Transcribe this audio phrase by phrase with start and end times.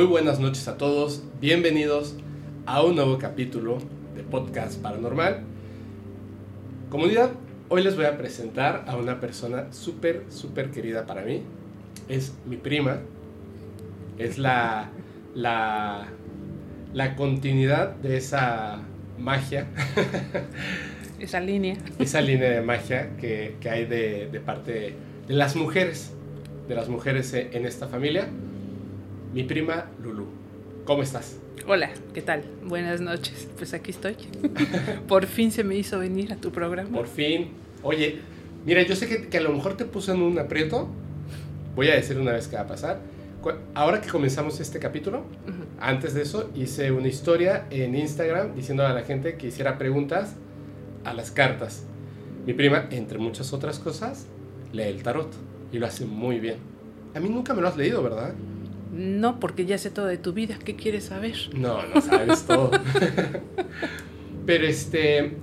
[0.00, 2.14] Muy buenas noches a todos, bienvenidos
[2.64, 3.76] a un nuevo capítulo
[4.16, 5.42] de Podcast Paranormal.
[6.88, 7.32] Comunidad,
[7.68, 11.42] hoy les voy a presentar a una persona súper, súper querida para mí.
[12.08, 13.00] Es mi prima,
[14.16, 14.88] es la,
[15.34, 16.06] la,
[16.94, 18.78] la continuidad de esa
[19.18, 19.66] magia.
[21.18, 21.76] Esa línea.
[21.98, 24.94] Esa línea de magia que, que hay de, de parte
[25.28, 26.14] de las mujeres,
[26.68, 28.30] de las mujeres en esta familia.
[29.32, 30.26] Mi prima Lulu.
[30.84, 31.38] ¿Cómo estás?
[31.68, 32.42] Hola, ¿qué tal?
[32.64, 33.48] Buenas noches.
[33.56, 34.16] Pues aquí estoy.
[35.08, 36.90] Por fin se me hizo venir a tu programa.
[36.90, 37.50] Por fin.
[37.84, 38.18] Oye,
[38.66, 40.88] mira, yo sé que, que a lo mejor te puse en un aprieto.
[41.76, 43.00] Voy a decir una vez qué va a pasar.
[43.74, 45.22] Ahora que comenzamos este capítulo,
[45.78, 50.34] antes de eso hice una historia en Instagram diciendo a la gente que hiciera preguntas
[51.04, 51.84] a las cartas.
[52.46, 54.26] Mi prima, entre muchas otras cosas,
[54.72, 55.32] lee el tarot
[55.72, 56.56] y lo hace muy bien.
[57.14, 58.34] A mí nunca me lo has leído, ¿verdad?
[58.92, 60.58] No, porque ya sé todo de tu vida.
[60.64, 61.36] ¿Qué quieres saber?
[61.54, 62.70] No, no sabes todo.
[64.46, 65.36] Pero este,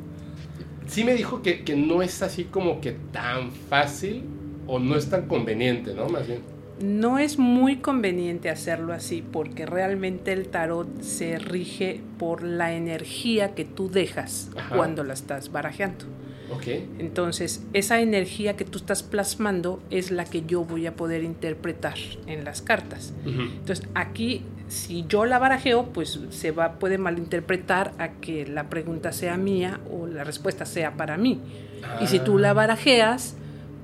[0.88, 4.24] sí me dijo que, que no es así como que tan fácil
[4.68, 6.10] o no es tan conveniente, ¿no?
[6.10, 6.42] Más bien.
[6.82, 13.56] No es muy conveniente hacerlo así porque realmente el tarot se rige por la energía
[13.56, 14.76] que tú dejas Ajá.
[14.76, 16.06] cuando la estás barajeando.
[16.52, 16.68] Ok.
[17.00, 21.96] Entonces, esa energía que tú estás plasmando es la que yo voy a poder interpretar
[22.26, 23.14] en las cartas.
[23.26, 23.42] Ujú.
[23.42, 29.12] Entonces, aquí, si yo la barajeo, pues se va, puede malinterpretar a que la pregunta
[29.12, 31.40] sea mía o la respuesta sea para mí.
[32.02, 32.54] Y si tú la Ah.
[32.54, 33.36] barajeas,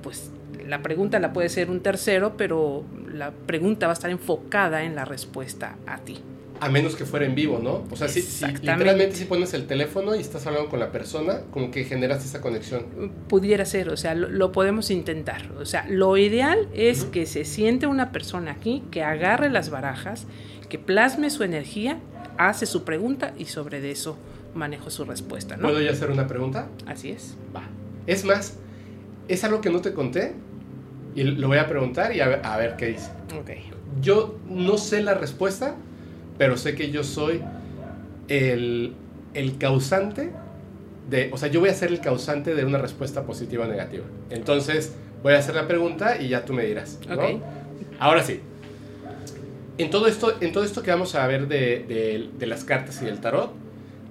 [0.02, 0.30] pues
[0.66, 4.94] la pregunta la puede ser un tercero, pero la pregunta va a estar enfocada en
[4.94, 6.18] la respuesta a ti.
[6.60, 7.84] A menos que fuera en vivo, ¿no?
[7.90, 8.22] O sea, si,
[8.62, 12.40] literalmente si pones el teléfono y estás hablando con la persona, como que generas esa
[12.40, 12.86] conexión.
[13.28, 15.50] Pudiera ser, o sea, lo, lo podemos intentar.
[15.58, 20.26] O sea, lo ideal es que se siente una persona aquí, que agarre las barajas,
[20.68, 21.98] que plasme su energía,
[22.38, 24.16] hace su pregunta y sobre eso
[24.54, 25.62] manejo su respuesta, ¿no?
[25.62, 26.68] ¿Puedo yo hacer una pregunta?
[26.86, 27.36] Así es.
[27.54, 27.64] Va.
[28.06, 28.56] Es más,
[29.28, 30.34] es algo que no te conté
[31.14, 33.10] y lo voy a preguntar y a ver, a ver qué dice.
[33.38, 33.50] Ok.
[34.00, 35.76] Yo no sé la respuesta,
[36.38, 37.40] pero sé que yo soy
[38.28, 38.94] el,
[39.34, 40.30] el causante
[41.10, 44.04] de, o sea, yo voy a ser el causante de una respuesta positiva o negativa.
[44.30, 46.98] Entonces, voy a hacer la pregunta y ya tú me dirás.
[47.08, 47.14] ¿no?
[48.00, 48.40] Ahora sí.
[49.76, 53.02] En todo esto, en todo esto que vamos a ver de, de- de las cartas
[53.02, 53.50] y del tarot,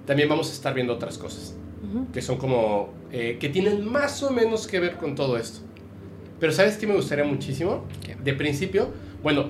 [0.06, 1.54] también vamos a estar viendo otras cosas
[2.12, 5.60] que son como, eh, que tienen más o menos que ver con todo esto.
[6.40, 7.84] Pero ¿sabes qué me gustaría muchísimo?
[8.04, 8.16] ¿Qué?
[8.22, 8.88] De principio,
[9.22, 9.46] bueno,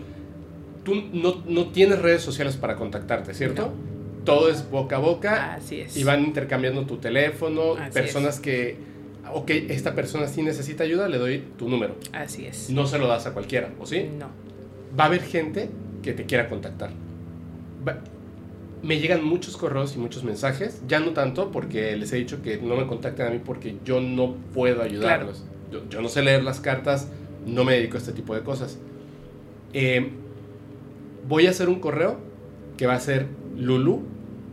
[0.85, 3.73] tú no, no tienes redes sociales para contactarte, ¿cierto?
[4.25, 5.97] Todo es boca a boca Así es.
[5.97, 8.77] y van intercambiando tu teléfono, Así personas que,
[9.33, 11.97] ok, esta persona sí necesita ayuda, le doy tu número.
[12.13, 12.71] Así es.
[12.71, 14.09] No se lo das a cualquiera, ¿o sí?
[14.19, 14.27] No.
[14.99, 15.69] va a haber gente
[16.03, 16.91] que te quiera contactar.
[17.87, 17.99] Va-
[18.83, 22.59] me llegan muchos correos y muchos mensajes, ya no tanto porque les he dicho que
[22.59, 25.45] no me contacten a mí porque yo no puedo ayudarlos.
[25.73, 27.09] Yo, yo no sé leer las cartas,
[27.47, 28.79] no me dedico a este tipo de cosas.
[29.73, 30.11] Eh,
[31.29, 32.17] voy a hacer un correo
[32.77, 33.27] que va a ser
[33.57, 34.03] lulu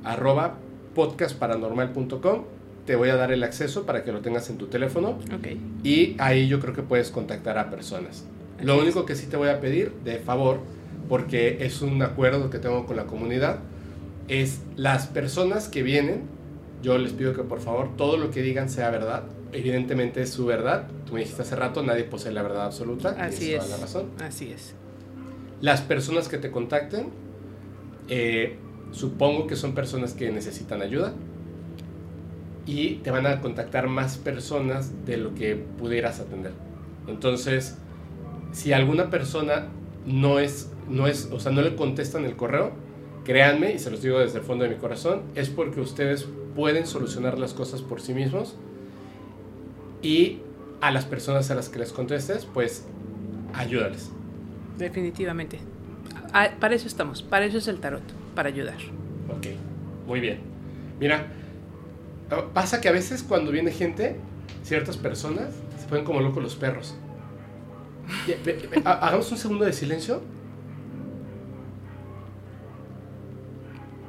[0.03, 0.57] arroba
[0.95, 2.43] podcastparanormal.com.
[2.85, 5.47] Te voy a dar el acceso para que lo tengas en tu teléfono Ok.
[5.83, 8.25] y ahí yo creo que puedes contactar a personas.
[8.61, 10.59] Lo único que sí te voy a pedir, de favor,
[11.07, 13.59] porque es un acuerdo que tengo con la comunidad,
[14.27, 16.23] es las personas que vienen,
[16.81, 19.23] yo les pido que por favor todo lo que digan sea verdad.
[19.51, 20.87] Evidentemente es su verdad.
[21.05, 23.09] Tú me dijiste hace rato, nadie posee la verdad absoluta.
[23.19, 23.69] Así es.
[23.69, 24.05] la razón.
[24.19, 24.73] Así es.
[25.61, 27.09] Las personas que te contacten,
[28.07, 28.57] eh,
[28.91, 31.13] supongo que son personas que necesitan ayuda
[32.65, 36.51] y te van a contactar más personas de lo que pudieras atender.
[37.07, 37.77] Entonces,
[38.51, 39.67] si alguna persona
[40.05, 42.71] no es, no es, o sea, no le contestan el correo,
[43.23, 46.85] créanme, y se los digo desde el fondo de mi corazón, es porque ustedes pueden
[46.87, 48.55] solucionar las cosas por sí mismos
[50.01, 50.39] y
[50.81, 52.85] a las personas a las que les contestes, pues
[53.53, 54.11] ayúdales.
[54.77, 55.59] Definitivamente.
[56.59, 57.21] Para eso estamos.
[57.21, 58.03] Para eso es el tarot.
[58.35, 58.77] Para ayudar.
[59.29, 59.47] Ok,
[60.07, 60.39] muy bien.
[60.99, 61.27] Mira,
[62.29, 64.15] ah, pasa que a veces cuando viene gente,
[64.63, 66.95] ciertas personas se ponen como locos los perros.
[68.85, 70.21] Hagamos un segundo de silencio.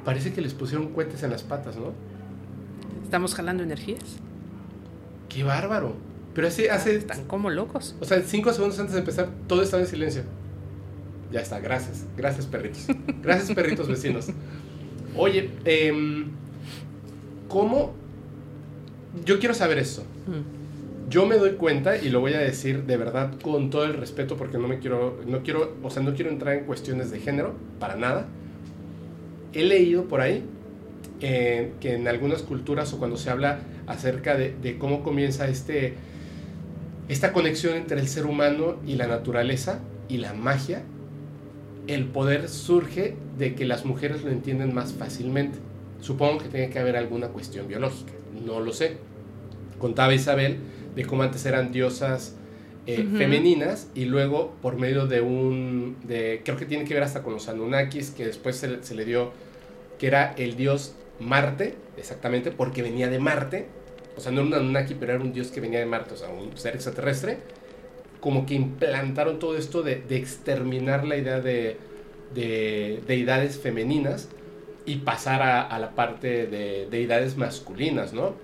[0.05, 1.93] Parece que les pusieron cohetes en las patas, ¿no?
[3.03, 4.17] Estamos jalando energías.
[5.29, 5.95] ¡Qué bárbaro!
[6.33, 7.95] Pero hace, hace Están como locos.
[8.01, 10.23] o sea, cinco segundos antes de empezar, todo estaba en silencio.
[11.33, 12.05] Ya está, gracias.
[12.15, 12.85] Gracias, perritos.
[13.23, 14.27] Gracias, perritos vecinos.
[15.17, 16.27] Oye, em,
[17.49, 17.95] ¿cómo?
[19.25, 20.03] Yo quiero saber esto.
[20.27, 21.09] Mm.
[21.09, 24.37] Yo me doy cuenta y lo voy a decir de verdad con todo el respeto
[24.37, 27.55] porque no me quiero, no quiero, o sea, no quiero entrar en cuestiones de género
[27.79, 28.27] para nada.
[29.53, 30.43] he leído por ahí
[31.19, 35.95] eh, que en algunas culturas o cuando se habla acerca de, de, cómo comienza este,
[37.09, 40.83] esta conexión entre el ser humano y la naturaleza y la magia,
[41.87, 45.59] el poder surge de que las mujeres lo entienden más fácilmente.
[46.01, 48.13] Supongo que tiene que haber alguna cuestión biológica,
[48.45, 48.97] no lo sé.
[49.79, 50.57] Contaba Isabel
[50.95, 52.35] de cómo antes eran diosas
[52.85, 57.23] eh, femeninas y luego por medio de un, de, creo que tiene que ver hasta
[57.23, 59.31] con los Anunnakis, que después se, se le dio,
[59.97, 63.67] que era el dios Marte, exactamente, porque venía de Marte,
[64.17, 66.17] o sea, no era un Anunnaki, pero era un dios que venía de Marte, o
[66.17, 67.37] sea, un ser extraterrestre,
[68.23, 71.75] como que implantaron todo esto de, exterminar la idea de,
[72.33, 74.29] de, deidades femeninas
[74.85, 78.35] y pasar a, la parte de deidades masculinas, ¿no?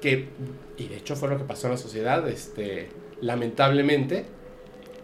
[0.00, 0.28] Que,
[0.76, 2.90] y de hecho fue lo que pasó en la sociedad, este,
[3.20, 4.24] lamentablemente.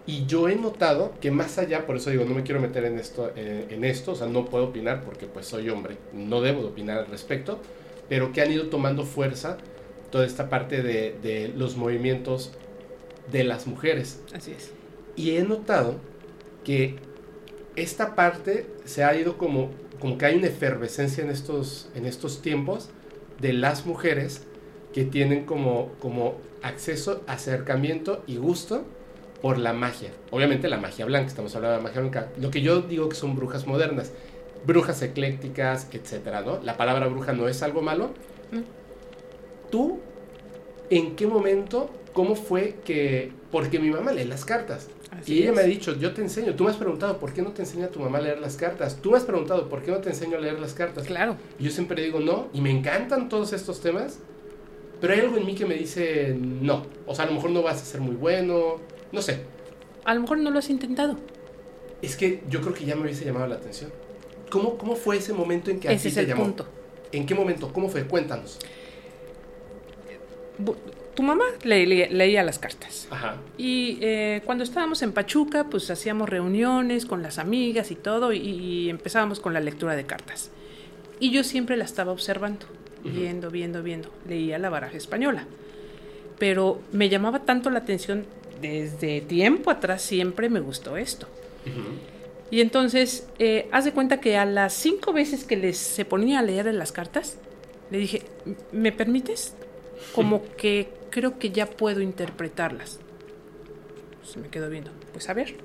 [0.07, 3.01] Y yo he notado que más allá, por eso digo, no me quiero meter en
[3.01, 6.69] esto, en esto, o sea, no puedo opinar porque pues soy hombre, no debo de
[6.69, 7.59] opinar al respecto,
[8.09, 9.59] pero que han ido tomando fuerza
[10.13, 12.53] toda esta parte de, de los movimientos
[13.31, 14.21] de las mujeres.
[14.35, 14.73] Así es.
[15.17, 15.97] Y he notado
[16.65, 16.97] que
[17.77, 22.43] esta parte se ha ido como, como que hay una efervescencia en estos, en estos
[22.43, 22.91] tiempos
[23.41, 24.47] de las mujeres
[24.93, 28.85] que tienen como, como acceso, acercamiento y gusto
[29.41, 30.11] por la magia.
[30.31, 32.29] Obviamente la magia blanca, estamos hablando de magia blanca.
[32.39, 34.13] Lo que yo digo que son brujas modernas,
[34.67, 36.61] brujas eclécticas, etcétera, ¿no?
[36.63, 38.11] La palabra bruja no es algo malo.
[39.71, 40.01] ¿Tú
[40.91, 43.33] en qué momento, cómo fue que...
[43.51, 44.89] Porque mi mamá lee las cartas.
[45.11, 45.57] Así y ella es.
[45.57, 46.55] me ha dicho, yo te enseño.
[46.55, 48.99] Tú me has preguntado, ¿por qué no te enseña tu mamá a leer las cartas?
[49.01, 51.07] Tú me has preguntado, ¿por qué no te enseño a leer las cartas?
[51.07, 51.39] Claro.
[51.59, 52.49] Y yo siempre digo, no.
[52.53, 54.19] Y me encantan todos estos temas.
[55.01, 56.85] Pero hay algo en mí que me dice, no.
[57.07, 58.77] O sea, a lo mejor no vas a ser muy bueno.
[59.13, 59.41] No sé.
[60.05, 61.17] A lo mejor no lo has intentado.
[62.03, 63.91] Es que yo creo que ya me hubiese llamado la atención.
[64.51, 66.43] ¿Cómo, cómo fue ese momento en que a ti es te el llamó?
[66.43, 66.67] punto.
[67.13, 67.73] ¿En qué momento?
[67.73, 68.05] ¿Cómo fue?
[68.05, 68.59] Cuéntanos.
[71.15, 73.09] Tu mamá le, le, leía las cartas.
[73.11, 73.37] Ajá.
[73.59, 78.39] Y eh, cuando estábamos en Pachuca, pues hacíamos reuniones con las amigas y todo, y,
[78.39, 80.51] y, empezábamos con la lectura de cartas.
[81.19, 82.67] Y yo siempre la estaba observando,
[83.05, 83.13] uh -huh.
[83.13, 84.11] viendo, viendo, viendo.
[84.29, 85.47] Leía la baraja española.
[86.39, 88.25] Pero me llamaba tanto la atención,
[88.63, 91.27] desde tiempo atrás siempre me gustó esto.
[91.67, 92.11] Uh -huh.
[92.51, 96.41] Y entonces, eh, haz de cuenta que a las cinco veces que les se ponía
[96.41, 97.37] a leer las cartas,
[97.91, 98.23] le dije,
[98.73, 99.55] ¿me permites?
[100.15, 102.99] Como que creo que ya puedo interpretarlas.
[104.25, 104.91] Se me quedó viendo.
[105.13, 105.57] Pues a ver.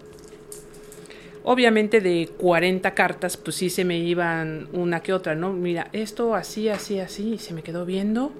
[1.44, 5.54] Obviamente de 40 cartas, pues sí se me iban una que otra, ¿no?
[5.54, 8.32] Mira, esto así, así, así, y se me quedó viendo.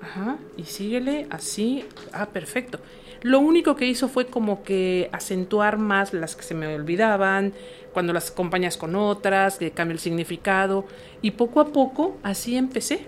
[0.00, 1.84] Ajá, y síguele así.
[2.12, 2.80] Ah, perfecto.
[3.20, 7.52] Lo único que hizo fue como que acentuar más las que se me olvidaban,
[7.92, 10.86] cuando las acompañas con otras, que cambia el significado.
[11.20, 13.06] Y poco a poco así empecé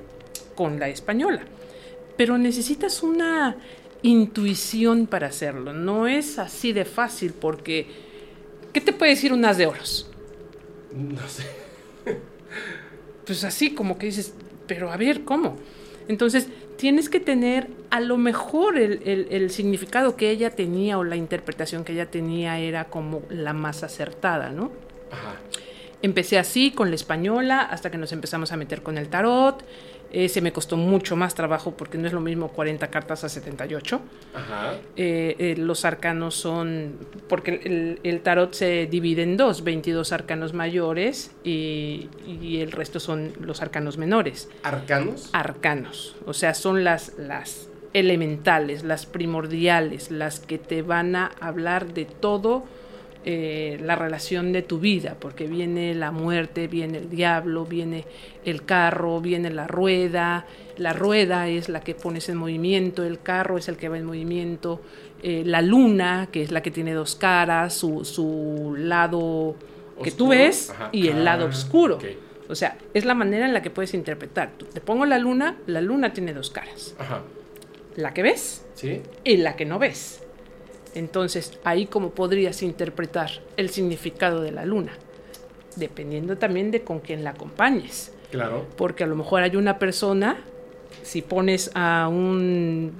[0.54, 1.42] con la española
[2.16, 3.56] pero necesitas una
[4.02, 5.72] intuición para hacerlo.
[5.72, 7.86] No es así de fácil porque
[8.72, 10.10] ¿qué te puede decir un as de oros?
[10.92, 11.44] No sé.
[13.26, 14.34] pues así como que dices,
[14.66, 15.56] pero a ver, ¿cómo?
[16.08, 21.04] Entonces tienes que tener a lo mejor el, el, el, significado que ella tenía o
[21.04, 24.70] la interpretación que ella tenía era como la más acertada, ¿no?
[25.10, 25.36] Ajá.
[26.02, 29.64] Empecé así con la española hasta que nos empezamos a meter con el tarot.
[30.12, 34.00] Ese me costó mucho más trabajo porque no es lo mismo 40 cartas a 78.
[34.34, 34.74] Ajá.
[34.96, 36.96] Eh, eh, los arcanos son,
[37.28, 43.00] porque el, el, tarot se divide en dos, 22 arcanos mayores y, y, el resto
[43.00, 44.48] son los arcanos menores.
[44.62, 45.30] ¿Arcanos?
[45.32, 51.94] Arcanos, o sea, son las, las elementales, las primordiales, las que te van a hablar
[51.94, 52.64] de todo
[53.28, 58.04] eh, la relación de tu vida, porque viene la muerte, viene el diablo, viene
[58.44, 63.58] el carro, viene la rueda, la rueda es la que pones en movimiento, el carro
[63.58, 64.80] es el que va en movimiento,
[65.24, 69.56] eh, la luna, que es la que tiene dos caras, su, su lado
[70.04, 70.90] que tú ves Ajá.
[70.92, 71.96] y el ah, lado oscuro.
[71.96, 72.16] Okay.
[72.48, 74.52] O sea, es la manera en la que puedes interpretar.
[74.72, 76.94] Te pongo la luna, la luna tiene dos caras.
[76.98, 77.22] Ajá.
[77.96, 79.02] La que ves ¿Sí?
[79.24, 80.22] y la que no ves.
[80.96, 84.92] Entonces, ahí como podrías interpretar el significado de la luna,
[85.76, 88.14] dependiendo también de con quién la acompañes.
[88.30, 88.64] Claro.
[88.78, 90.38] Porque a lo mejor hay una persona,
[91.02, 92.94] si pones a un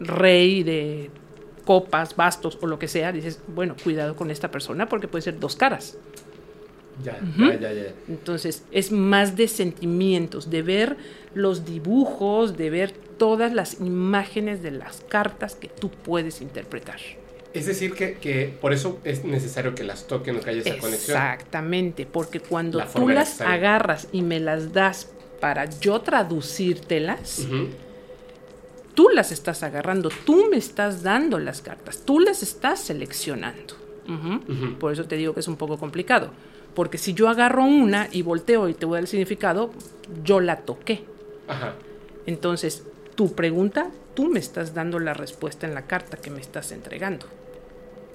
[0.00, 1.12] rey de
[1.64, 5.38] copas, bastos o lo que sea, dices, bueno, cuidado con esta persona porque puede ser
[5.38, 5.96] dos caras.
[7.04, 7.60] Ya, uh -huh.
[7.60, 7.92] ya, ya, ya.
[8.08, 10.96] Entonces, es más de sentimientos, de ver
[11.34, 16.98] los dibujos, de ver todas las imágenes de las cartas que tú puedes interpretar.
[17.54, 20.78] Es decir, que, que por eso es necesario que las toquen o que haya esa
[20.78, 21.16] conexión.
[21.16, 25.08] Exactamente, porque cuando La tú las agarras y me las das
[25.40, 27.68] para yo traducírtelas, Ujú.
[28.94, 33.74] tú las estás agarrando, tú me estás dando las cartas, tú las estás seleccionando.
[34.80, 36.30] Por eso te digo que es un poco complicado.
[36.74, 39.70] Porque si yo agarro una y volteo y te voy a dar el significado,
[40.24, 41.02] yo la toqué.
[41.46, 41.74] Ajá.
[42.24, 46.72] Entonces, tu pregunta, tú me estás dando la respuesta en la carta que me estás
[46.72, 47.26] entregando.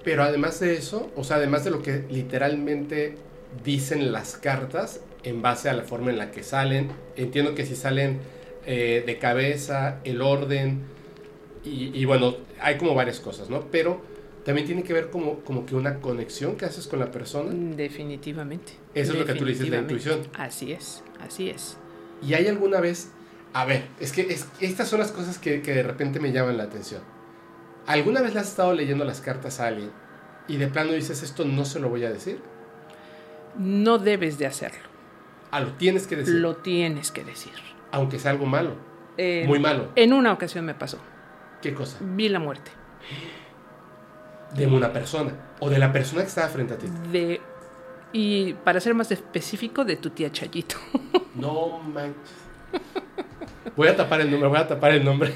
[0.04, 3.16] Pero además de eso, o sea, además de lo que literalmente
[3.64, 7.78] dicen las cartas en base a la forma en la que salen, entiendo que si
[7.78, 8.20] salen
[8.66, 10.82] eh, de cabeza, el orden,
[11.64, 13.62] y, y bueno, hay como varias cosas, ¿no?
[13.72, 14.02] Pero
[14.44, 17.50] también tiene que ver como, como que una conexión que haces con la persona.
[17.78, 18.74] Definitivamente.
[18.94, 20.20] Eso es lo que tú le dices, la Definitivamente.
[20.20, 20.46] intuición.
[20.46, 21.78] Así es, así es.
[22.22, 23.12] ¿Y hay alguna vez,
[23.54, 26.58] a ver, es que es- estas son las cosas que, que de repente me llaman
[26.58, 27.02] la atención.
[27.88, 29.92] ¿Alguna vez le has estado leyendo las cartas a alguien
[30.48, 32.40] y de plano dices esto no se lo voy a decir?
[33.58, 34.90] No debes de hacerlo.
[35.52, 36.36] Ah, lo tienes que decir.
[36.36, 37.52] Lo tienes que decir.
[37.92, 38.76] Aunque sea algo malo.
[39.18, 39.90] Eh, Muy malo.
[39.96, 40.98] En una ocasión me pasó.
[41.62, 41.98] ¿Qué cosa?
[42.02, 42.72] Vi la muerte.
[44.56, 45.32] De una persona.
[45.60, 46.88] O de la persona que estaba frente a ti.
[47.12, 47.40] De,
[48.12, 50.78] y para ser más específico, de tu tía Chayito.
[51.36, 52.34] No manches.
[53.76, 55.34] Voy a tapar el nombre, voy a tapar el nombre.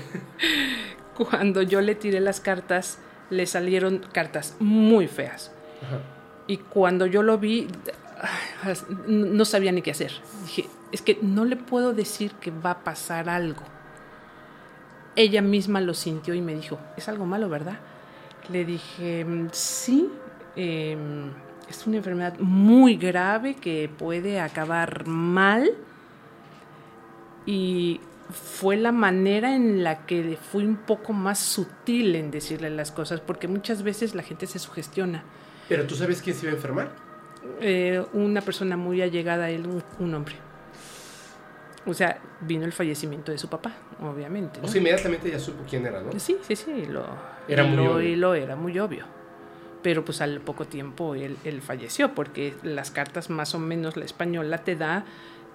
[1.15, 2.99] Cuando yo le tiré las cartas,
[3.29, 5.51] le salieron cartas muy feas.
[5.85, 5.99] Ajá.
[6.47, 7.67] Y cuando yo lo vi,
[9.07, 10.11] no sabía ni qué hacer.
[10.45, 13.63] Dije, es que no le puedo decir que va a pasar algo.
[15.15, 17.79] Ella misma lo sintió y me dijo, es algo malo, ¿verdad?
[18.49, 20.09] Le dije, "Mm, sí,
[20.55, 21.31] em,
[21.67, 25.69] es una enfermedad muy grave que puede acabar mal.
[27.47, 27.99] Y
[28.29, 33.21] fue la manera en la que fui un poco más sutil en decirle las cosas,
[33.21, 35.23] porque muchas veces la gente se sugestiona.
[35.69, 36.91] Pero tú sabes quién se iba a enfermar.
[37.61, 40.35] Eh, una persona muy allegada a él, un, un hombre.
[41.85, 44.59] O sea, vino el fallecimiento de su papá, obviamente.
[44.59, 44.65] ¿no?
[44.67, 46.11] O sea, inmediatamente ya supo quién era, ¿no?
[46.19, 47.05] Sí, sí, sí, lo,
[47.47, 48.17] Era y muy lo, obvio.
[48.17, 49.05] lo era muy obvio.
[49.81, 54.03] Pero pues al poco tiempo él, él falleció, porque las cartas más o menos la
[54.03, 55.05] española te da,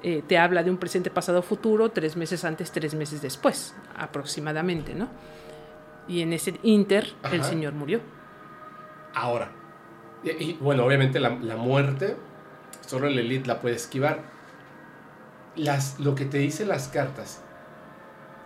[0.03, 4.95] eh, te habla de un presente, pasado, futuro, tres meses antes, tres meses después, aproximadamente,
[4.95, 5.09] ¿no?
[6.09, 8.01] Y en ese inter el señor murió.
[9.15, 9.51] Ahora.
[10.25, 12.17] Y, y, bueno, obviamente la, la muerte,
[12.87, 14.21] solo el elite la puede esquivar.
[15.57, 17.43] Las, lo que te dicen las cartas,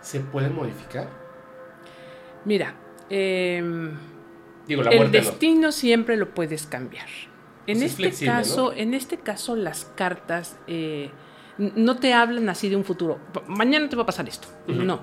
[0.01, 1.07] ¿se pueden modificar?
[2.45, 2.75] Mira,
[3.09, 3.97] em,
[4.67, 5.07] Digo, la el no.
[5.09, 7.07] destino siempre lo puedes cambiar.
[7.65, 8.73] En Pues es este flexible, caso, ¿no?
[8.73, 11.11] en este caso, las cartas eh,
[11.57, 13.19] no te hablan así de un futuro.
[13.33, 14.47] "Pa- Mañana te va a pasar esto.
[14.67, 15.01] No.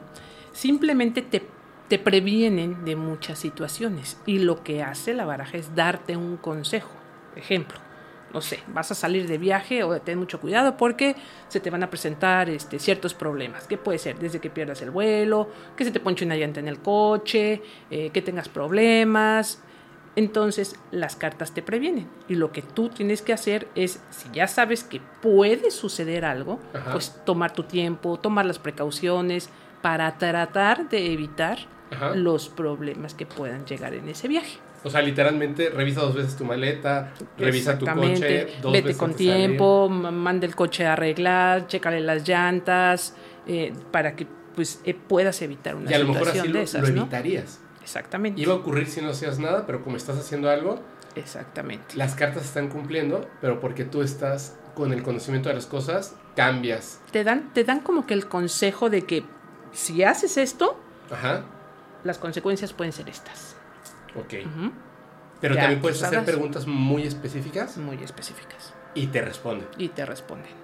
[0.53, 1.45] Simplemente te,
[1.89, 4.19] te previenen de muchas situaciones.
[4.27, 6.91] Y lo que hace la baraja es darte un consejo.
[7.37, 7.79] Ejemplo.
[8.33, 11.15] No sé, vas a salir de viaje o ten mucho cuidado porque
[11.47, 13.69] se te van a presentar este, ciertos problemas.
[13.69, 14.19] ¿Qué puede ser?
[14.19, 18.11] Desde que pierdas el vuelo, que se te ponche una llanta en el coche, eh,
[18.13, 19.63] que tengas problemas.
[20.17, 22.09] Entonces las cartas te previenen.
[22.29, 26.61] Y lo que tú tienes que hacer es, si ya sabes que puede suceder algo,
[26.73, 26.93] Ajá.
[26.93, 29.49] pues tomar tu tiempo, tomar las precauciones
[29.83, 31.59] para tratar de evitar
[31.91, 32.15] Ajá.
[32.15, 34.59] los problemas que puedan llegar en ese viaje.
[34.85, 39.13] O sea, literalmente revisa dos veces tu maleta, revisa tu coche, dos Vete veces con
[39.13, 43.17] de tiempo, ma- manda el coche a arreglar, chécale las llantas,
[43.47, 46.59] eh, para que pues eh, puedas evitar una Y a lo mejor situación así de
[46.59, 47.01] lo, esas, lo ¿no?
[47.03, 47.61] evitarías.
[47.85, 48.41] Exactamente.
[48.41, 50.81] Iba a ocurrir si no hacías nada, pero como estás haciendo algo,
[51.15, 51.97] Exactamente.
[51.97, 56.99] las cartas están cumpliendo, pero porque tú estás con el conocimiento de las cosas, cambias.
[57.13, 59.25] Te dan, te dan como que el consejo de que
[59.73, 60.77] si haces esto,
[61.13, 61.45] Ajá,
[62.03, 63.55] las consecuencias pueden ser estas.
[64.17, 64.35] ok.
[64.47, 64.73] Ujú.
[65.41, 68.73] Pero Ya, también puedes hacer preguntas muy específicas Muy específicas.
[68.95, 69.69] y te responden.
[69.77, 70.64] Y te responden.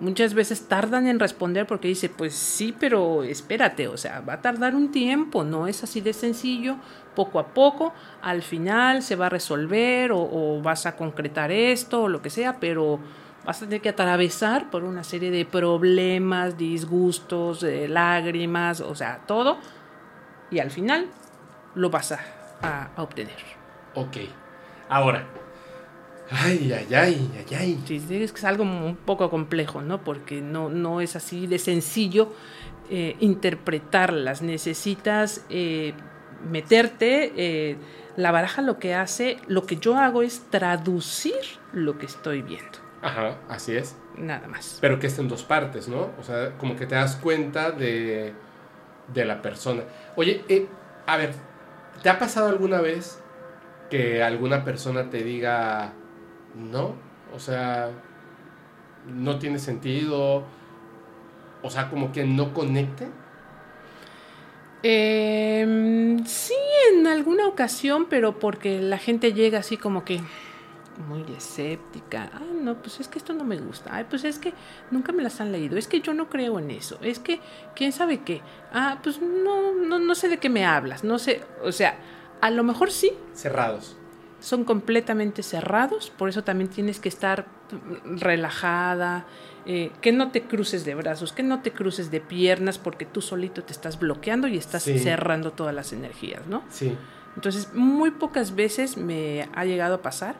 [0.00, 4.40] Muchas veces tardan en responder porque dice, pues sí, pero espérate, o sea, va a
[4.42, 6.76] tardar un tiempo, no es así de sencillo,
[7.14, 12.08] poco a poco, al final se va a resolver o, vas a concretar esto o
[12.08, 12.98] lo que sea, pero
[13.46, 19.20] vas a tener que atravesar por una serie de problemas, disgustos, eh, lágrimas, o sea,
[19.26, 19.58] todo,
[20.50, 21.06] y al final
[21.76, 22.18] lo vas a,
[22.62, 23.36] a- a obtener.
[23.94, 24.16] Ok.
[24.88, 25.24] Ahora.
[26.30, 27.82] Ay, ay, ay, ay, ay.
[27.86, 30.02] Sí, es que es algo un poco complejo, ¿no?
[30.02, 32.32] Porque no, no es así de sencillo
[32.90, 34.42] eh, interpretarlas.
[34.42, 35.94] Necesitas eh,
[36.50, 37.32] meterte.
[37.36, 37.76] eh,
[38.16, 41.34] la baraja lo que hace, lo que yo hago es traducir
[41.72, 42.78] lo que estoy viendo.
[43.02, 43.96] Ajá, así es.
[44.16, 44.78] Nada más.
[44.80, 46.12] Pero que esté en dos partes, ¿no?
[46.18, 48.32] O sea, como que te das cuenta de,
[49.12, 49.82] de la persona.
[50.16, 50.66] Oye, eh,
[51.06, 51.32] a ver,
[52.02, 53.20] ¿te ha pasado alguna vez
[53.90, 55.92] que alguna persona te diga,
[56.54, 56.94] no,
[57.34, 57.90] o sea,
[59.06, 60.44] no tiene sentido,
[61.62, 63.08] o sea, como que no conecte.
[64.82, 66.54] Eh, sí,
[66.92, 70.20] en alguna ocasión, pero porque la gente llega así como que
[71.08, 72.30] muy escéptica.
[72.32, 73.94] Ah, no, pues es que esto no me gusta.
[73.94, 74.52] Ay, pues es que
[74.90, 75.76] nunca me las han leído.
[75.76, 76.98] Es que yo no creo en eso.
[77.02, 77.40] Es que,
[77.74, 78.42] ¿quién sabe qué?
[78.72, 81.02] Ah, pues no, no, no sé de qué me hablas.
[81.04, 81.98] No sé, o sea,
[82.40, 83.12] a lo mejor sí.
[83.32, 83.96] Cerrados.
[84.44, 87.46] Son completamente cerrados, por eso también tienes que estar
[88.04, 89.24] relajada,
[89.64, 93.22] eh, que no te cruces de brazos, que no te cruces de piernas, porque tú
[93.22, 94.98] solito te estás bloqueando y estás Sí.
[94.98, 96.62] cerrando todas las energías, ¿no?
[96.68, 96.94] Sí.
[97.36, 100.34] Entonces, muy pocas veces me ha llegado a pasar.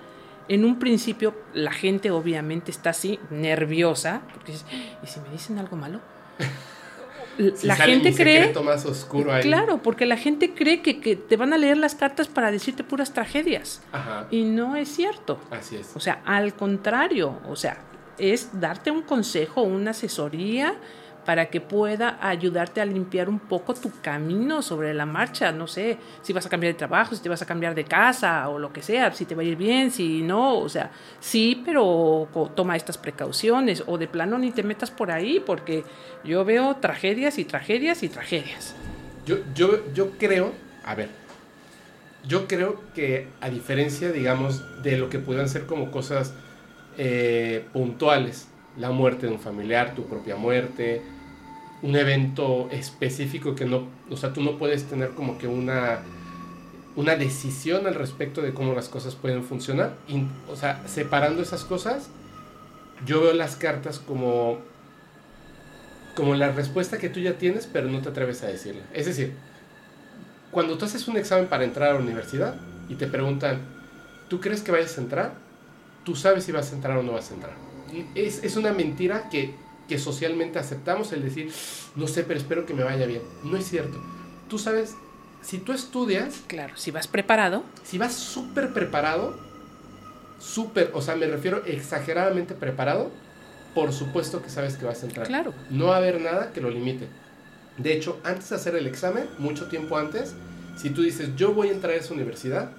[0.49, 4.66] En un principio, la gente obviamente está así, nerviosa, porque dices,
[5.02, 6.00] ¿y si me dicen algo malo?
[7.55, 8.55] Si la gente mi cree...
[8.62, 9.43] más oscuro ahí.
[9.43, 12.85] Claro, porque la gente cree que, que te van a leer las cartas para decirte
[12.85, 13.83] puras tragedias.
[13.93, 14.26] Ajá.
[14.31, 15.38] Y no es cierto.
[15.50, 15.93] Así es.
[15.95, 17.79] O sea, al contrario, o sea,
[18.19, 20.76] es darte un consejo, una asesoría
[21.25, 25.52] para que pueda ayudarte a limpiar un poco tu camino sobre la marcha.
[25.52, 28.49] No sé, si vas a cambiar de trabajo, si te vas a cambiar de casa
[28.49, 30.90] o lo que sea, si te va a ir bien, si no, o sea,
[31.21, 35.85] sí, pero toma estas precauciones o de plano ni te metas por ahí porque
[36.25, 38.75] yo veo tragedias y tragedias y tragedias.
[39.26, 40.52] Yo, yo, yo creo,
[40.85, 41.09] a ver,
[42.26, 46.35] yo creo que a diferencia, digamos, de lo que puedan ser como cosas
[46.97, 51.02] eh, puntuales, la muerte de un familiar, tu propia muerte,
[51.83, 56.00] un evento específico que no, o sea, tú no puedes tener como que una,
[56.97, 59.97] una decisión al respecto de cómo las cosas pueden funcionar.
[60.09, 62.09] Y, o sea, separando esas cosas,
[63.07, 64.59] yo veo las cartas como
[66.14, 68.83] como la respuesta que tú ya tienes, pero no te atreves a decirla.
[68.93, 69.35] Es decir,
[70.50, 72.54] cuando tú haces un examen para entrar a la universidad
[72.88, 73.61] y te preguntan,
[74.28, 75.35] ¿tú crees que vayas a entrar?
[76.04, 77.55] Tú sabes si vas a entrar o no vas a entrar.
[78.14, 79.55] Es, es una mentira que,
[79.88, 81.53] que socialmente aceptamos el decir,
[81.97, 83.23] no sé, pero espero que me vaya bien.
[83.42, 84.03] No es cierto.
[84.49, 84.97] Tú sabes,
[85.42, 89.38] si tú estudias, Claro, si vas preparado, si vas súper preparado,
[90.38, 93.11] súper, o sea, me refiero exageradamente preparado,
[93.75, 95.27] por supuesto que sabes que vas a entrar.
[95.27, 95.53] claro.
[95.70, 97.09] No va a haber nada que lo limite.
[97.77, 100.35] De hecho, antes de hacer el examen, mucho tiempo antes,
[100.77, 102.70] si tú dices, yo voy a entrar a esa universidad,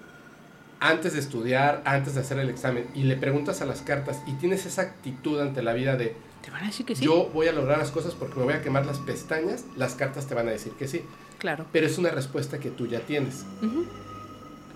[0.79, 4.33] antes de estudiar, antes de hacer el examen, y le preguntas a las cartas y
[4.33, 7.03] tienes esa actitud ante la vida de, Te van a decir que sí.
[7.03, 10.27] yo voy a lograr las cosas porque me voy a quemar las pestañas, las cartas
[10.27, 11.01] te van a decir que sí.
[11.39, 11.65] Claro.
[11.71, 13.45] Pero es una respuesta que tú ya tienes.
[13.63, 13.85] Ujú.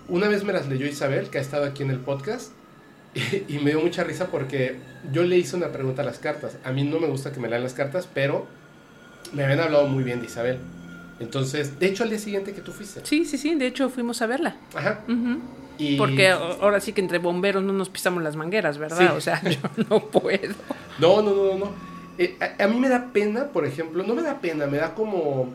[0.08, 2.50] Una vez me las leyó Isabel, que ha estado aquí en el podcast,
[3.14, 4.80] y, y me dio mucha risa porque
[5.12, 6.58] yo le hice una pregunta a las cartas.
[6.64, 8.48] A mí no me gusta que me lean las cartas, pero
[9.32, 10.58] me habían hablado muy bien de Isabel.
[11.20, 13.00] Entonces, de hecho, al día siguiente que tú fuiste.
[13.04, 13.54] Sí, sí, sí.
[13.54, 14.56] De hecho, fuimos a verla.
[14.74, 15.04] Ajá.
[15.06, 15.38] Ujú.
[15.80, 18.98] Y Porque ahora sí que entre bomberos no nos pisamos las mangueras, ¿verdad?
[18.98, 19.04] Sí.
[19.16, 20.54] O sea, yo no puedo.
[20.98, 21.58] No, no, no, no.
[21.58, 21.70] no.
[22.18, 24.94] Eh, a, a mí me da pena, por ejemplo, no me da pena, me da
[24.94, 25.48] como,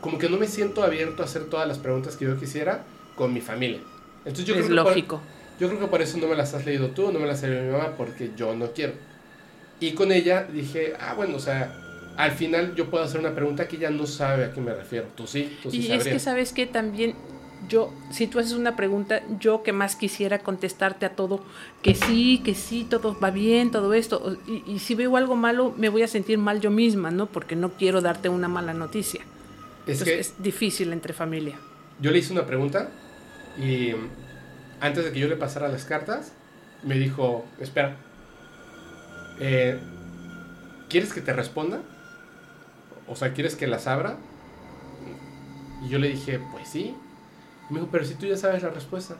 [0.00, 2.84] como que no me siento abierto a hacer todas las preguntas que yo quisiera
[3.16, 3.80] con mi familia.
[4.24, 5.20] Entonces yo es creo que por- lógico.
[5.60, 7.48] Yo creo que por eso no me las has leído tú, no me las ha
[7.48, 8.92] leído mi mamá, porque yo no quiero.
[9.80, 11.74] Y con ella dije, ah, bueno, o sea,
[12.16, 15.06] al final yo puedo hacer una pregunta que ella no sabe a qué me refiero.
[15.16, 17.14] Tú sí, tú sí Y es que, ¿sabes que También
[17.68, 21.44] yo, si tú haces una pregunta, yo que más quisiera contestarte a todo,
[21.82, 24.36] que sí, que sí, todo va bien, todo esto.
[24.46, 27.26] Y, y si veo algo malo, me voy a sentir mal yo misma, ¿no?
[27.26, 29.20] Porque no quiero darte una mala noticia.
[29.86, 31.56] es Entonces que es difícil entre familia.
[31.98, 32.90] yo le hice una pregunta
[33.58, 33.92] y
[34.80, 36.32] antes de que yo le pasara las cartas,
[36.82, 37.96] me dijo, espera,
[39.40, 39.78] eh,
[40.88, 41.82] ¿quieres que te responda?
[43.06, 44.16] O sea, ¿quieres que las abra?
[45.84, 46.94] Y yo le dije, pues sí.
[47.72, 49.16] Me dijo, pero si tú ya sabes la respuesta.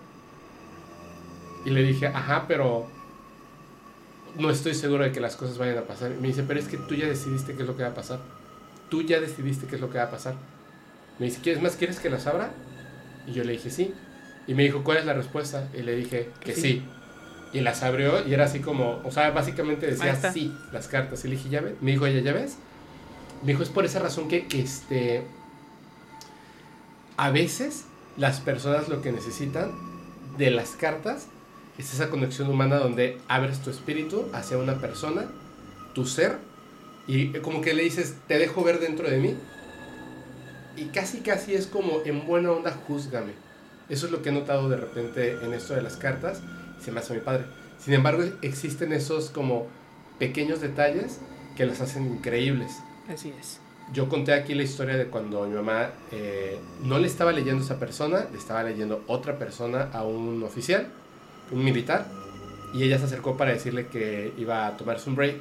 [1.65, 2.87] Y le dije, ajá, pero
[4.37, 6.13] no estoy seguro de que las cosas vayan a pasar.
[6.13, 7.95] Y me dice, pero es que tú ya decidiste qué es lo que va a
[7.95, 8.21] pasar.
[8.91, 10.35] Tú ya decidiste qué es lo que va a pasar.
[11.19, 11.77] Me dice, ¿quieres más?
[11.77, 12.51] ¿Quieres que las abra?
[13.27, 13.95] Y yo le dije, sí.
[14.47, 15.69] Y me dijo, ¿cuál es la respuesta?
[15.73, 16.61] Y le dije, que Sí.
[16.61, 16.89] sí.
[17.55, 21.25] Y las abrió y era así como, o sea, básicamente decía sí, las cartas.
[21.25, 21.75] Y le dije, ¿ya ves?
[21.81, 22.57] Me dijo ella, ¿ya ves?
[23.43, 25.23] Me dijo, es por esa razón que, este,
[27.17, 27.85] a veces
[28.17, 29.73] las personas lo que necesitan
[30.39, 31.27] de las cartas
[31.79, 35.27] es esa conexión humana donde abres tu espíritu hacia una persona,
[35.95, 36.39] tu ser,
[37.07, 39.37] y como que le dices, te dejo ver dentro de mí.
[40.77, 43.33] Y casi, casi es como en buena onda, júzgame.
[43.89, 46.41] Eso es lo que he notado de repente en esto de las cartas.
[46.81, 47.45] Se me hace mi padre.
[47.79, 49.67] Sin embargo, existen esos como
[50.19, 51.19] pequeños detalles
[51.57, 52.73] que las hacen increíbles.
[53.09, 53.62] Así es.
[53.93, 57.65] Yo conté aquí la historia de cuando mi mamá eh, no le estaba leyendo a
[57.65, 60.87] esa persona, le estaba leyendo otra persona a un oficial,
[61.51, 62.07] un militar,
[62.73, 65.37] y ella se acercó para decirle que iba a tomarse un break.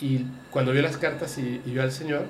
[0.00, 2.26] Y cuando vio las cartas y, vio al señor,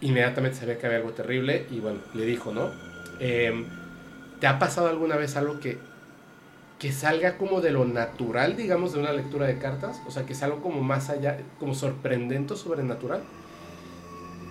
[0.00, 2.70] inmediatamente sabía que había algo terrible y bueno, le dijo, ¿no?
[3.20, 3.66] Em,
[4.40, 5.78] ¿Te ha pasado alguna vez algo que,
[6.78, 10.00] que salga como de lo natural, digamos, de una lectura de cartas?
[10.06, 13.22] O sea, que sea algo como más allá, como sorprendente o sobrenatural.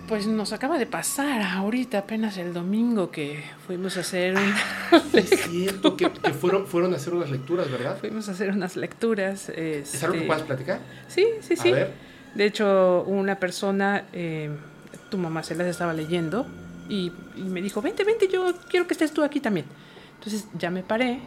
[0.08, 4.54] Pues nos acaba de pasar ahorita, apenas el domingo que fuimos a hacer un...
[5.12, 7.98] Es cierto, que, que fueron, fueron a hacer unas lecturas, ¿verdad?
[7.98, 9.48] fuimos a hacer unas lecturas.
[9.48, 10.80] ¿Es algo que este, puedas platicar?
[11.08, 11.70] Sí, sí, sí.
[11.70, 11.92] A ver.
[12.34, 14.50] De hecho, una persona, eh,
[15.10, 16.46] tu mamá se las estaba leyendo
[16.88, 19.66] y, y me dijo, vente, vente, yo quiero que estés tú aquí también.
[20.18, 21.20] Entonces ya me paré,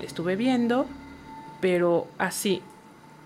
[0.00, 0.86] estuve viendo,
[1.60, 2.62] pero así,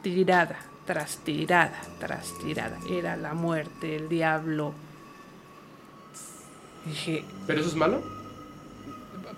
[0.02, 2.78] tirada, tras tirada, tras tirada.
[2.90, 4.74] Era la muerte, el diablo.
[6.84, 8.02] Dije, ¿Pero eso es malo?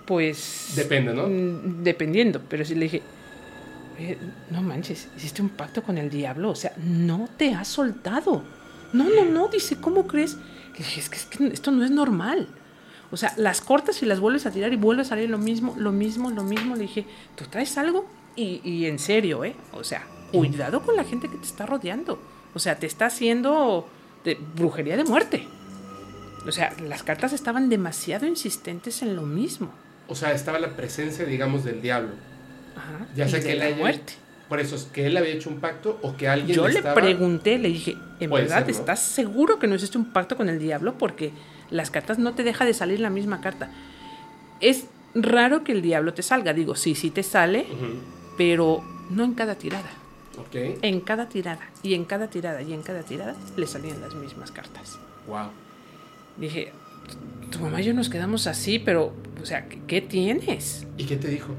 [0.06, 0.72] pues...
[0.74, 1.26] Depende, ¿no?
[1.28, 3.02] Mm, Dependiendo, pero sí le dije,
[3.98, 4.18] "Oye,
[4.50, 8.42] no manches, hiciste un pacto con el diablo, o sea, no te has soltado.
[8.94, 10.36] No, no, no, dice, ¿cómo crees?
[10.76, 12.48] Dije, es que, es que esto no es normal.
[13.10, 15.74] O sea, las cortas y las vuelves a tirar y vuelve a salir lo mismo,
[15.78, 16.74] lo mismo, lo mismo.
[16.76, 18.06] Le dije, ¿tú traes algo?
[18.36, 19.54] Y, y en serio, ¿eh?
[19.72, 22.20] O sea, cuidado con la gente que te está rodeando.
[22.54, 23.88] O sea, te está haciendo
[24.24, 25.46] de brujería de muerte.
[26.46, 29.70] O sea, las cartas estaban demasiado insistentes en lo mismo.
[30.06, 32.10] O sea, estaba la presencia, digamos, del diablo.
[32.76, 34.12] Ajá, Ya sea de que él la haya- muerte.
[34.48, 36.94] Por eso es que él había hecho un pacto o que alguien Yo le estaba...
[36.94, 38.80] pregunté, le dije, ¿en verdad ser, ¿no?
[38.80, 40.96] estás seguro que no hiciste un pacto con el diablo?
[40.96, 41.32] Porque
[41.70, 43.70] las cartas no te deja de salir la misma carta.
[44.60, 47.66] Es raro que el diablo te salga, digo, sí, sí te sale,
[48.36, 49.90] pero no en cada tirada.
[50.38, 54.14] Ok, En cada tirada, y en cada tirada, y en cada tirada, le salían las
[54.14, 54.98] mismas cartas.
[55.26, 55.48] wow.
[56.36, 56.72] Dije,
[57.50, 60.86] tu mamá y yo nos quedamos así, pero, o sea, ¿qué, qué tienes?
[60.96, 61.52] ¿Y qué te dijo?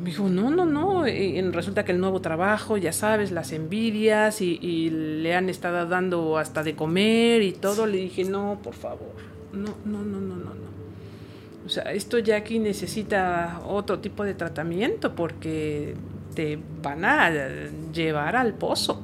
[0.00, 1.06] Me dijo, no, no, no.
[1.06, 5.86] Y resulta que el nuevo trabajo, ya sabes, las envidias y, y le han estado
[5.86, 7.86] dando hasta de comer y todo.
[7.86, 9.12] Le dije, no, por favor.
[9.52, 10.64] No, no, no, no, no, no.
[11.64, 15.94] O sea, esto ya aquí necesita otro tipo de tratamiento porque
[16.34, 17.30] te van a
[17.92, 19.00] llevar al pozo.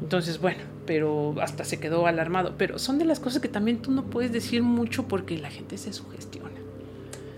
[0.00, 2.54] Entonces, bueno, pero hasta se quedó alarmado.
[2.56, 5.78] Pero son de las cosas que también tú no puedes decir mucho porque la gente
[5.78, 6.33] se sugestiona.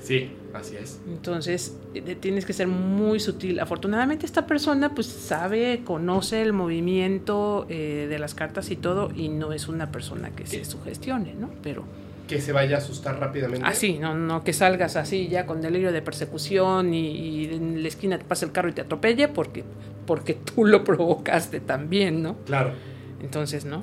[0.06, 1.00] Sí, así es.
[1.08, 3.58] Entonces eh, tienes que ser muy sutil.
[3.58, 9.28] Afortunadamente esta persona pues sabe, conoce el movimiento eh, de las cartas y todo y
[9.28, 11.50] no es una persona que se sugestione, ¿no?
[11.60, 11.82] Pero
[12.28, 13.66] Que se vaya a asustar rápidamente.
[13.66, 17.88] así, no, no que salgas así ya con delirio de persecución y, y en la
[17.88, 19.64] esquina te pasa el carro y te atropelle porque,
[20.06, 22.36] porque tú lo provocaste también, ¿no?
[22.46, 22.74] Claro,
[23.20, 23.82] Entonces, ¿no?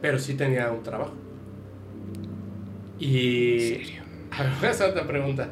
[0.00, 1.14] pero sí tenía un trabajo.
[3.00, 3.58] En Y...
[3.60, 4.05] serio.
[4.38, 5.48] A ver, voy a hacer otra pregunta.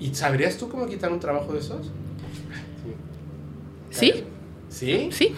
[0.00, 1.90] ¿Y sabrías tú cómo quitar un trabajo de esos?
[3.90, 4.24] ¿Sí?
[4.68, 5.08] ¿Sí?
[5.12, 5.34] Sí,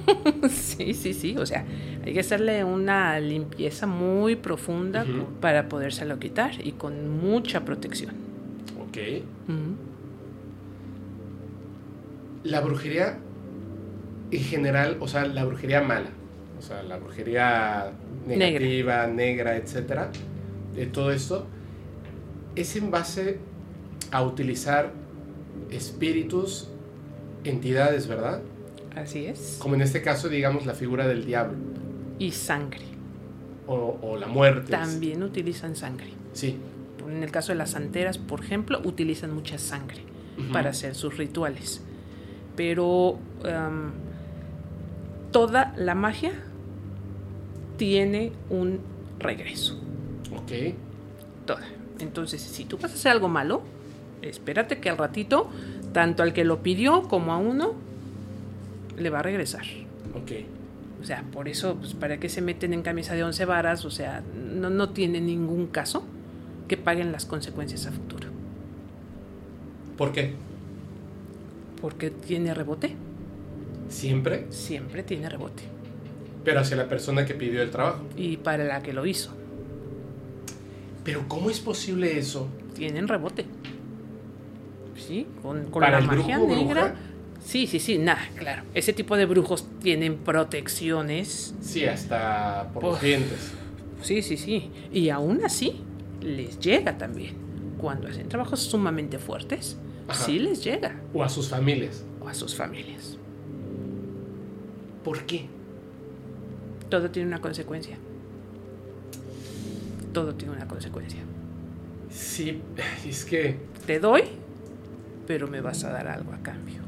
[0.50, 1.36] sí, sí, sí.
[1.38, 1.64] O sea,
[2.04, 5.26] hay que hacerle una limpieza muy profunda Ujú.
[5.40, 8.14] para podérselo quitar y con mucha protección.
[8.82, 8.98] Ok.
[12.42, 13.18] La brujería
[14.30, 16.10] en general, o sea, la brujería mala,
[16.58, 17.92] o sea, la brujería
[18.26, 20.10] negativa, negra, etcétera,
[20.74, 21.46] de todo esto,
[22.62, 23.38] es en base
[24.10, 24.92] a utilizar
[25.70, 26.68] espíritus,
[27.44, 28.42] entidades, ¿verdad?
[28.96, 29.56] Así es.
[29.60, 31.56] Como en este caso, digamos, la figura del diablo
[32.18, 32.82] Y sangre.
[33.66, 34.72] o, o la muerte.
[34.72, 36.08] También utilizan sangre.
[36.32, 36.56] Sí.
[37.08, 40.02] En el caso de las santeras, por ejemplo, utilizan mucha sangre
[40.52, 41.82] para hacer sus rituales.
[42.56, 43.90] Pero em,
[45.30, 46.32] toda la magia
[47.76, 48.80] tiene un
[49.18, 49.78] regreso.
[50.36, 50.74] Ok.
[51.46, 51.66] toda.
[52.02, 53.62] Entonces, si tú vas a hacer algo malo,
[54.22, 55.48] espérate que al ratito,
[55.92, 57.74] tanto al que lo pidió como a uno,
[58.98, 59.64] le va a regresar.
[60.14, 60.32] Ok.
[61.02, 63.84] O sea, por eso, pues, ¿para qué se meten en camisa de once varas?
[63.84, 66.04] O sea, no, no tiene ningún caso
[66.68, 68.28] que paguen las consecuencias a futuro.
[69.96, 70.34] ¿Por qué?
[71.80, 72.94] Porque tiene rebote.
[73.88, 75.62] Siempre, Siempre tiene rebote.
[76.44, 78.02] pero hacia la persona que pidió el trabajo.
[78.16, 79.32] Y para la que lo hizo,
[81.10, 82.48] Pero ¿cómo es posible eso?
[82.72, 83.46] tienen rebote.
[84.96, 86.84] Sí, con, la magia negra.
[86.84, 86.94] bruja.
[87.44, 88.62] Sí, sí, sí, nada, claro.
[88.74, 91.52] Ese tipo de brujos tienen protecciones.
[91.60, 93.50] Sí, hasta por los dientes.
[94.02, 94.70] Sí, sí, sí.
[94.92, 95.80] Y aún así,
[96.20, 97.34] les llega también.
[97.76, 100.24] Cuando hacen trabajos sumamente fuertes, Ajá.
[100.24, 101.00] sí les llega.
[101.12, 102.04] O a sus familias.
[102.20, 103.18] O a sus familias.
[105.02, 105.46] ¿Por qué?
[106.88, 107.98] Todo tiene una consecuencia.
[110.12, 111.20] Todo tiene una consecuencia.
[112.10, 112.60] Sí,
[113.06, 113.56] es que...
[113.86, 114.22] Te doy,
[115.26, 116.80] pero me vas a dar algo a cambio.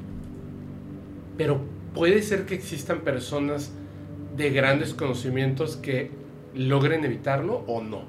[1.36, 1.60] Pero
[1.94, 3.72] puede ser que existan personas
[4.36, 6.10] de grandes conocimientos que
[6.54, 8.02] logren evitarlo o no.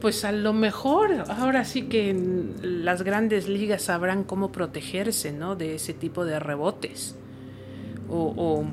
[0.00, 5.56] Pues a lo mejor ahora sí que en las grandes ligas sabrán cómo protegerse, ¿no?
[5.56, 7.16] De ese tipo de rebotes.
[8.08, 8.64] O, o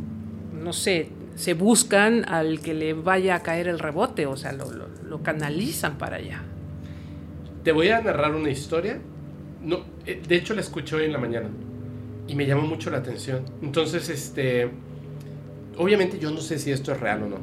[0.56, 5.21] no sé, se buscan al que le vaya a caer el rebote, o sea, lo,
[5.21, 6.43] canalizan para allá.
[7.63, 9.00] Te voy a narrar una historia.
[9.62, 11.50] No, eh, de hecho la escuché hoy en la mañana
[12.28, 13.43] y me llamó mucho la atención.
[13.62, 14.69] Entonces, este,
[15.78, 17.38] obviamente yo no sé si esto es real o no.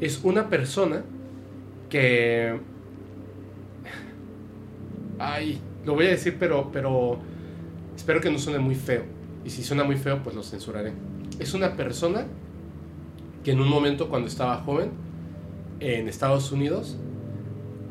[0.00, 1.02] Es una persona
[1.88, 2.58] que,
[5.18, 7.18] ay, lo voy a decir, pero, pero
[7.94, 9.04] espero que no suene muy feo.
[9.44, 10.92] Y si suena muy feo, pues lo censuraré.
[11.38, 12.26] Es una persona
[13.44, 14.90] que en un momento cuando estaba joven
[15.80, 16.96] en Estados Unidos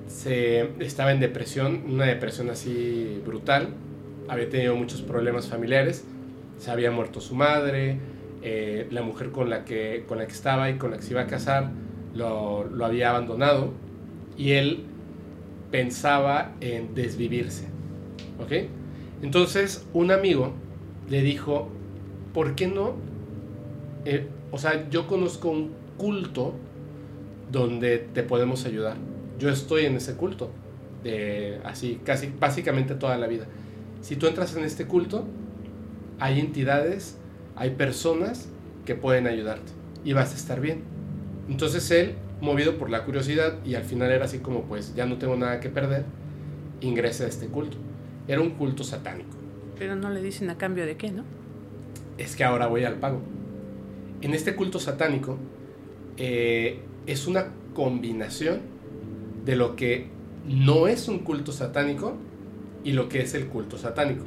[0.07, 3.69] se estaba en depresión, una depresión así brutal,
[4.27, 6.05] había tenido muchos problemas familiares,
[6.57, 7.97] se había muerto su madre,
[8.43, 11.11] eh, la mujer con la, que, con la que estaba y con la que se
[11.11, 11.71] iba a casar
[12.13, 13.71] lo, lo había abandonado
[14.37, 14.83] y él
[15.71, 17.67] pensaba en desvivirse.
[18.39, 18.69] ¿Ok?
[19.21, 20.53] Entonces un amigo
[21.09, 21.69] le dijo,
[22.33, 22.95] ¿por qué no?
[24.05, 26.53] Eh, o sea, yo conozco un culto
[27.51, 28.97] donde te podemos ayudar.
[29.39, 30.51] Yo estoy en ese culto,
[31.03, 33.45] de así, casi, básicamente toda la vida.
[34.01, 35.25] Si tú entras en este culto,
[36.19, 37.17] hay entidades,
[37.55, 38.49] hay personas
[38.85, 39.71] que pueden ayudarte
[40.03, 40.83] y vas a estar bien.
[41.49, 45.17] Entonces él, movido por la curiosidad y al final era así como pues ya no
[45.17, 46.05] tengo nada que perder,
[46.81, 47.77] ingresa a este culto.
[48.27, 49.29] Era un culto satánico.
[49.77, 51.23] Pero no le dicen a cambio de qué, ¿no?
[52.17, 53.21] Es que ahora voy al pago.
[54.21, 55.37] En este culto satánico
[56.17, 58.59] eh, es una combinación
[59.45, 60.07] de lo que
[60.47, 62.15] no es un culto satánico
[62.83, 64.25] y lo que es el culto satánico.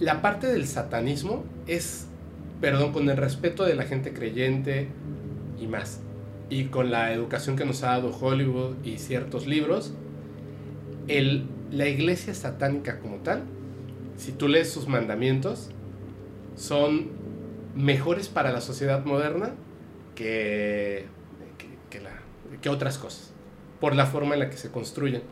[0.00, 2.08] La parte del satanismo es,
[2.60, 4.88] perdón, con el respeto de la gente creyente
[5.60, 6.00] y más,
[6.50, 9.94] y con la educación que nos ha dado Hollywood y ciertos libros,
[11.06, 13.44] la iglesia satánica como tal,
[14.16, 15.70] si tú lees sus mandamientos,
[16.56, 17.10] son
[17.74, 19.54] mejores para la sociedad moderna
[20.14, 21.06] que,
[21.58, 22.12] que, que, la,
[22.60, 23.32] que otras cosas,
[23.80, 25.22] por la forma en la que se construyen.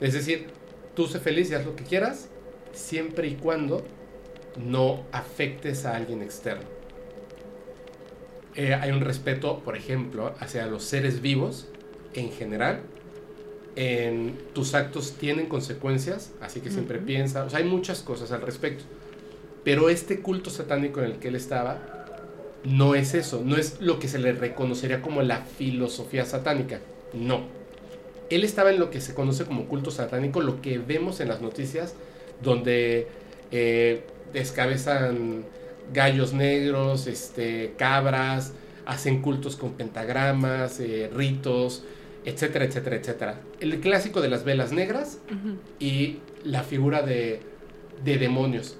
[0.00, 0.48] Es decir,
[0.94, 2.28] tú sé feliz y haz lo que quieras,
[2.72, 3.84] siempre y cuando
[4.56, 6.66] no afectes a alguien externo.
[8.54, 11.68] Eh, hay un respeto, por ejemplo, hacia los seres vivos
[12.14, 12.80] en general.
[13.76, 17.06] En, tus actos tienen consecuencias, así que siempre uh -huh.
[17.06, 18.84] piensa, o sea, hay muchas cosas al respecto.
[19.64, 21.98] Pero este culto satánico en el que él estaba
[22.64, 26.80] no es eso, no es lo que se le reconocería como la filosofía satánica,
[27.12, 27.42] no.
[28.30, 31.40] Él estaba en lo que se conoce como culto satánico, lo que vemos en las
[31.40, 31.94] noticias,
[32.42, 33.08] donde
[33.50, 35.44] eh, descabezan
[35.92, 38.52] gallos negros, este, cabras,
[38.84, 41.84] hacen cultos con pentagramas, eh, ritos,
[42.24, 43.40] etcétera, etcétera, etcétera.
[43.60, 45.56] El clásico de las velas negras uh -huh.
[45.78, 47.40] y la figura de,
[48.04, 48.76] de demonios.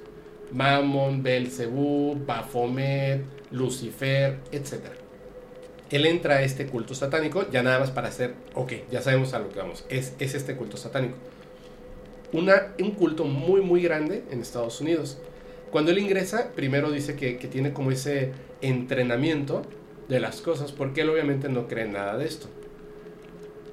[0.53, 4.75] Mammon, Belzebú, Baphomet, Lucifer, etc.
[5.91, 9.39] Él entra a este culto satánico ya nada más para hacer, ok, ya sabemos a
[9.39, 11.17] lo que vamos, es, es este culto satánico.
[12.33, 15.19] Una, un culto muy, muy grande en Estados Unidos.
[15.71, 19.63] Cuando él ingresa, primero dice que, que tiene como ese entrenamiento
[20.09, 22.49] de las cosas, porque él obviamente no cree en nada de esto.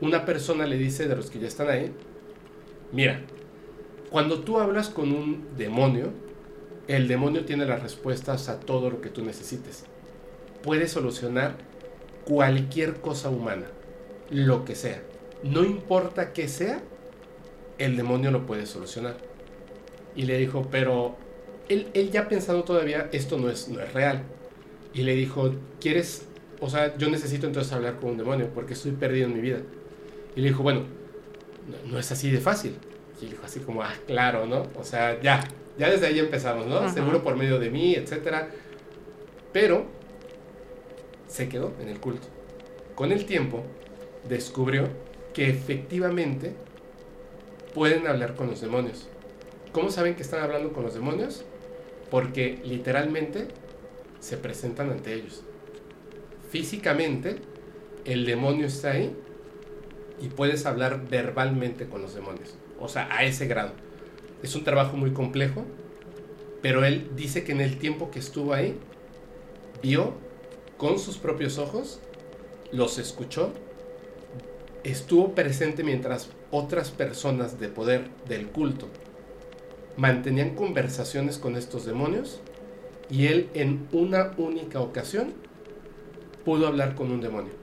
[0.02, 1.92] Una persona le dice de los que ya están ahí,
[2.92, 3.22] mira,
[4.10, 6.12] cuando tú hablas con un demonio,
[6.88, 9.86] el demonio tiene las respuestas a todo lo que tú necesites.
[10.62, 11.56] Puede solucionar
[12.26, 13.66] cualquier cosa humana,
[14.30, 15.02] lo que sea.
[15.44, 16.82] No importa qué sea,
[17.78, 19.18] el demonio lo puede solucionar.
[20.16, 21.16] Y le dijo, pero
[21.70, 24.24] él, él ya pensando todavía, esto no es, no es real.
[24.94, 26.26] Y le dijo, ¿quieres?
[26.62, 29.60] O sea, yo necesito entonces hablar con un demonio porque estoy perdido en mi vida.
[30.36, 30.82] Y le dijo, bueno,
[31.68, 32.78] no, no es así de fácil.
[33.22, 34.68] Y le dijo así como, ah, claro, ¿no?
[34.80, 35.44] O sea, ya,
[35.78, 36.90] ya desde ahí empezamos, ¿no?
[36.90, 38.50] Seguro por medio de mí, etcétera.
[39.52, 39.86] Pero
[41.28, 42.28] se quedó en el culto.
[42.96, 43.64] Con el tiempo
[44.28, 44.88] descubrió
[45.34, 46.54] que efectivamente
[47.74, 49.10] pueden hablar con los demonios.
[49.74, 51.44] ¿Cómo saben que están hablando con los demonios?
[52.10, 53.50] Porque literalmente
[54.22, 55.44] se presentan ante ellos.
[56.50, 57.36] Físicamente,
[58.06, 59.14] el demonio está ahí
[60.22, 62.56] y puedes hablar verbalmente con los demonios.
[62.80, 63.74] O sea, a ese grado.
[64.46, 65.66] Es un trabajo muy complejo,
[66.62, 68.78] pero él dice que en el tiempo que estuvo ahí,
[69.82, 70.14] vio
[70.78, 72.00] con sus propios ojos,
[72.72, 73.52] los escuchó,
[74.84, 78.88] estuvo presente mientras otras personas de poder del culto
[79.98, 82.40] mantenían conversaciones con estos demonios
[83.10, 85.34] y él en una única ocasión
[86.44, 87.54] pudo hablar con un demonio.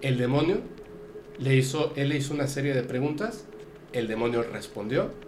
[0.00, 0.62] El demonio
[1.38, 3.44] le hizo, él le hizo una serie de preguntas,
[3.92, 5.27] el demonio respondió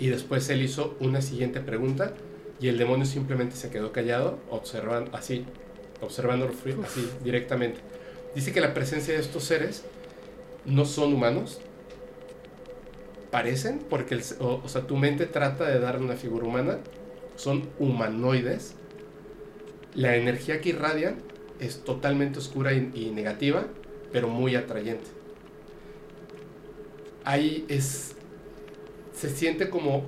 [0.00, 2.14] y después él hizo una siguiente pregunta
[2.60, 5.44] y el demonio simplemente se quedó callado, observando así,
[6.00, 6.52] observándolo
[6.84, 7.80] así directamente.
[8.34, 9.84] Dice que la presencia de estos seres
[10.64, 11.60] no son humanos,
[13.30, 16.78] parecen, porque o, sea, tu mente trata de darle una figura humana,
[17.36, 18.74] son humanoides.
[19.94, 21.16] La energía que irradian
[21.58, 23.66] es totalmente oscura y, negativa,
[24.12, 25.06] pero muy atrayente.
[27.24, 28.16] Ahí es.
[29.20, 30.04] Se siente como,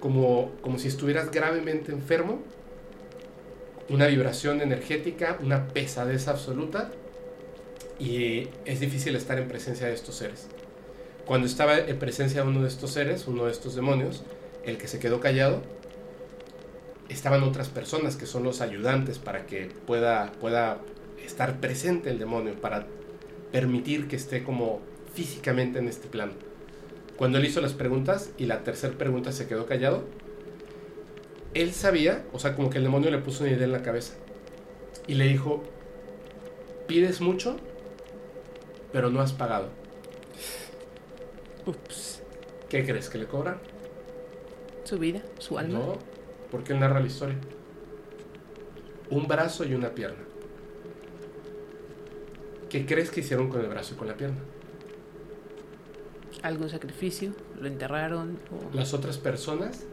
[0.00, 2.40] como, como si estuvieras gravemente enfermo,
[3.90, 6.90] una vibración energética, una pesadez absoluta,
[7.98, 10.46] y es difícil estar en presencia de estos seres.
[11.26, 14.22] Cuando estaba en presencia de uno de estos seres, uno de estos demonios,
[14.64, 15.60] el que se quedó callado,
[17.10, 20.78] estaban otras personas que son los ayudantes para que pueda, pueda
[21.22, 22.86] estar presente el demonio, para
[23.52, 24.80] permitir que esté como
[25.12, 26.32] físicamente en este plano.
[27.16, 30.04] Cuando él hizo las preguntas y la tercera pregunta se quedó callado,
[31.54, 34.14] él sabía, o sea, como que el demonio le puso una idea en la cabeza
[35.06, 35.62] y le dijo,
[36.88, 37.56] pides mucho,
[38.92, 39.68] pero no has pagado.
[41.66, 42.22] Ups.
[42.68, 43.58] ¿Qué crees que le cobran?
[44.82, 45.78] Su vida, su alma.
[45.78, 45.98] No,
[46.50, 47.36] porque él narra la historia.
[49.10, 50.24] Un brazo y una pierna.
[52.68, 54.40] ¿Qué crees que hicieron con el brazo y con la pierna?
[56.44, 57.32] ¿Algún sacrificio?
[57.58, 58.38] ¿Lo enterraron?
[58.74, 59.86] Las otras personas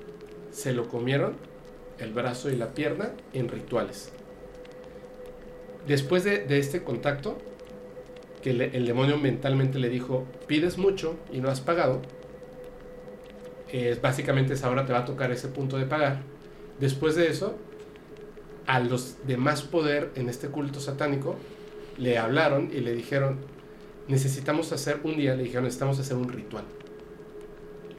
[0.52, 1.38] se lo comieron,
[1.98, 4.12] el brazo y la pierna, en rituales.
[5.88, 7.38] Después de, este contacto,
[8.42, 12.02] que el demonio mentalmente le dijo, pides mucho y no has pagado,
[13.72, 16.20] es básicamente esa hora te va a tocar ese punto de pagar.
[16.82, 17.56] Después de eso,
[18.68, 21.38] a los de más poder en este culto satánico
[21.98, 23.40] le hablaron y le dijeron,
[24.08, 26.66] necesitamos hacer un día, le dijeron, necesitamos hacer un ritual.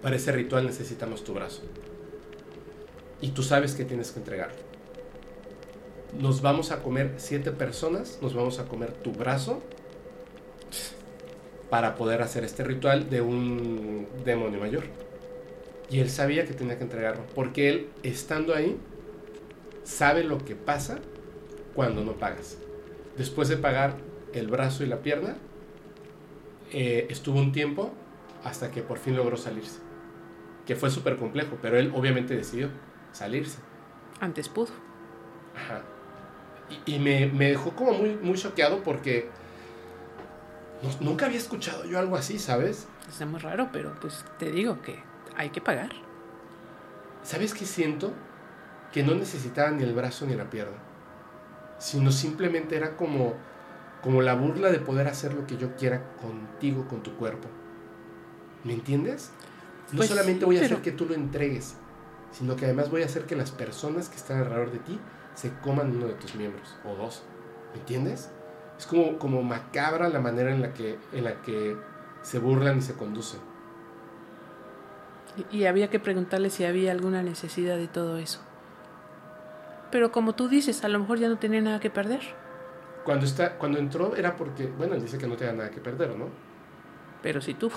[0.03, 1.63] Para ese ritual necesitamos tu brazo.
[3.21, 4.51] Y tú sabes que tienes que entregar.
[6.19, 9.63] Nos vamos a comer siete personas, nos vamos a comer tu brazo
[11.71, 14.85] para poder hacer este ritual de un demonio mayor.
[15.89, 18.77] Y él sabía que tenía que entregarlo, porque él, estando ahí,
[19.85, 20.99] sabe lo que pasa
[21.75, 22.59] cuando no pagas.
[23.17, 23.97] Después de pagar
[24.35, 25.37] el brazo y la pierna,
[26.73, 27.93] eh, estuvo un tiempo
[28.45, 29.79] hasta que por fin logró salirse.
[30.67, 32.71] Que fue súper complejo, pero él obviamente decidió
[33.13, 33.59] salirse.
[34.21, 34.73] Antes pudo.
[35.57, 35.83] Ajá.
[36.87, 39.29] Y, me, me, dejó como muy, muy choqueado porque
[41.01, 42.89] nunca había escuchado yo algo así, ¿sabes?
[43.09, 44.99] Está muy raro, pero pues te digo que
[45.37, 45.91] hay que pagar.
[47.23, 48.13] ¿Sabes qué siento?
[48.93, 50.77] Que no necesitaba ni el brazo ni la pierna,
[51.79, 53.35] sino simplemente era como,
[54.03, 57.49] como la burla de poder hacer lo que yo quiera contigo, con tu cuerpo.
[58.65, 59.31] ¿Me entiendes?
[59.91, 61.77] No pues solamente voy a hacer que tú lo entregues,
[62.31, 64.99] sino que además voy a hacer que las personas que están alrededor de ti
[65.35, 67.23] se coman uno de tus miembros, o dos.
[67.73, 68.31] ¿Me entiendes?
[68.83, 71.77] es como, como macabra la manera en la, que, en la que
[72.23, 73.41] se burlan y se conducen.
[75.51, 78.41] Y, había que preguntarle si había alguna necesidad de todo eso.
[79.93, 82.21] Pero como tú dices, a lo mejor ya no tenía nada que perder.
[83.05, 86.17] Cuando, está, cuando entró era porque, bueno, él dice que no tenía nada que perder,
[86.17, 86.29] ¿no?
[87.23, 87.71] Pero si tú.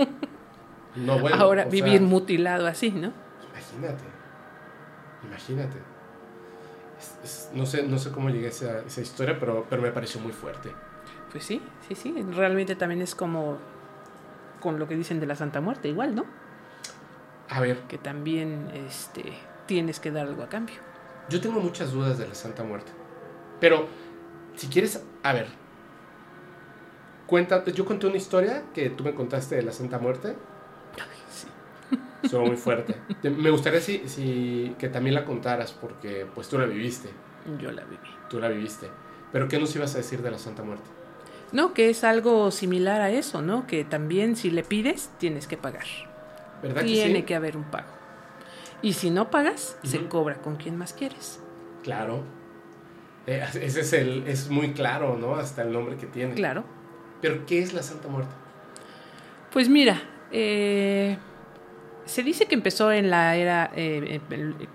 [0.96, 1.36] no, bueno.
[1.36, 3.12] Ahora vivir mutilado así, ¿no?
[3.50, 4.04] Imagínate.
[5.24, 5.92] Imagínate
[7.54, 10.72] no, sé, no sé cómo llegué a esa, historia, pero, pero me pareció muy fuerte.
[11.30, 12.14] Pues sí, sí, sí.
[12.34, 13.58] Realmente también es como
[14.60, 16.24] con lo que dicen de la Santa Muerte, igual, ¿no?
[17.48, 17.78] A ver.
[17.88, 19.24] Que también este,
[19.66, 20.76] tienes que dar algo a cambio.
[21.28, 22.92] Yo tengo muchas dudas de la Santa Muerte.
[23.60, 23.86] Pero,
[24.62, 25.48] si quieres, a ver.
[27.26, 30.36] Cuenta, yo conté una historia que tú me contaste de la Santa Muerte
[32.22, 32.94] Estuvo muy fuerte.
[33.28, 37.08] Me gustaría si, si, que también la contaras, porque pues tú la viviste.
[37.58, 38.08] Yo la viví.
[38.30, 38.88] Tú la viviste.
[39.32, 40.88] Pero ¿qué nos ibas a decir de la Santa Muerte?
[41.50, 43.66] No, que es algo similar a eso, ¿no?
[43.66, 45.86] Que también si le pides, tienes que pagar.
[46.62, 47.90] ¿Verdad Tiene que, haber un pago.
[48.80, 51.40] Y si no pagas, se cobra con quien más quieres.
[51.82, 52.22] Claro.
[53.26, 55.34] Eh, ese es, el, es muy claro, ¿no?
[55.36, 56.34] Hasta el nombre que tiene.
[56.34, 56.64] Claro.
[57.20, 58.32] Pero ¿qué es la Santa Muerte?
[59.52, 60.00] Pues mira,
[60.32, 61.16] eh,
[62.04, 64.20] se dice que empezó en la era, eh,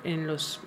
[0.03, 0.61] en los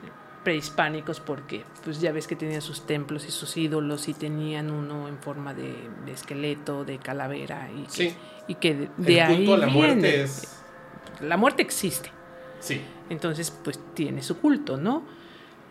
[0.45, 5.07] prehispánicos porque pues ya ves que tenían sus templos y sus ídolos y tenían uno
[5.07, 5.75] en forma de,
[6.07, 8.17] de esqueleto, de calavera y que, Sí.
[8.49, 9.79] y que de, de ahí culto a la viene.
[9.95, 10.63] muerte es.
[11.21, 12.11] La muerte existe,
[12.59, 12.81] Sí.
[13.11, 15.05] entonces pues tiene su culto, ¿no?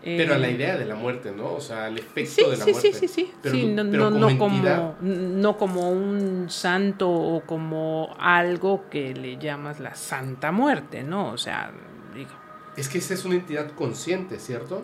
[0.02, 1.54] Pero a Eh, la idea de la muerte, ¿no?
[1.54, 2.94] O sea, al efecto Sí, de la sí, muerte.
[2.94, 3.32] sí, sí, sí.
[3.42, 9.38] Pero, Sí, no, pero no, como no como un santo o como algo que le
[9.38, 11.32] llamas la Santa Muerte, ¿no?
[11.32, 11.72] O sea,
[12.16, 12.32] digo,
[12.78, 14.84] Es que esa es una entidad consciente, ¿cierto?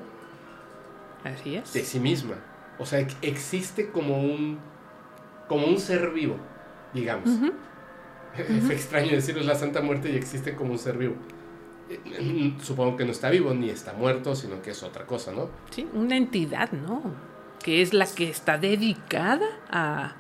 [1.24, 1.74] así es.
[1.74, 2.36] De sí misma.
[2.78, 4.60] O sea, ex- existe como un.
[5.48, 6.38] como un ser vivo,
[6.94, 7.30] digamos.
[7.30, 7.54] Ujú.
[8.66, 11.16] Fue extraño decirlo, es la Santa Muerte y existe como un ser vivo.
[12.62, 15.50] Supongo que no está vivo ni está muerto, sino que es otra cosa, ¿no?
[15.70, 17.02] Sí, una entidad, ¿no?
[17.64, 20.16] Que es la que está dedicada a,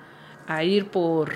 [0.47, 1.34] a ir por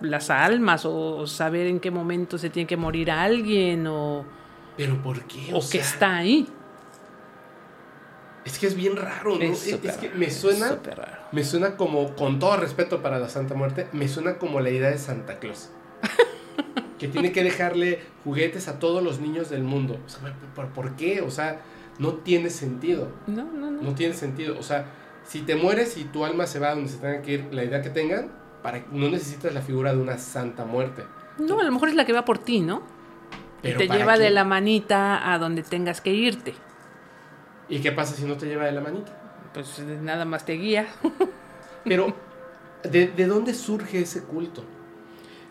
[0.00, 4.24] las almas o saber en qué momento se tiene que morir alguien o,
[4.76, 5.50] Pero ¿por qué?
[5.52, 6.48] o que sea, está ahí.
[8.44, 9.42] Es que es bien raro, ¿no?
[9.42, 10.78] Es Es, que me suena.
[11.32, 14.90] Me suena como, con todo respeto para la Santa Muerte, me suena como la idea
[14.90, 15.70] de Santa Claus.
[17.00, 19.98] que tiene que dejarle juguetes a todos los niños del mundo.
[20.04, 21.22] O sea, ¿por, por qué?
[21.22, 21.62] O sea,
[21.98, 23.08] no tiene sentido.
[23.26, 23.80] No, no, no.
[23.82, 24.58] No tiene sentido.
[24.58, 24.84] O sea,
[25.24, 27.64] si te mueres y tu alma se va a donde se tenga que ir, la
[27.64, 28.30] idea que tengan,
[28.62, 31.04] para, no necesitas la figura de una Santa Muerte.
[31.38, 32.82] No, a lo mejor es la que va por ti, ¿no?
[33.62, 34.24] Pero te ¿para lleva qué?
[34.24, 36.52] de la manita a donde tengas que irte.
[37.70, 39.16] ¿Y qué pasa si no te lleva de la manita?
[39.54, 40.86] Pues nada más te guía.
[41.84, 42.14] Pero,
[42.82, 44.64] ¿de, de dónde surge ese culto?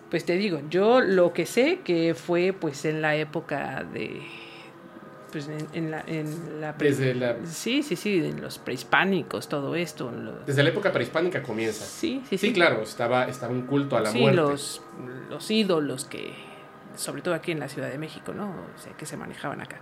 [0.10, 4.22] Pues te digo, yo lo que sé que fue pues en la época de...
[5.32, 6.04] Pues en, en la...
[6.08, 10.12] En la Desde la, Sí, sí, sí, en los prehispánicos, todo esto.
[10.12, 11.86] lo- desde la época prehispánica comienza.
[11.86, 12.54] Sí, sí, Sí, sí.
[12.54, 14.38] claro, estaba, estaba un culto a la sí, muerte.
[14.42, 14.82] los,
[15.30, 16.34] los ídolos que,
[16.96, 18.50] sobre todo aquí en la Ciudad de México, ¿no?
[18.76, 19.80] O sea, que se manejaban acá.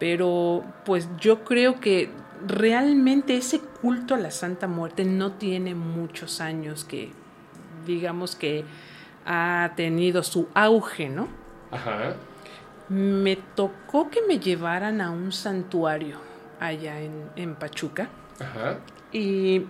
[0.00, 2.10] Pero pues yo creo que
[2.46, 7.10] realmente ese culto a la Santa Muerte no tiene muchos años que,
[7.86, 8.64] digamos que
[9.30, 11.28] ha tenido su auge, ¿no?
[11.70, 12.14] Ajá.
[12.88, 16.18] Me tocó que me llevaran a un santuario
[16.58, 18.08] allá en, en Pachuca.
[18.40, 18.78] Ajá.
[19.12, 19.66] Y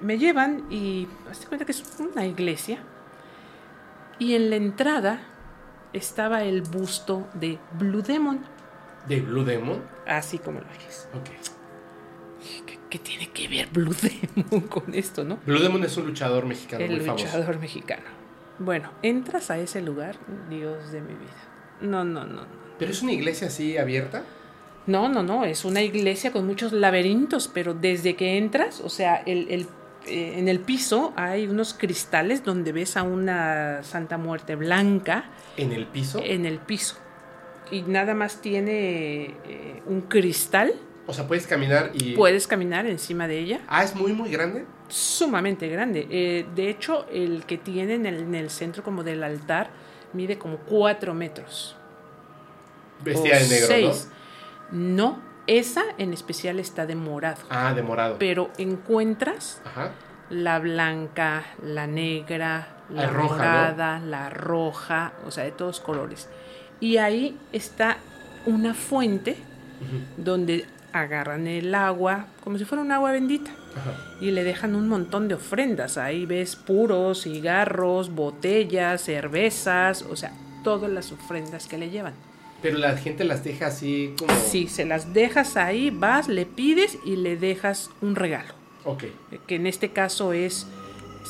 [0.00, 2.78] me llevan y hazte cuenta que es una iglesia.
[4.18, 5.20] Y en la entrada
[5.92, 8.40] estaba el busto de Blue Demon,
[9.06, 9.82] ¿De Blue Demon?
[10.06, 11.06] así como lo oyes.
[11.14, 11.28] Ok.
[12.66, 15.38] ¿Qué, qué tiene que ver Blue Demon con esto, no?
[15.46, 17.24] Blue Demon es un luchador mexicano el muy famoso.
[17.26, 18.04] luchador mexicano.
[18.58, 20.16] Bueno, entras a ese lugar,
[20.48, 21.34] Dios de mi vida.
[21.80, 22.46] No, no, no, no.
[22.78, 24.22] ¿Pero es una iglesia así abierta?
[24.86, 29.16] No, no, no, es una iglesia con muchos laberintos, pero desde que entras, o sea,
[29.16, 29.66] el, el,
[30.06, 35.72] eh, en el piso hay unos cristales donde ves a una Santa Muerte blanca ¿En
[35.72, 36.20] el piso?
[36.22, 36.96] en el piso.
[37.70, 40.72] Y nada más tiene eh, un cristal,
[41.08, 42.14] O sea, puedes caminar y...
[42.14, 44.64] puedes caminar encima de ella, Ah, es muy, muy grande.
[44.88, 46.06] sumamente grande.
[46.10, 49.70] Eh, de hecho, el que tiene en el, en el centro como del altar
[50.12, 51.76] mide como cuatro metros.
[53.04, 54.08] Vestida de negro, seis.
[54.72, 57.38] No, esa en especial está de morado.
[57.42, 57.46] ¿no?
[57.50, 58.16] Ah, de morado.
[58.18, 59.92] Pero encuentras Ajá.
[60.30, 63.36] la blanca, la negra, la La roja, ¿no?
[63.36, 66.28] morada, la roja, o sea, de todos colores.
[66.80, 67.98] Y ahí está
[68.44, 69.36] una fuente
[70.16, 70.64] donde
[71.00, 73.92] agarran el agua, como si fuera un agua bendita, Ajá.
[74.20, 75.98] y le dejan un montón de ofrendas.
[75.98, 80.32] Ahí ves puros, cigarros, botellas, cervezas, o sea,
[80.64, 82.14] todas las ofrendas que le llevan.
[82.62, 84.32] Pero la gente las deja así como...
[84.34, 88.54] Si se las dejas ahí, vas, le pides y le dejas un regalo.
[88.84, 89.04] Ok.
[89.46, 90.66] que en este caso es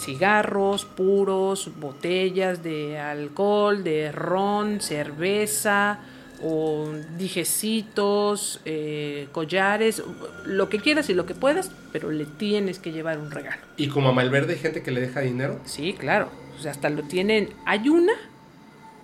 [0.04, 6.00] cigarros puros, botellas de alcohol, de ron, cerveza
[6.42, 10.02] o dijecitos, eh, collares,
[10.44, 13.62] lo que quieras y lo que puedas, pero le tienes que llevar un regalo.
[13.76, 15.60] ¿Y como a Malverde hay gente que le deja dinero?
[15.64, 16.30] Sí, claro.
[16.58, 17.50] O sea, hasta lo tienen.
[17.64, 18.12] Hay una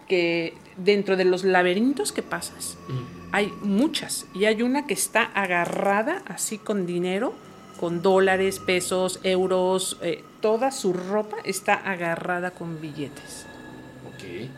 [0.08, 2.76] que dentro de los laberintos que pasas,
[3.30, 4.26] hay muchas.
[4.34, 7.34] Y hay una que está agarrada así con dinero,
[7.78, 9.98] con dólares, pesos, euros.
[10.02, 13.46] eh, toda su ropa está agarrada con billetes.
[14.08, 14.50] Ok.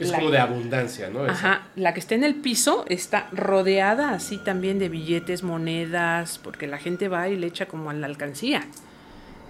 [0.00, 1.24] Es La- como de abundancia, ¿no?
[1.26, 1.32] Esa.
[1.32, 6.66] Ajá, la que está en el piso está rodeada así también de billetes, monedas, porque
[6.66, 8.62] la gente va y le echa como a la alcancía.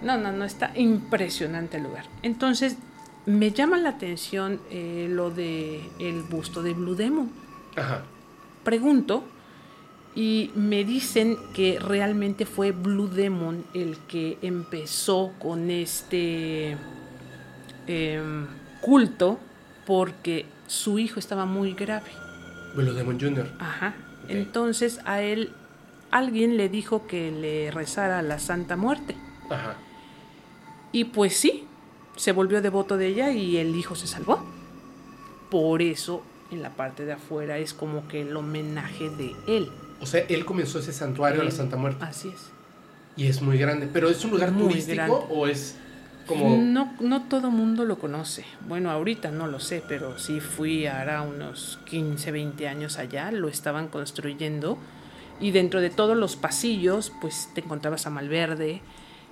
[0.01, 2.05] No, no, no, está impresionante el lugar.
[2.21, 2.75] Entonces,
[3.25, 7.31] me llama la atención eh, lo de el busto de Blue Demon.
[7.75, 8.01] Ajá.
[8.63, 9.23] Pregunto
[10.15, 16.75] y me dicen que realmente fue Blue Demon el que empezó con este
[17.87, 18.47] em,
[18.81, 19.39] culto
[19.85, 22.11] porque su hijo estaba muy grave.
[22.75, 23.49] Blue Demon Jr.
[23.59, 23.93] Ajá.
[24.27, 25.51] Entonces a él
[26.11, 29.15] alguien le dijo que le rezara a la Santa Muerte.
[29.49, 29.75] Ajá.
[30.91, 31.65] Y pues sí,
[32.15, 34.43] se volvió devoto de ella y el hijo se salvó.
[35.49, 39.69] Por eso en la parte de afuera es como que el homenaje de él.
[40.01, 42.03] O sea, él comenzó ese santuario a la Él- Santa Muerte.
[42.03, 42.51] Así es.
[43.17, 43.87] Y es muy grande.
[43.91, 45.25] ¿Pero es un lugar Muy turístico grande.
[45.29, 45.75] o es
[46.27, 46.57] como...
[46.57, 48.45] No, no todo mundo lo conoce.
[48.67, 53.47] Bueno, ahorita no lo sé, pero sí fui hará unos 15, 20 años allá, lo
[53.47, 54.77] estaban construyendo
[55.39, 58.81] y dentro de todos los pasillos, pues te encontrabas a Malverde,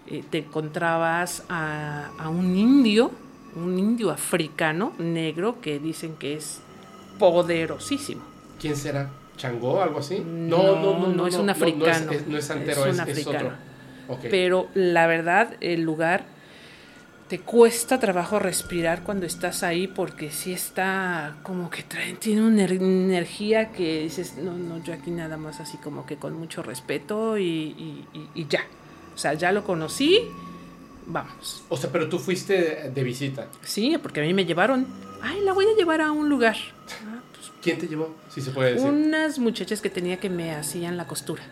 [0.08, 3.12] eh, te encontrabas a, a un indio,
[3.56, 6.62] un indio africano negro que dicen que es
[7.20, 8.24] poderosísimo.
[8.60, 9.10] ¿Quién será?
[9.38, 9.82] ¿Changó?
[9.82, 10.24] ¿Algo así?
[10.26, 10.76] No,
[11.08, 12.08] no, es un africano.
[12.08, 13.40] No, es, no es santero, Es es, un es otro.
[13.40, 13.70] africano.
[14.32, 16.26] Pero la verdad, el lugar
[17.30, 22.64] te cuesta trabajo respirar cuando estás ahí porque sí está como que trae, tiene una
[22.66, 26.64] ener- energía que dices, no, no, yo aquí nada más así como que con mucho
[26.64, 28.62] respeto y, y- y- y ya.
[29.14, 30.22] O sea, ya lo conocí,
[31.06, 31.64] vamos.
[31.70, 33.48] O sea, pero tú fuiste de visita.
[33.64, 34.88] Sí, porque a mí me llevaron,
[35.22, 36.56] ay, la voy a llevar a un lugar.
[37.06, 38.16] Ah, pues, ¿Quién te llevó?
[38.34, 38.88] Si se puede decir.
[38.90, 41.44] unas muchachas que tenía que me hacían la costura.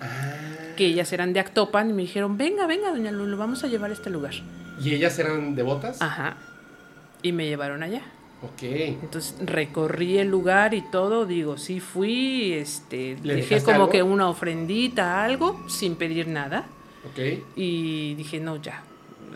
[0.00, 0.74] Ah.
[0.76, 3.90] que ellas eran de Actopan y me dijeron, venga, venga, doña Lulu, vamos a llevar
[3.90, 4.34] a este lugar.
[4.80, 6.00] ¿Y ellas eran devotas?
[6.00, 6.36] Ajá.
[7.22, 8.02] Y me llevaron allá.
[8.42, 8.62] Ok.
[8.62, 13.90] Entonces recorrí el lugar y todo, digo, sí fui, este, ¿Le dejé como algo?
[13.90, 16.66] que una ofrendita, algo, sin pedir nada.
[17.10, 17.18] Ok.
[17.56, 18.82] Y dije, no, ya.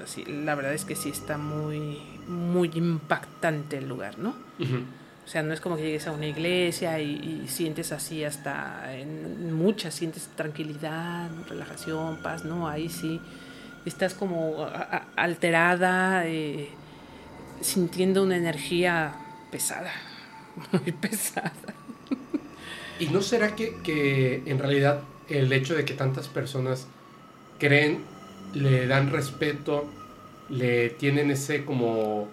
[0.03, 4.35] Así, la verdad es que sí está muy, muy impactante el lugar, ¿no?
[4.61, 8.97] O sea, no es como que llegues a una iglesia y, y sientes así hasta
[8.97, 13.21] en muchas, sientes tranquilidad, relajación, paz, no, ahí sí
[13.87, 14.67] estás como
[15.17, 16.69] alterada, eh,
[17.61, 19.15] sintiendo una energía
[19.51, 19.93] pesada,
[20.73, 21.53] muy pesada.
[22.99, 26.87] ¿Y no será que, que en realidad el hecho de que tantas personas
[27.59, 28.05] creen,
[28.53, 29.89] le dan respeto,
[30.49, 32.29] le tienen ese como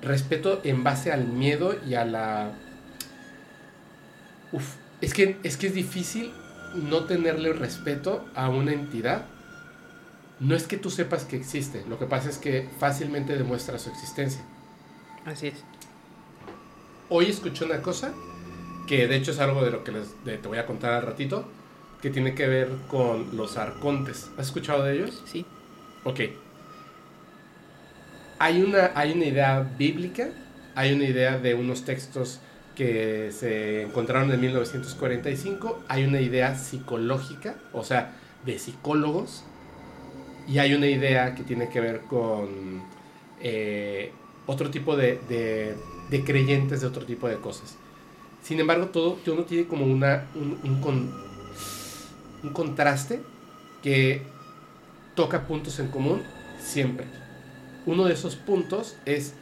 [0.00, 2.52] respeto en base al miedo y a la...
[4.52, 6.32] Uf, es que, es que es difícil
[6.74, 9.26] no tenerle respeto a una entidad.
[10.40, 13.90] No es que tú sepas que existe, lo que pasa es que fácilmente demuestra su
[13.90, 14.40] existencia.
[15.24, 15.64] Así es.
[17.08, 18.12] Hoy escuché una cosa
[18.86, 21.02] que de hecho es algo de lo que les, de- te voy a contar al
[21.02, 21.44] ratito,
[22.00, 24.30] que tiene que ver con los arcontes.
[24.38, 25.22] ¿Has escuchado de ellos?
[25.26, 25.44] Sí.
[26.04, 26.20] Ok.
[28.38, 30.28] Hay una, hay una idea bíblica,
[30.74, 32.38] hay una idea de unos textos
[32.76, 38.12] que se encontraron en 1945, hay una idea psicológica, o sea,
[38.46, 39.44] de psicólogos,
[40.48, 42.82] y hay una idea que tiene que ver con
[43.40, 44.12] eh,
[44.46, 47.76] otro tipo de, de- creyentes de otro tipo de cosas.
[48.42, 51.12] Sin embargo, todo uno tiene como una, un, un con-
[52.42, 53.20] un contraste
[53.82, 54.22] que
[55.14, 56.22] toca puntos en común
[56.60, 57.06] siempre.
[57.84, 59.34] Uno de esos puntos es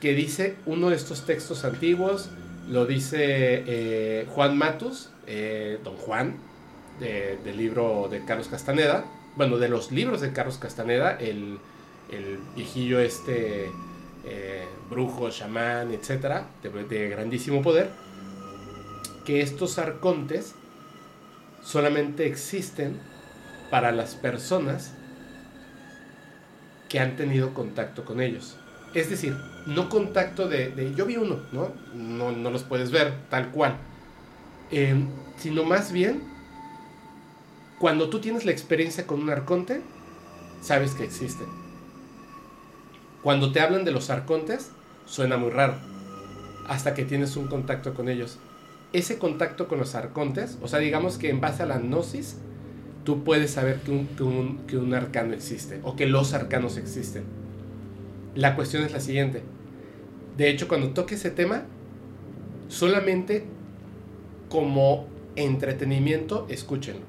[0.00, 2.30] que dice uno de estos textos antiguos,
[2.68, 3.18] lo dice
[3.66, 6.36] eh, Juan Matus, eh, don Juan,
[7.00, 9.04] de- del libro de Carlos Castaneda,
[9.38, 11.58] bueno, de los libros de Carlos Castaneda, el,
[12.10, 13.70] el viejillo este,
[14.26, 17.88] eh, brujo, chamán, etcétera, de, grandísimo poder,
[19.24, 20.54] que estos arcontes
[21.62, 22.98] solamente existen
[23.70, 24.92] para las personas
[26.88, 28.56] que han tenido contacto con ellos.
[28.94, 29.36] Es decir,
[29.66, 31.72] no contacto de, de- yo vi uno, ¿no?
[31.94, 32.32] ¿no?
[32.32, 33.76] No los puedes ver tal cual.
[34.70, 34.94] Eh,
[35.36, 36.22] sino más bien,
[37.78, 39.80] cuando tú tienes la experiencia con un arconte,
[40.60, 41.46] sabes que existen.
[43.22, 44.70] Cuando te hablan de los arcontes,
[45.06, 45.74] suena muy raro.
[46.66, 48.38] Hasta que tienes un contacto con ellos.
[48.92, 52.36] Ese contacto con los arcontes, o sea, digamos que en base a la gnosis,
[53.04, 57.24] tú puedes saber que un, que un- arcano existe o que los arcanos existen.
[58.34, 59.42] La cuestión es la siguiente.
[60.36, 61.64] De hecho, cuando toque ese tema,
[62.68, 63.44] solamente
[64.48, 65.06] como
[65.36, 67.02] entretenimiento, escúchenlo.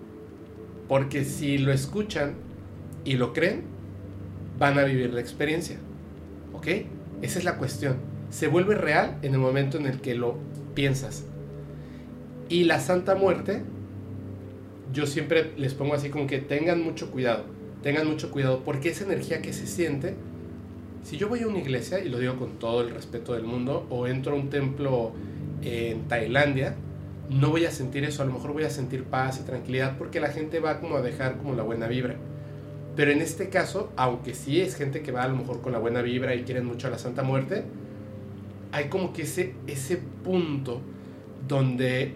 [0.89, 2.33] Porque si lo escuchan
[3.05, 3.61] y lo creen,
[4.57, 5.77] van a vivir la experiencia.
[6.51, 6.67] ¿Ok?
[7.21, 7.97] Esa es la cuestión.
[8.29, 10.37] Se vuelve real en el momento en el que lo
[10.73, 11.23] piensas.
[12.49, 13.61] Y la Santa Muerte,
[14.91, 17.45] yo siempre les pongo así como que tengan mucho cuidado.
[17.83, 20.15] Tengan mucho cuidado porque esa energía que se siente,
[21.03, 23.85] si yo voy a una iglesia, y lo digo con todo el respeto del mundo,
[23.91, 25.11] o entro a un templo
[25.61, 26.75] en Tailandia,
[27.29, 30.19] no voy a sentir eso, a lo mejor voy a sentir paz y tranquilidad porque
[30.19, 32.15] la gente va como a dejar como la buena vibra.
[32.95, 35.79] Pero en este caso, aunque sí es gente que va a lo mejor con la
[35.79, 37.63] buena vibra y quieren mucho a la Santa Muerte,
[38.71, 40.81] hay como que ese, ese punto
[41.47, 42.13] donde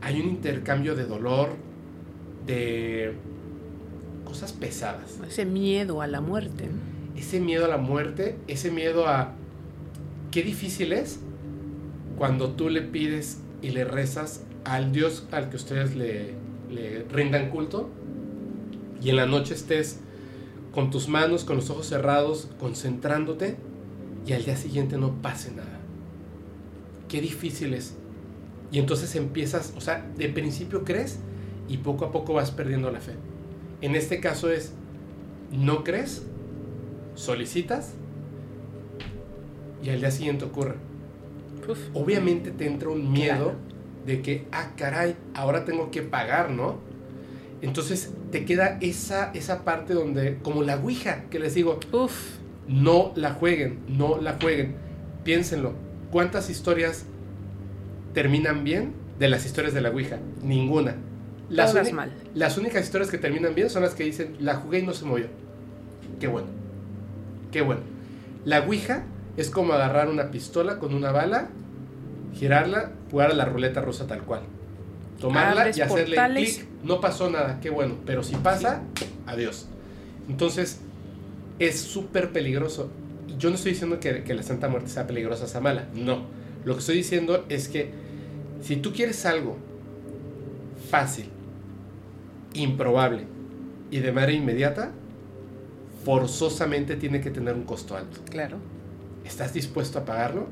[0.00, 1.50] hay un intercambio de dolor,
[2.46, 3.12] de
[4.24, 5.18] cosas pesadas.
[5.26, 6.68] Ese miedo a la muerte.
[7.16, 9.34] Ese miedo a la muerte, ese miedo a...
[10.30, 11.20] Qué difícil es
[12.16, 16.34] cuando tú le pides y le rezas al Dios al que ustedes le,
[16.70, 17.88] le rindan culto
[19.00, 20.00] y en la noche estés
[20.72, 23.56] con tus manos, con los ojos cerrados, concentrándote
[24.26, 25.80] y al día siguiente no pase nada.
[27.08, 27.94] Qué difícil es.
[28.70, 31.18] Y entonces empiezas, o sea, de principio crees
[31.68, 33.12] y poco a poco vas perdiendo la fe.
[33.80, 34.72] En este caso es,
[35.50, 36.24] no crees,
[37.14, 37.92] solicitas
[39.82, 40.76] y al día siguiente ocurre.
[41.68, 41.78] Uf.
[41.94, 43.54] Obviamente te entra un miedo Claro.
[44.06, 46.78] de que, ah, caray, ahora tengo que pagar, ¿no?
[47.62, 52.38] Entonces te queda esa, esa parte donde, como la Ouija, que les digo, Uf.
[52.66, 54.74] no la jueguen, no la jueguen.
[55.24, 55.72] Piénsenlo,
[56.10, 57.06] ¿cuántas historias
[58.14, 60.18] terminan bien de las historias de la Ouija?
[60.42, 60.96] Ninguna.
[61.70, 62.12] Todas uni- mal.
[62.34, 65.04] Las únicas historias que terminan bien son las que dicen, la jugué y no se
[65.04, 65.26] movió.
[66.18, 66.48] Qué bueno.
[67.52, 67.82] Qué bueno.
[68.44, 69.04] La Ouija
[69.36, 71.48] es como agarrar una pistola con una bala,
[72.34, 74.42] girarla, jugar a la ruleta rusa tal cual.
[75.20, 76.66] Tomarla Abres y hacerle clic.
[76.82, 77.96] No pasó nada, qué bueno.
[78.04, 78.82] Pero si pasa,
[79.26, 79.68] adiós.
[80.28, 80.80] Entonces,
[81.58, 82.90] es súper peligroso.
[83.38, 85.86] Yo no estoy diciendo que, que la Santa Muerte sea peligrosa, sea mala.
[85.94, 86.24] No.
[86.64, 87.90] Lo que estoy diciendo es que
[88.62, 89.56] si tú quieres algo
[90.90, 91.26] fácil,
[92.54, 93.24] improbable
[93.90, 94.92] y de manera inmediata,
[96.04, 98.20] forzosamente tiene que tener un costo alto.
[98.28, 98.58] Claro.
[99.24, 100.46] ¿Estás dispuesto a pagarlo?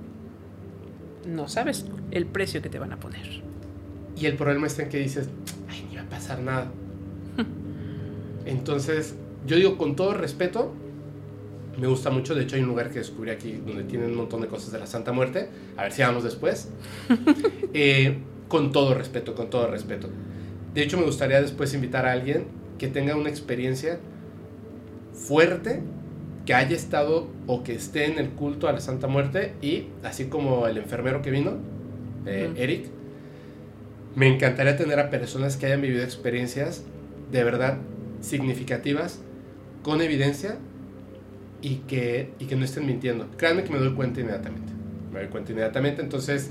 [1.26, 3.42] No sabes el precio que te van a poner.
[4.16, 5.28] Y el problema está en que dices,
[5.68, 6.70] ay, ni va a pasar nada.
[8.44, 9.14] Entonces,
[9.46, 10.72] yo digo con todo respeto,
[11.78, 14.40] me gusta mucho, de hecho hay un lugar que descubrí aquí donde tienen un montón
[14.42, 16.68] de cosas de la Santa Muerte, a ver si vamos después.
[17.72, 18.18] Eh,
[18.48, 20.08] con todo respeto, con todo respeto.
[20.74, 22.46] De hecho, me gustaría después invitar a alguien
[22.78, 24.00] que tenga una experiencia
[25.12, 25.82] fuerte,
[26.50, 30.24] que haya estado o que esté en el culto a la Santa Muerte y así
[30.24, 31.58] como el enfermero que vino,
[32.26, 32.50] eh.
[32.56, 32.86] Eric,
[34.16, 36.82] me encantaría tener a personas que hayan vivido experiencias
[37.30, 37.78] de verdad
[38.20, 39.20] significativas,
[39.84, 40.58] con evidencia
[41.62, 43.28] y que, y que no estén mintiendo.
[43.36, 44.72] Créanme que me doy cuenta inmediatamente.
[45.12, 46.02] Me doy cuenta inmediatamente.
[46.02, 46.50] Entonces,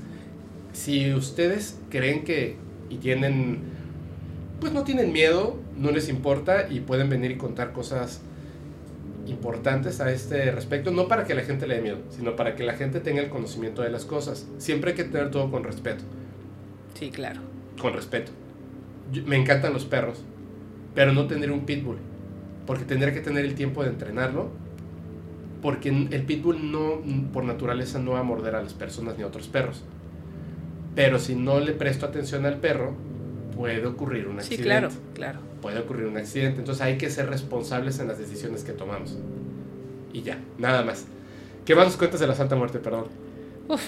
[0.72, 2.56] si ustedes creen que
[2.88, 3.58] y tienen,
[4.60, 8.22] pues no tienen miedo, no les importa y pueden venir y contar cosas
[9.30, 12.64] importantes a este respecto, no para que la gente le dé miedo, sino para que
[12.64, 14.46] la gente tenga el conocimiento de las cosas.
[14.58, 16.04] Siempre hay que tener todo con respeto
[16.94, 17.40] Sí, claro.
[17.80, 18.32] con respeto.
[19.12, 20.22] Yo- me encantan los perros,
[20.94, 21.96] pero no tener un pitbull,
[22.66, 24.50] porque tendría que tener el tiempo de entrenarlo,
[25.62, 27.00] porque el pitbull no,
[27.32, 29.82] por naturaleza no va a morder a las personas ni a otros perros.
[30.94, 32.94] Pero si no le presto atención al perro,
[33.60, 34.62] puede ocurrir un Sí, accidente.
[34.64, 35.38] claro, claro.
[35.60, 39.18] Puede ocurrir un accidente, entonces hay que ser responsables en las decisiones que tomamos.
[40.14, 41.04] Y ya, nada más.
[41.66, 43.04] ¿Qué más nos cuentas de la Santa Muerte, perdón?
[43.68, 43.82] Uf,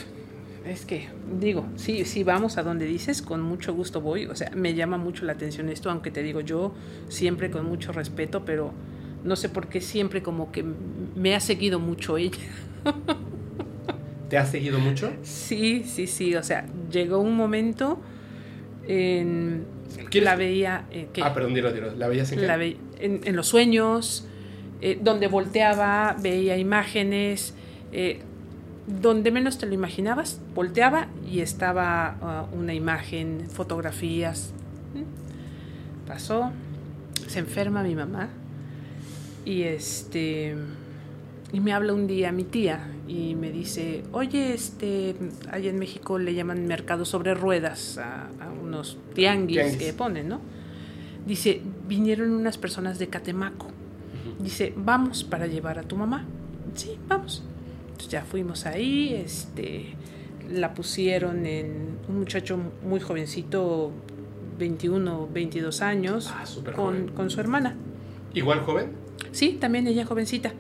[0.67, 1.09] es que,
[1.41, 4.27] digo, sí, sí vamos a donde dices, con mucho gusto voy.
[4.27, 6.75] O sea, me llama mucho la atención esto, aunque te digo yo
[7.09, 8.73] siempre con mucho respeto, pero
[9.25, 10.65] no sé por qué siempre como que
[11.17, 12.37] me ha seguido mucho ella.
[14.29, 15.11] ¿Te has seguido mucho?
[15.23, 16.35] Sí, sí, sí.
[16.37, 17.99] O sea, llegó un momento
[18.89, 19.65] en
[19.97, 21.95] que ¿Quieres- la veía eh, Ah, perdón, dilo, dilo.
[21.97, 22.47] ¿La veías en qué?
[22.47, 24.27] la ve- en, en los sueños,
[24.81, 27.55] eh, donde volteaba, veía imágenes,
[27.93, 28.21] eh,
[28.87, 34.53] donde menos te lo imaginabas, volteaba y estaba ah, una imagen, fotografías.
[34.95, 36.07] ¿Mm?
[36.09, 36.51] Pasó,
[37.29, 38.29] se enferma mi mamá
[39.45, 40.57] y este
[41.53, 42.81] y me habla un día mi tía
[43.13, 45.15] y me dice, oye, este,
[45.51, 49.77] allá en México le llaman mercado sobre ruedas a, a unos tianguis, Tianguis.
[49.79, 50.41] que ponen, ¿no?
[51.27, 53.69] Dice, vinieron unas personas de Catemaco.
[54.41, 56.25] Dice, vamos para llevar a tu mamá.
[56.75, 57.43] Sí, vamos.
[57.89, 59.95] Entonces ya fuimos ahí, este,
[60.51, 63.93] la pusieron en un muchacho muy jovencito,
[64.59, 66.45] 21, 22 años, Ah,
[66.75, 67.77] con, con su hermana.
[68.35, 68.93] ¿Igual joven?
[69.33, 70.53] Sí, también ella jovencita.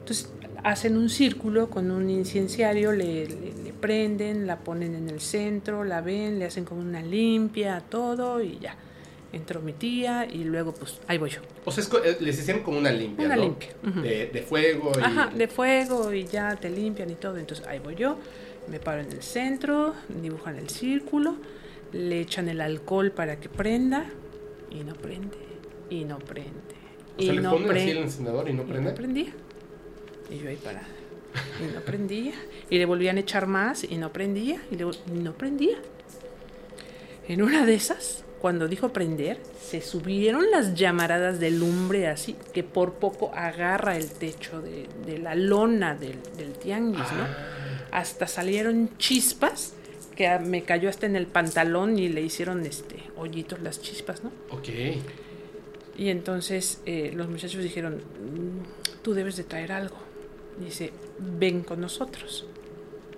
[0.00, 0.32] Entonces
[0.64, 5.84] hacen un círculo con un incienciario, le, le- le prenden, la ponen en el centro,
[5.84, 8.76] la ven, le hacen como una limpia, todo y ya.
[9.32, 11.40] Entró mi tía y luego pues ahí voy yo.
[11.64, 13.42] O sea, es eh, les hicieron como una limpia, Una ¿no?
[13.42, 13.68] limpia,
[14.02, 15.02] de, de fuego y...
[15.02, 17.36] Ajá, de fuego y ya te limpian y todo.
[17.36, 18.18] Entonces ahí voy yo,
[18.68, 21.36] me paro en el centro, dibujan el círculo,
[21.92, 24.04] le echan el alcohol para que prenda
[24.70, 25.36] y no prende,
[25.90, 26.50] y no prende.
[27.16, 28.90] O sea, y le no ponen así el encendedor y no Y prende.
[28.90, 29.32] no prendía.
[30.30, 30.86] Y yo ahí parada.
[31.60, 32.32] Y no prendía.
[32.70, 34.60] Y le volvían a echar más y no prendía.
[34.70, 35.76] Y, le y no prendía.
[37.28, 42.64] En una de esas, cuando dijo prender, se subieron las llamaradas de lumbre así, que
[42.64, 47.26] por poco agarra el techo de, de la lona del, del tianguis, ¿no?
[47.92, 49.74] Hasta salieron chispas
[50.16, 54.24] que a- me cayó hasta en el pantalón y le hicieron este hoyitos las chispas,
[54.24, 54.32] ¿no?
[54.50, 54.68] Ok.
[55.96, 59.96] Y entonces eh, los muchachos dijeron, "Mm, tú debes de traer algo.
[60.60, 62.46] Dice, ven con nosotros.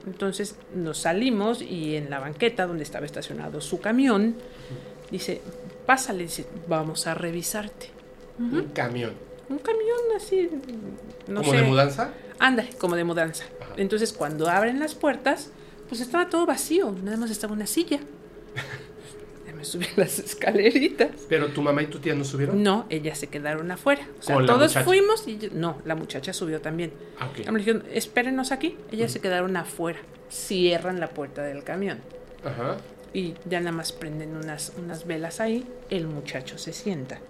[0.06, 4.34] Entonces nos salimos y en la banqueta donde estaba estacionado su camión,
[5.10, 5.40] dice,
[5.86, 7.90] pásale, dice, vamos a revisarte.
[8.38, 9.12] Un camión.
[9.48, 10.48] Un camión así,
[11.28, 11.58] no ¿Como sé.
[11.58, 12.10] de mudanza?
[12.38, 13.44] Ándale, como de mudanza.
[13.60, 13.74] Ajá.
[13.76, 15.50] Entonces cuando abren las puertas,
[15.88, 18.00] pues estaba todo vacío, nada más estaba una silla.
[19.62, 21.10] Me subí las escaleritas.
[21.28, 22.60] Pero tu mamá y tu tía no subieron.
[22.64, 24.08] No, ellas se quedaron afuera.
[24.18, 24.82] O sea, todos muchacha.
[24.84, 26.92] fuimos y yo- no, la muchacha subió también.
[27.20, 27.48] Ah, ok.
[27.52, 28.76] Me dijeron, espérenos aquí.
[28.90, 30.00] Ellas se quedaron afuera.
[30.30, 32.00] Cierran la puerta del camión.
[32.44, 32.78] Ajá.
[33.14, 35.64] Y ya nada más prenden unas, unas velas ahí.
[35.90, 37.20] El muchacho se sienta.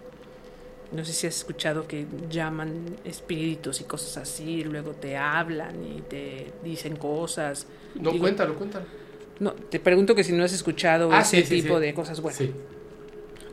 [0.93, 4.65] No sé si has escuchado que llaman espíritus y cosas así.
[4.65, 7.67] Luego te hablan y te dicen cosas.
[7.95, 8.85] No, Digo, cuéntalo, cuéntalo.
[9.43, 11.87] No, te pregunto que si no has escuchado Ah, ese sí, tipo sí.
[11.87, 12.21] de cosas.
[12.21, 12.53] Bueno, Sí.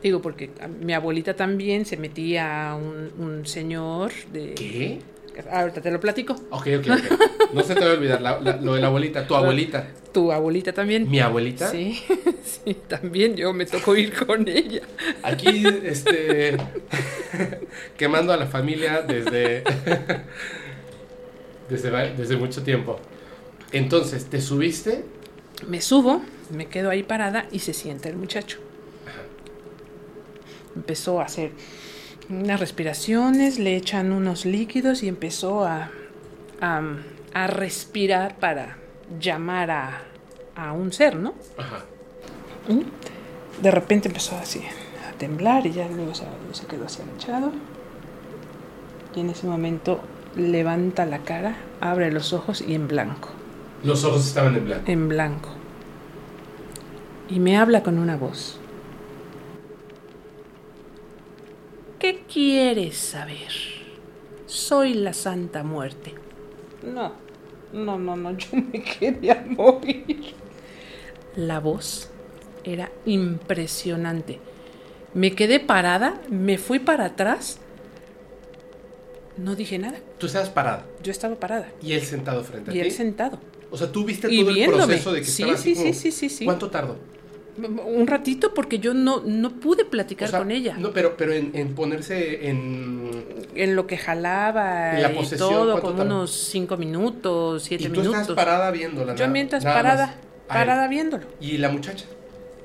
[0.02, 0.50] Digo, porque
[0.82, 4.54] mi abuelita también se metía a un, un señor de...
[4.54, 4.98] ¿Qué?
[5.50, 6.34] Ahorita te lo platico.
[6.50, 7.52] Ok, ok, ok.
[7.54, 9.26] No se te va a olvidar la- la- lo de la abuelita.
[9.26, 9.88] Tu abuelita.
[10.12, 11.08] Tu abuelita también.
[11.10, 11.68] Mi abuelita.
[11.70, 12.00] Sí,
[12.44, 14.82] sí, también yo me tocó ir con ella.
[15.22, 16.56] Aquí, este.
[17.96, 19.64] quemando a la familia desde.
[21.68, 22.98] desde, desde mucho tiempo.
[23.72, 25.04] Entonces, ¿te subiste?
[25.68, 28.58] Me subo, me quedo ahí parada y se sienta el muchacho.
[30.74, 31.52] Empezó a hacer
[32.28, 35.90] unas respiraciones, le echan unos líquidos y empezó a,
[36.60, 36.82] a,
[37.34, 38.78] a respirar para
[39.20, 40.02] llamar a,
[40.54, 41.34] a un ser, ¿no?
[41.56, 41.84] Ajá.
[43.60, 44.62] De repente empezó así
[45.08, 47.52] a temblar y ya luego se, se quedó así agachado.
[49.14, 50.00] Y en ese momento
[50.36, 53.30] levanta la cara, abre los ojos y en blanco,
[53.84, 54.90] Los ojos estaban en blanco.
[54.90, 55.48] en blanco.
[57.28, 58.58] Y me habla con una voz.
[61.98, 63.48] ¿Qué quieres saber?
[64.46, 66.14] Soy la Santa Muerte.
[66.82, 67.12] No,
[67.72, 70.34] no, no, no, yo me quería morir.
[71.36, 72.10] La voz
[72.64, 74.40] era impresionante.
[75.14, 77.58] Me quedé parada, me fui para atrás.
[79.36, 79.98] No dije nada.
[80.18, 81.68] Tú estabas parada Yo estaba parada.
[81.82, 82.86] y él sentado frente a Y ti.
[82.86, 83.38] él sentado.
[83.70, 86.28] O sea, tú viste todo el proceso de que Sí, estaba así sí, como- sí,
[86.28, 86.44] sí.
[86.44, 86.96] ¿Cuánto tardó?
[87.86, 90.76] Un ratito porque yo no, no pude platicar O sea, con ella.
[90.78, 93.24] No, pero, pero en, en ponerse en.
[93.54, 96.04] En lo que jalaba ¿Y la y todo, como tardó?
[96.04, 98.20] unos cinco minutos, siete y tú minutos.
[98.22, 99.12] estás parada viéndola.
[99.14, 100.14] yo nada- mientras parada,
[100.48, 101.24] parada viéndolo.
[101.40, 102.06] ¿Y la muchacha?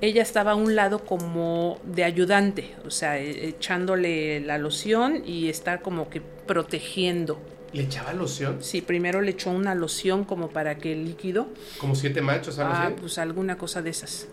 [0.01, 5.49] Ella estaba a un lado como de ayudante, o sea, e- echándole la loción y
[5.49, 7.39] está como que protegiendo.
[7.75, 8.57] ¿Le echaba loción?
[8.61, 11.47] Sí, primero le echó una loción como para que el líquido,
[11.77, 12.95] Como siete machos, algo ah, así.
[12.99, 14.27] pues alguna cosa de esas.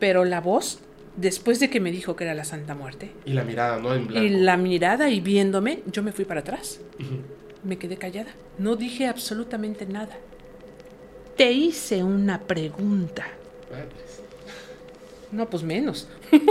[0.00, 0.80] Pero la voz,
[1.16, 3.94] después de que me dijo que era la Santa Muerte, Y la mirada, ¿no?
[3.94, 4.26] En blanco.
[4.26, 6.80] y la mirada y viéndome, yo me fui para atrás.
[7.62, 8.32] Me quedé callada.
[8.58, 10.16] No dije absolutamente nada.
[11.36, 13.26] Te hice una pregunta.
[13.70, 14.22] Madres.
[15.30, 16.08] No, pues menos.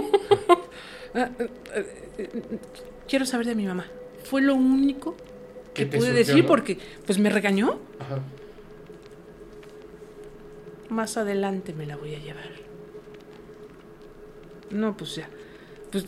[1.15, 1.87] Ah, eh, eh,
[2.17, 2.57] eh,
[3.07, 3.85] Quiero saber de mi mamá.
[4.23, 5.15] Fue lo único
[5.73, 6.47] que ¿Qué te pude surgió, decir no?
[6.47, 7.79] porque pues me regañó.
[7.99, 8.19] Ajá.
[10.89, 12.49] Más adelante me la voy a llevar.
[14.69, 15.29] No, pues ya.
[15.91, 16.05] Pues,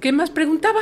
[0.00, 0.80] ¿qué más preguntaba?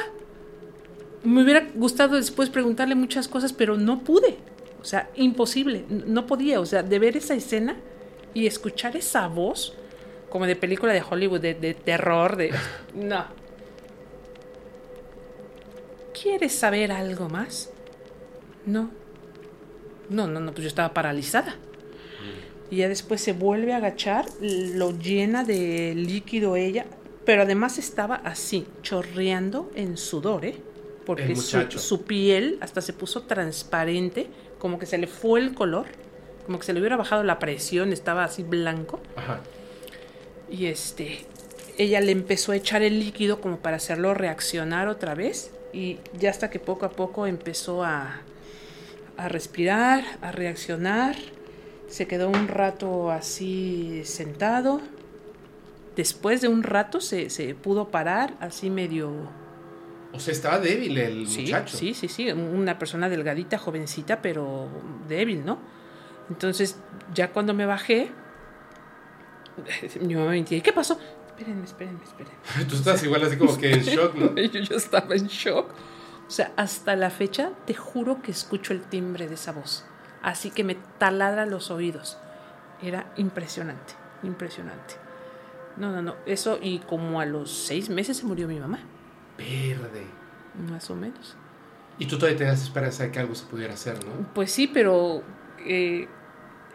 [1.22, 4.39] Me hubiera gustado después preguntarle muchas cosas, pero no pude.
[4.81, 5.85] O sea, imposible.
[5.89, 6.61] No podía.
[6.61, 7.76] O sea, de ver esa escena
[8.35, 9.74] y escuchar esa voz,
[10.28, 12.53] como de película de Hollywood, de, de terror, de...
[12.95, 13.24] No.
[16.21, 17.71] ¿Quieres saber algo más?
[18.66, 18.91] No.
[20.09, 21.57] No, no, no, pues yo estaba paralizada.
[22.71, 26.87] Y ya después se vuelve a agachar, lo llena de líquido ella,
[27.25, 30.57] pero además estaba así, chorreando en sudor, ¿eh?
[31.07, 35.87] Porque su piel hasta se puso transparente, como que se le fue el color,
[36.47, 39.01] como que se le hubiera bajado la presión, estaba así blanco.
[39.16, 39.41] Ajá.
[40.49, 41.25] Y este,
[41.79, 45.51] ella le empezó a echar el líquido como para hacerlo reaccionar otra vez.
[45.73, 48.21] Y ya hasta que poco a poco empezó a,
[49.16, 51.16] a respirar, a reaccionar.
[51.89, 54.81] Se quedó un rato así sentado.
[55.97, 59.12] Después de un rato se, se pudo parar, así medio...
[60.12, 61.77] O sea, estaba débil el Sí, muchacho.
[61.77, 62.31] sí, sí, sí.
[62.33, 64.68] Una persona delgadita, jovencita, pero
[65.09, 65.59] débil, ¿no?
[66.29, 66.77] Entonces,
[67.14, 68.11] ya cuando me bajé,
[70.01, 70.99] Mi mamá me decía, ¿qué pasó?
[71.41, 72.64] Espérenme, espérenme, espérenme.
[72.68, 74.34] Tú estás igual así como que en shock, ¿no?
[74.36, 75.70] Yo, yo estaba en shock.
[76.28, 79.86] O sea, hasta la fecha te juro que escucho el timbre de esa voz.
[80.22, 82.18] Así que me taladra los oídos.
[82.82, 84.97] Era impresionante, impresionante.
[85.78, 86.16] No, no, no.
[86.26, 88.80] Eso y como a los seis meses se murió mi mamá.
[89.38, 90.05] Verde.
[90.70, 91.36] Más o menos.
[91.99, 94.28] Y tú todavía tenías esperanza de que algo se pudiera hacer, ¿no?
[94.34, 95.22] Pues sí, pero
[95.66, 96.07] eh,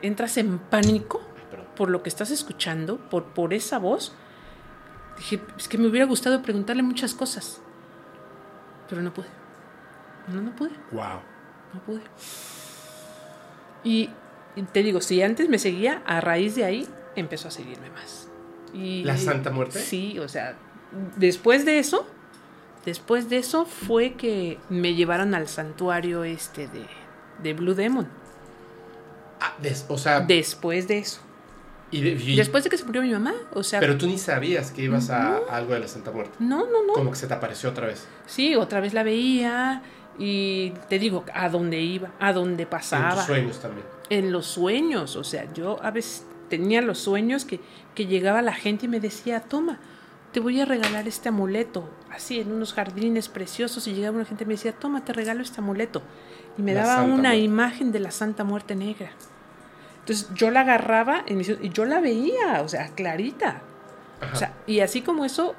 [0.01, 1.67] entras en pánico perdón.
[1.75, 4.15] por lo que estás escuchando, por, por esa voz.
[5.17, 7.61] Dije, es que me hubiera gustado preguntarle muchas cosas.
[8.89, 9.27] Pero no pude.
[10.27, 10.71] No, no pude.
[10.91, 11.19] Wow.
[11.73, 12.01] No pude.
[13.83, 14.09] Y,
[14.55, 18.27] y te digo, si antes me seguía, a raíz de ahí empezó a seguirme más.
[18.73, 19.79] Y, ¿La Santa Muerte?
[19.79, 20.55] Sí, o sea,
[21.15, 22.05] después de eso,
[22.85, 26.85] después de eso fue que me llevaron al santuario este de,
[27.41, 28.07] de Blue Demon.
[29.39, 31.21] Ah, des- o sea, Después de eso.
[31.97, 34.17] Y de- y- Después de que se murió mi mamá, o sea, pero tú ni
[34.17, 36.33] sabías que ibas a, a algo de la Santa Muerte.
[36.39, 36.93] no, no, no.
[36.93, 38.07] Como que se te apareció otra vez.
[38.25, 39.81] Sí, otra vez la veía
[40.17, 43.15] y te digo, a dónde iba, a dónde En pasaba.
[43.15, 43.85] tus sueños también.
[44.09, 47.59] en los sueños, o sea, yo a veces tenía los sueños que,
[47.95, 49.79] que llegaba la gente y me decía, toma,
[50.31, 54.43] te voy a regalar este amuleto, así en unos jardines preciosos, y llegaba una gente
[54.43, 56.01] y me decía, toma, te regalo este amuleto,
[56.57, 57.37] y me La daba Santa una Muerte.
[57.39, 59.11] imagen de la Santa Muerte Negra.
[60.05, 63.61] Entonces yo la agarraba en mis- y yo la veía, o sea, clarita.
[64.31, 65.55] O sea, y así como eso,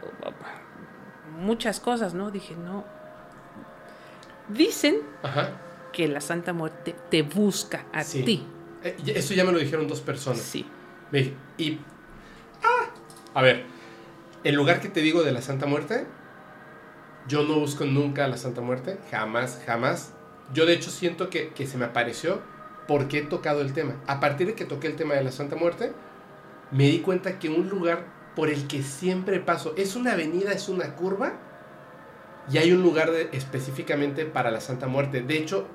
[1.40, 2.30] muchas cosas, ¿no?
[2.30, 2.84] Dije, no.
[4.48, 5.50] Dicen Ajá.
[5.92, 8.22] que la Santa Muerte te busca a Sí.
[8.22, 8.46] ti.
[8.84, 10.40] Eh, eso ya me lo dijeron dos personas.
[10.40, 10.64] Sí.
[11.10, 11.80] Me dije, y.
[12.62, 12.90] ¡Ah!
[13.34, 13.64] A ver,
[14.44, 16.06] el lugar que te digo de la Santa Muerte,
[17.26, 20.12] yo no busco nunca a la Santa Muerte, jamás, jamás.
[20.54, 22.40] Yo de hecho siento que, que se me apareció
[22.86, 23.96] porque he tocado el tema.
[24.06, 25.92] A partir de que toqué el tema de la Santa Muerte,
[26.70, 30.68] me di cuenta que un lugar por el que siempre paso, es una avenida, es
[30.68, 31.34] una curva,
[32.50, 35.22] y hay un lugar específicamente para la Santa Muerte.
[35.22, 35.66] De hecho,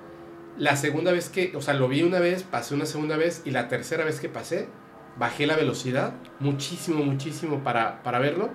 [0.58, 3.52] la segunda vez que, o sea, lo vi una vez, pasé una segunda vez, y
[3.52, 4.68] la tercera vez que pasé,
[5.18, 8.50] bajé la velocidad muchísimo, muchísimo para, para verlo.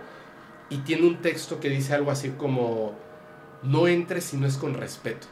[0.70, 2.94] Y tiene un texto que dice algo así como,
[3.62, 5.26] no entres si no es con respeto.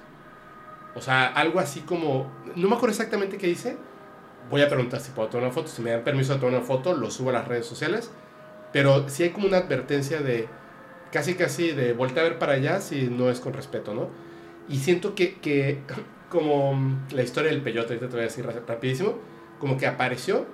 [0.94, 3.76] O sea, algo así como, no me acuerdo exactamente qué dice.
[4.50, 5.68] Voy a preguntar si puedo tomar una foto.
[5.68, 8.10] Si me dan permiso de tomar una foto, lo subo a las redes sociales.
[8.72, 10.48] Pero sí hay como una advertencia de,
[11.12, 14.10] casi casi de voltear a ver para allá si no es con respeto, ¿no?
[14.68, 15.80] Y siento que, que
[16.30, 19.18] como la historia del peyote, ahorita te voy a decir ra- rapidísimo,
[19.60, 20.46] como que apareció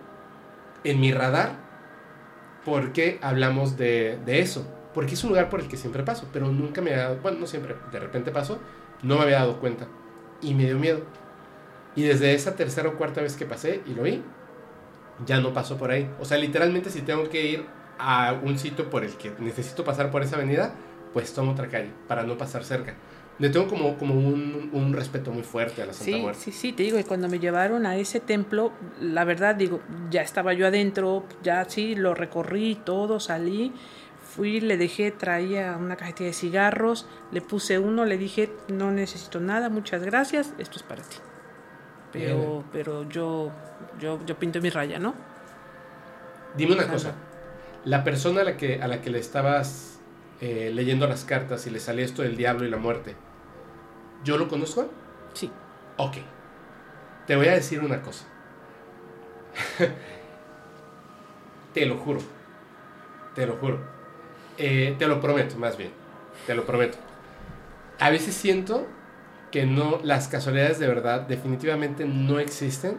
[0.84, 1.52] en mi radar
[2.64, 4.66] porque hablamos de, de eso.
[4.94, 7.38] Porque es un lugar por el que siempre paso, pero nunca me había dado, bueno,
[7.40, 8.58] no siempre, de repente paso,
[9.02, 9.86] no me había dado cuenta.
[10.42, 11.02] Y me dio miedo.
[11.96, 14.22] Y desde esa tercera o cuarta vez que pasé y lo vi,
[15.26, 16.08] ya no paso por ahí.
[16.20, 17.66] O sea, literalmente si tengo que ir
[17.98, 20.74] a un sitio por el que necesito pasar por esa avenida,
[21.12, 22.94] pues tomo otra calle para no pasar cerca.
[23.38, 26.40] Le tengo como, como un, un respeto muy fuerte a la Santa Sí, Muerte.
[26.42, 28.70] sí, sí, te digo, y cuando me llevaron a ese templo,
[29.00, 29.80] la verdad, digo,
[30.10, 33.72] ya estaba yo adentro, ya sí, lo recorrí todo, salí,
[34.34, 39.40] fui, le dejé, traía una cajetilla de cigarros, le puse uno, le dije, no necesito
[39.40, 41.16] nada, muchas gracias, esto es para ti.
[42.12, 42.64] Pero, Bien.
[42.72, 43.50] pero yo,
[43.98, 45.14] yo, yo pinto mi raya, ¿no?
[46.56, 46.92] Dime una Ajá.
[46.92, 47.14] cosa.
[47.84, 49.98] La persona a la que, a la que le estabas
[50.40, 53.16] eh, leyendo las cartas y le salía esto del diablo y la muerte,
[54.24, 54.90] ¿yo lo conozco?
[55.34, 55.50] Sí.
[55.96, 56.16] Ok.
[57.26, 58.26] Te voy a decir una cosa.
[61.74, 62.20] te lo juro.
[63.34, 63.99] Te lo juro.
[64.62, 65.90] Eh, te lo prometo, más bien.
[66.46, 66.98] Te lo prometo.
[67.98, 68.86] A veces siento
[69.50, 72.98] que no, las casualidades de verdad definitivamente no existen.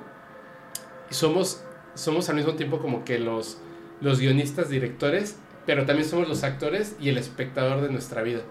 [1.11, 3.59] Somos, somos al mismo tiempo como que los,
[4.01, 5.37] los guionistas, directores,
[5.67, 8.41] pero también somos los actores y el espectador de nuestra vida.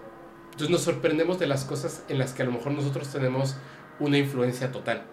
[0.45, 3.57] Entonces nos sorprendemos de las cosas en las que a lo mejor nosotros tenemos
[3.99, 5.03] una influencia total.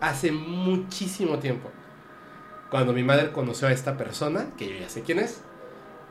[0.00, 1.70] Hace muchísimo tiempo,
[2.70, 5.42] cuando mi madre conoció a esta persona, que yo ya sé quién es,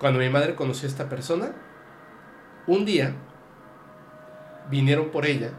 [0.02, 1.52] cuando mi madre conoció a esta persona,
[2.66, 3.14] un día
[4.72, 5.52] vinieron por ella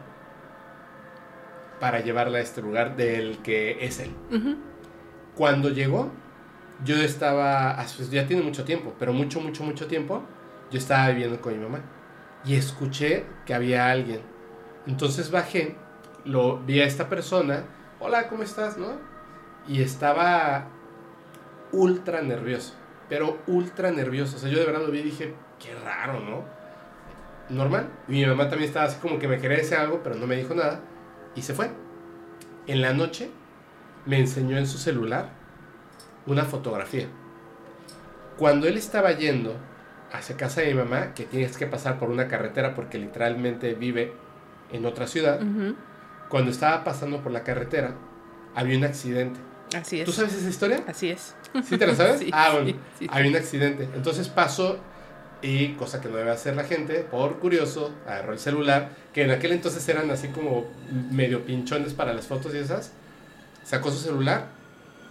[1.78, 4.11] para llevarla a este lugar del que es él.
[5.36, 6.11] Cuando llegó,
[6.84, 7.80] yo estaba,
[8.11, 10.24] ya tiene mucho tiempo, pero mucho, mucho, mucho tiempo,
[10.72, 11.78] yo estaba viviendo con mi mamá
[12.45, 14.22] y escuché que había alguien.
[14.88, 15.76] Entonces bajé,
[16.24, 17.62] lo vi a esta persona,
[18.01, 18.76] hola, ¿cómo estás?
[18.76, 18.97] ¿No?
[19.68, 20.66] Y estaba
[21.70, 22.74] ultra nervioso,
[23.13, 24.37] pero ultra nervioso.
[24.37, 26.45] O sea, yo de verdad lo vi y dije, qué raro, ¿no?
[27.55, 27.91] Normal.
[28.09, 30.35] Y mi mamá también estaba así como que me quería decir algo, pero no me
[30.35, 30.81] dijo nada.
[31.37, 31.71] Y se fue.
[32.67, 33.29] En la noche
[34.07, 35.29] me enseñó en su celular
[36.25, 37.07] una fotografía.
[38.39, 39.57] Cuando él estaba yendo
[40.11, 44.15] hacia casa de mi mamá, que tienes que pasar por una carretera porque literalmente vive
[44.73, 45.39] en otra ciudad,
[46.31, 47.93] cuando estaba pasando por la carretera,
[48.55, 49.39] había un accidente.
[49.75, 50.07] Así es.
[50.07, 50.85] ¿Tú sabes esa historia?
[50.87, 51.35] Así es.
[51.64, 52.20] ¿Sí te la sabes?
[52.20, 53.07] Sí, ah, bueno, sí, sí.
[53.11, 53.89] había un accidente.
[53.95, 54.79] Entonces pasó
[55.43, 59.31] y, cosa que no debe hacer la gente, por curioso, agarró el celular, que en
[59.33, 60.66] aquel entonces eran así como
[61.11, 62.93] medio pinchones para las fotos y esas,
[63.64, 64.51] sacó su celular,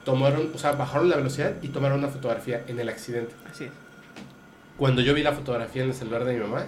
[0.06, 3.36] tomaron, o sea, bajaron la velocidad y tomaron una fotografía en el accidente.
[3.50, 3.72] Así es.
[4.78, 6.66] Cuando yo vi la fotografía en el celular de mi mamá,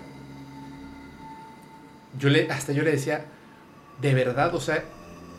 [2.19, 3.25] yo le, hasta yo le decía,
[4.01, 4.83] de verdad, o sea,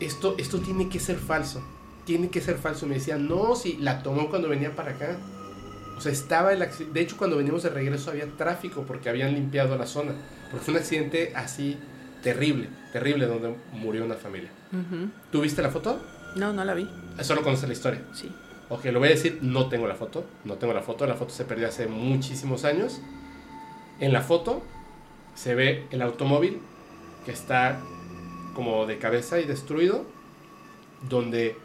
[0.01, 1.63] esto, esto tiene que ser falso.
[2.05, 2.87] Tiene que ser falso.
[2.87, 5.17] Me decía, no, si la tomó cuando venía para acá.
[5.97, 6.95] O sea, estaba el accidente.
[6.99, 10.13] De hecho, cuando venimos de regreso había tráfico porque habían limpiado la zona.
[10.51, 11.79] Porque fue un accidente así
[12.23, 14.51] terrible, terrible, donde murió una familia.
[14.73, 15.11] Ujú.
[15.31, 16.01] ¿Tú viste la foto?
[16.37, 16.89] No, no la vi.
[17.21, 18.03] Solo conoces la historia.
[18.13, 18.33] Sí.
[18.71, 21.33] Ok, lo voy a decir, no tengo la foto, no tengo la foto, la foto
[21.33, 23.01] se perdió hace muchísimos años.
[24.01, 24.63] En la foto
[25.35, 26.61] se ve el automóvil
[27.27, 27.81] que está
[28.55, 30.05] como de cabeza y destruido,
[31.09, 31.57] donde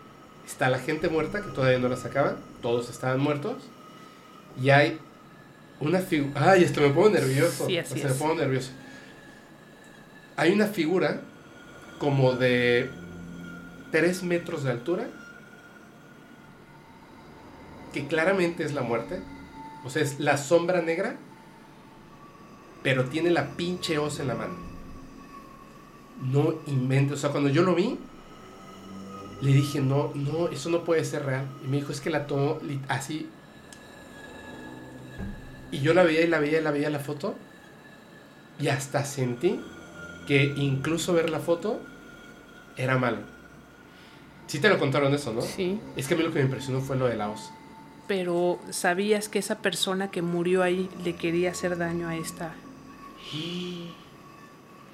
[0.50, 3.64] está la gente muerta, que todavía no la sacaban, todos estaban muertos,
[4.62, 5.00] y hay
[5.80, 6.52] una figura...
[6.52, 7.68] ¡Ay, esto me pongo nervioso!
[7.68, 8.20] Sí, así hasta me es.
[8.20, 8.72] pongo nervioso.
[10.36, 11.22] Hay una figura
[12.00, 12.89] como de
[13.91, 15.08] 3 metros de altura,
[17.93, 19.22] que claramente es la muerte.
[19.86, 21.16] O sea, es la sombra negra,
[22.84, 24.56] pero tiene la pinche hoz en la mano.
[26.22, 27.18] No inventes.
[27.18, 27.97] O sea, cuando yo lo vi,
[29.42, 31.46] le dije, no, no, eso no puede ser real.
[31.64, 33.30] Y me dijo, es que la tomó así.
[35.72, 37.36] Y yo la veía y la veía y la veía la foto.
[38.60, 39.60] Y hasta sentí
[40.28, 41.80] que incluso ver la foto
[42.76, 43.20] era malo.
[44.48, 45.42] Sí te lo contaron eso, ¿no?
[45.42, 45.80] Sí.
[45.96, 47.52] Es que a mí lo que me impresionó fue lo de la hoz.
[48.08, 52.56] Pero ¿sabías que esa persona que murió ahí le quería hacer daño a esta?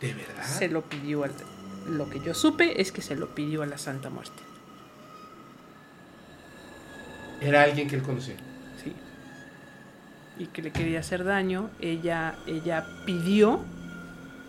[0.01, 0.43] ¿De verdad?
[0.43, 1.31] Se lo pidió al...
[1.87, 4.41] Lo que yo supe es que se lo pidió a la Santa Muerte.
[7.41, 8.35] Era alguien que él conocía.
[8.83, 8.93] Sí.
[10.39, 11.69] Y que le quería hacer daño.
[11.79, 13.59] Ella, ella pidió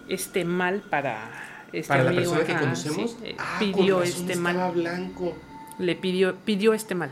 [0.09, 3.11] este mal para este Para la amigo, persona que conocemos.
[3.11, 4.73] sí, eh, ah, pidió con razón este mal.
[4.73, 5.37] blanco.
[5.79, 7.11] Le pidió, pidió este mal.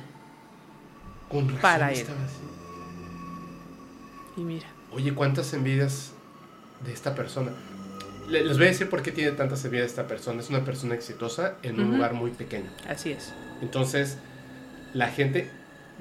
[1.29, 2.01] Con razón Para él.
[2.01, 2.11] así.
[4.37, 4.67] Y mira.
[4.93, 6.13] Oye, ¿cuántas envidias
[6.85, 7.51] de esta persona?
[8.29, 10.41] Le- Les voy a decir por qué tiene tantas envidias esta persona.
[10.41, 11.95] Es una persona exitosa en un Ujú.
[11.97, 12.71] lugar muy pequeño.
[12.89, 13.33] Así es.
[13.61, 14.19] Entonces,
[14.95, 15.51] la gente,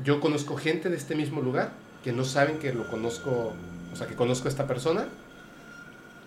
[0.04, 3.54] yo conozco gente de este mismo lugar que no saben que lo conozco,
[3.92, 5.08] o sea, que conozco a esta persona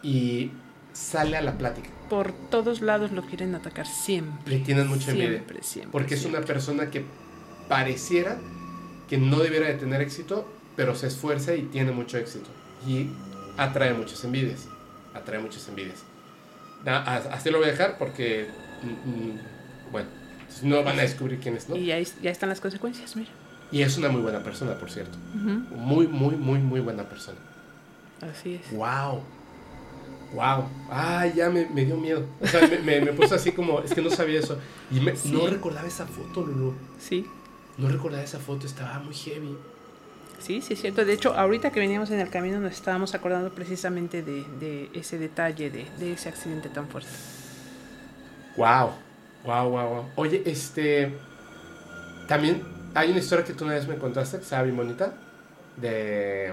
[0.02, 0.50] y
[0.92, 1.90] sale a la plática.
[2.08, 4.58] Por todos lados lo quieren atacar siempre.
[4.58, 5.30] Le tienen mucha envidia.
[5.30, 5.92] Siempre, siempre.
[5.92, 6.54] Porque es una siempre.
[6.54, 7.04] persona que
[7.68, 8.38] pareciera
[9.08, 12.48] que no debiera de tener éxito, pero se esfuerza y tiene mucho éxito.
[12.86, 13.08] Y
[13.56, 14.68] atrae muchas envidias.
[15.16, 16.02] Atrae muchas envidias.
[16.84, 18.48] Así lo voy a dejar porque,
[18.82, 19.38] mm, mm,
[19.92, 20.08] bueno,
[20.62, 21.76] no van a descubrir quién es, ¿no?
[21.76, 23.30] Y ahí ya están las consecuencias, mira.
[23.72, 25.18] Y es una muy buena persona, por cierto.
[25.34, 27.38] Ujú, Muy, muy, muy, muy buena persona.
[28.20, 28.70] Así es.
[28.72, 29.22] ¡Wow!
[30.32, 30.68] ¡Wow!
[30.90, 32.24] ¡Ay, ya me, me dio miedo!
[32.40, 34.58] O sea, me, me, me puso así como, es que no sabía eso.
[34.90, 35.32] Y me- Sí.
[35.32, 36.74] no recordaba esa foto, Lulu.
[36.98, 37.26] Sí,
[37.78, 39.56] No recordaba esa foto, estaba muy heavy.
[40.46, 41.04] Sí, sí es cierto.
[41.04, 45.18] De hecho, ahorita que veníamos en el camino nos estábamos acordando precisamente de, de ese
[45.18, 47.10] detalle, de, de ese accidente tan fuerte.
[48.56, 48.90] ¡Wow!
[49.44, 50.04] ¡Wow, wow, wow!
[50.16, 51.12] Oye, este.
[52.28, 52.62] También
[52.94, 55.14] hay una historia que tú una vez me contaste, que estaba bien bonita,
[55.76, 56.52] de,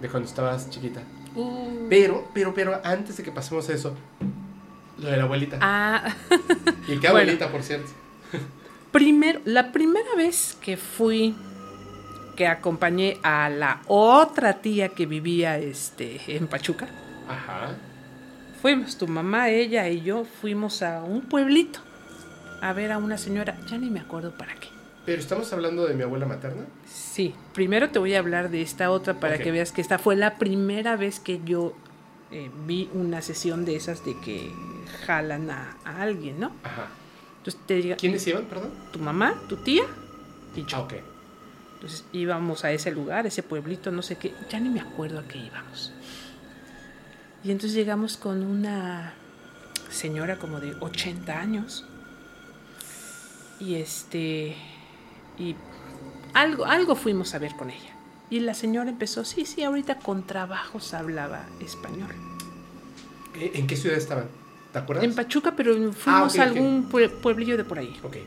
[0.00, 1.02] de cuando estabas chiquita.
[1.34, 1.86] Uh.
[1.88, 3.94] Pero, pero, pero, antes de que pasemos a eso,
[4.98, 5.58] lo de la abuelita.
[5.60, 6.14] Ah,
[6.86, 7.08] ¿Y qué bueno.
[7.08, 7.90] abuelita, por cierto?
[8.92, 11.34] primero, la primera vez que fui,
[12.36, 16.88] que acompañé a la otra tía que vivía este, en Pachuca,
[17.28, 17.76] Ajá.
[18.60, 21.80] fuimos, tu mamá, ella y yo, fuimos a un pueblito
[22.60, 24.68] a ver a una señora, ya ni me acuerdo para qué.
[25.04, 26.62] Pero estamos hablando de mi abuela materna.
[26.86, 30.14] Sí, primero te voy a hablar de esta otra para que veas que esta fue
[30.14, 31.74] la primera vez que yo
[32.30, 34.52] eh, vi una sesión de esas de que
[35.06, 36.52] jalan a, a alguien, ¿no?
[36.62, 36.86] Ajá.
[37.38, 38.70] Entonces te diga, ¿Quiénes iban, perdón?
[38.92, 39.82] tu mamá, tu tía
[40.54, 40.76] y yo.
[40.78, 41.11] Ah.
[41.82, 45.24] Entonces íbamos a ese lugar, ese pueblito, no sé qué, ya ni me acuerdo a
[45.24, 45.92] qué íbamos.
[47.42, 49.14] Y entonces llegamos con una
[49.90, 51.84] señora como de 80 años.
[53.58, 54.54] Y este
[55.36, 55.56] y
[56.34, 57.90] algo algo fuimos a ver con ella.
[58.30, 62.14] Y la señora empezó, sí, sí, ahorita con trabajos hablaba español.
[63.34, 64.28] ¿En qué ciudad estaban?
[64.72, 65.04] ¿Te acuerdas?
[65.04, 67.98] En Pachuca, pero fuimos Ah, a algún pue- pueblillo de por ahí.
[68.04, 68.18] Ok.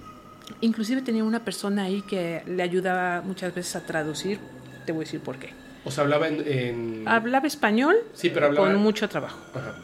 [0.66, 4.40] Inclusive tenía una persona ahí que le ayudaba muchas veces a traducir.
[4.86, 5.54] Te voy a decir por qué.
[5.84, 6.42] O sea, hablaba en...
[6.48, 8.66] en- Hablaba español Sí, pero hablaba...
[8.68, 9.38] con mucho trabajo.
[9.54, 9.76] Ajá.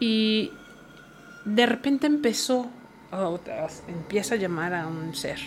[0.00, 0.50] Y
[1.44, 2.68] de repente empezó,
[3.12, 3.38] oh,
[3.86, 5.38] empieza a llamar a un ser.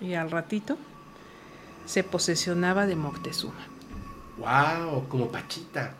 [0.00, 0.78] Y al ratito
[1.84, 3.66] se posesionaba de Moctezuma.
[4.38, 5.92] Wow, como Pachita.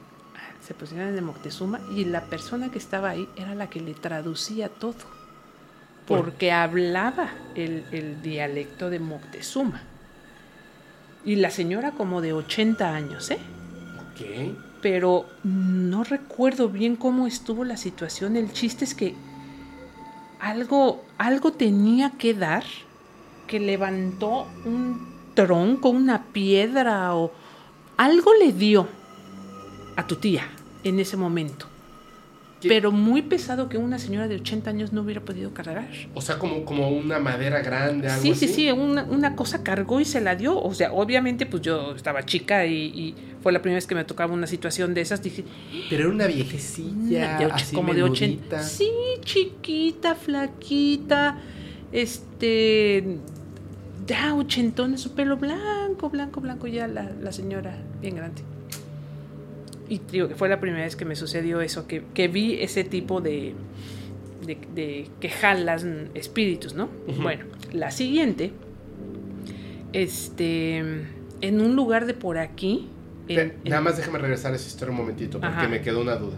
[0.66, 4.70] Se posesionaba de Moctezuma y la persona que estaba ahí era la que le traducía
[4.70, 5.17] todo.
[6.08, 9.82] Por- Porque hablaba el, el dialecto de Moctezuma.
[11.24, 13.38] Y la señora como de 80 años, ¿eh?
[14.10, 14.56] Ok.
[14.80, 18.36] pero no recuerdo bien cómo estuvo la situación.
[18.36, 19.14] El chiste es que
[20.40, 22.62] algo, algo tenía que dar,
[23.46, 27.32] que levantó un tronco, una piedra o
[27.96, 28.86] algo le dio
[29.96, 30.48] a tu tía
[30.84, 31.66] en ese momento.
[32.60, 32.68] ¿Qué?
[32.68, 35.88] Pero muy pesado que una señora de 80 años no hubiera podido cargar.
[36.14, 38.48] O sea, como, como una madera grande, algo Sí, así.
[38.48, 40.60] sí, sí, una, una cosa cargó y se la dio.
[40.60, 44.04] O sea, obviamente, pues yo estaba chica y, y fue la primera vez que me
[44.04, 45.22] tocaba una situación de esas.
[45.22, 45.44] Dije,
[45.88, 48.26] Pero era una viejecilla, una de och- así como de 80.
[48.36, 48.62] menudita.
[48.64, 48.90] Sí,
[49.22, 51.38] chiquita, flaquita,
[51.92, 53.18] este,
[54.06, 58.42] ya ochentona, su pelo blanco, blanco, blanco, ya la, la señora bien grande.
[59.88, 62.84] Y digo que fue la primera vez que me sucedió eso, que, que vi ese
[62.84, 63.54] tipo de,
[64.46, 66.88] de, de que jalan espíritus, ¿no?
[67.22, 68.52] Bueno, la siguiente,
[69.92, 70.78] este,
[71.40, 72.88] en un lugar de por aquí,
[73.28, 75.68] en- Pe- en- Nada más déjame regresar a esa historia un momentito, porque Ajá.
[75.68, 76.36] me quedó una duda.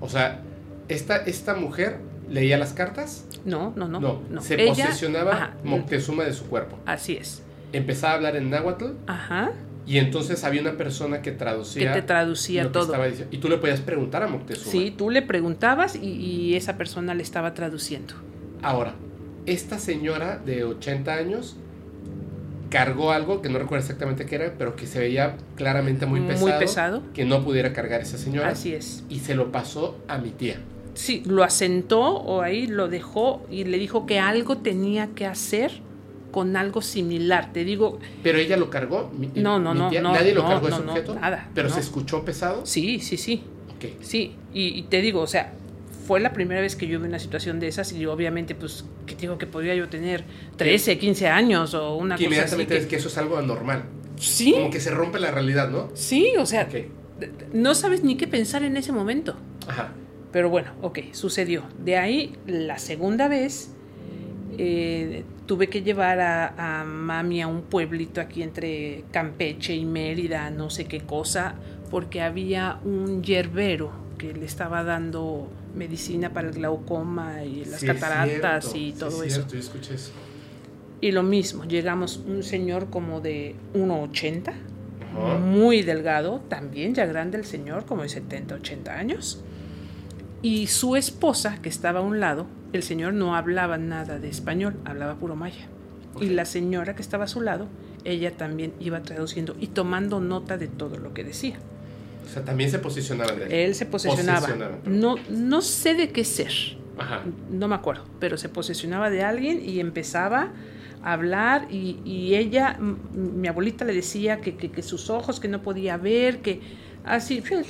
[0.00, 0.42] O sea,
[0.88, 3.26] esta, esta mujer leía las cartas.
[3.44, 6.78] no, no, no, no, se Ella- posesionaba ajá, Moctezuma de su cuerpo.
[6.86, 7.42] Así es.
[7.72, 9.52] Empezaba a hablar en náhuatl Ajá.
[9.86, 12.94] Y entonces había una persona que Que traducía te traducía que todo.
[13.30, 14.70] Y tú le podías preguntar a Moctezuma.
[14.72, 18.14] Sí, tú le preguntabas y, y esa persona le estaba traduciendo.
[18.62, 18.94] Ahora,
[19.46, 21.56] esta señora de 80 años
[22.70, 26.30] cargó algo que no recuerdo exactamente qué era, pero que se veía claramente muy Muy
[26.30, 26.58] pesado.
[26.58, 27.02] pesado.
[27.12, 28.48] Que no pudiera cargar esa señora.
[28.48, 29.04] Así es.
[29.08, 30.56] Y se lo pasó a mi tía.
[30.94, 35.72] Sí, lo asentó o ahí lo dejó y le dijo que algo tenía que hacer
[36.34, 37.52] con algo similar.
[37.52, 39.08] Te digo, Pero ella lo cargó.
[39.16, 41.14] Mi- No, no, mi no, tía- no, Nadie lo cargó no, ese no, objeto.
[41.14, 42.66] nada, Pero se escuchó pesado.
[42.66, 43.44] sí, sí, sí,
[43.76, 43.84] Ok.
[44.00, 44.34] sí.
[44.52, 45.52] Y, y te digo, o sea,
[46.08, 49.14] fue la primera vez que yo vi una situación de esas y obviamente, pues, que
[49.14, 50.24] digo que podría yo tener
[50.56, 52.26] 13, 15 años o una Que cosa así.
[52.26, 53.84] inmediatamente que- ves que eso es algo anormal.
[54.18, 55.88] Sí, Como que se rompe la realidad, ¿no?
[55.94, 56.68] sí, o sea,
[57.52, 59.36] no sabes ni qué pensar en ese momento.
[59.68, 59.92] Ajá.
[60.32, 61.62] Pero bueno, ok, sucedió.
[61.78, 63.70] De ahí, la segunda vez,
[64.58, 70.50] eh, tuve que llevar a, a mami a un pueblito aquí entre Campeche y Mérida,
[70.50, 71.54] no sé qué cosa,
[71.90, 77.86] porque había un yerbero que le estaba dando medicina para el glaucoma y las Sí,
[77.86, 79.48] cataratas cierto, y sí, todo es eso.
[79.48, 80.12] cierto, escuché eso.
[81.00, 85.38] Y lo mismo, llegamos un señor como de 1,80, Ajá.
[85.38, 89.44] muy delgado, también ya grande el señor, como de 70, 80 años.
[90.44, 94.76] Y su esposa, que estaba a un lado, el señor no hablaba nada de español,
[94.84, 95.66] hablaba puro maya.
[96.20, 97.66] Y la señora que estaba a su lado,
[98.04, 101.56] ella también iba traduciendo y tomando nota de todo lo que decía.
[102.24, 103.74] O sea, también se posicionaban de él.
[103.74, 104.48] Se posesionaba.
[104.84, 106.52] No, no sé de qué ser,
[106.98, 107.22] Ajá.
[107.50, 110.52] no me acuerdo, pero se posesionaba de alguien y empezaba
[111.02, 115.48] a hablar y, y ella, mi abuelita le decía que, que- que sus ojos, que
[115.48, 116.60] no podía ver, que
[117.04, 117.64] así, quién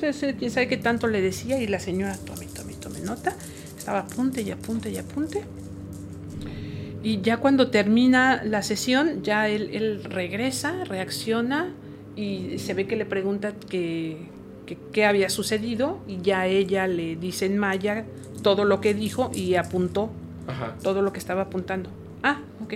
[0.51, 3.35] sabe qué tanto le decía y la señora, tome, tome, tome nota,
[3.77, 5.43] estaba apunte y apunte y apunte.
[7.03, 11.73] Y ya cuando termina la sesión, ya él, él regresa, reacciona
[12.17, 14.17] y se ve que le pregunta que,
[14.65, 18.07] que- qué había sucedido y ya ella le dice en maya
[18.43, 20.11] todo lo que dijo y apuntó
[20.47, 20.77] Ajá.
[20.83, 21.91] todo lo que estaba apuntando.
[22.23, 22.75] Ah, ok.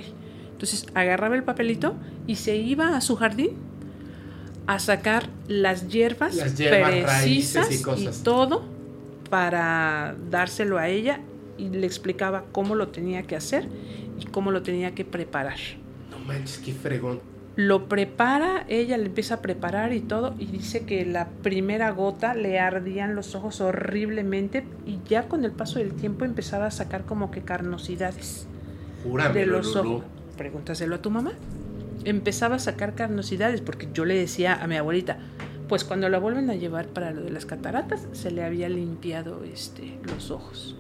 [0.53, 1.95] Entonces agarraba el papelito
[2.27, 3.51] y se iba a su jardín
[4.69, 8.23] a sacar las hierbas, Las hierbas, precisas y cosas.
[8.23, 8.63] todo
[9.31, 11.21] para dárselo a ella
[11.57, 13.67] y le explicaba cómo lo tenía que hacer
[14.21, 15.57] y cómo lo tenía que preparar.
[16.11, 17.21] No manches, qué fregón.
[17.57, 22.35] Lo prepara, ella le empieza a preparar y todo, y dice que la primera gota
[22.35, 27.05] le ardían los ojos horriblemente y ya con el paso del tiempo empezaba a sacar
[27.07, 28.47] como que carnosidades
[29.03, 29.93] de Júramelo, los Lulú.
[29.95, 30.05] ojos.
[30.37, 31.33] Pregúntaselo a tu mamá.
[32.09, 35.19] Empezaba a sacar carnosidades porque yo le decía a mi abuelita,
[35.69, 39.45] pues cuando la vuelven a llevar para lo de las cataratas, se le había limpiado
[39.45, 40.75] este, los ojos.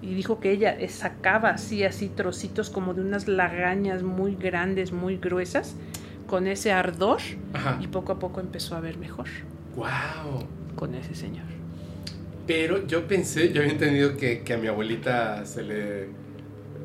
[0.00, 5.16] Y dijo que ella sacaba así, así trocitos como de unas lagañas muy grandes, muy
[5.16, 5.74] gruesas,
[6.28, 7.18] con ese ardor,
[7.52, 7.78] Ajá.
[7.80, 9.26] y poco a poco empezó a ver mejor
[9.74, 10.46] Wow.
[10.76, 11.44] con ese señor.
[12.46, 16.21] Pero yo pensé, yo había entendido que, que a mi abuelita se le...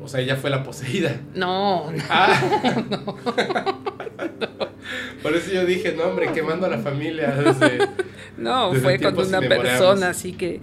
[0.02, 1.20] O sea, ella fue la poseída.
[1.34, 2.02] No, no.
[2.08, 2.40] Ah.
[5.22, 7.88] Por eso yo dije, no, hombre, quemando a la familia desde...
[8.38, 10.60] No, Desde fue con una persona, así que...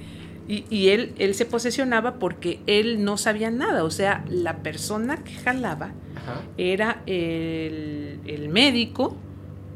[0.47, 5.23] Y, y él, él se posesionaba porque él no sabía nada, o sea, la persona
[5.23, 6.41] que jalaba Ajá.
[6.57, 9.17] era el, el médico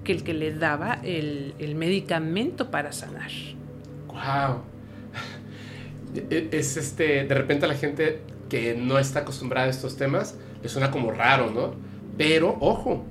[0.03, 3.31] que el que le daba el, el medicamento para sanar.
[4.07, 4.61] Wow.
[6.29, 10.91] Es este, de repente la gente que no está acostumbrada a estos temas le suena
[10.91, 11.73] como raro, ¿no?
[12.17, 13.05] Pero, ojo,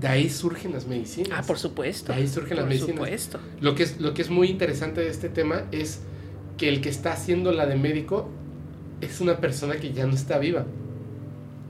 [0.00, 1.30] de ahí surgen las medicinas.
[1.32, 2.12] Ah, por supuesto.
[2.12, 2.96] De ahí surgen las por medicinas.
[2.96, 3.38] supuesto.
[3.60, 6.00] Lo que, es, lo que es muy interesante de este tema es
[6.56, 8.28] que el que está haciendo la de médico
[9.00, 10.66] es una persona que ya no está viva.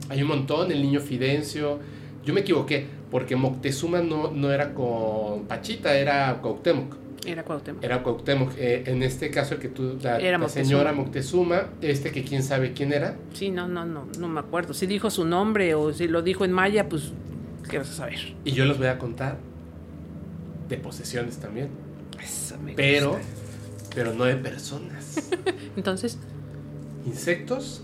[0.09, 1.79] Hay un montón, el niño Fidencio.
[2.25, 7.02] Yo me equivoqué, porque Moctezuma no, no era con Pachita, era Cuauhtémoc.
[7.25, 7.83] Era Cuauhtémoc.
[7.83, 8.51] Era Cuauhtémoc.
[8.57, 10.65] Eh, en este caso, el que tú, la, Era la Moctezuma.
[10.65, 13.15] señora Moctezuma, este que quién sabe quién era.
[13.33, 14.73] Sí, no, no, no, no me acuerdo.
[14.73, 17.11] Si dijo su nombre o si lo dijo en maya, pues,
[17.69, 18.35] ¿qué vas a saber?
[18.43, 19.37] Y yo les voy a contar
[20.67, 21.69] de posesiones también,
[22.21, 23.25] Eso me pero, gusta.
[23.95, 25.21] pero no de personas.
[25.77, 26.17] Entonces,
[27.05, 27.83] Insectos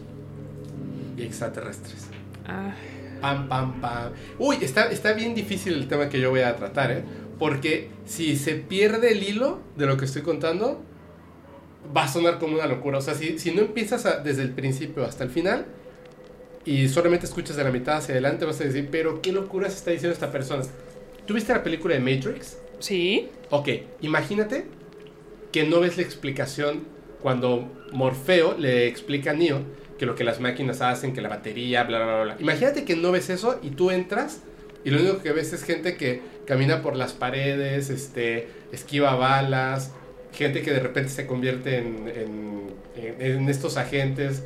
[1.17, 2.07] y extraterrestres.
[2.47, 2.73] ah,
[3.21, 4.13] Pam, pam, pam.
[4.37, 7.03] Uy, está, está bien difícil el tema que yo voy a tratar, ¿eh?
[7.39, 10.81] Porque si se pierde el hilo de lo que estoy contando,
[11.95, 12.97] va a sonar como una locura.
[12.97, 15.65] O sea, si, si no empiezas a- desde el principio hasta el final
[16.65, 19.77] y solamente escuchas de la mitad hacia adelante, vas a decir, pero qué locura se
[19.77, 20.63] está diciendo esta persona.
[21.25, 22.57] ¿Tú viste la película de Matrix?
[22.79, 23.67] sí, Ok,
[24.01, 24.65] imagínate
[25.51, 26.83] que no ves la explicación
[27.21, 29.61] cuando Morfeo le explica a Neo
[29.97, 32.37] que lo que las máquinas hacen, que la batería, bla, bla, bla, bla.
[32.39, 34.41] Imagínate que no ves eso y tú entras
[34.83, 39.91] y lo único que ves es gente que camina por las paredes, este, esquiva balas,
[40.33, 44.43] gente que de repente se convierte en, en, en- en estos agentes.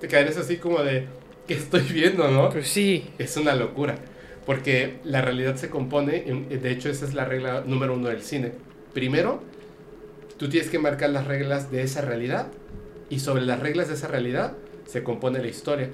[0.00, 1.06] Te quedarías así como de,
[1.46, 2.50] ¿qué estoy viendo, no?
[2.50, 3.10] pues sí.
[3.18, 3.96] Es una locura.
[4.44, 8.52] Porque la realidad se compone, de hecho esa es la regla número uno del cine.
[8.94, 9.42] Primero,
[10.38, 12.48] tú tienes que marcar las reglas de esa realidad
[13.10, 14.52] y sobre las reglas de esa realidad
[14.86, 15.90] se compone la historia.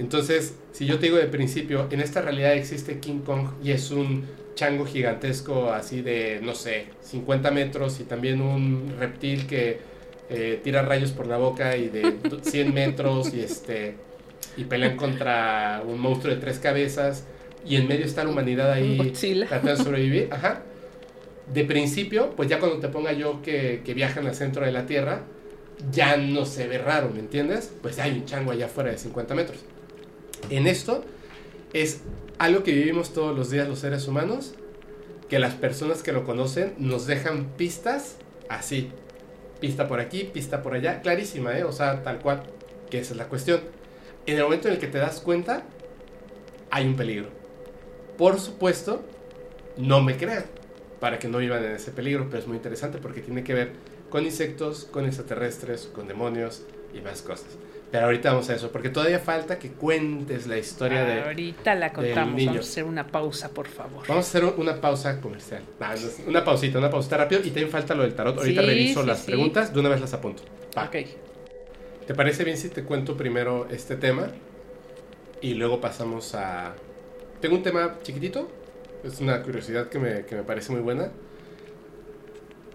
[0.00, 3.90] Entonces, si yo te digo de principio, en esta realidad existe King Kong y es
[3.90, 4.24] un
[4.54, 9.78] chango gigantesco así de, no sé, 50 metros y también un reptil que
[10.30, 13.96] eh, tira rayos por la boca y de 100 metros y este
[14.56, 17.26] y pelean contra un monstruo de tres cabezas
[17.66, 19.12] y en medio está la humanidad ahí
[19.46, 20.28] tratando de sobrevivir.
[20.32, 20.62] Ajá.
[21.52, 24.86] De principio, pues ya cuando te ponga yo que, que viajan al centro de la
[24.86, 25.24] Tierra,
[25.92, 27.70] ya no se ve raro, ¿me entiendes?
[27.82, 29.58] Pues hay un chango allá afuera de 50 metros.
[30.48, 31.04] En esto
[31.72, 32.00] es
[32.38, 34.54] algo que vivimos todos los días los seres humanos,
[35.28, 38.16] que las personas que lo conocen nos dejan pistas
[38.48, 38.90] así.
[39.60, 41.64] Pista por aquí, pista por allá, clarísima, ¿eh?
[41.64, 42.42] O sea, tal cual,
[42.90, 43.60] que esa es la cuestión.
[44.26, 45.64] En el momento en el que te das cuenta,
[46.70, 47.28] hay un peligro.
[48.16, 49.04] Por supuesto,
[49.76, 50.44] no me crean,
[50.98, 53.72] para que no vivan en ese peligro, pero es muy interesante porque tiene que ver
[54.08, 56.62] con insectos, con extraterrestres, con demonios
[56.92, 57.48] y más cosas.
[57.90, 61.22] Pero ahorita vamos a eso, porque todavía falta que cuentes la historia de...
[61.22, 62.34] Ahorita la contamos.
[62.36, 62.50] niño.
[62.52, 64.06] Vamos a hacer una pausa, por favor.
[64.06, 65.62] Vamos a hacer una pausa comercial.
[65.80, 65.94] Ah,
[66.28, 67.40] una pausita, una pausita rápido.
[67.40, 68.38] Y también falta lo del tarot.
[68.38, 69.26] Ahorita Sí, reviso sí, las sí.
[69.26, 70.44] preguntas, de una vez las apunto.
[70.78, 70.84] Va.
[70.84, 70.96] Ok.
[72.06, 74.28] ¿Te parece bien si te cuento primero este tema?
[75.40, 76.74] Y luego pasamos a...
[77.40, 78.48] Tengo un tema chiquitito.
[79.02, 81.10] Es una curiosidad que me, que me parece muy buena.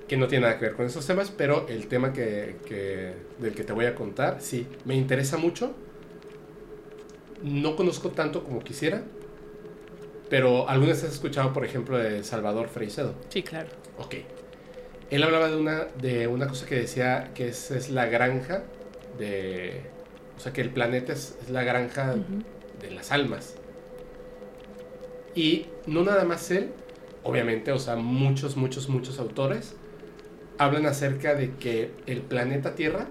[0.08, 3.54] Que no tiene nada que ver con esos temas, pero el tema que, que- del
[3.56, 5.74] que te voy a contar, sí, me interesa mucho.
[7.44, 9.04] No conozco tanto como quisiera.
[10.30, 13.14] Pero algunas has escuchado, por ejemplo, de Salvador Freixedo.
[13.30, 13.70] Sí, claro.
[14.00, 14.16] Ok.
[15.12, 18.64] Él hablaba de una, de una cosa que decía que es, es la granja
[19.20, 19.82] de...
[20.36, 22.16] O sea, que el planeta es, es la granja
[22.82, 23.56] de las almas.
[25.36, 26.72] Y no nada más él,
[27.24, 29.76] obviamente, o sea, muchos, muchos, muchos autores
[30.58, 33.08] hablan acerca de que el planeta Tierra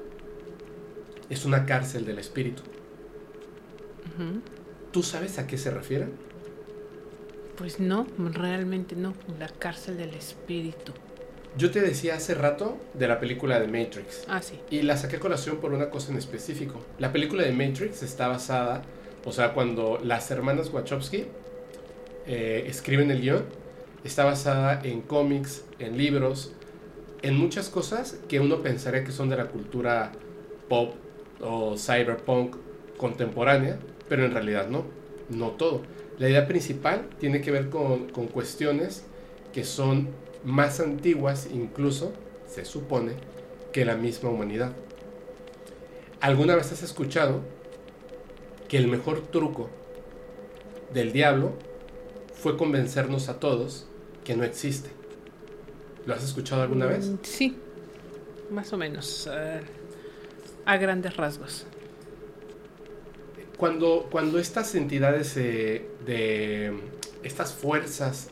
[1.31, 2.63] es una cárcel del espíritu.
[4.93, 6.13] ¿Tú sabes a qué se refieren?
[7.57, 9.15] Pues no, realmente no.
[9.39, 10.93] La cárcel del espíritu.
[11.57, 14.25] Yo te decía hace rato de la película de Matrix.
[14.29, 14.59] Ah, sí.
[14.71, 16.85] Y la saqué a colación por una cosa en específico.
[16.99, 18.83] La película de Matrix está basada,
[19.25, 21.27] o sea, cuando las hermanas Wachowski
[22.27, 23.45] eh, escriben el guion,
[24.03, 26.53] está basada en cómics, en libros,
[27.25, 30.13] en muchas cosas que uno pensaría que son de la cultura
[30.69, 30.93] pop
[31.41, 32.57] o cyberpunk
[32.99, 33.79] contemporánea,
[34.11, 34.85] pero en realidad no,
[35.31, 35.81] no todo.
[36.19, 39.07] La idea principal tiene que ver con, cuestiones
[39.55, 40.11] que son
[40.45, 42.13] más antiguas, incluso,
[42.47, 43.13] se supone,
[43.73, 44.73] que la misma humanidad.
[46.21, 47.41] ¿Alguna vez has escuchado
[48.69, 49.71] que el mejor truco
[50.93, 51.53] del diablo
[52.35, 53.87] fue convencernos a todos
[54.25, 54.94] que no existe?
[56.07, 57.07] ¿Lo has escuchado alguna vez?
[57.07, 57.57] Mm, Sí,
[58.51, 59.29] más o menos.
[59.33, 59.61] eh,
[60.67, 61.67] a grandes rasgos.
[63.59, 66.73] Cuando, cuando estas entidades eh, de
[67.23, 68.29] estas fuerzas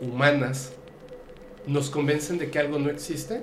[0.00, 0.72] humanas
[1.66, 3.42] nos convencen de que algo no existe,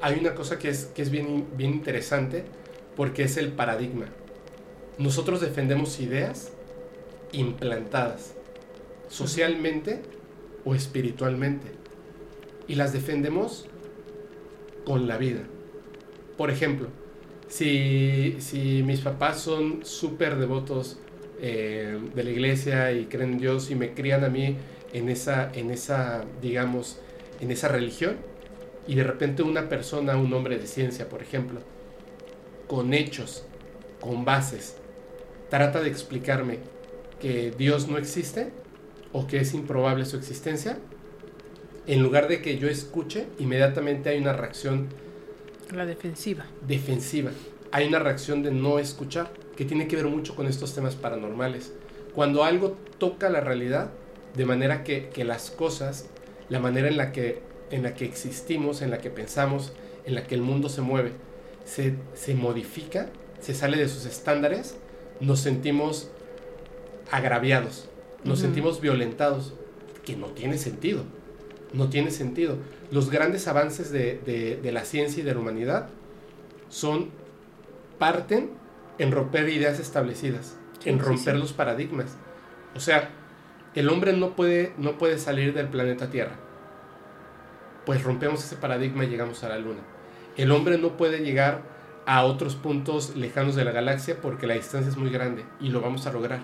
[0.00, 2.44] hay una cosa que es, que es bien, bien interesante
[2.96, 4.06] porque es el paradigma.
[4.98, 6.50] Nosotros defendemos ideas
[7.32, 8.34] implantadas
[9.08, 10.02] socialmente
[10.64, 11.68] o espiritualmente
[12.70, 13.66] y las defendemos
[14.84, 15.40] con la vida.
[16.36, 16.86] Por ejemplo,
[17.48, 21.00] si, si mis papás son súper devotos
[21.40, 24.56] eh, de la iglesia y creen en Dios y me crían a mí
[24.92, 27.00] en esa, en esa, digamos,
[27.40, 28.18] en esa religión,
[28.86, 31.58] y de repente una persona, un hombre de ciencia, por ejemplo,
[32.68, 33.44] con hechos,
[33.98, 34.76] con bases,
[35.48, 36.60] trata de explicarme
[37.18, 38.52] que Dios no existe
[39.12, 40.78] o que es improbable su existencia,
[41.90, 44.88] en lugar de que yo escuche, inmediatamente hay una reacción
[45.74, 46.46] La defensiva.
[46.66, 47.32] defensiva.
[47.72, 51.72] Hay una reacción de no escuchar, que tiene que ver mucho con estos temas paranormales.
[52.14, 53.90] Cuando algo toca la realidad,
[54.36, 56.06] de manera que, que las cosas,
[56.48, 57.40] la manera en la, que,
[57.72, 59.72] en la que existimos, en la que pensamos,
[60.04, 61.10] en la que el mundo se mueve,
[61.64, 63.08] se, se modifica,
[63.40, 64.76] se sale de sus estándares,
[65.18, 66.08] nos sentimos
[67.10, 67.88] agraviados,
[68.22, 69.54] nos sentimos violentados,
[70.04, 71.04] que no tiene sentido.
[71.72, 72.56] No tiene sentido.
[72.90, 75.88] Los grandes avances de, de- de la ciencia y de la humanidad
[76.68, 77.10] son,
[77.98, 78.50] parten
[78.98, 81.40] en romper ideas establecidas, Sí, en sí, romper sí.
[81.40, 82.16] los paradigmas.
[82.74, 83.10] O sea,
[83.74, 86.36] el hombre no puede, no puede salir del planeta Tierra.
[87.86, 89.80] Pues rompemos ese paradigma y llegamos a la Luna.
[90.36, 91.62] El hombre no puede llegar
[92.06, 95.80] a otros puntos lejanos de la galaxia porque la distancia es muy grande y lo
[95.80, 96.40] vamos a lograr.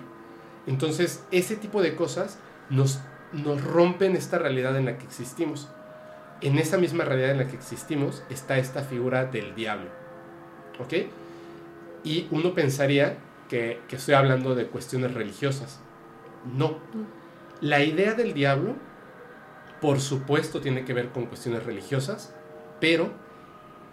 [0.65, 2.39] Entonces, ese tipo de cosas
[2.69, 2.99] nos,
[3.33, 5.69] nos rompen esta realidad en la que existimos.
[6.41, 9.89] En esa misma realidad en la que existimos está esta figura del diablo.
[10.79, 10.93] ¿Ok?
[12.03, 13.17] Y uno pensaría
[13.49, 15.79] que, estoy hablando de cuestiones religiosas.
[16.55, 16.77] No.
[17.61, 18.75] La idea del diablo,
[19.81, 22.33] por supuesto, tiene que ver con cuestiones religiosas,
[22.79, 23.11] pero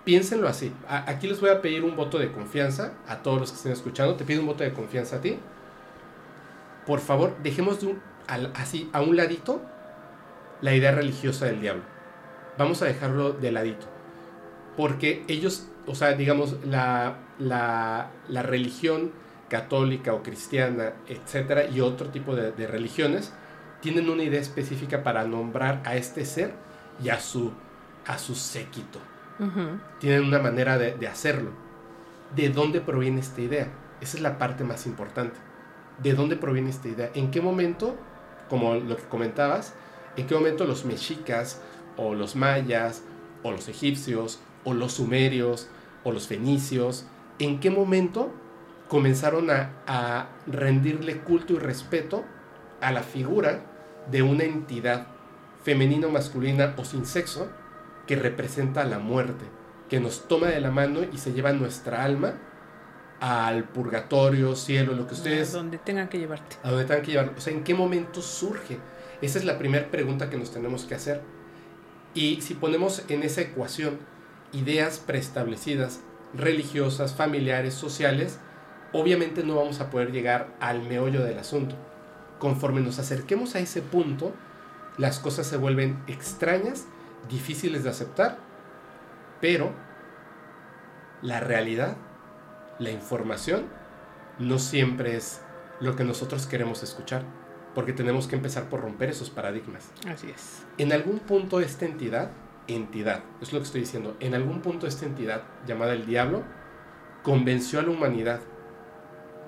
[0.04, 0.72] piénsenlo así.
[0.86, 4.16] Aquí les voy a pedir un voto de confianza a todos los que estén escuchando.
[4.16, 5.38] Te pido un voto de confianza a ti.
[6.86, 9.62] Por favor, dejemos de un, al- así a un ladito
[10.60, 11.82] la idea religiosa del diablo.
[12.58, 13.86] Vamos a dejarlo de ladito.
[14.76, 19.12] Porque ellos, o sea, digamos, la, la, la religión
[19.48, 23.32] católica o cristiana, etcétera, y otro tipo de, de religiones,
[23.80, 26.52] tienen una idea específica para nombrar a este ser
[27.02, 27.52] y a su,
[28.06, 28.98] a su séquito.
[29.98, 31.50] Tienen una manera de, de hacerlo.
[32.34, 33.68] ¿De dónde proviene esta idea?
[34.00, 35.38] Esa es la parte más importante.
[36.02, 37.10] ¿De dónde proviene esta idea?
[37.14, 37.96] ¿En qué momento,
[38.48, 39.74] como lo que comentabas,
[40.16, 41.60] en qué momento los mexicas
[41.96, 43.02] o los mayas
[43.42, 45.68] o los egipcios o los sumerios
[46.04, 47.06] o los fenicios,
[47.38, 48.32] en qué momento
[48.88, 52.24] comenzaron a, rendirle culto y respeto
[52.80, 53.62] a la figura
[54.10, 55.06] de una entidad
[55.62, 57.48] femenina o masculina o sin sexo
[58.06, 59.46] que representa la muerte,
[59.88, 62.34] que nos toma de la mano y se lleva nuestra alma
[63.20, 66.56] al purgatorio, cielo, lo que ustedes Donde tengan que llevarte.
[66.62, 67.32] a dónde tengan que llevar.
[67.36, 68.78] O sea, ¿en qué momento surge?
[69.22, 71.22] Esa es la primera pregunta que nos tenemos que hacer.
[72.14, 73.98] Y si ponemos en esa ecuación
[74.52, 76.00] ideas preestablecidas,
[76.34, 78.38] religiosas, familiares, sociales,
[78.92, 81.74] obviamente no vamos a poder llegar al meollo del asunto.
[82.38, 84.32] Conforme nos acerquemos a ese punto,
[84.98, 86.86] las cosas se vuelven extrañas,
[87.28, 88.38] difíciles de aceptar,
[89.40, 89.72] pero
[91.22, 91.96] la realidad,
[92.84, 93.66] la información,
[94.38, 95.42] no siempre es
[95.80, 97.24] lo que nosotros queremos escuchar,
[97.74, 99.90] porque tenemos que empezar por romper esos paradigmas.
[100.06, 100.64] Así es.
[100.78, 102.30] En algún punto esta entidad,
[102.68, 106.42] entidad, es lo que estoy diciendo, en algún punto esta entidad llamada el diablo
[107.22, 108.40] convenció a la humanidad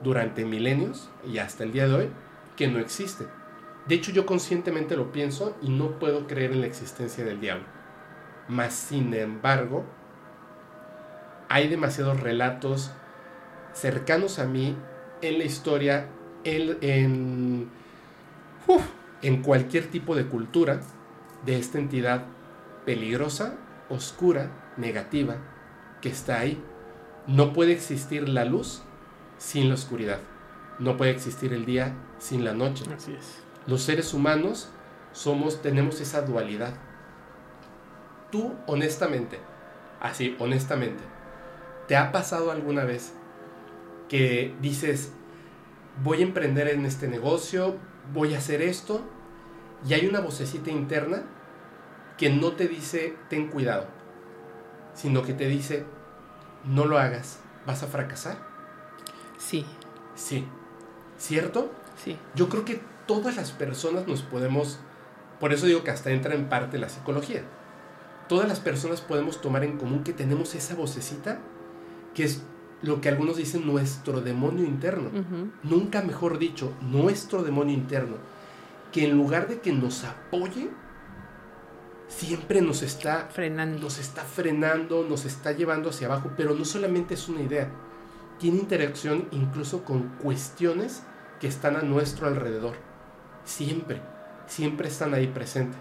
[0.02, 2.10] durante milenios y hasta el día de hoy
[2.56, 3.26] que no existe.
[3.86, 7.64] De hecho yo conscientemente lo pienso y no puedo creer en la existencia del diablo.
[8.48, 9.84] Mas sin embargo,
[11.48, 12.92] hay demasiados relatos
[13.76, 14.76] cercanos a mí
[15.20, 16.08] en la historia,
[16.44, 17.70] en, en,
[18.66, 18.82] uf,
[19.22, 20.80] en cualquier tipo de cultura
[21.44, 22.24] de esta entidad
[22.84, 23.56] peligrosa,
[23.88, 25.36] oscura, negativa,
[26.00, 26.62] que está ahí.
[27.26, 28.82] No puede existir la luz
[29.38, 30.20] sin la oscuridad.
[30.78, 32.84] No puede existir el día sin la noche.
[32.94, 33.38] Así es.
[33.66, 34.70] Los seres humanos
[35.12, 36.74] somos, tenemos esa dualidad.
[38.30, 39.38] Tú, honestamente,
[40.00, 41.02] así, honestamente,
[41.88, 43.12] ¿te ha pasado alguna vez
[44.08, 45.12] que dices,
[46.02, 47.76] voy a emprender en este negocio,
[48.12, 49.02] voy a hacer esto,
[49.86, 51.22] y hay una vocecita interna
[52.16, 53.86] que no te dice, ten cuidado,
[54.94, 55.84] sino que te dice,
[56.64, 58.38] no lo hagas, vas a fracasar?
[59.38, 59.66] Sí.
[60.14, 60.46] Sí.
[61.18, 61.72] ¿Cierto?
[62.02, 62.18] Sí.
[62.34, 64.80] Yo creo que todas las personas nos podemos,
[65.40, 67.42] por eso digo que hasta entra en parte la psicología,
[68.28, 71.38] todas las personas podemos tomar en común que tenemos esa vocecita
[72.14, 72.42] que es
[72.86, 75.10] lo que algunos dicen nuestro demonio interno.
[75.62, 78.16] Nunca mejor dicho, nuestro demonio interno,
[78.92, 80.70] que en lugar de que nos apoye,
[82.08, 83.80] siempre nos está frenando.
[83.80, 87.70] Nos está frenando, nos está llevando hacia abajo, pero no solamente es una idea,
[88.38, 91.02] tiene interacción incluso con cuestiones
[91.40, 92.74] que están a nuestro alrededor.
[93.44, 94.00] Siempre,
[94.46, 95.78] siempre están ahí presentes.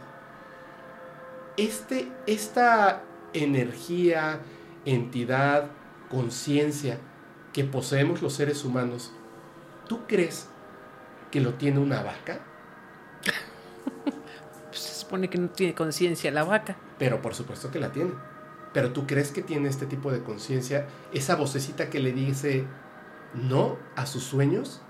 [1.57, 3.03] Este, esta
[3.34, 4.40] energía,
[4.86, 5.69] entidad,
[6.10, 6.99] conciencia
[7.53, 9.14] que poseemos los seres humanos,
[9.88, 10.48] ¿tú crees
[11.32, 12.40] que lo tiene una vaca?
[14.76, 16.76] Pues se supone que no tiene conciencia la vaca.
[16.99, 18.11] Pero por supuesto que la tiene.
[18.73, 22.65] Pero tú crees que tiene este tipo de conciencia, esa vocecita que le dice
[23.34, 24.82] no a sus sueños.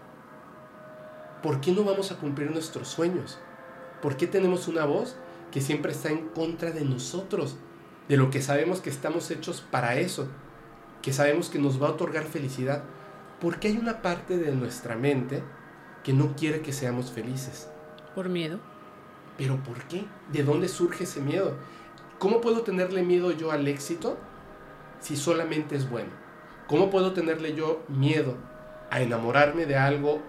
[1.44, 3.38] ¿Por qué no vamos a cumplir nuestros sueños?
[4.02, 5.16] ¿Por qué tenemos una voz
[5.52, 7.58] que siempre está en contra de nosotros?
[8.10, 10.28] De lo que sabemos que estamos hechos para eso,
[11.06, 12.82] que sabemos que nos va a otorgar felicidad.
[13.40, 15.44] Porque hay una parte de nuestra mente
[16.04, 17.70] que no quiere que seamos felices.
[18.16, 18.60] Por miedo.
[19.38, 20.06] ¿Pero por qué?
[20.34, 21.58] ¿De dónde surge ese miedo?
[22.18, 24.18] ¿Cómo puedo tenerle miedo yo al éxito
[25.00, 26.10] si solamente es bueno?
[26.66, 28.36] ¿Cómo puedo tenerle yo miedo
[28.90, 30.24] a enamorarme de algo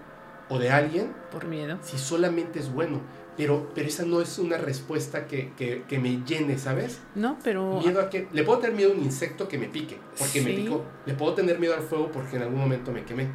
[0.47, 1.11] o de alguien?
[1.31, 1.79] Por miedo.
[1.81, 3.01] Si solamente es bueno.
[3.37, 6.99] Pero, pero esa no es una respuesta que, que, me llene, ¿sabes?
[7.13, 7.79] No, pero...
[7.79, 8.27] Miedo a que...
[8.33, 10.83] Le puedo tener miedo a un insecto que me pique, porque me picó.
[11.05, 13.29] Le puedo tener miedo al fuego porque en algún momento me quemé.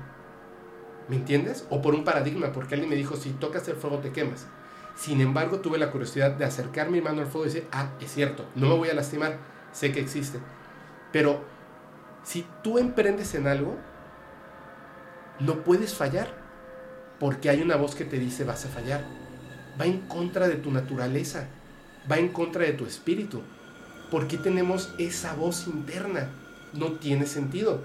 [1.08, 1.66] ¿Me entiendes?
[1.70, 4.48] O por un paradigma, porque alguien me dijo, si tocas el fuego te quemas.
[4.96, 8.12] Sin embargo, tuve la curiosidad de acercar mi mano al fuego y decir, ah, es
[8.12, 9.38] cierto, no me voy a lastimar,
[9.70, 10.40] sé que existe.
[11.12, 11.44] Pero
[12.24, 13.76] si tú emprendes en algo,
[15.38, 16.28] no puedes fallar,
[17.20, 19.21] porque hay una voz que te dice vas a fallar.
[19.80, 21.48] Va en contra de tu naturaleza,
[22.10, 23.42] va en contra de tu espíritu.
[24.10, 26.30] ¿Por qué tenemos esa voz interna?
[26.72, 27.84] No tiene sentido.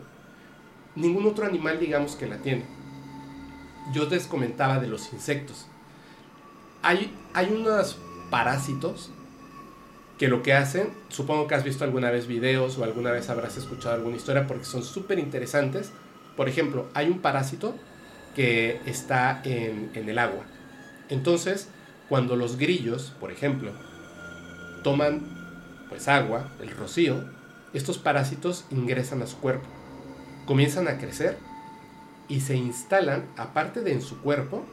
[0.96, 2.66] Ningún otro animal digamos que la tiene.
[3.94, 5.68] Yo les comentaba de los insectos
[6.88, 7.98] hay, unos
[8.30, 9.10] parásitos
[10.18, 13.58] que lo que hacen, supongo que has visto alguna vez videos o alguna vez habrás
[13.58, 15.92] escuchado alguna historia porque son súper interesantes.
[16.36, 17.76] Por ejemplo, hay un parásito
[18.36, 20.46] que está en, en, el agua.
[21.10, 21.70] Entonces,
[22.10, 23.72] cuando los grillos, por ejemplo,
[24.84, 25.22] toman
[25.90, 27.24] pues agua, el rocío,
[27.74, 29.68] estos parásitos ingresan a su cuerpo,
[30.46, 31.38] comienzan a crecer
[32.28, 34.66] y se instalan, aparte de en su cuerpo,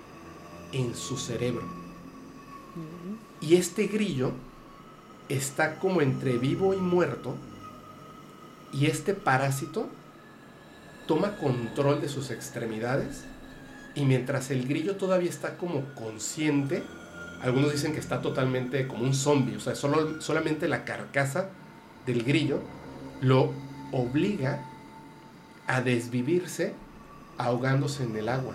[0.72, 1.64] en su cerebro.
[3.40, 4.32] Y este grillo
[5.28, 7.36] está como entre vivo y muerto.
[8.72, 9.88] Y este parásito
[11.06, 13.24] toma control de sus extremidades.
[13.94, 16.82] Y mientras el grillo todavía está como consciente,
[17.44, 21.50] algunos dicen que está totalmente como un zombie, o sea, solo, solamente la carcasa
[22.06, 22.60] del grillo
[23.20, 23.52] lo
[23.92, 24.64] obliga
[25.66, 26.72] a desvivirse
[27.36, 28.54] ahogándose en el agua.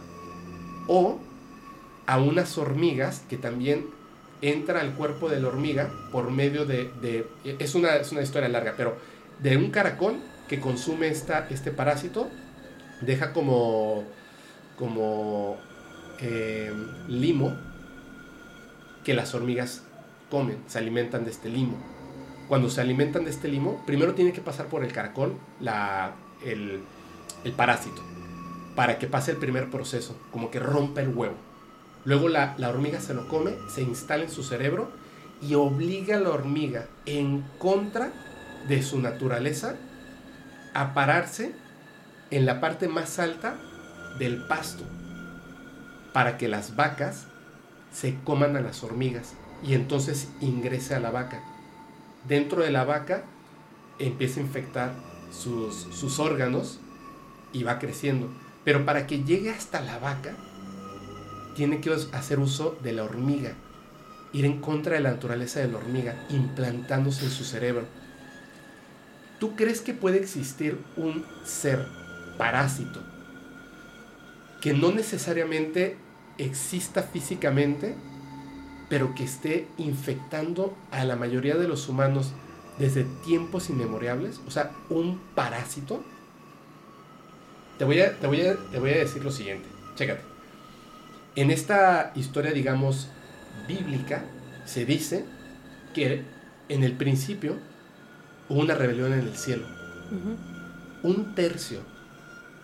[0.87, 1.19] O
[2.07, 3.85] a unas hormigas que también
[4.41, 7.27] entra al cuerpo de la hormiga por medio de...
[7.43, 8.97] es, una, es, una, historia larga, pero
[9.37, 10.15] de un caracol
[10.47, 12.27] que consume esta, este parásito,
[13.01, 14.03] deja como,
[14.75, 15.57] como
[16.21, 16.73] eh,
[17.07, 17.68] limo
[19.09, 19.81] que las hormigas
[20.29, 21.75] comen, se alimentan de este limo.
[22.47, 26.13] Cuando se alimentan de este limo, primero tiene que pasar por el caracol la,
[26.45, 26.83] el,
[27.43, 28.03] el parásito,
[28.75, 31.49] para que pase el primer proceso, como que rompa el huevo
[32.05, 34.91] Luego la, hormiga se lo come, se instala en su cerebro
[35.41, 38.11] y obliga a la hormiga en contra
[38.67, 39.75] de su naturaleza
[40.75, 41.55] a pararse
[42.29, 43.55] en la parte más alta
[44.19, 44.83] del pasto
[46.13, 47.25] para que las vacas
[47.91, 49.33] se coman a las hormigas
[49.63, 51.43] y entonces ingrese a la vaca.
[52.27, 53.23] Dentro de la vaca
[53.97, 54.93] empieza a infectar
[55.31, 56.79] sus, sus órganos
[57.53, 58.29] y va creciendo.
[58.63, 60.33] Pero para que llegue hasta la vaca,
[61.55, 63.53] tiene que hacer uso de la hormiga,
[64.31, 67.85] ir en contra de la naturaleza de la hormiga, implantándose en su cerebro.
[69.39, 71.87] ¿Tú crees que puede existir un ser
[72.37, 73.01] parásito
[74.61, 75.97] que no necesariamente
[76.39, 77.95] exista físicamente,
[78.89, 82.33] pero que esté infectando a la mayoría de los humanos
[82.79, 86.03] desde tiempos inmemorables, o sea, un parásito.
[87.77, 90.21] Te voy a, te voy a, te voy a decir lo siguiente, chécate.
[91.35, 93.09] En esta historia, digamos,
[93.67, 94.25] bíblica,
[94.65, 95.25] se dice
[95.93, 96.23] que
[96.69, 97.57] en el principio
[98.47, 99.67] hubo una rebelión en el cielo.
[101.03, 101.81] Un tercio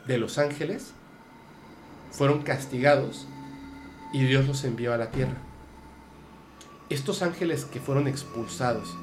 [0.07, 0.93] de los ángeles
[2.11, 3.27] fueron castigados
[4.15, 5.35] y Dios los envió a la tierra.
[6.89, 8.95] Estos ángeles que fueron expulsados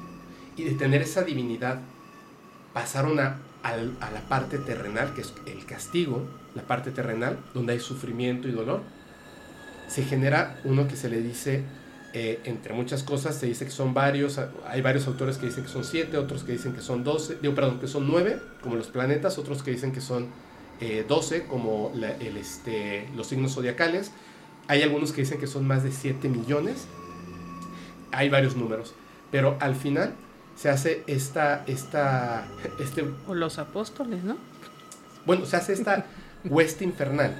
[0.57, 1.81] y de tener esa divinidad
[2.73, 8.47] pasaron a, la parte terrenal, que es el castigo, la parte terrenal, donde hay sufrimiento
[8.47, 8.81] y dolor,
[9.87, 11.63] se genera uno que se le dice
[12.13, 15.69] eh, entre muchas cosas, se dice que son varios, hay varios autores que dicen que
[15.69, 18.87] son siete, otros que dicen que son doce, digo, perdón, que son nueve, como los
[18.87, 20.29] planetas, otros que dicen que son
[20.81, 24.11] eh, doce, como este, los signos zodiacales.
[24.67, 26.87] Hay algunos que dicen que son más de 7 millones.
[28.11, 28.93] Hay varios números.
[29.31, 30.13] Pero al final
[30.55, 32.47] se hace esta, esta,
[32.79, 33.03] este...
[33.27, 34.37] O los apóstoles, ¿no?
[35.25, 36.05] Bueno, se hace esta
[36.45, 37.35] hueste infernal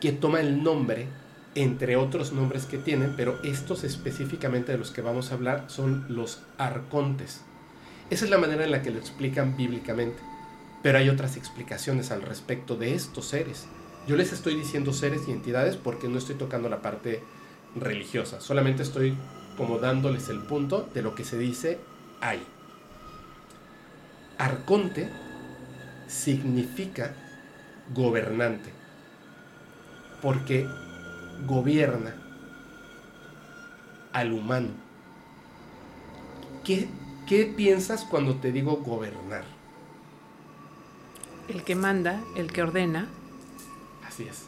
[0.00, 1.08] que toma el nombre
[1.54, 6.04] entre otros nombres que tienen, pero estos específicamente de los que vamos a hablar son
[6.08, 7.40] los arcontes.
[8.10, 10.18] Esa es la manera en la que lo explican bíblicamente,
[10.82, 13.66] pero hay otras explicaciones al respecto de estos seres.
[14.08, 17.22] Yo les estoy diciendo seres y entidades porque no estoy tocando la parte
[17.76, 19.14] religiosa, solamente estoy
[19.58, 21.78] como dándoles el punto de lo que se dice
[22.22, 22.42] ahí.
[24.38, 25.10] Arconte
[26.06, 27.14] significa
[27.94, 28.72] gobernante,
[30.22, 30.66] porque
[31.46, 32.14] gobierna
[34.14, 34.70] al humano.
[36.64, 36.88] ¿Qué,
[37.26, 39.44] ¿Qué piensas cuando te digo gobernar?
[41.48, 43.06] El que manda, el que ordena.
[44.18, 44.46] Así es.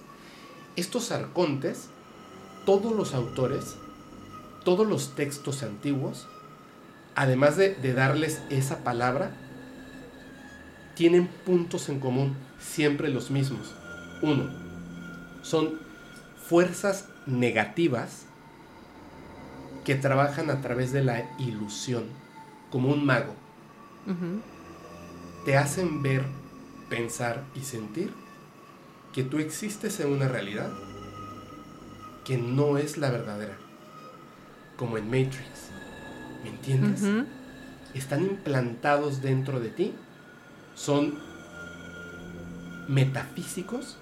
[0.75, 1.91] Estos arcontes,
[2.67, 3.77] todos los autores,
[4.65, 6.27] todos los textos antiguos,
[7.15, 9.31] además de, de darles esa palabra,
[10.97, 13.73] tienen puntos en común, siempre los mismos.
[14.23, 14.51] Uno,
[15.43, 15.79] son
[16.49, 18.25] fuerzas negativas
[19.85, 22.07] que trabajan a través de la ilusión,
[22.73, 23.35] como un mago.
[25.45, 26.25] Te hacen ver,
[26.89, 28.13] pensar y sentir
[29.13, 30.71] que tú existes en una realidad
[32.25, 33.57] que no es la verdadera,
[34.77, 35.71] como en Matrix.
[36.43, 37.03] ¿Me entiendes?
[37.95, 39.95] Están implantados dentro de ti,
[40.75, 41.19] son
[42.89, 43.99] metafísicos,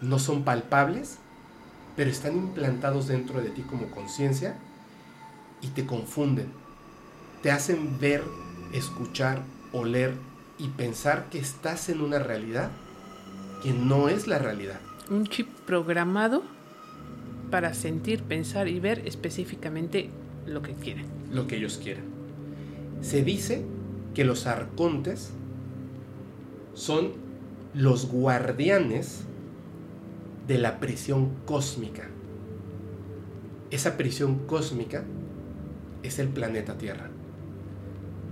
[0.00, 1.18] no son palpables,
[1.94, 4.58] pero están implantados dentro de ti como conciencia
[5.62, 6.52] y te confunden.
[7.42, 8.22] Te hacen ver,
[8.72, 9.42] escuchar,
[9.72, 10.14] oler
[10.58, 12.70] y pensar que estás en una realidad
[13.66, 14.78] que no es la realidad.
[15.10, 16.44] Un chip programado
[17.50, 20.08] para sentir, pensar y ver específicamente
[20.46, 21.06] lo que quieren.
[21.32, 22.04] Lo que ellos quieren.
[23.00, 23.64] Se dice
[24.14, 25.32] que los arcontes
[26.74, 27.14] son
[27.74, 29.24] los guardianes
[30.46, 32.04] de la prisión cósmica.
[33.72, 35.02] Esa prisión cósmica
[36.04, 37.10] es el planeta Tierra.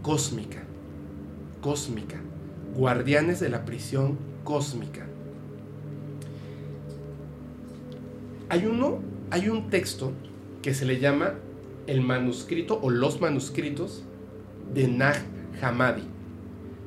[0.00, 0.62] Cósmica,
[1.60, 2.20] cósmica,
[2.76, 5.08] guardianes de la prisión cósmica.
[8.48, 9.00] Hay uno,
[9.30, 10.12] hay un texto
[10.62, 11.34] que se le llama
[11.86, 14.04] el manuscrito o los manuscritos
[14.72, 15.16] de Nag
[15.62, 16.02] Hammadi.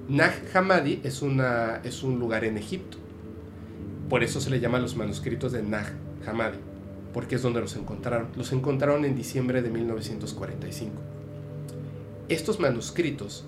[0.10, 2.98] Nag Hammadi es, una, es un lugar en Egipto.
[4.10, 5.94] Por eso se le llama los manuscritos de Nag
[6.26, 6.58] Hammadi,
[7.14, 8.28] porque es donde los encontraron.
[8.36, 10.94] Los encontraron en diciembre de 1945.
[12.30, 13.46] Estos manuscritos,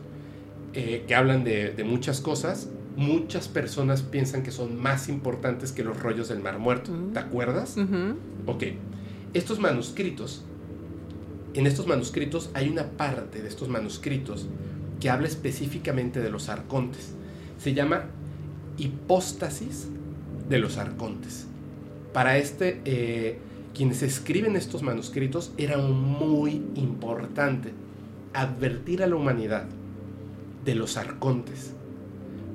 [0.73, 5.99] eh, que hablan de, muchas cosas, muchas personas piensan que son más importantes que los
[5.99, 6.91] rollos del Mar Muerto.
[6.91, 7.13] Mm.
[7.13, 7.75] ¿Te acuerdas?
[8.45, 8.63] Ok.
[9.33, 10.43] Estos manuscritos,
[11.53, 14.47] en estos manuscritos hay una parte de estos manuscritos
[14.99, 17.13] que habla específicamente de los arcontes.
[17.57, 18.05] Se llama
[18.77, 19.87] hipóstasis
[20.49, 21.47] de los arcontes.
[22.13, 23.37] Para este, eh,
[23.73, 27.71] quienes escriben estos manuscritos era muy importante
[28.33, 29.65] advertir a la humanidad
[30.65, 31.73] de los arcontes.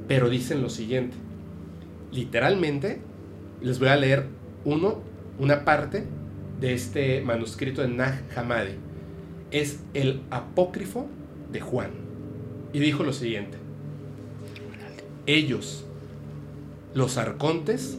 [0.09, 1.17] Pero dicen lo siguiente,
[2.13, 3.01] literalmente,
[3.61, 4.27] les voy a leer
[4.65, 5.01] uno,
[5.39, 6.05] una parte
[6.61, 8.75] de este manuscrito de Nag Hammadi.
[9.51, 11.07] Es el apócrifo
[11.53, 11.91] de Juan.
[12.73, 13.57] Y dijo lo siguiente,
[15.27, 15.85] ellos,
[16.93, 17.99] los arcontes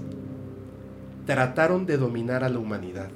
[1.25, 3.09] trataron de dominar a la humanidad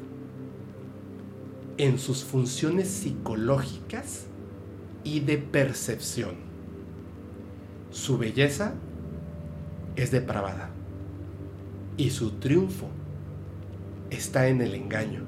[1.78, 4.26] en sus funciones psicológicas
[5.04, 6.49] y de percepción.
[7.92, 8.74] Su belleza
[9.96, 10.70] es depravada
[11.98, 12.88] y su triunfo
[14.10, 15.24] está en el engaño.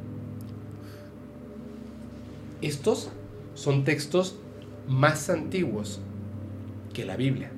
[2.61, 3.09] Estos
[3.55, 4.38] son textos
[4.88, 5.99] más antiguos
[6.93, 7.51] que la Biblia.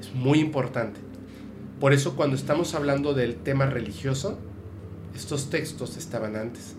[0.00, 1.00] Es muy importante.
[1.80, 4.38] Por eso cuando estamos hablando del tema religioso,
[5.14, 6.74] estos textos estaban antes.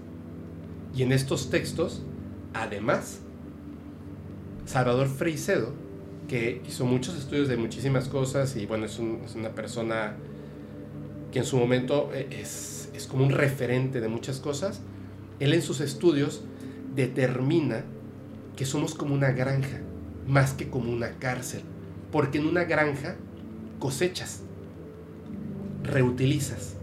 [0.96, 2.04] Y en estos textos,
[2.54, 3.20] además,
[4.66, 5.74] Salvador Freicedo,
[6.32, 10.16] que hizo muchos estudios de muchísimas cosas y bueno, es, una persona
[11.30, 14.80] que en su momento eh, es, es como un referente de muchas cosas,
[15.42, 16.42] él en sus estudios
[16.96, 17.84] determina
[18.56, 19.82] que somos como una granja,
[20.26, 21.64] más que como una cárcel,
[22.14, 23.18] porque en una granja
[23.80, 24.42] cosechas,
[25.84, 26.78] reutilizas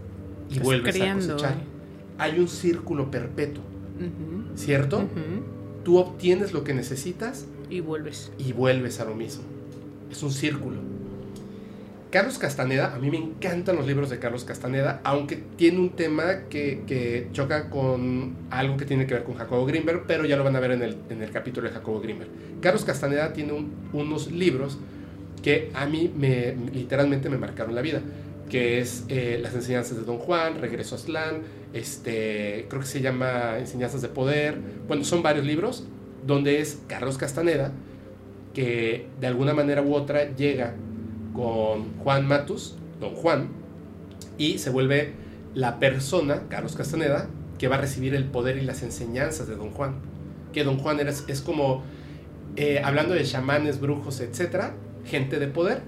[0.51, 1.53] y vuelves a cosechar.
[1.53, 1.63] Eh.
[2.19, 3.63] Hay un círculo perpetuo,
[4.53, 5.07] ¿cierto?
[5.83, 8.31] Tú obtienes lo que necesitas y vuelves.
[8.37, 9.43] Y vuelves a lo mismo.
[10.11, 10.77] Es un círculo.
[12.11, 16.47] Carlos Castaneda, a mí me encantan los libros de Carlos Castaneda, aunque tiene un tema
[16.49, 20.55] que, choca con algo que tiene que ver con Jacobo Grimberg, pero ya lo van
[20.55, 22.29] a ver en el, capítulo de Jacobo Grimberg.
[22.61, 23.53] Carlos Castaneda tiene
[23.93, 24.79] unos libros
[25.43, 28.01] que a mí me, literalmente me marcaron la vida,
[28.49, 31.43] que es eh, Las enseñanzas de Don Juan, Regreso a Aslan,
[31.73, 35.85] este, creo que se llama Enseñanzas de Poder, bueno, son varios libros,
[36.25, 37.71] donde es Carlos Castaneda,
[38.53, 40.75] que de alguna manera u otra llega
[41.33, 43.49] con Juan Matus, don Juan,
[44.37, 45.13] y se vuelve
[45.53, 47.27] la persona, Carlos Castaneda,
[47.57, 49.95] que va a recibir el poder y las enseñanzas de don Juan.
[50.53, 51.83] Que don Juan era, es como,
[52.55, 54.73] eh, hablando de chamanes, brujos, etcétera,
[55.05, 55.81] gente de poder,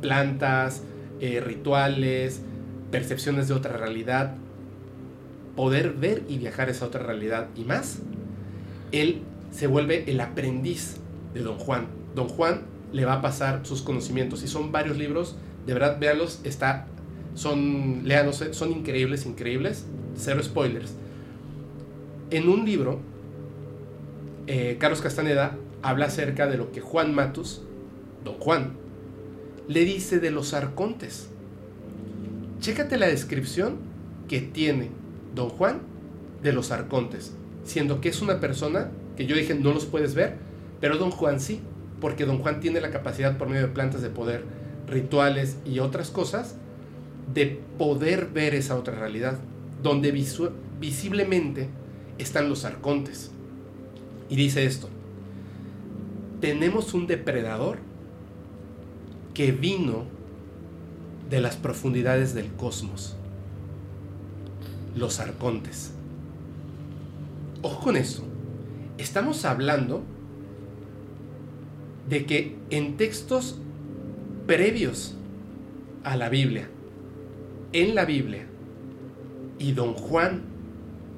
[0.00, 0.82] plantas,
[1.20, 2.42] eh, rituales,
[2.90, 4.34] percepciones de otra realidad,
[5.56, 7.98] poder ver y viajar esa otra realidad y más.
[8.92, 9.22] Él
[9.58, 10.98] se vuelve el aprendiz
[11.34, 11.88] de don Juan.
[12.14, 12.60] Don Juan
[12.92, 14.44] le va a pasar sus conocimientos.
[14.44, 15.34] Y son varios libros,
[15.66, 16.86] de verdad, véanlos, está,
[17.34, 20.94] son, léanos, son increíbles, increíbles, cero spoilers.
[22.30, 23.00] En un libro,
[24.46, 27.62] eh, Carlos Castaneda habla acerca de lo que Juan Matus,
[28.24, 28.74] don Juan,
[29.66, 31.30] le dice de los arcontes.
[32.60, 33.78] Chécate la descripción
[34.28, 34.90] que tiene
[35.34, 35.80] don Juan
[36.44, 40.36] de los arcontes, siendo que es una persona que yo dije no los puedes ver,
[40.80, 41.60] pero don Juan sí
[42.00, 44.44] porque don Juan tiene la capacidad por medio de plantas de poder,
[44.86, 46.56] rituales y otras cosas,
[47.32, 49.38] de poder ver esa otra realidad,
[49.82, 51.68] donde visiblemente
[52.18, 53.30] están los arcontes.
[54.28, 54.88] Y dice esto,
[56.40, 57.78] tenemos un depredador
[59.34, 60.04] que vino
[61.28, 63.16] de las profundidades del cosmos,
[64.94, 65.92] los arcontes.
[67.60, 68.22] Ojo con esto,
[68.98, 70.02] estamos hablando
[72.08, 73.58] de que en textos
[74.46, 75.14] previos
[76.04, 76.68] a la Biblia,
[77.72, 78.46] en la Biblia,
[79.58, 80.42] y don Juan,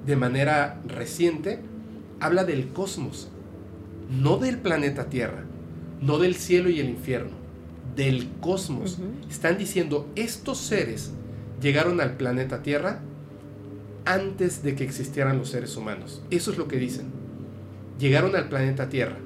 [0.07, 1.61] de manera reciente,
[2.21, 3.29] habla del cosmos,
[4.11, 5.45] no del planeta Tierra,
[6.01, 7.33] no del cielo y el infierno,
[7.95, 8.99] del cosmos.
[9.31, 11.13] Están diciendo, estos seres
[11.61, 13.03] llegaron al planeta Tierra
[14.07, 16.23] antes de que existieran los seres humanos.
[16.31, 17.20] Eso es lo que dicen.
[18.01, 19.19] Llegaron al planeta Tierra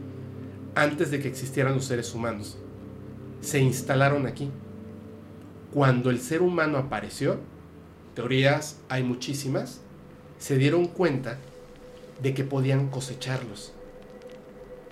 [0.74, 2.58] antes de que existieran los seres humanos.
[3.40, 4.50] Se instalaron aquí.
[5.72, 7.38] Cuando el ser humano apareció,
[8.16, 9.80] teorías hay muchísimas,
[10.38, 11.38] se dieron cuenta
[12.20, 13.72] de que podían cosecharlos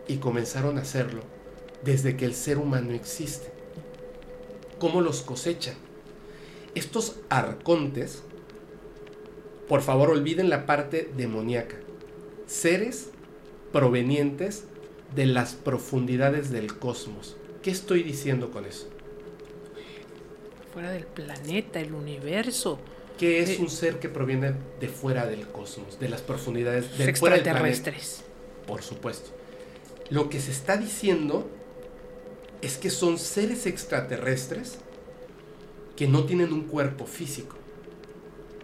[0.06, 1.22] y comenzaron a hacerlo
[1.84, 3.52] desde que el ser humano existe.
[4.78, 5.74] ¿Cómo los cosechan?
[6.76, 8.22] Estos arcontes,
[9.68, 11.76] por favor olviden la parte demoníaca,
[12.46, 13.10] seres
[13.72, 14.64] provenientes
[15.14, 17.36] de las profundidades del cosmos.
[17.62, 18.88] ¿Qué estoy diciendo con eso?
[20.72, 22.78] Fuera del planeta, el universo.
[23.18, 27.04] ¿Qué es eh, un ser que proviene de fuera del cosmos, de las profundidades de
[27.04, 28.22] extraterrestres?
[28.66, 29.30] Por supuesto.
[30.10, 31.48] Lo que se está diciendo
[32.62, 34.78] es que son seres extraterrestres
[35.96, 37.56] que no tienen un cuerpo físico.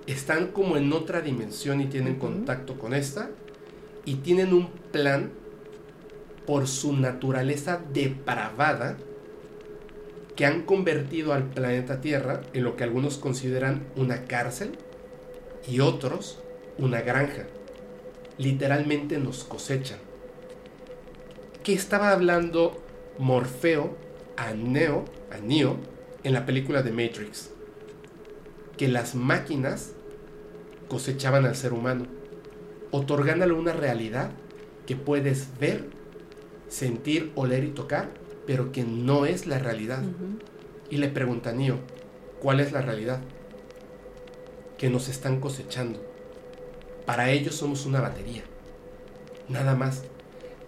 [0.07, 3.31] Están como en otra dimensión y tienen contacto con esta
[4.09, 5.33] y tienen un plan
[6.47, 8.97] por su naturaleza depravada
[10.35, 14.79] que han convertido al planeta Tierra en lo que algunos consideran una cárcel
[15.69, 16.39] y otros
[16.79, 17.49] una granja.
[18.39, 19.99] Literalmente nos cosechan.
[21.63, 22.83] ¿Qué estaba hablando
[23.19, 23.95] Morfeo
[24.39, 25.77] a Neo, a Neo
[26.25, 27.51] en la película de Matrix?
[28.79, 29.93] Que las máquinas
[30.89, 32.07] cosechaban al ser humano,
[32.91, 34.31] otorgándole una realidad
[34.87, 35.85] que puedes ver
[36.69, 38.11] sentir, oler y tocar,
[38.47, 40.03] pero que no es la realidad.
[40.91, 41.79] Y le pregunta a Neo,
[42.41, 43.21] ¿cuál es la realidad?
[44.77, 46.01] Que nos están cosechando.
[47.05, 48.43] Para ellos somos una batería.
[49.49, 50.05] Nada más.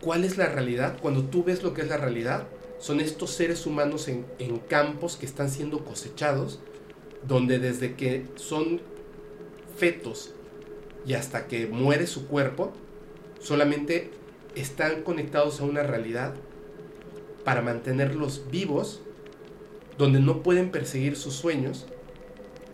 [0.00, 0.98] ¿Cuál es la realidad?
[1.00, 2.46] Cuando tú ves lo que es la realidad,
[2.78, 6.58] son estos seres humanos en, en campos que están siendo cosechados,
[7.26, 8.80] donde desde que son
[9.76, 10.34] fetos
[11.06, 12.72] y hasta que muere su cuerpo,
[13.40, 14.10] solamente
[14.54, 16.34] están conectados a una realidad
[17.44, 19.00] para mantenerlos vivos,
[19.96, 21.86] donde no pueden perseguir sus sueños,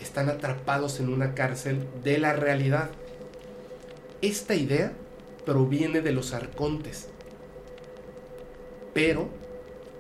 [0.01, 2.91] están atrapados en una cárcel de la realidad.
[4.23, 4.93] Esta idea
[5.45, 7.09] proviene de los arcontes,
[8.93, 9.29] pero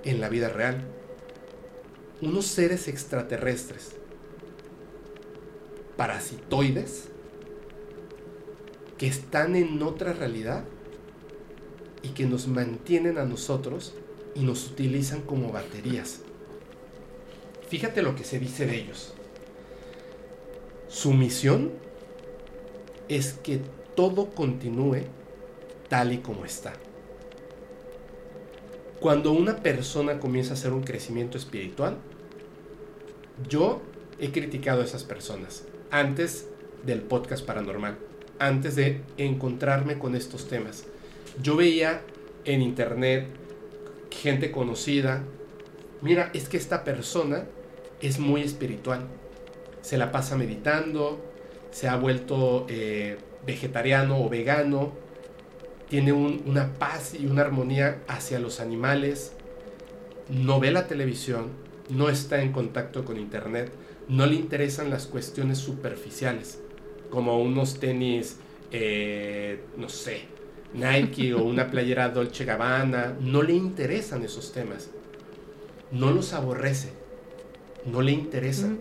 [0.05, 0.85] en la vida real,
[2.23, 3.97] unos seres extraterrestres,
[5.97, 7.09] parasitoides,
[8.99, 10.65] que están en otra realidad
[12.03, 13.95] y que nos mantienen a nosotros
[14.35, 16.21] y nos utilizan como baterías.
[17.69, 19.13] Fíjate lo que se dice de ellos.
[20.89, 21.73] Su misión
[23.09, 23.61] es que
[23.95, 25.03] todo continúe
[25.89, 26.75] tal y como está.
[29.01, 31.99] Cuando una persona comienza a hacer un crecimiento espiritual,
[33.49, 33.83] yo
[34.19, 36.49] he criticado a esas personas antes
[36.85, 37.99] del podcast paranormal
[38.39, 40.85] antes de encontrarme con estos temas.
[41.43, 42.03] Yo veía
[42.45, 43.27] en internet
[44.11, 45.23] gente conocida,
[46.01, 47.45] mira, es que esta persona
[48.01, 49.07] es muy espiritual,
[49.83, 51.21] se la pasa meditando,
[51.71, 54.93] se ha vuelto eh, vegetariano o vegano,
[55.89, 59.33] tiene una paz y una armonía hacia los animales,
[60.29, 61.51] no ve la televisión,
[61.91, 63.71] no está en contacto con internet,
[64.09, 66.61] no le interesan las cuestiones superficiales
[67.11, 68.39] como unos tenis,
[68.73, 70.23] eh, no sé,
[70.75, 74.91] Nike o una playera Dolce Gabbana, no le interesan esos temas.
[75.91, 76.91] No los aborrece,
[77.85, 78.79] no le interesan.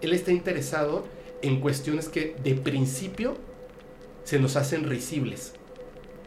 [0.00, 1.04] Él está interesado
[1.42, 3.36] en cuestiones que de principio
[4.24, 5.52] se nos hacen risibles.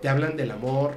[0.01, 0.93] Te hablan del amor,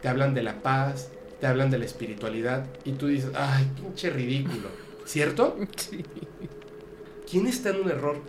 [0.00, 1.10] te hablan de la paz,
[1.40, 4.68] te hablan de la espiritualidad y tú dices, ay, pinche ridículo,
[5.04, 5.56] ¿cierto?
[5.76, 6.04] Sí.
[7.28, 8.20] ¿Quién está en un error?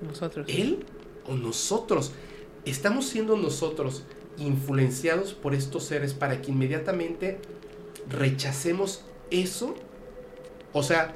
[0.00, 0.46] Nosotros.
[0.48, 0.84] ¿Él
[1.26, 2.12] o nosotros?
[2.64, 4.04] Estamos siendo nosotros
[4.36, 7.38] influenciados por estos seres para que inmediatamente
[8.08, 9.74] rechacemos eso.
[10.72, 11.14] O sea,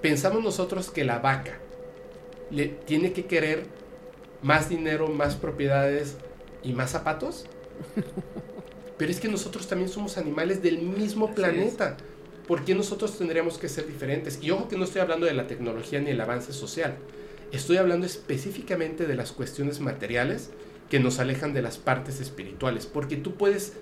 [0.00, 1.58] pensamos nosotros que la vaca
[2.50, 3.66] le tiene que querer
[4.42, 6.16] más dinero, más propiedades
[6.62, 7.46] y más zapatos.
[8.98, 11.96] Pero es que nosotros también somos animales del mismo planeta.
[12.46, 14.38] ¿Por qué nosotros tendríamos que ser diferentes?
[14.42, 16.96] Y ojo que no estoy hablando de la tecnología ni el avance social.
[17.52, 20.50] Estoy hablando específicamente de las cuestiones materiales
[20.90, 23.74] que nos alejan de las partes espirituales, porque tú puedes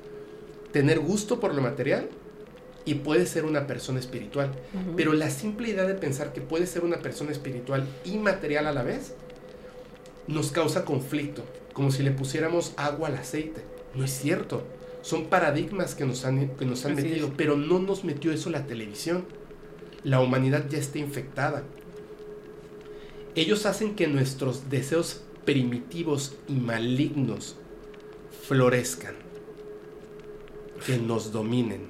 [0.73, 2.09] tener gusto por lo material
[2.85, 4.53] y puedes ser una persona espiritual,
[4.97, 8.73] pero la simple idea de pensar que puedes ser una persona espiritual y material a
[8.73, 9.15] la vez
[10.29, 13.63] nos causa conflicto, como si le pusiéramos agua al aceite.
[13.95, 14.65] No es cierto.
[15.03, 18.67] Son paradigmas que nos han, que nos han metido, pero no nos metió eso la
[18.67, 19.25] televisión.
[20.03, 21.65] La humanidad ya está infectada
[23.37, 27.57] ellos hacen que nuestros deseos primitivos y malignos
[28.49, 29.15] florezcan,
[30.85, 31.89] que nos dominen.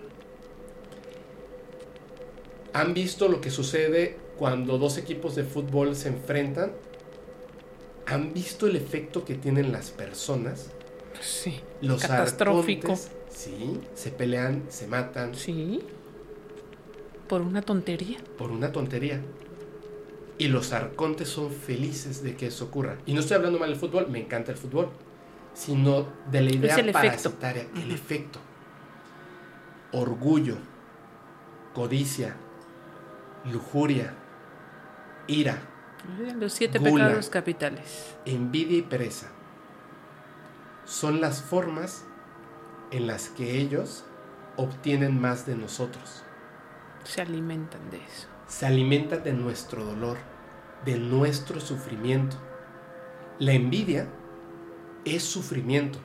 [2.72, 6.72] ¿Han visto lo que sucede cuando dos equipos de fútbol se enfrentan?
[8.06, 10.70] ¿Han visto el efecto que tienen las personas?
[11.20, 11.60] Sí.
[11.80, 12.94] Los catastrófico.
[13.30, 15.34] sí, se pelean, se matan.
[15.34, 15.80] Sí.
[17.28, 18.18] Por una tontería.
[18.36, 19.22] Por una tontería.
[20.38, 22.98] Y los arcontes son felices de que eso ocurra.
[23.06, 24.90] Y no estoy hablando mal del fútbol, me encanta el fútbol,
[25.54, 27.80] sino de la idea el parasitaria, efecto.
[27.80, 28.38] el efecto.
[29.92, 30.56] Orgullo,
[31.72, 32.36] codicia,
[33.50, 34.14] lujuria,
[35.26, 35.62] ira.
[36.38, 38.14] Los siete pecados capitales.
[38.26, 39.28] Envidia y pereza.
[40.84, 42.04] Son las formas
[42.90, 44.04] en las que ellos
[44.56, 46.22] obtienen más de nosotros.
[47.04, 50.18] Se alimentan de eso se alimenta de nuestro dolor,
[50.84, 52.36] de nuestro sufrimiento.
[53.38, 54.08] La envidia
[55.04, 55.98] es sufrimiento.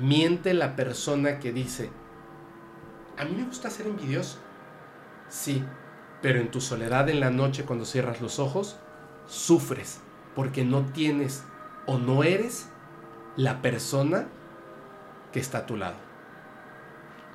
[0.00, 1.90] Miente la persona que dice,
[3.16, 4.38] a mí me gusta ser envidioso.
[5.28, 5.64] Sí,
[6.22, 8.76] pero en tu soledad en la noche cuando cierras los ojos,
[9.26, 10.00] sufres
[10.34, 11.44] porque no tienes
[11.86, 12.68] o no eres
[13.36, 14.28] la persona
[15.32, 15.96] que está a tu lado.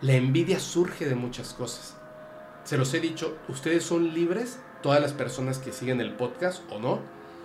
[0.01, 1.97] La envidia surge de muchas cosas
[2.63, 6.79] se los he dicho, ustedes son libres, todas las personas que siguen el podcast o
[6.79, 6.99] no,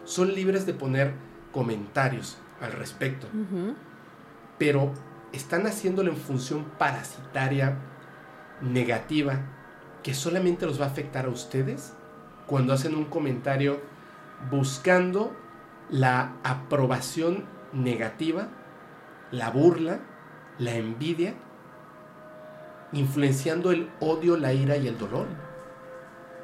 [0.05, 1.13] son libres de poner
[1.53, 3.27] comentarios al respecto.
[4.59, 4.93] Pero
[5.33, 7.79] están haciéndolo en función parasitaria,
[8.61, 9.41] negativa,
[10.03, 11.93] que solamente los va a afectar a ustedes
[12.47, 13.81] cuando hacen un comentario
[14.51, 15.37] buscando
[15.91, 18.49] la aprobación negativa
[19.31, 20.01] la burla,
[20.59, 21.35] la envidia,
[22.93, 25.27] influenciando el odio, la ira y el dolor.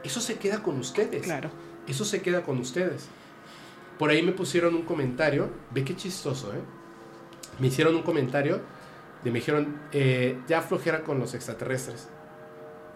[0.03, 1.23] Eso se queda con ustedes.
[1.23, 1.51] Claro.
[1.87, 3.09] Eso se queda con ustedes.
[3.99, 6.61] Por ahí me pusieron un comentario, ve qué chistoso, ¿eh?
[7.59, 8.61] Me hicieron un comentario,
[9.23, 12.09] de, me dijeron, eh, ya flojera con los extraterrestres.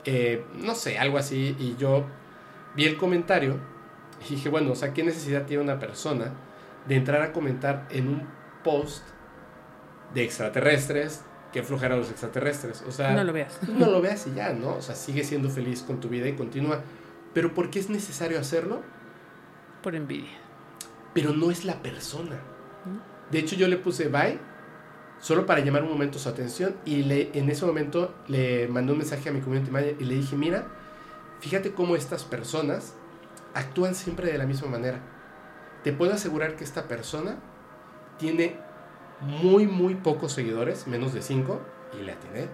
[0.05, 2.05] Eh, no sé, algo así, y yo
[2.75, 3.59] vi el comentario
[4.27, 6.33] y dije, bueno, o sea, ¿qué necesidad tiene una persona
[6.87, 8.29] de entrar a comentar en un
[8.65, 9.05] post
[10.15, 11.23] de extraterrestres,
[11.53, 12.83] que flojera los extraterrestres?
[12.87, 13.59] O sea, No lo veas.
[13.69, 14.75] no lo veas y ya, ¿no?
[14.77, 16.83] O sea, sigue siendo feliz con tu vida y continúa.
[17.35, 18.83] Pero ¿por qué es necesario hacerlo?
[19.83, 20.31] Por envidia.
[21.15, 22.37] Pero no es la persona.
[23.31, 24.39] De hecho, yo le puse bye
[25.21, 28.99] solo para llamar un momento su atención y le, en ese momento le mandé un
[28.99, 30.67] mensaje a mi community manager y le dije, mira,
[31.41, 32.95] fíjate cómo estas personas
[33.55, 35.01] actúan siempre de la misma manera.
[35.83, 37.37] Te puedo asegurar que esta persona
[38.19, 38.57] tiene
[39.21, 41.61] muy, muy pocos seguidores, menos de 5,
[41.99, 42.49] y le atiné.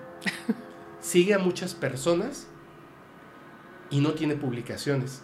[1.01, 2.49] Sigue a muchas personas
[3.91, 5.23] y no tiene publicaciones,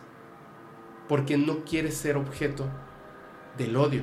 [1.08, 2.66] porque no quiere ser objeto
[3.56, 4.02] del odio,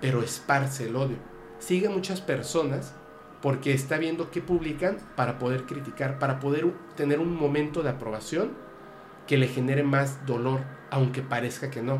[0.00, 1.16] pero esparce el odio.
[1.58, 2.94] Sigue a muchas personas
[3.42, 8.52] porque está viendo qué publican para poder criticar, para poder tener un momento de aprobación
[9.26, 10.60] que le genere más dolor,
[10.90, 11.98] aunque parezca que no.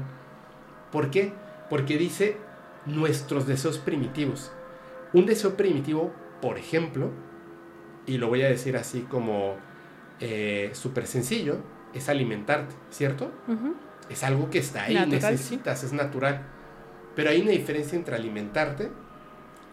[0.91, 1.33] ¿Por qué?
[1.69, 2.39] Porque dice
[2.87, 4.53] nuestros deseos primitivos.
[5.13, 7.11] Un deseo primitivo, por ejemplo,
[8.07, 9.57] y lo voy a decir así como
[10.21, 11.59] eh, súper sencillo,
[11.93, 13.31] es alimentarte, ¿cierto?
[14.09, 16.47] Es algo que está ahí, Natural, necesitas, es natural.
[17.15, 18.91] Pero hay una diferencia entre alimentarte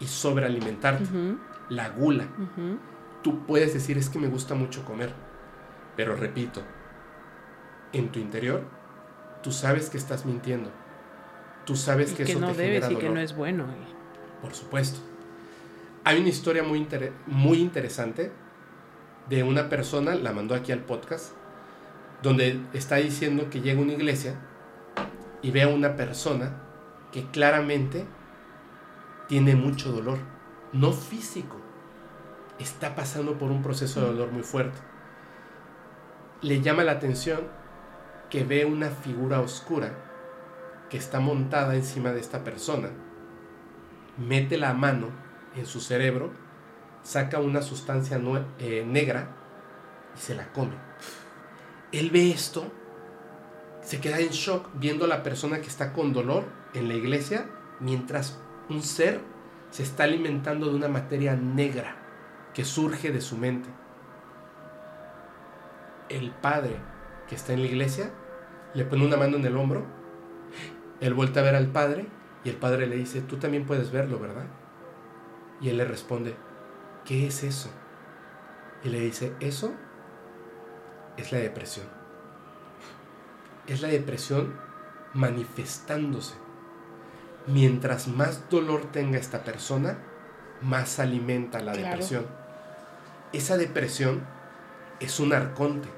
[0.00, 1.04] y sobrealimentarte.
[1.68, 2.28] La gula.
[3.22, 5.12] Tú puedes decir es que me gusta mucho comer.
[5.96, 6.62] Pero repito,
[7.92, 8.62] en tu interior,
[9.42, 10.70] tú sabes que estás mintiendo.
[11.64, 13.66] Tú sabes Y que que eso no te debes genera y que no es bueno.
[14.40, 15.00] Por supuesto.
[16.04, 18.32] Hay una historia muy, inter- muy interesante
[19.28, 21.32] de una persona, la mandó aquí al podcast,
[22.22, 24.34] donde está diciendo que llega a una iglesia
[25.42, 26.54] y ve a una persona
[27.12, 28.04] que claramente
[29.28, 30.18] tiene mucho dolor,
[30.72, 31.56] no físico,
[32.58, 34.78] está pasando por un proceso de dolor muy fuerte.
[36.42, 37.40] Le llama la atención
[38.28, 39.92] que ve una figura oscura
[40.92, 42.90] que está montada encima de esta persona
[44.18, 45.08] mete la mano
[45.56, 46.32] en su cerebro,
[47.02, 48.20] saca una sustancia
[48.58, 49.34] eh, negra
[50.14, 50.74] y se la come.
[51.92, 52.70] Él ve esto,
[53.80, 56.44] se queda en shock viendo a la persona que está con dolor
[56.74, 57.46] en la iglesia,
[57.80, 58.38] mientras
[58.68, 59.22] un ser
[59.70, 61.96] se está alimentando de una materia negra
[62.52, 63.70] que surge de su mente.
[66.10, 66.76] El padre
[67.30, 68.10] que está en la iglesia
[68.74, 70.01] le pone una mano en el hombro,
[71.02, 72.06] él vuelve a ver al padre
[72.44, 74.46] y el padre le dice, tú también puedes verlo, ¿verdad?
[75.60, 76.34] Y él le responde,
[77.04, 77.70] ¿qué es eso?
[78.84, 79.74] Y le dice, eso
[81.16, 81.86] es la depresión.
[83.66, 84.54] Es la depresión
[85.14, 86.34] manifestándose.
[87.46, 89.98] Mientras más dolor tenga esta persona,
[90.62, 91.88] más alimenta la Claro.
[91.88, 92.26] depresión.
[93.32, 94.24] Esa depresión
[95.00, 95.88] es un arconte.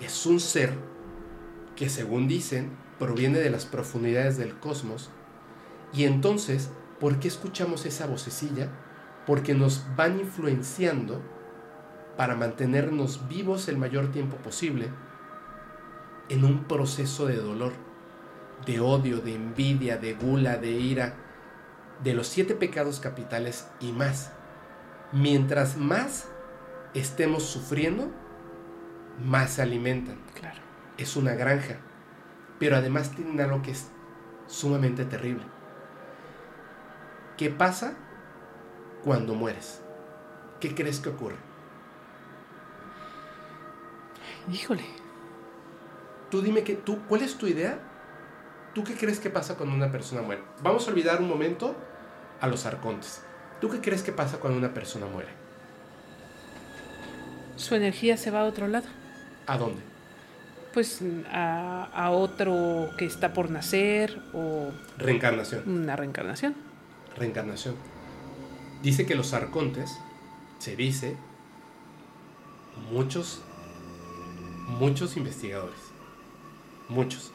[0.00, 0.74] Es un ser
[1.74, 5.10] que según dicen proviene de las profundidades del cosmos
[5.92, 6.70] y entonces,
[7.00, 8.68] ¿por qué escuchamos esa vocecilla?
[9.26, 11.22] Porque nos van influenciando
[12.16, 14.90] para mantenernos vivos el mayor tiempo posible
[16.28, 17.72] en un proceso de dolor,
[18.64, 21.14] de odio, de envidia, de gula, de ira,
[22.02, 24.32] de los siete pecados capitales y más.
[25.12, 26.28] Mientras más
[26.94, 28.10] estemos sufriendo,
[29.24, 30.60] más se alimentan Claro.
[30.98, 31.76] es una granja,
[32.58, 33.88] pero además tienen algo que es
[34.46, 35.44] sumamente terrible.
[37.36, 37.94] ¿Qué pasa
[39.04, 39.82] cuando mueres?
[40.60, 41.36] ¿Qué crees que ocurre?
[44.50, 44.84] Híjole.
[46.30, 47.78] Tú dime que tú, ¿cuál es tu idea?
[48.74, 50.42] ¿Tú qué crees que pasa cuando una persona muere?
[50.62, 51.74] Vamos a olvidar un momento
[52.40, 53.22] a los arcontes.
[53.60, 55.30] ¿Tú qué crees que pasa cuando una persona muere?
[57.56, 58.86] Su energía se va a otro lado.
[59.46, 59.95] ¿A dónde?
[60.76, 61.00] Pues
[61.32, 65.62] a, a otro que está por nacer o Reencarnación.
[65.66, 66.54] una reencarnación.
[67.16, 67.76] Reencarnación.
[68.82, 69.98] Dice que los arcontes,
[70.58, 71.16] se dice,
[72.92, 73.40] muchos,
[74.78, 75.78] muchos investigadores,
[76.90, 77.32] muchos,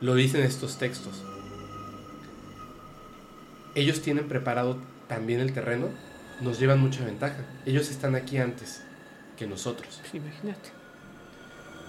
[0.00, 1.22] lo dicen estos textos.
[3.76, 5.86] Ellos tienen preparado también el terreno,
[6.40, 7.46] nos llevan mucha ventaja.
[7.64, 8.82] Ellos están aquí antes
[9.36, 10.00] que nosotros.
[10.00, 10.75] Pues imagínate.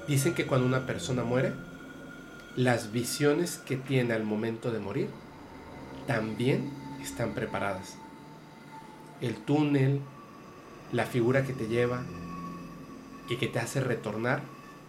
[0.08, 1.54] Dicen que cuando una persona muere,
[2.56, 5.10] las visiones que tiene al momento de morir
[6.08, 6.72] también
[7.02, 7.98] están preparadas.
[9.20, 10.02] el túnel,
[10.92, 12.04] la figura que te lleva
[13.30, 14.42] y que te hace retornar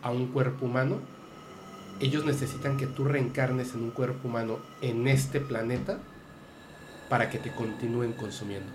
[0.03, 1.01] a un cuerpo humano,
[2.01, 5.99] ellos necesitan que tú reencarnes en un cuerpo humano en este planeta
[7.09, 8.71] para que te continúen consumiendo.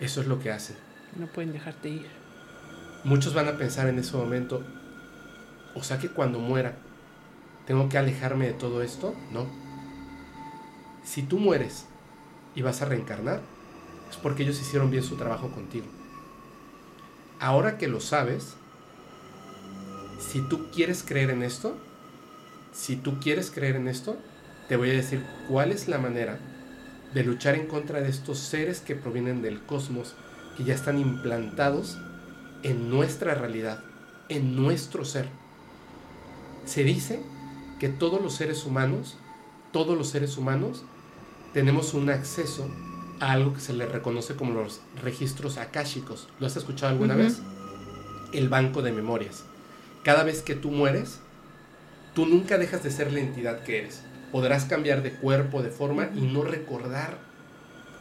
[0.00, 0.76] Eso es lo que hacen.
[1.16, 2.06] No pueden dejarte ir.
[3.04, 4.64] Muchos van a pensar en ese momento,
[5.74, 6.76] o sea que cuando muera,
[7.66, 9.14] ¿tengo que alejarme de todo esto?
[9.32, 9.46] No.
[11.04, 11.86] Si tú mueres
[12.54, 13.40] y vas a reencarnar,
[14.10, 15.86] es porque ellos hicieron bien su trabajo contigo.
[17.40, 18.54] Ahora que lo sabes,
[20.18, 21.76] si tú quieres creer en esto,
[22.72, 24.16] si tú quieres creer en esto,
[24.68, 26.38] te voy a decir cuál es la manera
[27.12, 30.14] de luchar en contra de estos seres que provienen del cosmos,
[30.56, 31.98] que ya están implantados
[32.62, 33.84] en nuestra realidad,
[34.28, 35.28] en nuestro ser.
[36.64, 37.20] Se dice
[37.78, 39.16] que todos los seres humanos,
[39.72, 40.84] todos los seres humanos,
[41.52, 42.68] tenemos un acceso
[43.20, 46.28] a algo que se le reconoce como los registros akáshicos.
[46.40, 47.40] ¿Lo has escuchado alguna vez?
[48.32, 49.44] El banco de memorias.
[50.02, 51.20] Cada vez que tú mueres,
[52.14, 54.02] tú nunca dejas de ser la entidad que eres.
[54.32, 57.18] Podrás cambiar de cuerpo, de forma y no recordar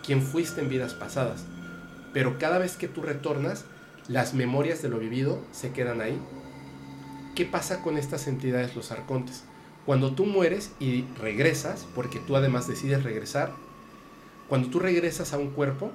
[0.05, 1.45] quién fuiste en vidas pasadas.
[2.13, 3.65] Pero cada vez que tú retornas,
[4.07, 6.19] las memorias de lo vivido se quedan ahí.
[7.35, 9.43] ¿Qué pasa con estas entidades, los arcontes?
[9.87, 13.53] Cuando tú mueres y regresas, porque tú además decides regresar,
[14.47, 15.91] cuando tú regresas a un cuerpo,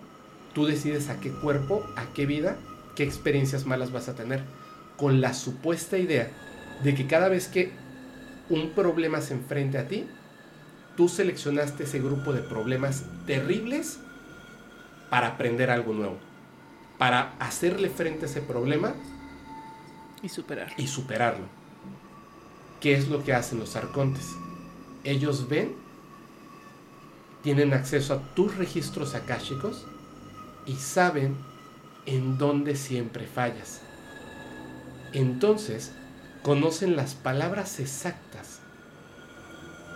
[0.53, 2.59] tú decides a qué cuerpo, a qué vida,
[2.97, 4.43] qué experiencias malas vas a tener,
[4.97, 6.29] con la supuesta idea
[6.83, 7.71] de que cada vez que
[8.51, 10.07] un problema se enfrente a ti,
[10.97, 14.01] tú seleccionaste ese grupo de problemas terribles
[15.09, 16.19] para aprender algo nuevo,
[16.99, 18.95] para hacerle frente a ese problema
[20.23, 20.75] y superarlo.
[20.77, 21.47] Y superarlo.
[22.81, 24.35] ¿Qué es lo que hacen los arcontes?
[25.05, 25.75] Ellos ven,
[27.43, 29.85] tienen acceso a tus registros akáshicos
[30.67, 31.37] y saben
[32.07, 33.83] en dónde siempre fallas.
[35.13, 35.93] Entonces,
[36.43, 38.61] conocen las palabras exactas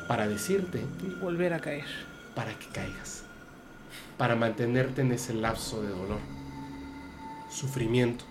[0.09, 1.86] para decirte y volver a caer.
[2.35, 3.24] Para que caigas.
[4.19, 6.20] Para mantenerte en ese lapso de dolor.
[7.51, 8.24] Sufrimiento.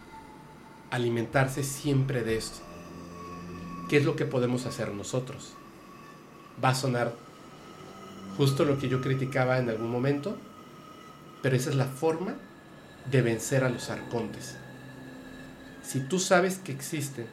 [0.92, 2.60] Alimentarse siempre de esto.
[3.90, 5.54] ¿Qué es lo que podemos hacer nosotros?
[6.64, 7.14] Va a sonar
[8.38, 10.38] justo lo que yo criticaba en algún momento,
[11.42, 12.36] pero esa es la forma
[13.10, 14.56] de vencer a los arcontes.
[15.82, 17.28] Si tú sabes que existen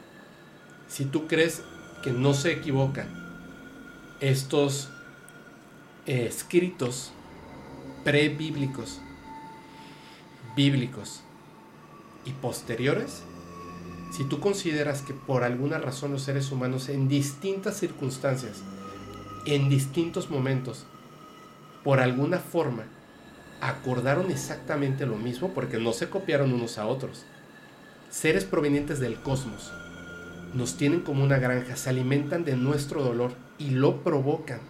[0.89, 1.63] si tú crees
[2.03, 3.09] que no se equivocan
[4.21, 4.89] estos
[6.07, 7.13] eh, escritos
[8.05, 9.01] prebíblicos,
[10.57, 11.21] bíblicos
[12.25, 13.23] y posteriores,
[14.11, 18.63] si tú consideras que por alguna razón los seres humanos en distintas circunstancias,
[19.47, 20.87] en distintos momentos,
[21.85, 22.85] por alguna forma,
[23.61, 27.25] acordaron exactamente lo mismo, porque no se copiaron unos a otros,
[28.11, 29.73] seres provenientes del cosmos,
[30.55, 34.61] nos tienen como una granja, se alimentan de nuestro dolor y lo provocan.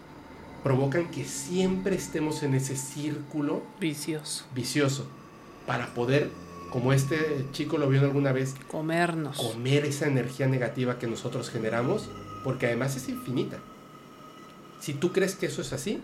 [0.63, 4.45] Provocan que siempre estemos en ese círculo vicioso.
[4.53, 5.07] Vicioso.
[5.65, 6.29] Para poder,
[6.71, 9.37] como este chico lo vio alguna vez, comernos.
[9.37, 12.09] Comer esa energía negativa que nosotros generamos,
[12.43, 13.57] porque además es infinita.
[14.79, 16.01] Si tú crees que eso es así,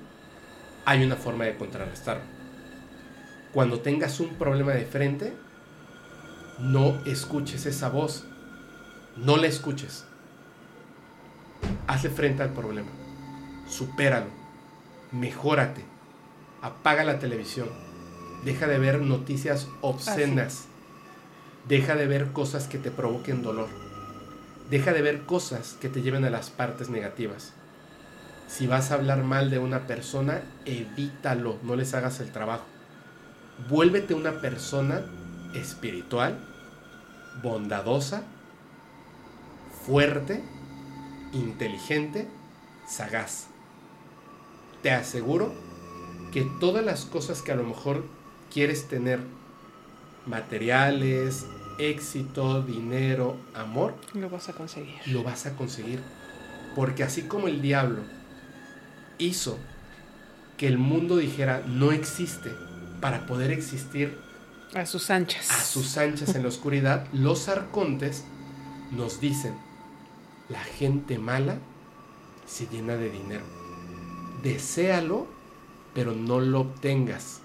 [0.86, 2.24] hay una forma de contrarrestarlo.
[3.54, 5.34] Cuando tengas un problema de frente,
[6.60, 8.26] no escuches esa voz
[9.16, 10.06] no le escuches.
[11.88, 12.90] Hazle frente al problema.
[13.68, 14.28] Supéralo.
[15.12, 15.86] Mejórate.
[16.62, 17.70] Apaga la televisión.
[18.46, 20.66] Deja de ver noticias obscenas.
[21.68, 23.68] Deja de ver cosas que te provoquen dolor.
[24.70, 27.54] Deja de ver cosas que te lleven a las partes negativas.
[28.48, 32.66] Si vas a hablar mal de una persona, evítalo, no les hagas el trabajo.
[33.70, 35.02] Vuélvete una persona
[35.54, 36.38] espiritual,
[37.42, 38.24] bondadosa
[39.86, 40.44] fuerte,
[41.34, 42.28] inteligente,
[42.88, 43.48] sagaz.
[44.82, 45.54] Te aseguro
[46.32, 48.04] que todas las cosas que a lo mejor
[48.56, 49.20] quieres tener,
[50.26, 51.46] materiales,
[51.78, 54.96] éxito, dinero, amor, lo vas a conseguir.
[55.08, 56.02] Lo vas a conseguir.
[56.74, 58.00] Porque así como el diablo
[59.18, 59.60] hizo
[60.56, 62.50] que el mundo dijera no existe
[63.02, 64.18] para poder existir
[64.74, 65.52] a sus anchas.
[65.52, 68.24] A sus anchas en la oscuridad, los arcontes
[68.92, 69.54] nos dicen,
[70.48, 71.58] la gente mala
[72.48, 73.44] se llena de dinero.
[74.44, 75.28] Deséalo,
[75.94, 77.42] pero no lo obtengas.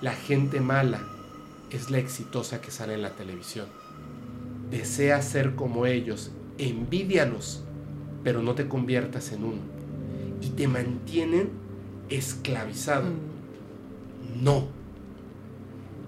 [0.00, 1.02] La gente mala
[1.70, 3.66] es la exitosa que sale en la televisión.
[4.70, 7.62] Desea ser como ellos, envidialos,
[8.24, 9.60] pero no te conviertas en uno.
[10.40, 11.50] Y te mantienen
[12.08, 13.10] esclavizado.
[13.10, 14.42] Mm.
[14.42, 14.68] No.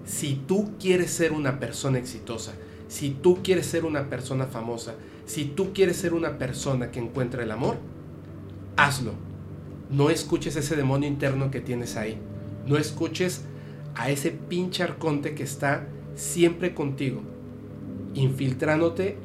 [0.05, 2.53] Si tú quieres ser una persona exitosa,
[2.87, 4.95] si tú quieres ser una persona famosa,
[5.25, 7.77] si tú quieres ser una persona que encuentra el amor,
[8.75, 9.13] hazlo.
[9.89, 12.17] No escuches ese demonio interno que tienes ahí.
[12.65, 13.45] No escuches
[13.95, 17.21] a ese pinche arconte que está siempre contigo,
[18.13, 19.17] infiltrándote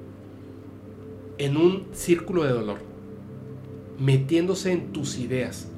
[1.38, 2.78] en un círculo de dolor,
[3.98, 5.68] metiéndose en tus ideas.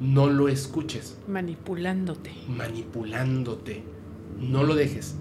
[0.00, 1.18] No lo escuches.
[1.28, 2.32] Manipulándote.
[2.48, 3.82] Manipulándote.
[4.40, 5.14] No lo dejes.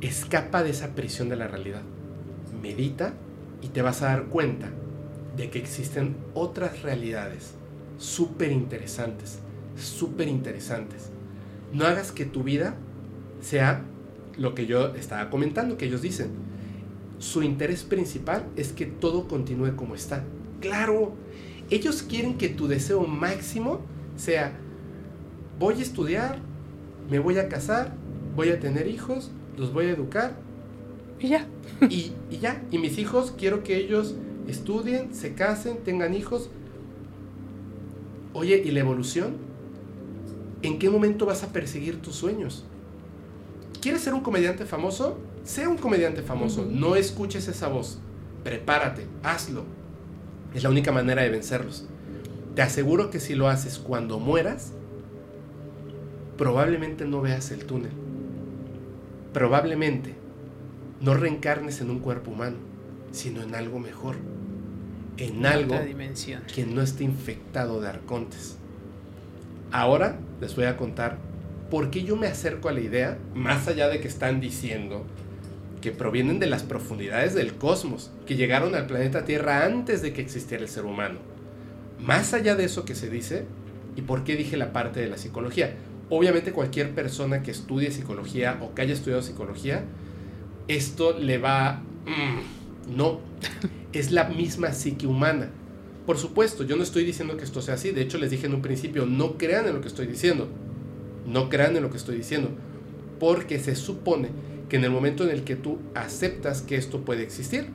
[0.00, 1.82] Escapa de esa prisión de la realidad.
[2.60, 3.14] Medita
[3.62, 4.70] y te vas a dar cuenta
[5.36, 7.54] de que existen otras realidades
[7.98, 9.38] súper interesantes,
[9.76, 11.11] súper interesantes.
[11.72, 12.76] No hagas que tu vida
[13.40, 13.84] sea
[14.36, 16.30] lo que yo estaba comentando, que ellos dicen.
[17.18, 20.24] Su interés principal es que todo continúe como está.
[20.60, 21.14] Claro,
[21.70, 23.80] ellos quieren que tu deseo máximo
[24.16, 24.52] sea,
[25.58, 26.40] voy a estudiar,
[27.08, 27.94] me voy a casar,
[28.34, 30.36] voy a tener hijos, los voy a educar.
[31.20, 31.46] Y ya.
[31.88, 32.62] Y, y ya.
[32.70, 34.16] Y mis hijos, quiero que ellos
[34.48, 36.50] estudien, se casen, tengan hijos.
[38.32, 39.51] Oye, ¿y la evolución?
[40.62, 42.64] ¿En qué momento vas a perseguir tus sueños?
[43.80, 45.18] ¿Quieres ser un comediante famoso?
[45.44, 46.64] Sea un comediante famoso.
[46.70, 47.98] No escuches esa voz.
[48.44, 49.64] Prepárate, hazlo.
[50.54, 51.86] Es la única manera de vencerlos.
[52.54, 54.72] Te aseguro que si lo haces cuando mueras,
[56.38, 57.92] probablemente no veas el túnel.
[59.32, 60.14] Probablemente
[61.00, 62.58] no reencarnes en un cuerpo humano,
[63.10, 64.16] sino en algo mejor.
[65.16, 66.42] En algo dimensión.
[66.54, 68.58] que no esté infectado de arcontes.
[69.72, 71.18] Ahora les voy a contar
[71.70, 75.06] por qué yo me acerco a la idea, más allá de que están diciendo
[75.80, 80.20] que provienen de las profundidades del cosmos, que llegaron al planeta Tierra antes de que
[80.20, 81.18] existiera el ser humano.
[81.98, 83.46] Más allá de eso que se dice,
[83.96, 85.74] y por qué dije la parte de la psicología.
[86.10, 89.84] Obviamente cualquier persona que estudie psicología o que haya estudiado psicología,
[90.68, 91.82] esto le va...
[92.04, 93.20] mm, no,
[93.92, 95.50] es la misma psique humana.
[96.06, 97.92] Por supuesto, yo no estoy diciendo que esto sea así.
[97.92, 100.48] De hecho, les dije en un principio, no crean en lo que estoy diciendo.
[101.26, 102.50] No crean en lo que estoy diciendo.
[103.20, 104.28] Porque se supone
[104.68, 107.66] que en el momento en el que tú aceptas que esto puede existir,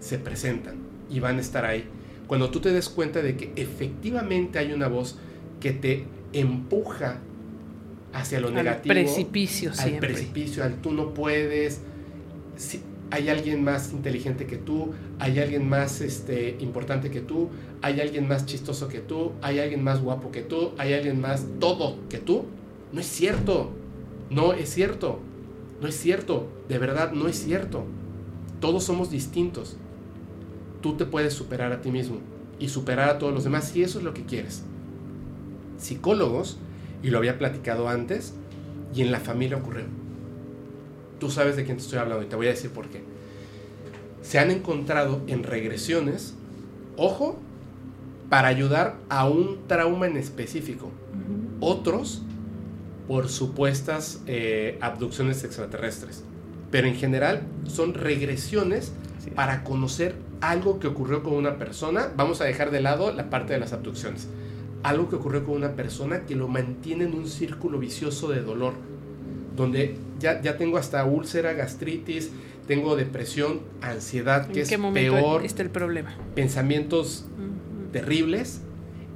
[0.00, 0.76] se presentan
[1.10, 1.84] y van a estar ahí.
[2.26, 5.18] Cuando tú te des cuenta de que efectivamente hay una voz
[5.60, 7.20] que te empuja
[8.12, 10.10] hacia lo Al negativo, precipicio al siempre.
[10.10, 11.80] precipicio, al tú no puedes,
[12.56, 12.80] si
[13.10, 17.48] hay alguien más inteligente que tú, hay alguien más este, importante que tú,
[17.80, 21.46] hay alguien más chistoso que tú, hay alguien más guapo que tú, hay alguien más
[21.58, 22.44] todo que tú,
[22.92, 23.70] no es cierto,
[24.30, 25.20] no es cierto,
[25.80, 27.84] no es cierto, de verdad no es cierto.
[28.60, 29.76] Todos somos distintos.
[30.82, 32.18] Tú te puedes superar a ti mismo
[32.58, 34.64] y superar a todos los demás si eso es lo que quieres.
[35.78, 36.58] Psicólogos,
[37.02, 38.34] y lo había platicado antes,
[38.94, 39.84] y en la familia ocurrió.
[41.18, 43.02] Tú sabes de quién te estoy hablando y te voy a decir por qué.
[44.22, 46.34] Se han encontrado en regresiones,
[46.96, 47.38] ojo,
[48.28, 50.90] para ayudar a un trauma en específico.
[51.60, 52.22] Otros
[53.06, 56.22] por supuestas eh, abducciones extraterrestres.
[56.70, 58.92] Pero en general son regresiones
[59.34, 62.12] para conocer algo que ocurrió con una persona.
[62.16, 64.28] Vamos a dejar de lado la parte de las abducciones.
[64.82, 68.74] Algo que ocurrió con una persona que lo mantiene en un círculo vicioso de dolor.
[69.56, 72.30] Donde ya, ya tengo hasta úlcera, gastritis,
[72.66, 76.14] tengo depresión, ansiedad, que ¿En es qué momento peor, está el problema?
[76.34, 77.26] pensamientos
[77.92, 78.62] terribles.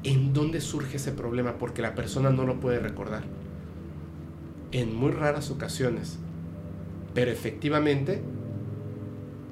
[0.05, 1.59] ¿En dónde surge ese problema?
[1.59, 3.23] Porque la persona no lo puede recordar.
[4.73, 6.19] En muy raras ocasiones.
[7.15, 8.21] Pero efectivamente,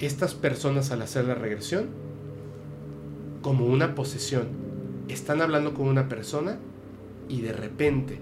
[0.01, 1.87] estas personas al hacer la regresión,
[3.43, 4.49] como una posesión,
[5.09, 6.59] están hablando con una persona
[7.29, 8.19] y de repente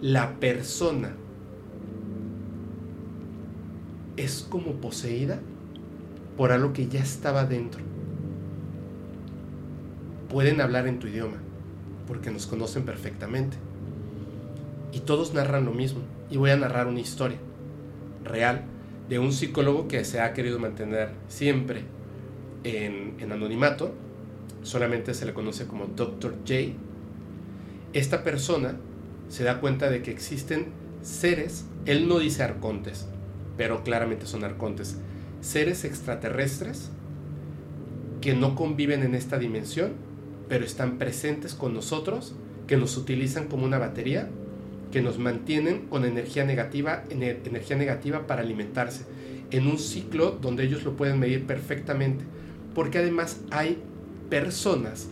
[0.00, 1.16] la persona
[4.16, 5.40] es como poseída
[6.36, 7.82] por algo que ya estaba dentro.
[10.28, 11.36] Pueden hablar en tu idioma,
[12.06, 13.56] porque nos conocen perfectamente.
[14.92, 16.00] Y todos narran lo mismo.
[16.30, 17.38] Y voy a narrar una historia
[18.24, 18.64] real
[19.08, 21.82] de un psicólogo que se ha querido mantener siempre
[22.64, 23.92] en, en anonimato.
[24.62, 26.36] Solamente se le conoce como Dr.
[26.46, 26.54] J.
[27.92, 28.76] Esta persona
[29.28, 30.68] se da cuenta de que existen
[31.02, 33.08] seres, él no dice arcontes,
[33.56, 34.98] pero claramente son arcontes,
[35.40, 36.90] seres extraterrestres
[38.20, 39.92] que no conviven en esta dimensión,
[40.48, 42.34] pero están presentes con nosotros,
[42.66, 44.28] que nos utilizan como una batería,
[44.90, 49.04] que nos mantienen con energía negativa, ener- energía negativa para alimentarse,
[49.50, 52.24] en un ciclo donde ellos lo pueden medir perfectamente,
[52.74, 53.82] porque además hay
[54.30, 55.08] personas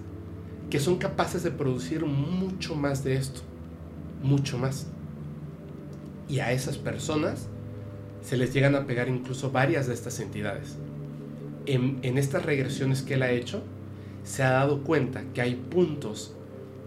[0.71, 3.43] que son capaces de producir mucho más de esto,
[4.23, 4.87] mucho más.
[6.29, 7.49] Y a esas personas
[8.23, 10.77] se les llegan a pegar incluso varias de estas entidades.
[11.67, 13.63] En, estas regresiones que él ha hecho,
[14.25, 16.35] se ha dado cuenta que hay puntos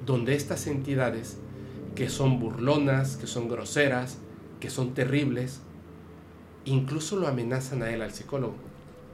[0.06, 1.38] donde estas entidades,
[1.94, 4.18] que son burlonas, que son groseras,
[4.60, 5.62] que son terribles,
[6.64, 8.56] incluso lo amenazan a él, al psicólogo.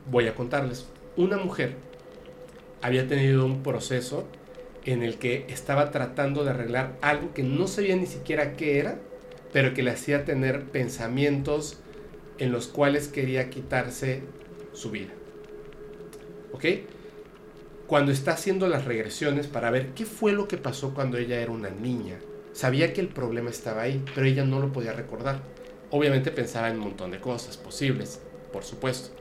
[0.10, 0.88] Voy a contarles.
[1.18, 1.76] Una mujer
[2.81, 4.27] había tenido un proceso
[4.85, 8.99] en el que estaba tratando de arreglar algo que no sabía ni siquiera qué era,
[9.53, 11.81] pero que le hacía tener pensamientos
[12.41, 14.23] en los cuales quería quitarse
[14.73, 15.11] su vida.
[16.53, 16.65] ¿Ok?
[17.85, 21.51] Cuando está haciendo las regresiones para ver qué fue lo que pasó cuando ella era
[21.51, 22.18] una niña,
[22.51, 25.43] sabía que el problema estaba ahí, pero ella no lo podía recordar.
[25.91, 28.19] Obviamente pensaba en un montón de cosas posibles,
[28.51, 29.11] por supuesto.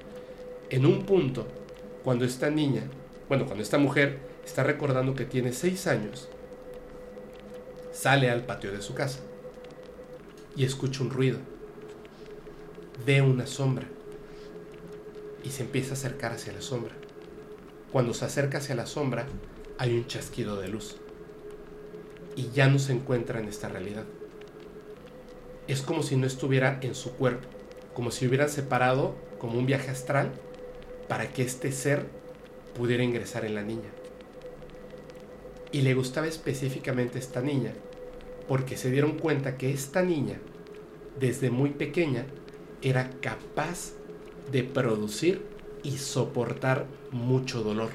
[0.71, 1.47] En un punto,
[2.03, 2.85] cuando esta niña,
[3.29, 6.31] bueno, cuando esta mujer está recordando que tiene seis años,
[7.93, 9.19] sale al patio de su casa
[10.57, 11.39] y escucha un ruido.
[13.05, 13.87] Ve una sombra
[15.45, 16.95] y se empieza a acercar hacia la sombra.
[17.93, 19.27] Cuando se acerca hacia la sombra,
[19.79, 20.97] hay un chasquido de luz
[22.37, 24.05] y ya no se encuentra en esta realidad
[25.71, 27.47] es como si no estuviera en su cuerpo,
[27.95, 30.33] como si hubieran separado como un viaje astral
[31.09, 32.07] para que este ser
[32.75, 33.89] pudiera ingresar en la niña.
[35.71, 37.73] Y le gustaba específicamente esta niña
[38.49, 40.41] porque se dieron cuenta que esta niña,
[41.21, 42.27] desde muy pequeña,
[42.83, 43.93] era capaz
[44.51, 45.45] de producir
[45.83, 47.91] y soportar mucho dolor.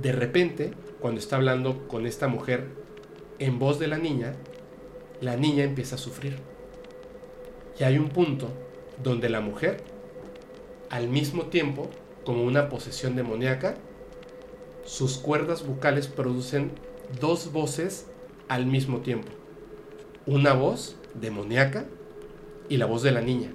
[0.00, 2.68] De repente, cuando está hablando con esta mujer
[3.38, 4.34] en voz de la niña,
[5.20, 6.36] la niña empieza a sufrir.
[7.78, 8.48] Y hay un punto
[9.02, 9.82] donde la mujer,
[10.90, 11.90] al mismo tiempo,
[12.24, 13.76] como una posesión demoníaca,
[14.84, 16.72] sus cuerdas bucales producen
[17.20, 18.06] dos voces
[18.48, 19.28] al mismo tiempo.
[20.26, 21.84] Una voz demoníaca
[22.68, 23.52] y la voz de la niña.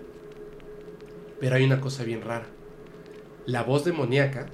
[1.40, 2.48] Pero hay una cosa bien rara.
[3.46, 4.48] La voz demoníaca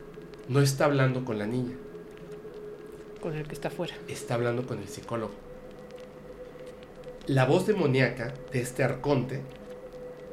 [0.48, 1.76] no está hablando con la niña.
[3.22, 3.96] Con el que está afuera.
[4.08, 5.34] Está hablando con el psicólogo.
[7.28, 9.42] La voz demoníaca de este arconte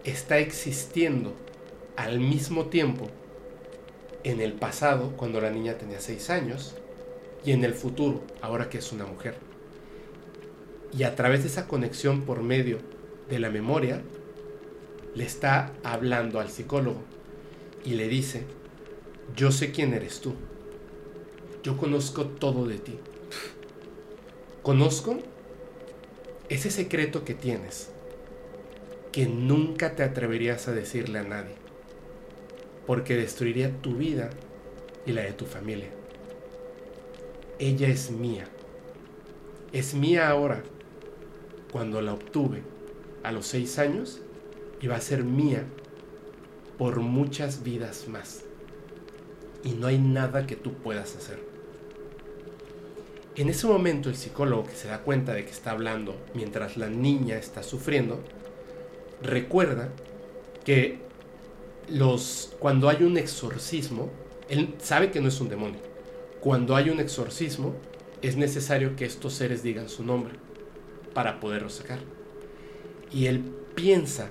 [0.04, 1.34] está existiendo
[1.96, 3.06] al mismo tiempo
[4.24, 6.74] en el pasado, cuando la niña tenía seis años,
[7.44, 9.36] y en el futuro, ahora que es una mujer.
[10.96, 12.78] Y a través de esa conexión por medio
[13.28, 14.02] de la memoria,
[15.14, 17.02] le está hablando al psicólogo
[17.84, 18.44] y le dice,
[19.36, 20.34] yo sé quién eres tú,
[21.62, 22.98] yo conozco todo de ti,
[24.62, 25.18] conozco
[26.48, 27.90] ese secreto que tienes,
[29.12, 31.54] que nunca te atreverías a decirle a nadie,
[32.86, 34.30] porque destruiría tu vida
[35.06, 35.88] y la de tu familia.
[37.58, 38.46] Ella es mía.
[39.72, 40.62] Es mía ahora,
[41.70, 42.62] cuando la obtuve
[43.22, 44.20] a los seis años,
[44.88, 45.64] va a ser mía
[46.78, 48.44] por muchas vidas más.
[49.62, 51.38] Y no hay nada que tú puedas hacer.
[53.36, 56.88] En ese momento el psicólogo que se da cuenta de que está hablando mientras la
[56.88, 58.20] niña está sufriendo,
[59.22, 59.90] recuerda
[60.64, 60.98] que
[61.88, 64.10] los, cuando hay un exorcismo,
[64.48, 65.80] él sabe que no es un demonio.
[66.40, 67.74] Cuando hay un exorcismo,
[68.22, 70.49] es necesario que estos seres digan su nombre
[71.20, 71.98] para poderlo sacar.
[73.12, 73.44] Y él
[73.74, 74.30] piensa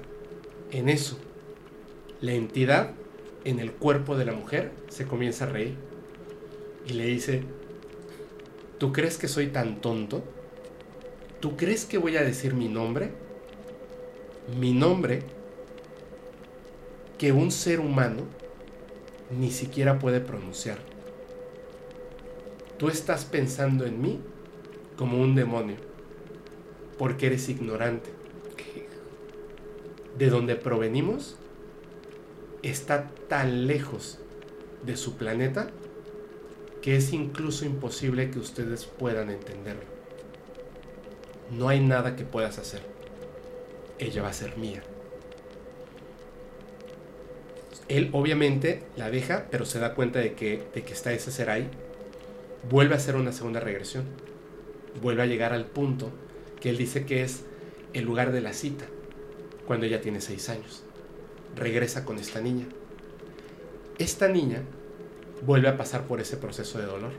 [0.72, 1.20] en eso.
[2.20, 2.94] La entidad
[3.44, 5.76] en el cuerpo de la mujer se comienza a reír
[6.88, 7.44] y le dice,
[8.80, 10.24] ¿Tú crees que soy tan tonto?
[11.40, 13.12] ¿Tú crees que voy a decir mi nombre?
[14.60, 15.22] Mi nombre
[17.20, 18.24] que un ser humano
[19.30, 20.80] ni siquiera puede pronunciar.
[22.80, 24.22] Tú estás pensando en mí
[24.98, 25.89] como un demonio,
[27.00, 28.12] porque eres ignorante.
[30.18, 31.38] De donde provenimos
[32.62, 34.20] está tan lejos
[34.86, 35.70] de su planeta
[36.82, 39.84] que es incluso imposible que ustedes puedan entenderlo.
[41.52, 42.82] No hay nada que puedas hacer.
[43.98, 44.84] Ella va a ser mía.
[47.88, 51.50] Él obviamente la deja, pero se da cuenta de que, de que está ese ser
[51.50, 51.70] ahí.
[52.70, 54.04] Vuelve a hacer una segunda regresión.
[55.02, 56.12] Vuelve a llegar al punto
[56.60, 57.44] que él dice que es
[57.94, 58.86] el lugar de la cita,
[59.66, 60.84] cuando ella tiene seis años.
[61.56, 62.68] Regresa con esta niña.
[63.98, 64.64] Esta niña
[65.46, 67.12] vuelve a pasar por ese proceso de dolor.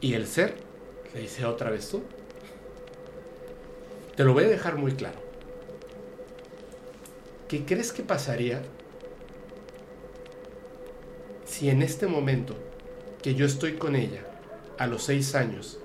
[0.00, 0.54] Y el ser
[1.14, 2.02] le dice otra vez tú.
[4.16, 5.20] Te lo voy a dejar muy claro.
[7.48, 8.62] ¿Qué crees que pasaría
[11.44, 12.56] si en este momento
[13.22, 14.22] que yo estoy con ella
[14.78, 15.78] a los seis años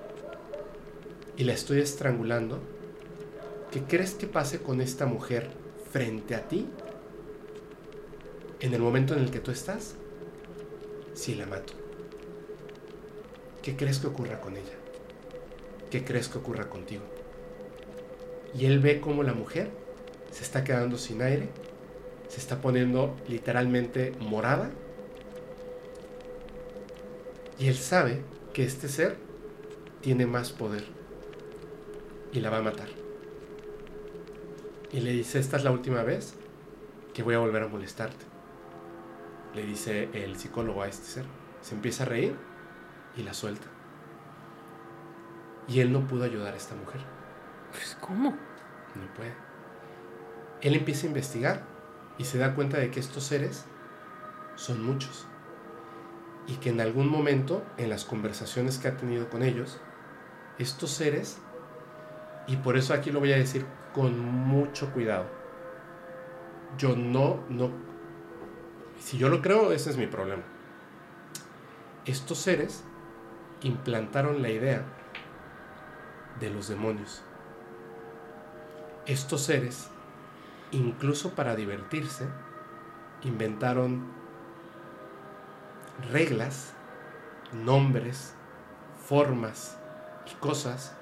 [1.37, 2.59] y la estoy estrangulando,
[3.71, 5.49] ¿qué crees que pase con esta mujer
[5.91, 6.67] frente a ti
[8.59, 9.95] en el momento en el que tú estás
[11.13, 11.73] si la mato?
[13.61, 14.75] ¿Qué crees que ocurra con ella?
[15.91, 17.03] ¿Qué crees que ocurra contigo?
[18.57, 19.69] Y él ve cómo la mujer
[20.31, 21.49] se está quedando sin aire,
[22.29, 24.71] se está poniendo literalmente morada.
[27.59, 28.21] Y él sabe
[28.53, 29.17] que este ser
[30.01, 30.96] tiene más poder
[32.37, 32.87] y la va a matar.
[34.91, 36.35] Y le dice, esta es la última vez
[37.13, 38.25] que voy a volver a molestarte.
[39.55, 41.25] Le dice el psicólogo a este ser.
[41.61, 42.35] Se empieza a reír
[43.17, 43.67] y la suelta.
[45.67, 47.01] Y él no pudo ayudar a esta mujer.
[47.71, 48.29] Pues, ¿cómo?
[48.29, 49.33] No puede.
[50.61, 51.63] Él empieza a investigar
[52.17, 53.65] y se da cuenta de que estos seres
[54.55, 55.25] son muchos.
[56.47, 59.81] Y que en algún momento, en las conversaciones que ha tenido con ellos,
[60.59, 61.39] estos seres,
[62.47, 65.25] y por eso aquí lo voy a decir con mucho cuidado,
[66.77, 67.71] yo no, no,
[68.99, 70.43] si yo lo creo, ese es mi problema.
[72.05, 72.83] Estos seres
[73.61, 74.83] implantaron la idea
[76.39, 77.21] de los demonios.
[79.05, 79.89] Estos seres,
[80.71, 82.27] incluso para divertirse,
[83.23, 84.05] inventaron
[86.11, 86.73] reglas,
[87.53, 88.33] nombres,
[89.05, 89.77] formas
[90.29, 90.96] y cosas,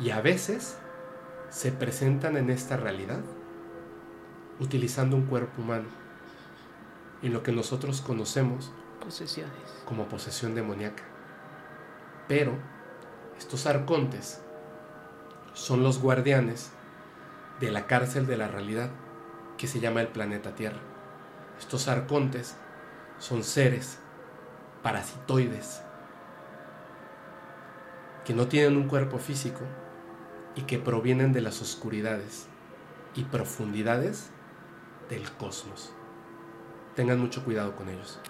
[0.00, 0.78] y a veces
[1.50, 3.20] se presentan en esta realidad
[4.58, 5.88] utilizando un cuerpo humano,
[7.22, 9.52] y lo que nosotros conocemos Posesiones.
[9.84, 11.02] como posesión demoníaca.
[12.28, 12.52] Pero
[13.38, 14.40] estos arcontes
[15.54, 16.70] son los guardianes
[17.58, 18.90] de la cárcel de la realidad
[19.58, 20.80] que se llama el planeta Tierra.
[21.58, 22.56] Estos arcontes
[23.18, 23.98] son seres
[24.82, 25.82] parasitoides
[28.24, 29.60] que no tienen un cuerpo físico
[30.56, 32.46] y que provienen de las oscuridades
[33.14, 34.30] y profundidades
[35.08, 35.92] del cosmos.
[36.96, 38.20] Tengan mucho cuidado con ellos.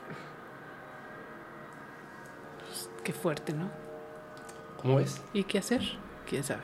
[3.05, 3.70] Qué fuerte, ¿no?
[4.80, 5.20] ¿Cómo ves?
[5.32, 5.82] ¿Y qué hacer?
[6.26, 6.62] ¿Quién sabe?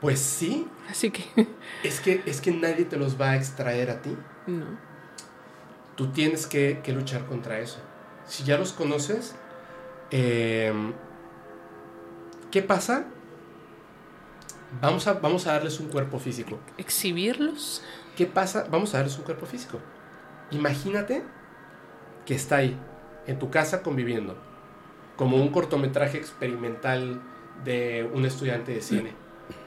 [0.00, 1.24] Pues sí, Así que,
[1.82, 4.16] es que, es que nadie te los va a extraer a ti.
[4.46, 4.86] no.
[5.96, 7.78] Tú tienes que, que luchar contra eso.
[8.26, 9.34] Si ya los conoces,
[10.10, 10.70] eh,
[12.50, 13.06] ¿qué pasa?
[14.80, 16.58] Vamos a, vamos a darles un cuerpo físico.
[16.78, 17.82] ¿Exhibirlos?
[18.16, 18.66] ¿Qué pasa?
[18.70, 19.78] Vamos a darles un cuerpo físico.
[20.50, 21.22] Imagínate
[22.24, 22.76] que está ahí,
[23.26, 24.36] en tu casa conviviendo,
[25.16, 27.22] como un cortometraje experimental
[27.64, 29.12] de un estudiante de cine.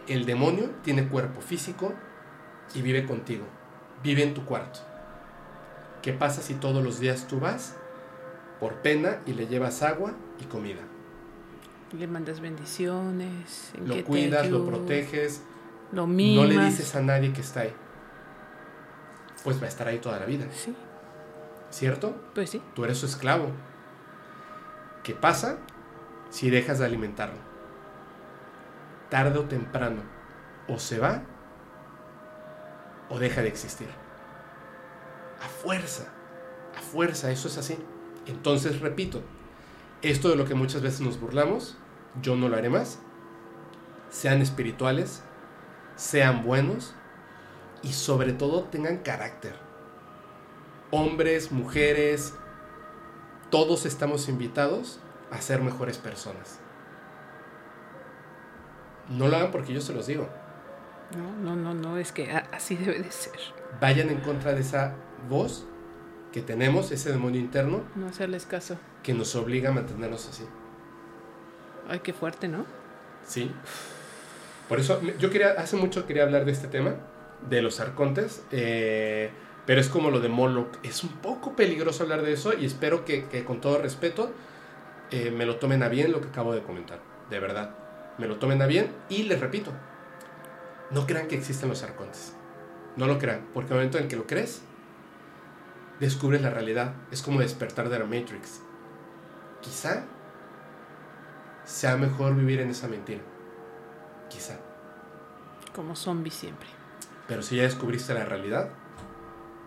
[0.08, 1.94] El demonio tiene cuerpo físico
[2.76, 3.46] y vive contigo.
[4.04, 4.80] Vive en tu cuarto.
[6.02, 7.76] ¿Qué pasa si todos los días tú vas
[8.60, 10.82] por pena y le llevas agua y comida?
[11.94, 13.72] Le mandas bendiciones.
[13.76, 15.42] en que Lo te cuidas, lo proteges,
[15.92, 16.48] Lo no mimas.
[16.50, 17.74] le dices a nadie que está ahí.
[19.44, 20.76] Pues va a estar ahí toda la vida, Sí,
[21.72, 22.16] ¿cierto?
[22.36, 22.62] pues sí.
[22.76, 23.52] Tú eres su esclavo.
[25.04, 25.58] ¿Qué pasa
[26.30, 27.38] si dejas de alimentarlo?
[29.10, 30.02] Tarde o temprano,
[30.68, 31.24] o se va
[33.10, 33.88] o deja de existir.
[35.44, 36.10] A fuerza,
[36.78, 37.78] a fuerza, eso es así.
[38.28, 39.24] Entonces, repito,
[40.02, 41.78] esto de lo que muchas veces nos burlamos,
[42.22, 43.00] yo no lo haré más.
[44.10, 45.24] Sean espirituales,
[45.96, 46.96] sean buenos
[47.84, 49.54] y sobre todo tengan carácter.
[50.92, 52.34] Hombres, mujeres,
[53.50, 55.00] todos estamos invitados
[55.32, 56.60] a ser mejores personas.
[59.10, 60.30] No lo hagan porque yo se los digo.
[61.18, 63.40] No, no, no, no, es que así debe de ser.
[63.80, 64.96] Vayan en contra de esa
[65.28, 65.66] voz
[66.32, 68.78] que tenemos, ese demonio interno, No hacerles caso.
[69.04, 70.44] que nos obliga a mantenernos así.
[71.88, 72.66] Ay, qué fuerte, ¿no?
[73.26, 73.52] Sí.
[74.68, 76.96] Por eso, yo quería, hace mucho quería hablar de este tema,
[77.50, 79.32] de los arcontes, eh,
[79.66, 80.78] pero es como lo de Moloch.
[80.84, 84.32] Es un poco peligroso hablar de eso y espero que, que con todo respeto
[85.12, 87.00] eh, me lo tomen a bien lo que acabo de comentar.
[87.30, 87.76] De verdad.
[88.20, 89.72] Me lo tomen a bien y les repito,
[90.92, 92.34] no crean que existen los arcontes.
[92.98, 94.62] No lo crean, porque el momento en que lo crees,
[96.00, 96.94] descubres la realidad.
[97.12, 98.62] Es como despertar de la Matrix.
[99.62, 100.04] Quizá
[101.66, 103.22] sea mejor vivir en esa mentira.
[104.30, 104.60] Quizá.
[105.76, 106.68] Como zombie siempre.
[107.28, 108.70] Pero si ya descubriste la realidad,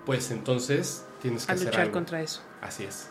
[0.05, 1.93] pues entonces tienes que A hacer luchar algo.
[1.93, 2.43] contra eso.
[2.61, 3.09] Así es.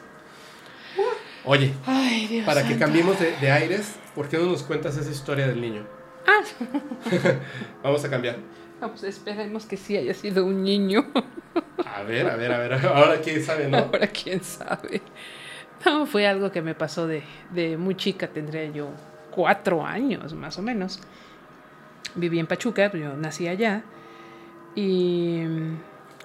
[1.45, 2.45] Oye, Ay, Dios.
[2.45, 5.87] para que cambiemos de, de aires, ¿por qué no nos cuentas esa historia del niño?
[6.27, 6.41] Ah.
[7.83, 8.37] Vamos a cambiar.
[8.79, 11.05] Pues esperemos que sí haya sido un niño.
[11.85, 12.73] A ver, a ver, a ver.
[12.85, 13.77] Ahora quién sabe, ¿no?
[13.77, 15.01] Ahora quién sabe.
[15.85, 18.89] No, fue algo que me pasó de, de muy chica, tendría yo
[19.31, 20.99] cuatro años más o menos.
[22.15, 23.83] Viví en Pachuca, yo nací allá.
[24.75, 25.43] Y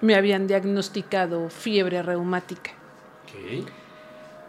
[0.00, 2.72] me habían diagnosticado fiebre reumática.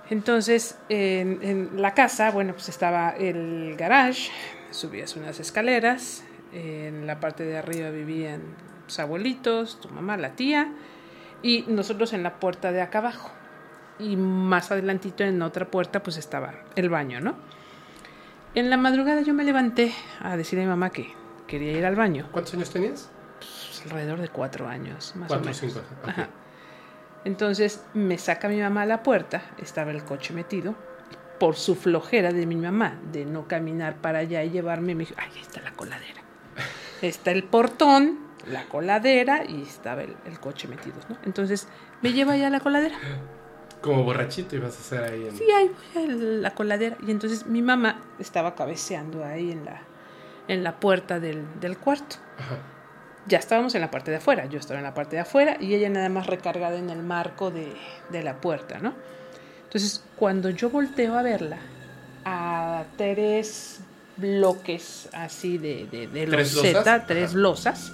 [0.10, 4.30] Entonces, en, en la casa, bueno, pues estaba el garage,
[4.72, 6.24] subías unas escaleras,
[6.54, 8.42] en la parte de arriba vivían
[8.88, 10.72] tus abuelitos, tu mamá, la tía,
[11.44, 13.32] y nosotros en la puerta de acá abajo.
[14.00, 17.36] Y más adelantito en otra puerta pues estaba el baño, ¿no?
[18.56, 21.14] En la madrugada yo me levanté a decirle a mi mamá que
[21.48, 22.28] quería ir al baño.
[22.32, 23.10] ¿Cuántos años tenías?
[23.40, 25.58] Pues, alrededor de cuatro años, más Cuatro o menos.
[25.58, 25.80] cinco.
[26.04, 26.10] ok.
[26.10, 26.30] Ajá.
[27.26, 30.76] Entonces me saca mi mamá a la puerta, estaba el coche metido,
[31.40, 35.16] por su flojera de mi mamá de no caminar para allá y llevarme, me dijo,
[35.18, 36.22] ay, ahí está la coladera.
[37.02, 41.18] Está el portón, la coladera y estaba el, el coche metido, ¿no?
[41.26, 41.68] Entonces
[42.02, 42.96] me lleva allá a la coladera.
[43.82, 45.38] Como borrachito ibas a hacer ahí en...
[45.38, 46.08] Sí, ahí voy a
[46.42, 46.98] la coladera.
[47.06, 49.82] Y entonces mi mamá estaba cabeceando ahí en la,
[50.48, 52.18] en la puerta del, del cuarto.
[52.38, 52.58] Ajá.
[53.28, 55.74] ya estábamos en la parte de afuera, yo estaba en la parte de afuera y
[55.76, 57.74] ella nada más recargada en el marco de,
[58.10, 58.94] de la puerta, ¿no?
[59.66, 61.58] Entonces, cuando yo volteo a verla,
[62.24, 63.82] a tres
[64.16, 67.08] bloques así de, de, de ¿Tres loseta, losas?
[67.08, 67.94] tres losas,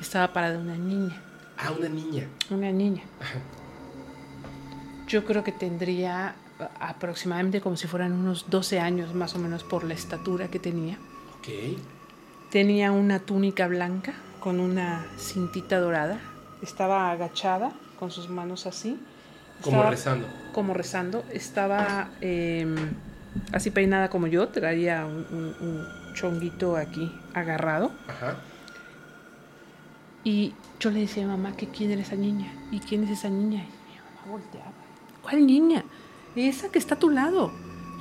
[0.00, 1.20] estaba parada una niña,
[1.58, 2.26] Ah, una niña.
[2.50, 3.02] una niña.
[5.06, 6.34] Yo creo que tendría
[6.78, 10.98] aproximadamente como si fueran unos 12 años más o menos por la estatura que tenía.
[11.38, 11.78] Ok.
[12.50, 16.18] Tenía una túnica blanca con una cintita dorada.
[16.62, 18.98] Estaba agachada con sus manos así.
[19.62, 20.26] Como Estaba rezando.
[20.52, 21.24] Como rezando.
[21.32, 22.66] Estaba eh,
[23.52, 24.48] así peinada como yo.
[24.48, 27.92] Traía un, un- un chonguito aquí agarrado.
[28.08, 28.36] Ajá.
[30.24, 32.52] Y yo le decía a mamá que quién era esa niña.
[32.70, 33.64] ¿Y quién es esa niña?
[33.64, 34.72] Y mi mamá volteaba.
[35.22, 35.84] ¿Cuál niña?
[36.36, 37.50] Esa que está a tu lado.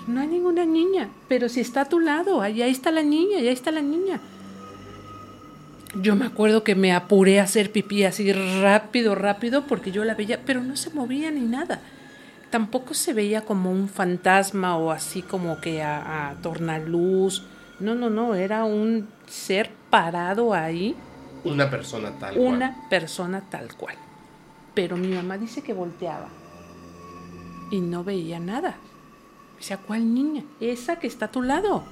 [0.08, 1.10] No hay ninguna niña.
[1.28, 4.20] Pero si está a tu lado, ahí está la niña, ahí está la niña.
[5.96, 10.14] Yo me acuerdo que me apuré a hacer pipí así rápido, rápido, porque yo la
[10.14, 11.82] veía, pero no se movía ni nada.
[12.52, 17.44] Tampoco se veía como un fantasma o así como que a, a tornaluz.
[17.80, 20.96] No, no, no, era un ser parado ahí
[21.44, 22.90] Una persona tal una cual.
[22.90, 23.95] persona tal cual.
[24.74, 26.28] Pero mi mamá dice que volteaba
[27.72, 28.76] y no veía nada.
[29.60, 30.44] Sea, ¿cuál niña?
[30.61, 31.84] Esa que está a tu lado.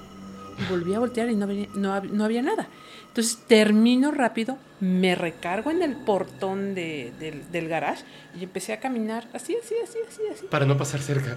[0.58, 2.66] Y volví a voltear y no, venía- no, no había nada.
[3.08, 8.04] Entonces termino rápido, me recargo en el portón de- del, del garage
[8.38, 10.46] y empecé a caminar así, así, así, así, así.
[10.50, 11.36] Para no pasar cerca.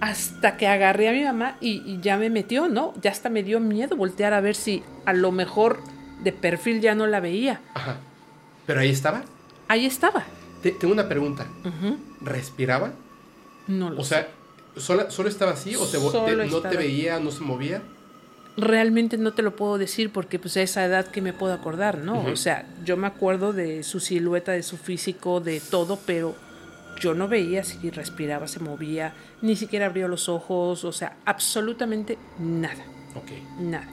[0.00, 2.92] Hasta que agarré a mi mamá y, y ya me metió, ¿no?
[3.00, 5.78] Ya hasta me dio miedo voltear a ver si a lo mejor
[6.22, 7.60] de perfil ya no la veía.
[7.74, 7.96] Ajá.
[8.66, 9.22] Pero ahí estaba.
[9.68, 10.24] Ahí estaba.
[10.62, 11.46] Te- tengo una pregunta.
[12.20, 12.92] ¿Respiraba?
[13.66, 14.10] No lo O sé.
[14.10, 14.28] sea,
[14.76, 15.74] ¿sola- ¿solo estaba así?
[15.76, 17.82] ¿O te, vo- te- Solo no te veía, no se movía?
[18.56, 21.98] Realmente no te lo puedo decir porque pues a esa edad que me puedo acordar,
[21.98, 22.22] ¿no?
[22.26, 26.36] O sea, yo me acuerdo de su silueta, de su físico, de todo, pero
[27.00, 32.18] yo no veía si respiraba, se movía, ni siquiera abrió los ojos, o sea, absolutamente
[32.38, 32.84] nada,
[33.14, 33.30] Ok.
[33.58, 33.88] nada.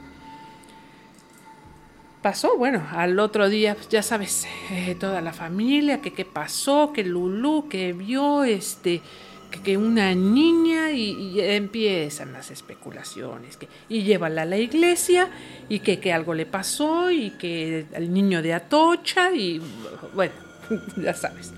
[2.22, 6.92] Pasó, bueno, al otro día, pues, ya sabes, eh, toda la familia, que qué pasó,
[6.92, 9.00] que Lulú, que vio, este,
[9.50, 15.30] que, que una niña y, y empiezan las especulaciones, que, y llévala a la iglesia
[15.70, 19.62] y que, que algo le pasó y que el niño de Atocha y
[20.14, 20.34] bueno,
[20.98, 21.54] ya sabes.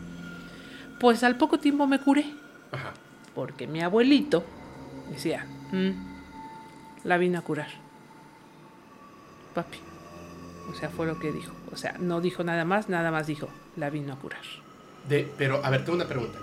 [1.01, 2.25] Pues al poco tiempo me curé,
[2.71, 2.93] Ajá.
[3.35, 4.45] porque mi abuelito
[5.11, 5.91] decía, "Mm,
[7.03, 7.69] la vino a curar,
[9.57, 9.79] papi.
[10.73, 11.53] O sea, fue lo que dijo.
[11.71, 14.41] O sea, no dijo nada más, nada más dijo, la vino a curar.
[15.09, 16.39] De, pero, a ver, tengo una pregunta.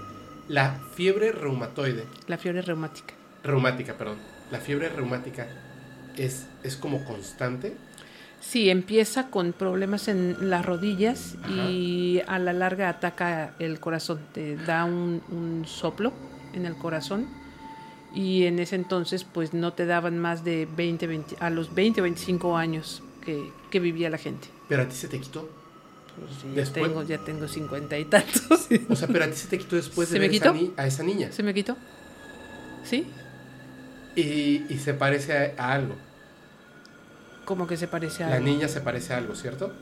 [0.48, 3.14] La fiebre reumatoide, La fiebre reumática.
[3.44, 4.18] reumática, perdón.
[4.52, 5.48] La fiebre reumática
[6.18, 7.76] es, es como constante.
[8.42, 14.22] Sí, empieza con problemas en las rodillas y a la larga ataca el corazón.
[14.34, 16.14] Te da un, un soplo
[16.54, 17.28] en el corazón
[18.16, 22.00] y en ese entonces pues no te daban más de 20, 20 a los 20
[22.02, 24.48] o 25 años que, que vivía la gente.
[24.68, 25.50] Pero a ti se te quitó.
[26.20, 28.68] Pues sí, ya, tengo, ya tengo 50 y tantos.
[28.90, 30.54] O sea, pero a ti se te quitó después ¿Se de ver esa quitó?
[30.54, 31.32] ni- a esa niña.
[31.32, 31.78] ¿Se me quitó?
[32.84, 33.08] ¿Sí?
[34.16, 35.96] Y, y se parece a, a algo.
[37.46, 38.48] Como que se parece a La algo.
[38.48, 39.74] niña se parece a algo, ¿cierto?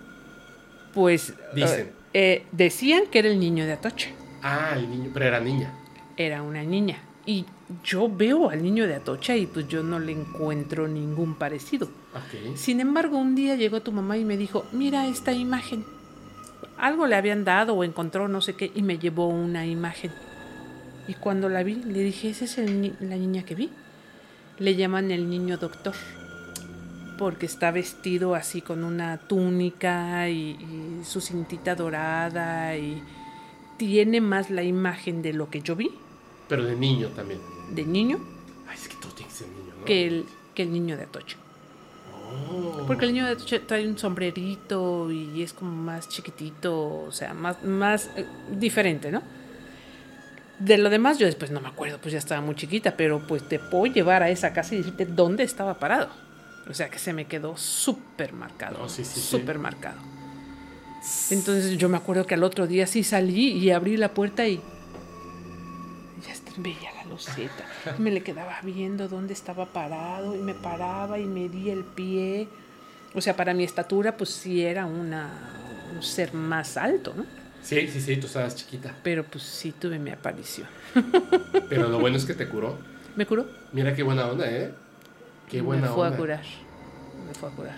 [0.94, 1.88] Pues Dicen.
[2.14, 4.10] eh, eh, decían que era el niño de Atocha.
[4.44, 5.74] Ah, el niño, pero era niña.
[6.18, 7.02] era una niña.
[7.26, 7.46] Y
[7.84, 11.90] yo veo al niño de Atocha y pues yo no le encuentro ningún parecido.
[12.56, 15.86] Sin embargo, un día llegó tu mamá y me dijo, mira esta imagen.
[16.78, 20.12] Algo le habían dado o encontró no sé qué y me llevó una imagen.
[21.08, 23.70] Y cuando la vi, le dije, esa es el ni- la niña que vi.
[24.60, 25.94] Le llaman el niño doctor.
[27.18, 33.02] porque está vestido así con una túnica y, y su cintita dorada y
[33.78, 35.90] tiene más la imagen de lo que yo vi
[36.48, 37.40] Pero de niño también.
[37.72, 38.20] de niño
[38.70, 39.86] Ay, es que todo tiene que ser niño, ¿no?
[39.86, 41.38] que el, que el niño de Atocha.
[42.28, 42.86] Oh.
[42.86, 47.64] Porque el niño de trae un sombrerito y es como más chiquitito, o sea, más,
[47.64, 49.22] más eh, diferente, ¿no?
[50.60, 53.48] De lo demás yo después no me acuerdo, pues ya estaba muy chiquita, pero pues
[53.48, 56.10] te puedo llevar a esa casa y decirte dónde estaba parado.
[56.70, 58.80] O sea que se me quedó súper marcado.
[58.80, 59.28] No, sí, sí, sí.
[59.28, 60.00] súper marcado.
[61.30, 64.62] Entonces yo me acuerdo que al otro día sí salí y abrí la puerta y
[66.58, 67.66] veía la loseta.
[67.98, 72.48] Me le quedaba viendo dónde estaba parado y me paraba y medía el pie.
[73.14, 77.26] O sea, para mi estatura pues sí era una, un ser más alto, ¿no?
[77.62, 78.96] Sí, sí, sí, tú estabas chiquita.
[79.04, 80.68] Pero pues sí tuve mi aparición.
[81.70, 82.78] Pero lo bueno es que te curó.
[83.16, 83.46] ¿Me curó?
[83.74, 84.72] Mira qué buena onda, ¿eh?
[85.50, 86.16] Qué buena me fue onda.
[86.16, 86.44] a curar.
[87.28, 87.78] Me fue a curar.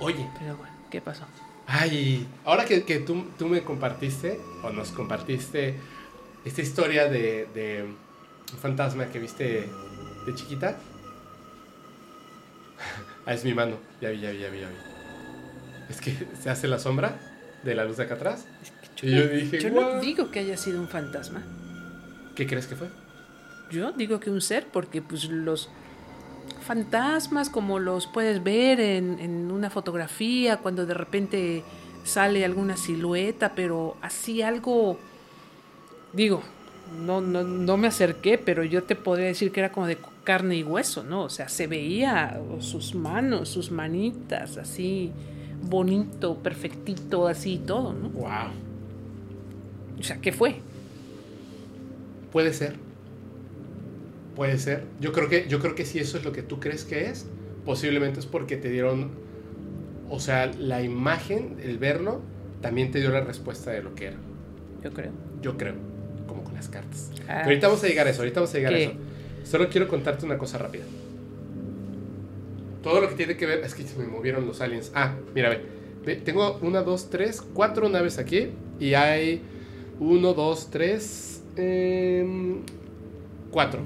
[0.00, 1.24] Oye, Pero bueno, ¿qué pasó?
[1.66, 5.74] ay, ahora que, que tú, tú me compartiste, o nos compartiste,
[6.44, 7.84] esta historia de, de
[8.52, 9.68] un fantasma que viste
[10.26, 10.76] de chiquita.
[13.26, 13.76] Ah, es mi mano.
[14.00, 14.74] Ya vi, ya vi, ya vi, ya vi.
[15.90, 17.18] Es que se hace la sombra
[17.62, 18.46] de la luz de acá atrás.
[19.02, 19.94] Y yo dije, Yo "Guau".
[19.94, 21.42] no digo que haya sido un fantasma.
[22.34, 22.88] ¿Qué crees que fue?
[23.70, 25.68] Yo digo que un ser, porque pues los
[26.66, 31.64] fantasmas, como los puedes ver en, en una fotografía, cuando de repente
[32.04, 34.98] sale alguna silueta, pero así algo,
[36.12, 36.42] digo,
[37.04, 40.56] no, no, no me acerqué, pero yo te podría decir que era como de carne
[40.56, 41.24] y hueso, ¿no?
[41.24, 45.12] O sea, se veía sus manos, sus manitas, así
[45.62, 48.10] bonito, perfectito, así y todo, ¿no?
[48.10, 48.50] Wow.
[49.98, 50.56] O sea, ¿qué fue?
[52.32, 52.76] Puede ser.
[54.36, 54.84] Puede ser.
[55.00, 57.26] Yo creo que, yo creo que si eso es lo que tú crees que es,
[57.64, 59.10] posiblemente es porque te dieron.
[60.10, 62.20] O sea, la imagen, el verlo,
[62.60, 64.16] también te dio la respuesta de lo que era.
[64.82, 65.12] Yo creo.
[65.42, 65.74] Yo creo.
[66.58, 67.10] Las cartas.
[67.22, 68.78] Ah, Pero ahorita vamos a llegar a eso, ahorita vamos a llegar ¿Qué?
[68.78, 68.92] a eso.
[69.44, 70.84] Solo quiero contarte una cosa rápida.
[72.82, 73.60] Todo lo que tiene que ver.
[73.64, 74.90] Es que se me movieron los aliens.
[74.94, 75.60] Ah, mira, ve.
[76.04, 78.48] Ve, Tengo una, dos, tres, cuatro naves aquí.
[78.80, 79.42] Y hay
[80.00, 81.42] uno, dos, tres.
[81.56, 82.60] em,
[83.50, 83.80] cuatro.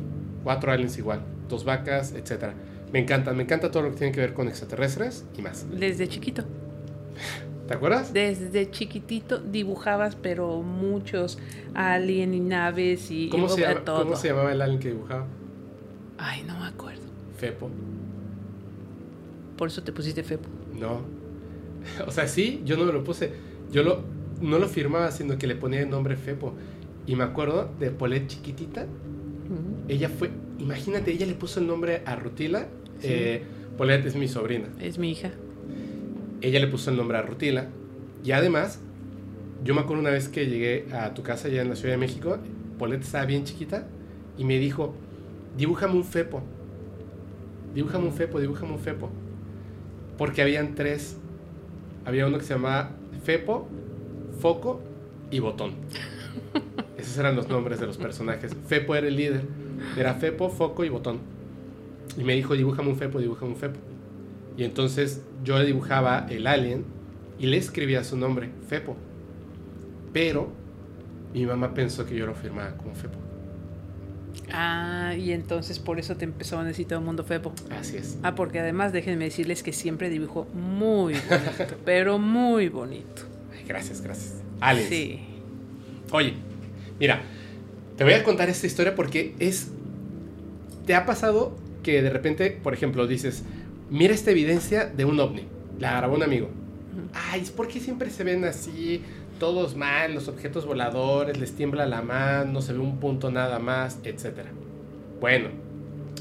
[0.44, 1.22] Cuatro aliens igual.
[1.48, 2.54] Dos vacas, etcétera.
[2.92, 5.66] Me encantan, me encanta todo lo que tiene que ver con extraterrestres y más.
[5.70, 6.44] Desde chiquito.
[7.72, 8.12] ¿Te acuerdas?
[8.12, 11.38] Desde chiquitito dibujabas, pero muchos
[11.72, 14.02] alien y naves y ¿Cómo se, llama- todo.
[14.02, 15.26] ¿Cómo se llamaba el alien que dibujaba?
[16.18, 17.00] Ay, no me acuerdo.
[17.38, 17.70] Fepo.
[19.56, 20.50] Por eso te pusiste Fepo.
[20.78, 21.00] No.
[22.06, 23.32] O sea, sí, yo no me lo puse.
[23.70, 24.02] Yo lo,
[24.42, 26.52] no lo firmaba, sino que le ponía el nombre Fepo.
[27.06, 28.84] Y me acuerdo de Polet chiquitita.
[29.88, 32.66] Ella fue, imagínate, ella le puso el nombre a Rutila.
[32.98, 33.08] Sí.
[33.08, 33.42] Eh,
[33.78, 34.68] Polet es mi sobrina.
[34.78, 35.30] Es mi hija.
[36.42, 37.68] Ella le puso el nombre a Rutila.
[38.24, 38.80] Y además,
[39.64, 41.98] yo me acuerdo una vez que llegué a tu casa allá en la Ciudad de
[41.98, 42.38] México.
[42.78, 43.86] Polet estaba bien chiquita.
[44.36, 44.94] Y me dijo,
[45.56, 46.42] dibújame un Fepo.
[47.74, 49.08] Dibújame un Fepo, dibújame un Fepo.
[50.18, 51.16] Porque habían tres.
[52.04, 52.90] Había uno que se llamaba
[53.22, 53.68] Fepo,
[54.40, 54.80] Foco
[55.30, 55.74] y Botón.
[56.98, 58.56] Esos eran los nombres de los personajes.
[58.66, 59.42] Fepo era el líder.
[59.96, 61.20] Era Fepo, Foco y Botón.
[62.18, 63.91] Y me dijo, dibújame un Fepo, dibújame un Fepo.
[64.56, 66.84] Y entonces yo le dibujaba el alien
[67.38, 68.96] y le escribía su nombre, Fepo.
[70.12, 70.52] Pero
[71.32, 73.18] mi mamá pensó que yo lo firmaba como Fepo.
[74.52, 77.52] Ah, y entonces por eso te empezó a decir todo el mundo Fepo.
[77.70, 78.18] Así es.
[78.22, 83.22] Ah, porque además déjenme decirles que siempre dibujó muy bonito, pero muy bonito.
[83.52, 84.34] Ay, gracias, gracias.
[84.60, 84.88] Aliens.
[84.88, 85.20] Sí.
[86.10, 86.34] Oye,
[87.00, 87.22] mira,
[87.96, 89.70] te voy a contar esta historia porque es...
[90.86, 93.44] ¿Te ha pasado que de repente, por ejemplo, dices,
[93.92, 95.46] mira esta evidencia de un ovni?
[95.78, 96.48] La grabó un amigo.
[97.12, 99.02] Ay, ¿es porque siempre se ven así,
[99.38, 103.58] todos mal, los objetos voladores, les tiembla la mano, no se ve un punto nada
[103.58, 104.50] más, etcétera?
[105.20, 105.50] Bueno,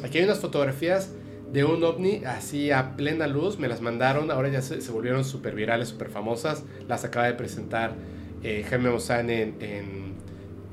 [0.04, 1.12] aquí hay unas fotografías
[1.52, 5.24] de un ovni así a plena luz, me las mandaron, ahora ya se, se volvieron
[5.24, 7.96] súper virales, súper famosas, las acaba de presentar
[8.44, 10.14] eh, Jaime Maussan en, en,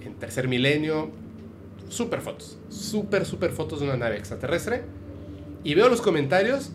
[0.04, 1.10] en Tercer Milenio,
[1.88, 4.82] súper fotos, súper, súper fotos de una nave extraterrestre,
[5.64, 6.70] y veo los comentarios,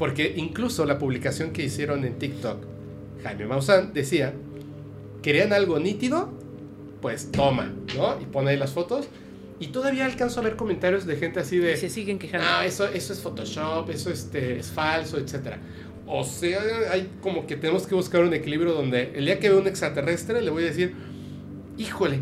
[0.00, 2.64] porque incluso la publicación que hicieron en TikTok,
[3.22, 4.32] Jaime Maussan decía,
[5.22, 6.30] ¿querían algo nítido?
[7.02, 8.18] Pues toma, ¿no?
[8.18, 9.08] Y pone ahí las fotos.
[9.58, 11.74] Y todavía alcanzo a ver comentarios de gente así de...
[11.74, 12.46] Y se siguen quejando.
[12.46, 15.56] No, eso, eso es Photoshop, eso este, es falso, etc.
[16.06, 19.58] O sea, hay como que tenemos que buscar un equilibrio donde el día que veo
[19.58, 20.94] un extraterrestre le voy a decir,
[21.76, 22.20] híjole,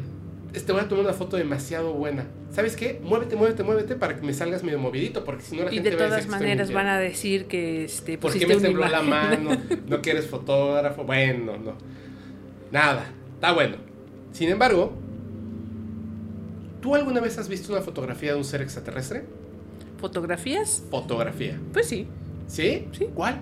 [0.52, 2.24] te voy a tomar una foto demasiado buena.
[2.50, 3.00] ¿Sabes qué?
[3.02, 5.90] Muévete, muévete, muévete para que me salgas medio movidito, porque si no la Y gente
[5.90, 8.46] de va a todas decir que estoy maneras van a decir que este, ¿Por qué
[8.46, 9.50] me tembló la mano?
[9.86, 11.04] ¿No que eres fotógrafo?
[11.04, 11.74] Bueno, no.
[12.72, 13.76] Nada, está bueno.
[14.32, 14.92] Sin embargo,
[16.80, 19.24] ¿tú alguna vez has visto una fotografía de un ser extraterrestre?
[20.00, 20.82] ¿Fotografías?
[20.90, 21.58] Fotografía.
[21.72, 22.06] Pues sí.
[22.46, 22.86] ¿Sí?
[22.92, 23.08] Sí.
[23.14, 23.40] ¿Cuál?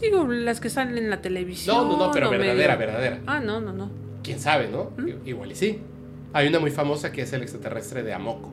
[0.00, 1.76] Digo, las que salen en la televisión.
[1.76, 3.20] No, no, no, pero verdadera, medio- verdadera.
[3.26, 3.90] Ah, no, no, no.
[4.26, 4.90] Quién sabe, ¿no?
[4.98, 5.26] ¿Mm?
[5.26, 5.78] Igual y sí.
[6.34, 8.50] Hay una muy famosa que es el extraterrestre de Amoco.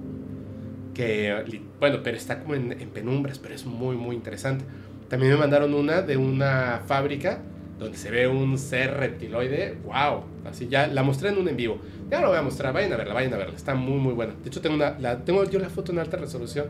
[0.93, 4.63] Que, bueno, pero está como en, en penumbras, pero es muy, muy interesante.
[5.09, 7.39] También me mandaron una de una fábrica
[7.79, 9.75] donde se ve un ser reptiloide.
[9.85, 10.23] ¡Wow!
[10.45, 11.79] Así ya la mostré en un en vivo.
[12.11, 13.55] Ya lo voy a mostrar, vayan a verla, vayan a verla.
[13.55, 14.33] Está muy, muy buena.
[14.43, 16.67] De hecho, tengo, una, la, tengo yo la foto en alta resolución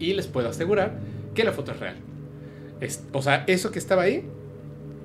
[0.00, 0.98] y les puedo asegurar
[1.34, 1.96] que la foto es real.
[2.80, 4.24] Es- o sea, eso que estaba ahí,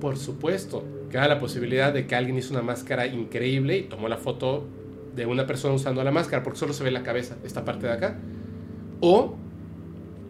[0.00, 0.84] por supuesto,
[1.18, 4.66] da la posibilidad de que alguien hizo una máscara increíble y tomó la foto
[5.14, 7.92] de una persona usando la máscara, porque solo se ve la cabeza, esta parte de
[7.92, 8.16] acá.
[9.00, 9.36] O,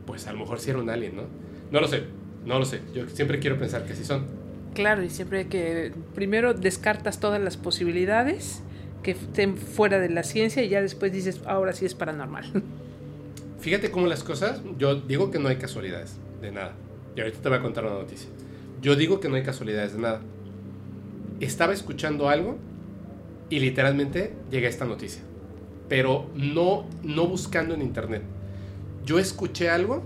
[0.06, 1.22] pues a lo mejor sí era un alien, ¿no?
[1.70, 2.04] No lo sé,
[2.44, 2.80] no lo sé.
[2.94, 4.26] Yo siempre quiero pensar que sí son.
[4.74, 8.62] Claro, y siempre que primero descartas todas las posibilidades
[9.02, 12.44] que estén fuera de la ciencia y ya después dices, ahora sí es paranormal.
[13.60, 16.74] Fíjate cómo las cosas, yo digo que no hay casualidades de nada.
[17.14, 18.28] Y ahorita te voy a contar una noticia.
[18.80, 20.20] Yo digo que no hay casualidades de nada.
[21.44, 22.56] Estaba escuchando algo
[23.50, 25.22] y literalmente llega esta noticia.
[25.88, 28.22] Pero no, no buscando en internet.
[29.04, 30.02] Yo escuché algo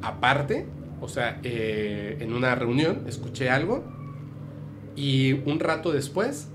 [0.00, 0.66] aparte,
[1.00, 3.84] o sea, eh, en una reunión escuché algo
[4.94, 6.48] y un rato después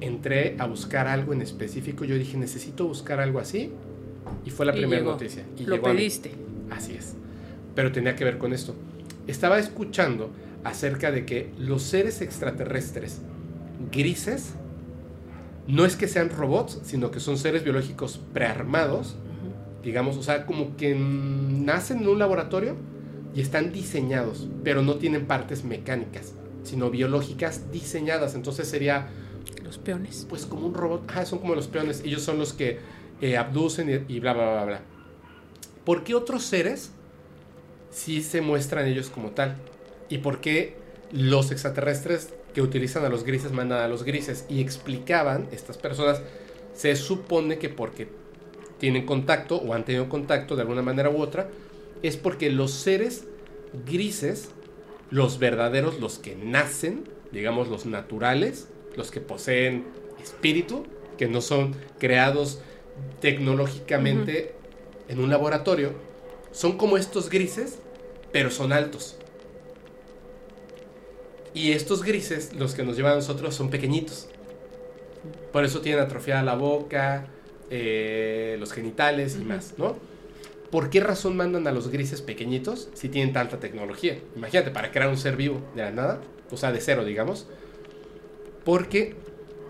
[0.00, 2.04] entré a buscar algo en específico.
[2.04, 3.70] Yo dije, necesito buscar algo así.
[4.44, 5.12] Y fue la Y primera llegó.
[5.12, 5.44] noticia.
[5.58, 6.30] Y Lo llegó a pediste.
[6.70, 7.14] Así es.
[7.74, 8.74] Pero tenía que ver con esto.
[9.26, 10.30] Estaba escuchando
[10.64, 13.20] acerca de que los seres extraterrestres
[13.90, 14.54] grises
[15.66, 19.16] no es que sean robots, sino que son seres biológicos prearmados,
[19.82, 22.76] digamos, o sea, como que nacen en un laboratorio
[23.34, 28.34] y están diseñados, pero no tienen partes mecánicas, sino biológicas diseñadas.
[28.34, 29.08] Entonces sería
[29.64, 30.26] Los peones.
[30.28, 31.10] pues como un robot.
[31.14, 32.02] Ah, son como los peones.
[32.04, 32.78] Ellos son los que
[33.20, 34.80] eh, abducen y, y bla, bla, bla, bla.
[35.84, 36.92] ¿Por qué otros seres
[37.90, 39.56] sí se muestran ellos como tal?
[40.12, 40.74] ¿Y por qué
[41.10, 44.44] los extraterrestres que utilizan a los grises mandan a los grises?
[44.50, 46.20] Y explicaban, estas personas,
[46.74, 48.08] se supone que porque
[48.78, 51.48] tienen contacto o han tenido contacto de alguna manera u otra,
[52.02, 53.24] es porque los seres
[53.86, 54.50] grises,
[55.08, 58.68] los verdaderos, los que nacen, digamos los naturales,
[58.98, 59.86] los que poseen
[60.22, 60.84] espíritu,
[61.16, 62.60] que no son creados
[63.22, 64.54] tecnológicamente
[65.08, 65.94] en un laboratorio,
[66.50, 67.78] son como estos grises,
[68.30, 69.16] pero son altos.
[71.54, 74.28] Y estos grises, los que nos llevan a nosotros, son pequeñitos.
[75.52, 77.26] Por eso tienen atrofiada la boca,
[77.70, 79.96] eh, los genitales y más, ¿no?
[80.70, 84.18] ¿Por qué razón mandan a los grises pequeñitos si tienen tanta tecnología?
[84.34, 87.46] Imagínate, para crear un ser vivo de la nada, o sea, de cero, digamos.
[88.64, 89.14] Porque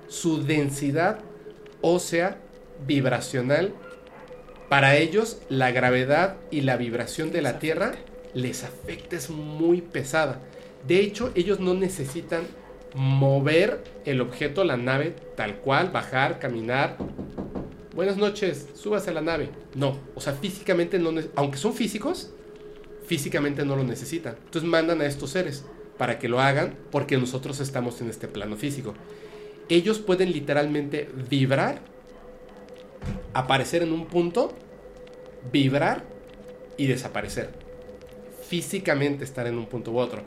[0.06, 1.18] su densidad
[1.80, 2.38] ósea
[2.86, 3.74] vibracional,
[4.68, 7.92] para ellos la gravedad y la vibración de la Tierra
[8.32, 10.40] les afecta, es muy pesada.
[10.86, 12.42] De hecho, ellos no necesitan
[12.94, 16.96] mover el objeto, la nave, tal cual, bajar, caminar.
[17.94, 19.50] Buenas noches, súbase a la nave.
[19.74, 22.32] No, o sea, físicamente no, aunque son físicos,
[23.06, 24.36] físicamente no lo necesitan.
[24.44, 25.64] Entonces mandan a estos seres
[25.98, 28.94] para que lo hagan porque nosotros estamos en este plano físico.
[29.68, 31.80] Ellos pueden literalmente vibrar,
[33.34, 34.52] aparecer en un punto,
[35.52, 36.04] vibrar
[36.76, 37.50] y desaparecer.
[38.48, 40.22] Físicamente estar en un punto u otro.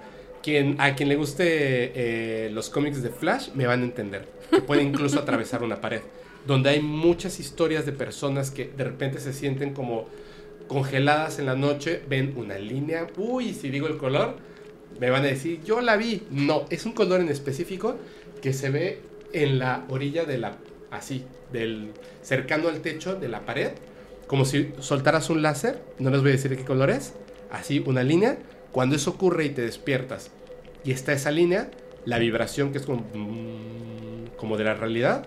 [0.77, 4.27] A quien le guste eh, los cómics de Flash me van a entender.
[4.51, 6.01] Que puede incluso atravesar una pared.
[6.45, 10.07] Donde hay muchas historias de personas que de repente se sienten como
[10.67, 13.07] congeladas en la noche, ven una línea.
[13.17, 14.35] Uy, si digo el color,
[14.99, 16.24] me van a decir, yo la vi.
[16.30, 17.95] No, es un color en específico
[18.41, 18.99] que se ve
[19.33, 20.57] en la orilla de la,
[20.91, 21.91] así, del,
[22.22, 23.72] cercano al techo de la pared,
[24.27, 27.14] como si soltaras un láser, no les voy a decir de qué color es,
[27.51, 28.38] así una línea,
[28.75, 30.31] cuando eso ocurre y te despiertas
[30.83, 31.71] y está esa línea,
[32.03, 33.05] la vibración que es como,
[34.35, 35.25] como de la realidad,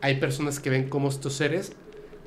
[0.00, 1.74] hay personas que ven como estos seres,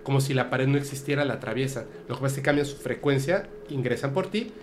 [0.04, 1.84] como si la pared no existiera, la atraviesan.
[2.08, 4.54] Lo que pasa es que cambian su frecuencia, ingresan por ti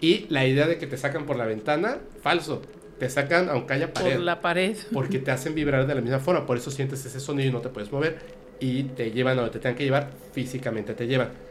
[0.00, 2.60] y la idea de que te sacan por la ventana, falso.
[2.98, 4.76] Te sacan aunque haya pared Por la pared.
[4.92, 7.60] porque te hacen vibrar de la misma forma, por eso sientes ese sonido y no
[7.60, 8.18] te puedes mover
[8.58, 11.45] y te llevan a donde te tengan que llevar, físicamente te llevan.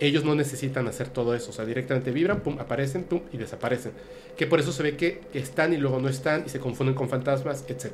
[0.00, 3.92] Ellos no necesitan hacer todo eso, o sea, directamente vibran, pum, aparecen, pum, y desaparecen.
[4.36, 7.08] Que por eso se ve que, están y luego no están y se confunden con
[7.08, 7.92] fantasmas, etc.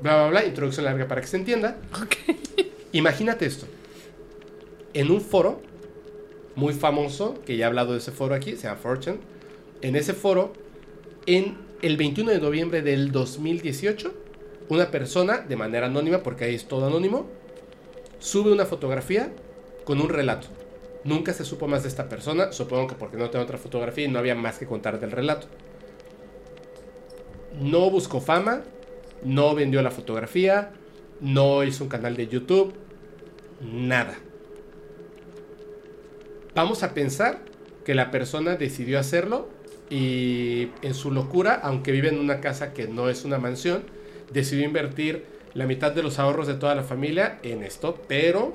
[0.00, 1.76] bla, bla, bla, introducción larga para que se entienda.
[2.92, 3.66] Imagínate esto.
[4.94, 5.62] En un foro
[6.54, 9.18] muy famoso, que ya he hablado de ese foro aquí, se llama Fortune.
[9.80, 10.52] En ese foro,
[11.26, 14.12] en el 21 de noviembre del 2018,
[14.68, 17.26] una persona, de manera anónima, porque ahí es todo anónimo,
[18.20, 19.32] sube una fotografía
[19.84, 20.46] con un relato.
[21.04, 24.08] Nunca se supo más de esta persona, supongo que porque no tengo otra fotografía y
[24.08, 25.48] no había más que contar del relato.
[27.60, 28.62] No buscó fama,
[29.24, 30.72] no vendió la fotografía,
[31.20, 32.74] no hizo un canal de YouTube,
[33.60, 34.16] nada.
[36.54, 37.40] Vamos a pensar
[37.84, 39.48] que la persona decidió hacerlo
[39.90, 43.84] y en su locura, aunque vive en una casa que no es una mansión,
[44.32, 45.24] decidió invertir
[45.54, 48.54] la mitad de los ahorros de toda la familia en esto, pero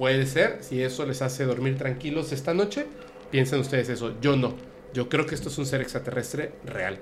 [0.00, 2.86] puede ser, si eso les hace dormir tranquilos esta noche,
[3.30, 4.54] piensen ustedes eso, yo no,
[4.94, 6.98] yo creo que esto es un ser extraterrestre real.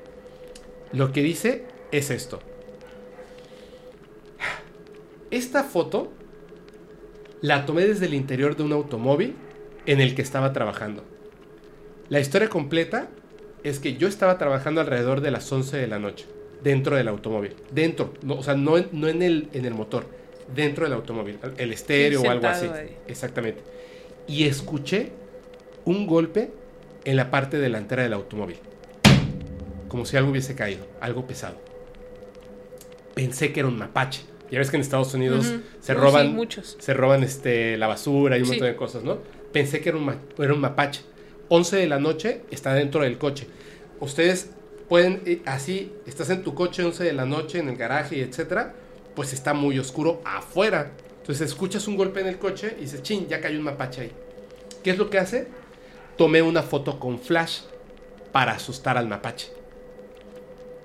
[0.92, 2.40] Lo que dice es esto.
[5.30, 6.10] Esta foto
[7.40, 9.36] la tomé desde el interior de un automóvil
[9.86, 11.04] en el que estaba trabajando.
[12.08, 13.10] La historia completa
[13.62, 16.26] es que yo estaba trabajando alrededor de las 11 de la noche,
[16.64, 17.54] dentro del automóvil.
[17.70, 20.17] Dentro, no, o sea, no, no en, el, en el motor,
[20.54, 22.66] dentro del automóvil, el estéreo o algo así.
[23.06, 23.62] Exactamente.
[24.26, 25.12] Y escuché
[25.84, 26.50] un golpe
[27.04, 28.58] en la parte delantera del automóvil.
[29.88, 31.56] Como si algo hubiese caído, algo pesado.
[33.14, 34.22] Pensé que era un mapache.
[34.50, 36.76] Ya ves que en Estados Unidos se roban, muchos.
[36.78, 39.18] se roban este, la basura y un montón de cosas, ¿no?
[39.52, 41.02] Pensé que era un, era un mapache.
[41.48, 43.46] 11 de la noche está dentro del coche.
[44.00, 44.50] Ustedes
[44.88, 48.74] pueden, eh, así, estás en tu coche 11 de la noche en el garaje, etcétera,
[49.18, 50.92] pues está muy oscuro afuera.
[51.22, 54.12] Entonces escuchas un golpe en el coche y dices, chin, ya cayó un mapache ahí.
[54.84, 55.48] ¿Qué es lo que hace?
[56.16, 57.62] Tomé una foto con flash
[58.30, 59.48] para asustar al mapache.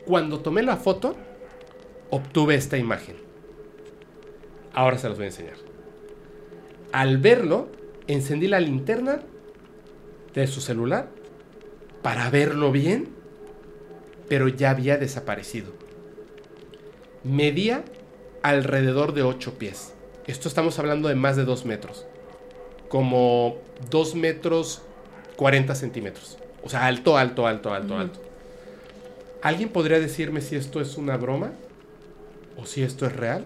[0.08, 1.16] Cuando tomé la foto,
[2.10, 3.18] obtuve esta imagen.
[4.74, 5.58] Ahora se los voy a enseñar.
[6.92, 7.68] Al verlo,
[8.08, 9.20] encendí la linterna
[10.34, 11.08] de su celular
[12.02, 13.10] para verlo bien,
[14.28, 15.72] pero ya había desaparecido.
[17.24, 17.84] Medía
[18.43, 19.93] alrededor de 8 pies.
[20.27, 22.05] Esto estamos hablando de más de 2 metros.
[22.89, 23.57] Como
[23.89, 24.83] 2 metros
[25.35, 26.38] 40 centímetros.
[26.63, 28.19] O sea, alto, alto, alto, alto, alto.
[29.41, 31.53] ¿Alguien podría decirme si esto es una broma?
[32.55, 33.45] ¿O si esto es real?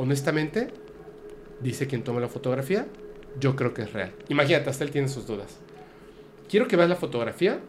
[0.00, 0.68] honestamente,
[1.60, 2.86] dice quien toma la fotografía,
[3.38, 4.14] yo creo que es real.
[4.30, 5.58] Imagínate, hasta él tiene sus dudas.
[6.48, 7.60] Quiero que veas la fotografía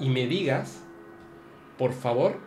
[0.00, 0.80] y me digas,
[1.76, 2.38] por favor,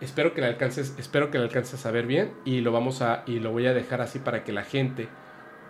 [0.00, 3.22] espero que la alcances, espero que la alcances a ver bien y lo vamos a
[3.26, 5.08] y lo voy a dejar así para que la gente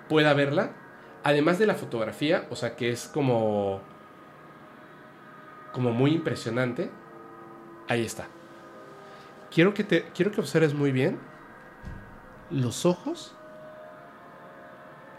[0.08, 0.72] pueda verla.
[1.22, 3.80] Además de la fotografía, o sea que es como
[5.72, 6.90] como muy impresionante.
[7.88, 8.28] Ahí está.
[9.50, 11.18] Quiero que te quiero que observes muy bien
[12.50, 13.34] los ojos,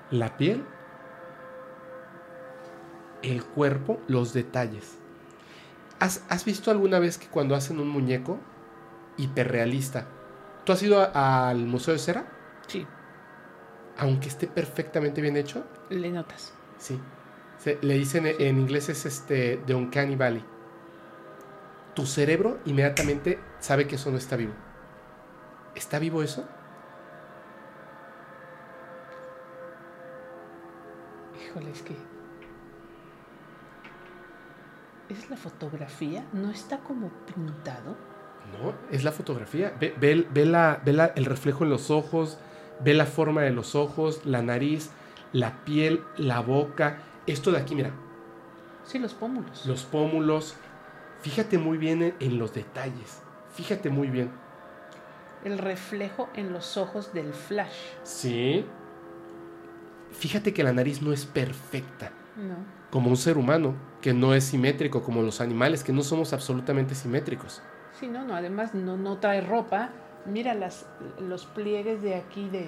[0.09, 0.65] la piel,
[3.21, 4.97] el cuerpo, los detalles.
[5.99, 8.39] ¿Has, visto alguna vez que cuando hacen un muñeco
[9.17, 10.07] hiperrealista,
[10.65, 12.25] ¿tú has ido al Museo de Cera?
[12.67, 12.85] Sí.
[13.97, 15.65] Aunque esté perfectamente bien hecho.
[15.89, 16.53] Le notas.
[16.77, 16.99] Sí.
[17.81, 20.43] le dicen en inglés es este de Uncanny Valley.
[21.93, 24.53] Tu cerebro inmediatamente sabe que eso no está vivo.
[25.75, 26.47] ¿Está vivo eso?
[31.51, 31.95] híjole, es que...
[35.09, 36.25] ¿Es la fotografía?
[36.31, 37.97] ¿No está como pintado?
[38.51, 39.73] No, es la fotografía.
[39.79, 40.81] Ve, ve, la,
[41.15, 42.37] el reflejo en los ojos,
[42.83, 44.89] ve la forma de los ojos, la nariz,
[45.33, 46.99] la piel, la boca.
[47.27, 47.91] Esto de aquí, mira.
[48.83, 49.65] Sí, los pómulos.
[49.65, 50.55] Los pómulos.
[51.21, 53.21] Fíjate muy bien en los detalles.
[53.53, 54.31] Fíjate muy bien.
[55.43, 57.75] El reflejo en los ojos del flash.
[58.03, 58.65] Sí,
[60.11, 62.11] fíjate que la nariz no es perfecta.
[62.89, 66.95] Como un ser humano, que no es simétrico, como los animales, que no somos absolutamente
[66.95, 67.61] simétricos.
[68.01, 69.91] Sí, no, no, además no, no trae ropa.
[70.25, 70.85] Mira las,
[71.19, 72.67] los pliegues de aquí, de,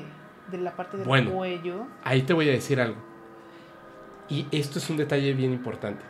[0.49, 1.87] de la parte del bueno, cuello.
[2.05, 3.01] Ahí te voy a decir algo.
[4.29, 6.05] Y esto es un detalle bien importante.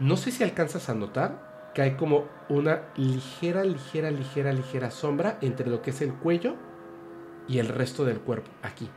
[0.00, 5.38] No sé si alcanzas a notar que hay como una ligera, ligera, ligera, ligera sombra
[5.40, 6.56] entre lo que es el cuello
[7.46, 8.90] y el resto del cuerpo, aquí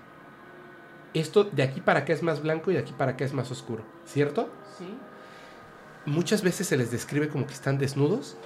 [1.14, 3.52] esto de aquí para acá es más blanco y de aquí para acá es más
[3.52, 4.50] oscuro, ¿cierto?
[4.78, 4.88] Sí.
[6.06, 8.38] Muchas veces se les describe como que están desnudos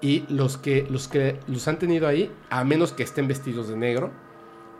[0.00, 3.76] y los que los que los han tenido ahí, a menos que estén vestidos de
[3.76, 4.10] negro,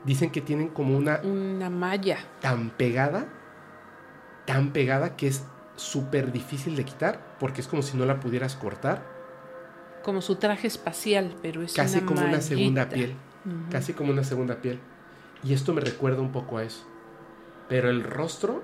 [0.05, 3.27] dicen que tienen como una una malla tan pegada,
[4.45, 5.45] tan pegada que es
[5.77, 9.03] súper difícil de quitar porque es como si no la pudieras cortar.
[10.03, 13.17] como su traje espacial, pero es casi una como una segunda piel.
[13.71, 14.79] Casi como una segunda piel.
[15.43, 16.85] Y esto me recuerda un poco a eso.
[17.69, 18.63] Pero el rostro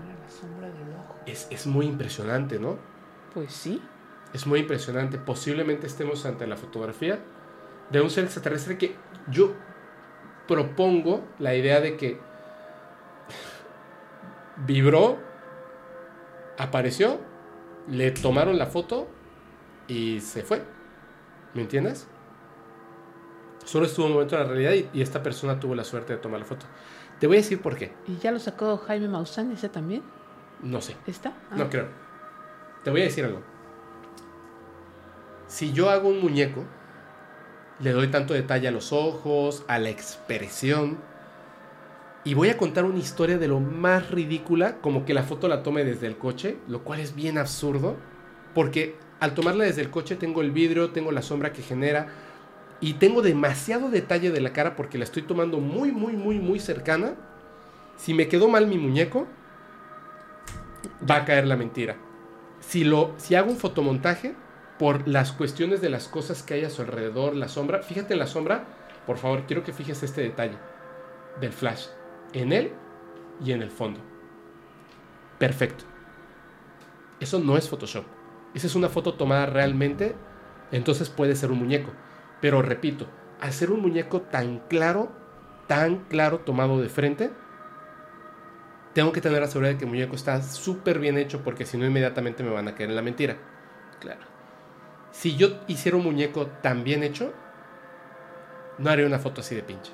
[0.00, 1.16] Mira la sombra del ojo.
[1.26, 2.78] es, es muy impresionante, ¿no?
[3.34, 3.82] Pues sí.
[4.32, 5.18] Es muy impresionante.
[5.18, 7.18] Posiblemente estemos ante la fotografía
[7.90, 8.94] de un ser extraterrestre que
[9.30, 9.54] yo
[10.46, 12.18] propongo la idea de que
[14.66, 15.18] vibró,
[16.58, 17.20] apareció,
[17.86, 19.08] le tomaron la foto
[19.86, 20.62] y se fue.
[21.54, 22.08] ¿Me entiendes?
[23.64, 26.18] Solo estuvo un momento en la realidad y, y esta persona tuvo la suerte de
[26.18, 26.66] tomar la foto.
[27.18, 27.92] Te voy a decir por qué.
[28.06, 30.02] ¿Y ya lo sacó Jaime Maussan ese también?
[30.62, 30.96] No sé.
[31.06, 31.34] ¿Está?
[31.50, 31.56] Ah.
[31.56, 32.07] No creo.
[32.84, 33.42] Te voy a decir algo.
[35.46, 36.64] Si yo hago un muñeco,
[37.80, 40.98] le doy tanto detalle a los ojos, a la expresión,
[42.24, 45.62] y voy a contar una historia de lo más ridícula, como que la foto la
[45.62, 47.96] tome desde el coche, lo cual es bien absurdo,
[48.54, 52.08] porque al tomarla desde el coche tengo el vidrio, tengo la sombra que genera,
[52.80, 56.60] y tengo demasiado detalle de la cara porque la estoy tomando muy, muy, muy, muy
[56.60, 57.14] cercana.
[57.96, 59.26] Si me quedó mal mi muñeco,
[61.08, 61.96] va a caer la mentira.
[62.68, 64.34] Si, lo, si hago un fotomontaje,
[64.78, 68.18] por las cuestiones de las cosas que hay a su alrededor, la sombra, fíjate en
[68.18, 68.66] la sombra,
[69.06, 70.58] por favor, quiero que fijes este detalle
[71.40, 71.86] del flash,
[72.34, 72.72] en él
[73.42, 74.00] y en el fondo.
[75.38, 75.84] Perfecto.
[77.20, 78.04] Eso no es Photoshop.
[78.52, 80.14] Esa es una foto tomada realmente,
[80.70, 81.92] entonces puede ser un muñeco.
[82.42, 83.06] Pero repito,
[83.40, 85.10] hacer un muñeco tan claro,
[85.68, 87.30] tan claro tomado de frente,
[88.98, 91.78] tengo que tener la seguridad de que el muñeco está súper bien hecho porque si
[91.78, 93.36] no inmediatamente me van a caer en la mentira.
[94.00, 94.22] Claro.
[95.12, 97.32] Si yo hiciera un muñeco tan bien hecho,
[98.78, 99.92] no haría una foto así de pinche.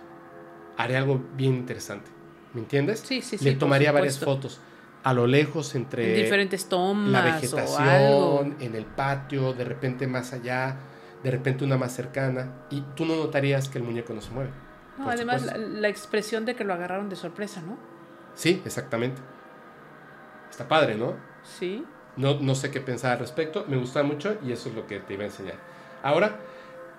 [0.79, 2.11] Haría algo bien interesante.
[2.55, 3.01] ¿Me entiendes?
[3.01, 3.45] Sí, sí, sí.
[3.45, 4.59] Le tomaría varias fotos
[5.03, 7.35] a lo lejos entre En diferentes tomas la o algo.
[7.35, 10.79] vegetación, en el patio, de repente más allá,
[11.23, 14.51] de repente una más cercana, y tú no notarías que el muñeco no se mueve.
[14.97, 17.93] No, además, la, la expresión de que lo agarraron de sorpresa, ¿no?
[18.35, 19.21] Sí, exactamente.
[20.51, 21.15] Está padre, ¿no?
[21.43, 21.85] Sí.
[22.17, 25.01] No, no sé qué pensar al respecto, me gusta mucho y eso es lo que
[25.01, 25.57] te iba a enseñar.
[26.03, 26.37] Ahora,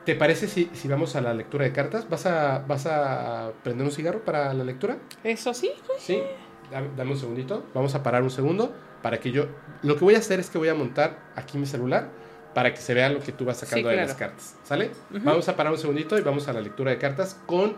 [0.03, 2.09] ¿te parece si, si vamos a la lectura de cartas?
[2.09, 4.97] ¿Vas a, ¿Vas a prender un cigarro para la lectura?
[5.23, 5.72] Eso sí.
[5.97, 6.22] Sí,
[6.69, 7.64] dame, dame un segundito.
[7.73, 9.45] Vamos a parar un segundo para que yo...
[9.83, 12.09] Lo que voy a hacer es que voy a montar aquí mi celular
[12.53, 14.55] para que se vea lo que tú vas sacando Sí, de las cartas.
[14.64, 14.91] ¿Sale?
[15.11, 17.75] Vamos a parar un segundito y vamos a la lectura de cartas con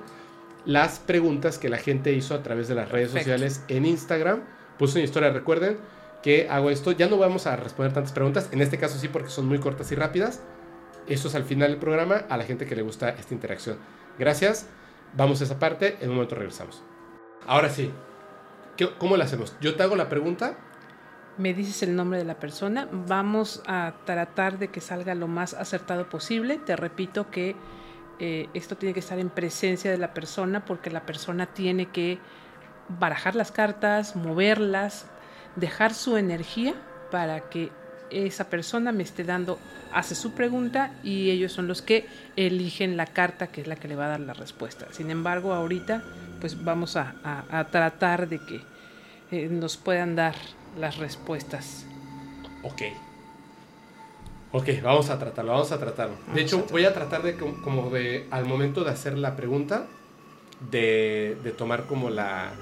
[0.67, 3.31] las preguntas que la gente hizo a través de las redes Perfecto.
[3.31, 4.41] sociales en Instagram.
[4.77, 5.77] Puse una historia, recuerden
[6.21, 6.91] que hago esto.
[6.91, 9.91] Ya no vamos a responder tantas preguntas, en este caso sí porque son muy cortas
[9.91, 10.43] y rápidas.
[11.07, 13.77] Esto es al final del programa a la gente que le gusta esta interacción.
[14.19, 14.67] Gracias.
[15.15, 16.83] Vamos a esa parte, en un momento regresamos.
[17.47, 17.91] Ahora sí,
[18.75, 19.55] ¿qué- ¿cómo la hacemos?
[19.61, 20.57] Yo te hago la pregunta.
[21.37, 22.89] Me dices el nombre de la persona.
[22.91, 26.57] Vamos a tratar de que salga lo más acertado posible.
[26.57, 27.55] Te repito que
[28.19, 32.19] eh, esto tiene que estar en presencia de la persona porque la persona tiene que
[32.99, 35.05] barajar las cartas, moverlas,
[35.55, 36.73] dejar su energía
[37.11, 37.71] para que
[38.09, 39.59] esa persona me esté dando,
[39.91, 43.87] hace su pregunta y ellos son los que eligen la carta que es la que
[43.89, 44.87] le va a dar la respuesta.
[44.91, 46.03] Sin embargo, ahorita
[46.39, 47.15] pues vamos a,
[47.49, 48.61] a- tratar de que
[49.31, 50.35] eh, nos puedan dar
[50.77, 51.85] las respuestas.
[52.63, 52.83] Ok.
[54.51, 56.15] Ok, vamos a tratarlo, vamos a tratarlo.
[56.15, 59.17] De Vamos hecho, a voy a tratar de, com- como de, al momento de hacer
[59.17, 59.87] la pregunta,
[60.71, 62.53] de, de tomar como la,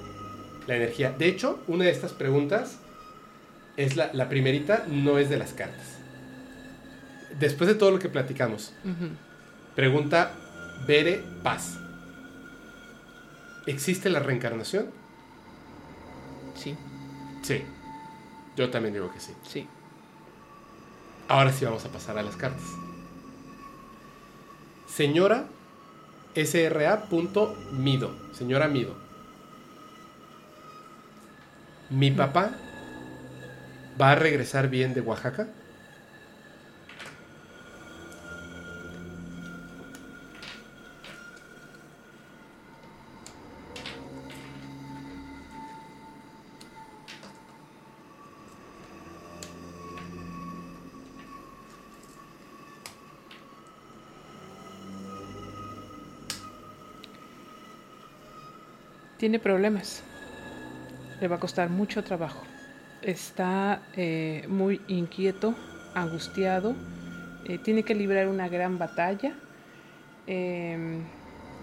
[0.66, 1.10] la energía.
[1.12, 2.78] De hecho, una de estas preguntas
[3.76, 5.98] es la, la primerita, no es de las cartas.
[7.38, 8.72] Después de todo lo que platicamos,
[9.74, 10.32] pregunta
[10.86, 11.78] Bere Paz.
[13.66, 14.86] ¿Existe la reencarnación?
[16.54, 16.76] Sí,
[17.42, 17.62] Sí.
[18.56, 19.32] Yo también digo que sí.
[19.46, 19.68] sí.
[21.28, 22.62] Ahora sí vamos a pasar a las cartas.
[24.86, 25.46] Señora
[26.34, 28.14] SRA.mido.
[28.32, 28.94] Señora Mido.
[31.90, 32.52] ¿Mi papá
[34.00, 35.48] va a regresar bien de Oaxaca?
[59.26, 60.04] Tiene problemas.
[61.20, 62.44] Le va a costar mucho trabajo.
[63.02, 65.52] Está eh, muy inquieto,
[65.96, 66.76] angustiado.
[67.44, 69.32] eh, tiene que librar una gran batalla.
[70.28, 71.00] Eh,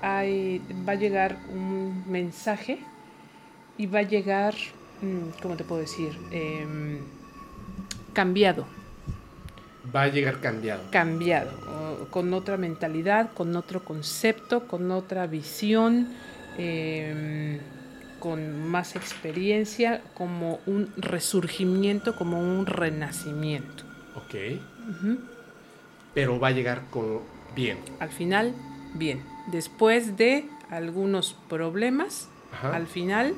[0.01, 2.79] hay- va a llegar un mensaje
[3.77, 4.55] y va a llegar,
[5.01, 6.11] mm, ¿cómo te puedo decir?
[6.33, 6.97] Em,
[8.11, 8.65] cambiado.
[9.95, 10.83] Va a llegar cambiado.
[10.91, 16.09] cambiado, con otra mentalidad, con otro concepto, con otra visión,
[16.57, 17.59] eh,
[18.19, 23.83] con más experiencia, como un resurgimiento, como un renacimiento.
[24.15, 24.35] Ok.
[26.13, 27.21] Pero va a llegar con
[27.55, 27.77] bien.
[27.99, 28.53] Al final,
[28.93, 29.23] bien.
[29.51, 32.75] Después de algunos problemas, Ajá.
[32.75, 33.33] al final,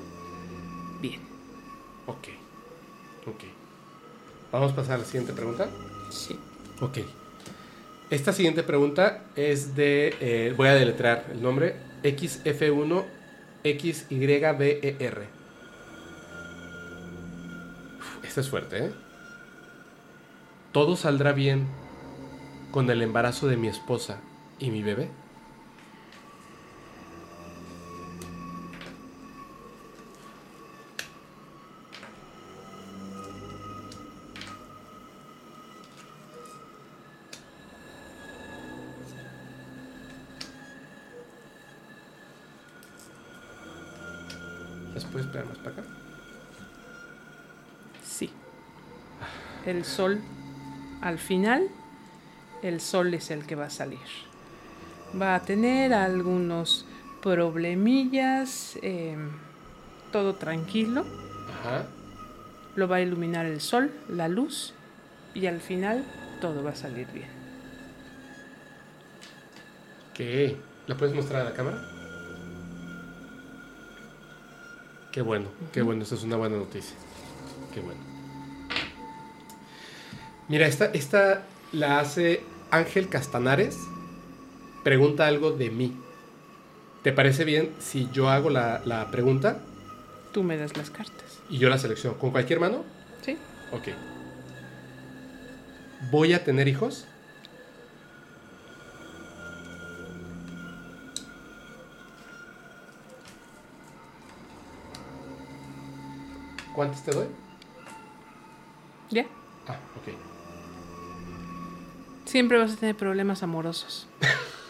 [1.01, 1.21] bien.
[2.05, 2.27] Ok.
[3.27, 3.43] Ok.
[4.51, 5.67] Vamos a pasar a la siguiente pregunta.
[6.11, 6.37] Sí.
[6.81, 6.99] Ok.
[8.11, 10.15] Esta siguiente pregunta es de.
[10.19, 13.03] eh, voy a deletrear el nombre: XF1
[13.63, 15.27] XYBER.
[18.23, 18.91] Esta es fuerte, ¿eh?
[20.71, 21.67] ¿Todo saldrá bien
[22.71, 24.21] con el embarazo de mi esposa
[24.59, 25.09] y mi bebé?
[49.85, 50.21] El sol,
[51.01, 51.69] al final,
[52.63, 53.99] el sol es el que va a salir.
[55.21, 56.87] Va a tener algunos
[57.21, 59.15] problemillas, eh,
[60.11, 61.05] todo tranquilo.
[61.59, 61.85] Ajá.
[62.75, 64.73] Lo va a iluminar el sol, la luz,
[65.35, 66.03] y al final
[66.41, 67.29] todo va a salir bien.
[70.15, 70.57] ¿Qué?
[70.87, 71.77] ¿La puedes mostrar a la cámara?
[75.11, 76.97] Qué bueno, qué bueno, esa es una buena noticia.
[77.71, 78.14] Qué bueno.
[80.47, 83.77] Mira, esta, esta la hace Ángel Castanares.
[84.83, 85.97] Pregunta algo de mí.
[87.03, 89.59] ¿Te parece bien si yo hago la, la pregunta
[90.33, 91.39] Tú me das las cartas.
[91.49, 92.17] y yo la selecciono?
[92.17, 92.83] ¿Con cualquier mano?
[93.21, 93.37] ¿Sí?
[93.71, 93.89] Ok.
[96.11, 97.05] ¿Voy a tener hijos?
[106.73, 107.27] ¿Cuántos te doy?
[109.09, 109.25] ¿Ya?
[109.67, 110.34] Ah, ok.
[112.35, 114.07] Siempre vas a tener problemas amorosos.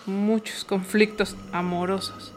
[0.06, 2.32] Muchos conflictos amorosos.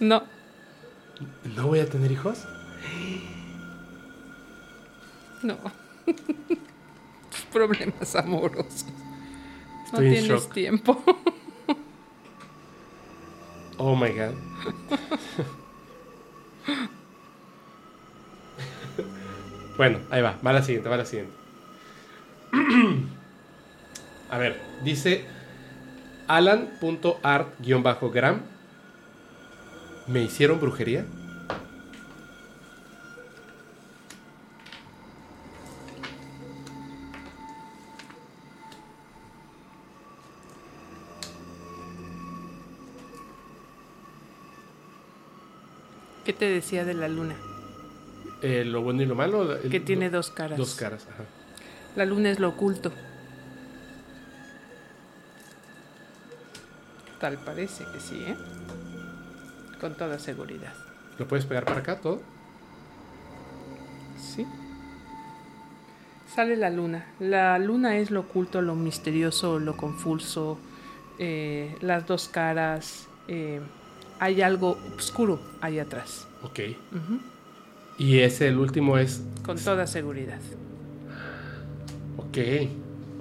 [0.00, 0.22] No,
[1.56, 2.46] ¿No voy a tener hijos?
[5.42, 5.58] no.
[7.52, 8.86] Problemas amorosos.
[9.92, 10.54] No en tienes shock.
[10.54, 11.04] tiempo.
[13.76, 14.34] Oh my god.
[19.78, 21.32] Bueno, ahí va, va la siguiente, va la siguiente.
[24.30, 25.24] A ver, dice
[26.26, 28.42] alan.art-gram.
[30.08, 31.06] ¿Me hicieron brujería?
[46.24, 47.36] ¿Qué te decía de la luna?
[48.42, 49.56] Eh, lo bueno y lo malo.
[49.56, 50.58] el- Que tiene do- dos caras.
[50.58, 51.24] Dos caras, ajá.
[51.96, 52.92] La luna es lo oculto.
[57.20, 58.36] Tal parece que sí, ¿eh?
[59.80, 60.72] Con toda seguridad.
[61.18, 62.20] ¿Lo puedes pegar para acá todo?
[64.20, 64.46] Sí.
[66.32, 67.06] Sale la luna.
[67.18, 70.58] La luna es lo oculto, lo misterioso, lo confuso,
[71.18, 73.06] eh, las dos caras.
[73.30, 73.60] eh,
[74.20, 76.26] hay algo oscuro ahí atrás.
[76.42, 76.60] Ok.
[77.98, 80.40] Y ese, el último es Con toda seguridad.
[82.16, 82.38] Ok.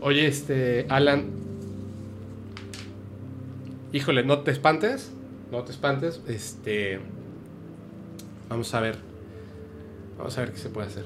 [0.02, 1.26] Oye, este, Alan.
[3.92, 5.12] Híjole, no te espantes.
[5.52, 6.22] No te espantes.
[6.28, 7.00] Este.
[8.50, 8.98] Vamos a ver.
[10.18, 11.06] Vamos a ver qué se puede hacer.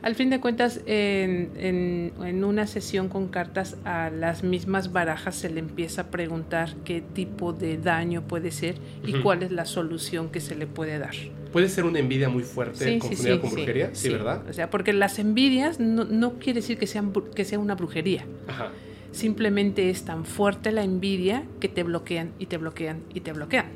[0.00, 5.34] Al fin de cuentas, en, en- en una sesión con cartas, a las mismas barajas
[5.34, 9.64] se le empieza a preguntar qué tipo de daño puede ser y cuál es la
[9.64, 11.14] solución que se le puede dar.
[11.52, 14.42] Puede ser una envidia muy fuerte confundida con brujería, sí, ¿verdad?
[14.48, 18.24] O sea, porque las envidias no, no quiere decir que, sean, que sea una brujería.
[18.46, 18.70] Ajá.
[19.10, 23.66] Simplemente es tan fuerte la envidia que te bloquean y te bloquean y te bloquean.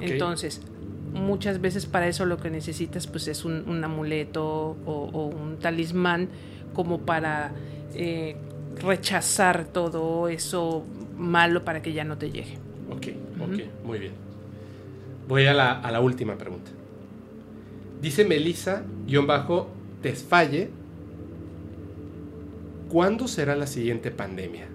[0.00, 0.62] Entonces,
[1.12, 5.58] muchas veces para eso lo que necesitas pues es un, un amuleto o, o un
[5.58, 6.28] talismán
[6.72, 7.52] como para
[7.94, 8.36] eh,
[8.80, 10.84] rechazar todo eso
[11.16, 12.58] malo para que ya no te llegue.
[12.90, 13.08] Ok,
[13.40, 14.12] ok, muy bien.
[15.28, 16.70] Voy a la, a la última pregunta.
[18.00, 19.68] Dice Melissa, guion bajo,
[20.02, 20.70] Tesfalle,
[22.88, 24.66] ¿cuándo será la siguiente pandemia?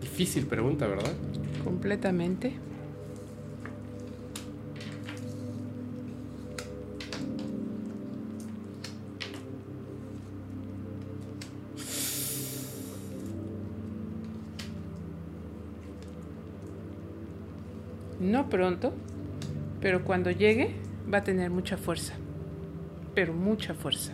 [0.00, 1.12] Difícil pregunta, ¿verdad?
[1.64, 2.54] completamente.
[18.20, 18.92] No pronto,
[19.80, 20.74] pero cuando llegue
[21.12, 22.14] va a tener mucha fuerza,
[23.14, 24.12] pero mucha fuerza.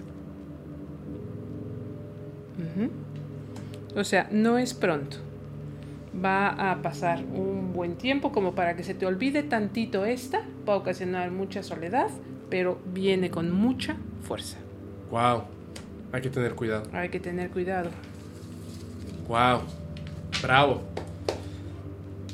[3.97, 5.16] O sea, no es pronto,
[6.24, 10.42] Va a pasar un buen tiempo como para que se te olvide tantito esta.
[10.68, 12.08] Va a ocasionar mucha soledad,
[12.48, 14.56] pero viene con mucha fuerza.
[15.10, 15.44] Wow.
[16.12, 16.84] Hay que tener cuidado.
[16.92, 17.90] Hay que tener cuidado.
[19.28, 19.60] Wow.
[20.42, 20.82] Bravo.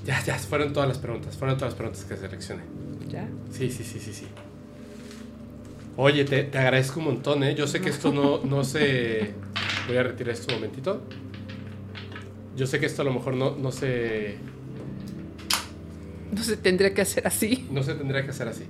[0.04, 1.36] Ya, ya, fueron todas las preguntas.
[1.36, 2.62] Fueron todas las preguntas que seleccioné.
[3.08, 3.28] ¿Ya?
[3.50, 4.26] Sí, sí, sí, sí, sí.
[5.96, 7.54] Oye, te, te agradezco un montón, ¿eh?
[7.54, 9.34] Yo sé que esto no, no se...
[9.86, 11.02] Voy a retirar esto un momentito.
[12.56, 14.36] Yo sé que esto a lo mejor no, no se...
[16.32, 17.68] No se tendría que hacer así.
[17.70, 18.64] No se tendría que hacer así.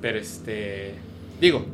[0.00, 0.94] Pero este...
[1.40, 1.64] Digo,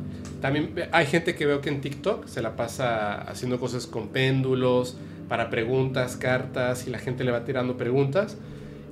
[0.41, 4.97] también hay gente que veo que en TikTok se la pasa haciendo cosas con péndulos,
[5.27, 8.37] para preguntas, cartas, y la gente le va tirando preguntas.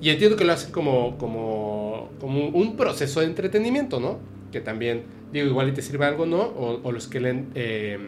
[0.00, 4.18] Y entiendo que lo hacen como, como, como un proceso de entretenimiento, ¿no?
[4.52, 6.42] Que también, digo, igual y te sirve algo, ¿no?
[6.42, 7.98] O, o los que leen eh,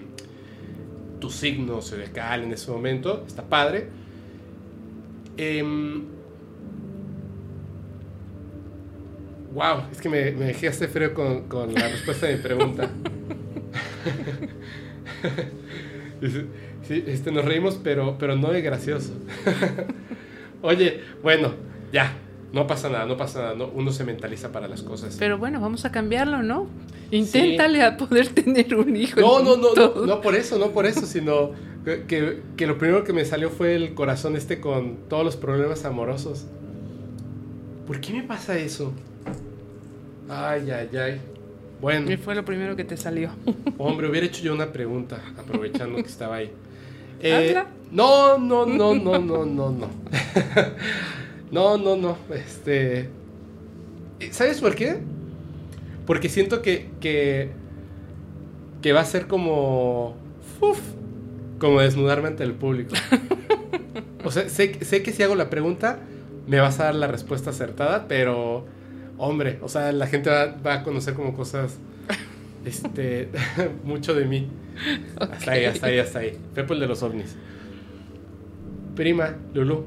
[1.20, 3.88] tu signo zodiacal en ese momento, está padre.
[5.36, 6.04] Em,
[9.52, 12.90] wow, es que me, me dejaste frío con, con la respuesta de mi pregunta.
[16.82, 19.12] sí, este, nos reímos, pero, pero no es gracioso.
[20.62, 21.54] Oye, bueno,
[21.92, 22.12] ya,
[22.52, 25.16] no pasa nada, no pasa nada, no, uno se mentaliza para las cosas.
[25.18, 26.68] Pero bueno, vamos a cambiarlo, ¿no?
[27.10, 29.20] Inténtale a poder tener un hijo.
[29.20, 31.52] No, no, no, no, no por eso, no por eso, sino
[31.86, 35.84] que, que lo primero que me salió fue el corazón este con todos los problemas
[35.84, 36.46] amorosos.
[37.86, 38.92] ¿Por qué me pasa eso?
[40.28, 41.20] Ay, ay, ay.
[41.80, 43.30] Bueno, Y fue lo primero que te salió.
[43.78, 46.50] hombre, hubiera hecho yo una pregunta, aprovechando que estaba ahí.
[47.20, 47.54] Eh,
[47.92, 49.88] no, no, no, no, no, no, no.
[51.52, 52.18] no, no, no.
[52.34, 53.08] Este.
[54.32, 54.98] ¿Sabes por qué?
[56.06, 56.88] Porque siento que.
[57.00, 57.50] que,
[58.82, 60.16] que va a ser como.
[60.60, 60.80] uf,
[61.58, 62.94] como desnudarme ante el público.
[64.24, 66.00] O sea, sé, sé que si hago la pregunta,
[66.46, 68.66] me vas a dar la respuesta acertada, pero.
[69.18, 71.78] Hombre, o sea, la gente va, va a conocer como cosas.
[72.64, 73.30] Este.
[73.84, 74.48] mucho de mí.
[75.18, 76.38] Hasta ahí, hasta ahí, hasta ahí.
[76.54, 77.36] Pepo el de los ovnis.
[78.94, 79.84] Prima, Lulu,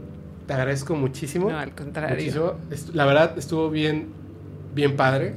[0.47, 1.49] te agradezco muchísimo.
[1.49, 2.15] No, al contrario.
[2.15, 2.53] muchísimo.
[2.93, 4.07] La verdad, estuvo bien,
[4.73, 5.35] bien padre.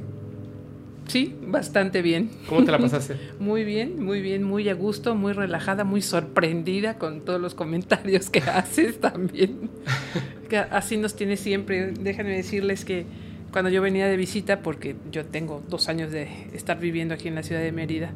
[1.07, 2.29] Sí, bastante bien.
[2.47, 3.15] ¿Cómo te la pasaste?
[3.39, 8.29] Muy bien, muy bien, muy a gusto, muy relajada, muy sorprendida con todos los comentarios
[8.29, 9.69] que haces también.
[10.49, 11.93] Que así nos tiene siempre.
[11.99, 13.05] Déjenme decirles que
[13.51, 17.33] cuando yo venía de visita, porque yo tengo dos años de estar viviendo aquí en
[17.33, 18.11] la ciudad de Mérida,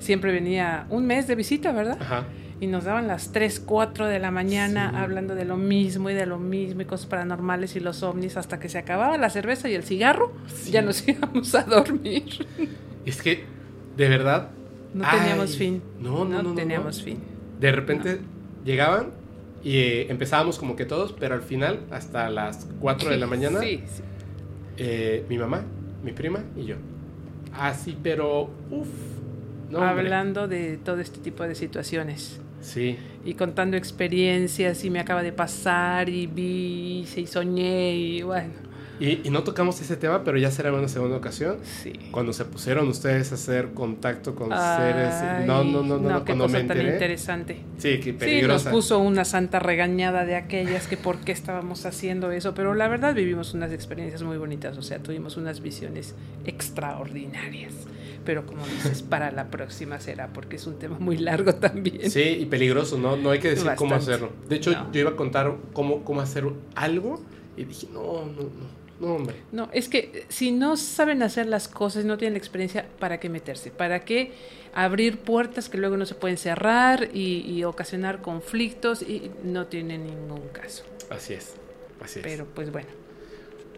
[0.00, 1.98] siempre venía un mes de visita, ¿verdad?
[2.00, 2.24] Ajá.
[2.60, 4.96] Y nos daban las 3, 4 de la mañana Sí.
[4.96, 8.58] hablando de lo mismo y de lo mismo y cosas paranormales y los ovnis hasta
[8.58, 10.72] que se acababa la cerveza y el cigarro, Sí.
[10.72, 12.24] ya nos íbamos a dormir.
[13.06, 13.44] Es que,
[13.96, 14.50] de verdad.
[14.92, 15.82] No ay, teníamos fin.
[16.00, 16.42] No, no, no.
[16.42, 16.54] no, no.
[16.54, 17.18] teníamos fin.
[17.60, 18.20] De repente
[18.64, 19.10] llegaban
[19.62, 23.60] y eh, empezábamos como que todos, pero al final, hasta las 4 de la mañana,
[23.60, 24.02] Sí, sí.
[24.78, 25.62] eh, mi mamá,
[26.02, 26.76] mi prima y yo.
[27.52, 28.50] Así, pero.
[28.70, 28.88] Uff.
[29.70, 29.80] No.
[29.82, 32.96] Hablando de todo este tipo de situaciones Sí.
[33.24, 38.52] y contando experiencias y me acaba de pasar y vi y soñé y bueno,
[39.00, 41.58] Y, y no tocamos ese tema, pero ya será una segunda ocasión.
[41.62, 41.92] sí.
[42.10, 45.46] Cuando se pusieron ustedes a hacer contacto con Ay, seres.
[45.46, 46.10] No, no, no, no.
[46.10, 47.60] no, qué cosa me tan interesante.
[47.76, 48.70] Sí, qué Sí, nos peligrosa.
[48.72, 53.14] puso una santa regañada de aquellas que por qué estábamos haciendo eso, pero la verdad
[53.14, 57.72] vivimos unas experiencias muy bonitas, o sea, tuvimos unas visiones extraordinarias.
[58.28, 62.10] Pero como dices, para la próxima será, porque es un tema muy largo también.
[62.10, 63.16] Sí, y peligroso, ¿no?
[63.16, 64.32] No hay que decir cómo hacerlo.
[64.50, 64.92] De hecho, No.
[64.92, 67.22] yo iba a contar cómo, cómo hacer algo
[67.56, 68.78] y dije, no, no, no.
[69.00, 69.36] No, hombre.
[69.50, 73.30] No, es que si no saben hacer las cosas, no tienen la experiencia, ¿para qué
[73.30, 73.70] meterse?
[73.70, 74.32] ¿Para qué
[74.74, 79.00] abrir puertas que luego no se pueden cerrar y, y ocasionar conflictos?
[79.00, 80.84] Y no tiene ningún caso.
[81.08, 81.54] Así es.
[82.02, 82.24] Así es.
[82.26, 82.88] Pero pues bueno,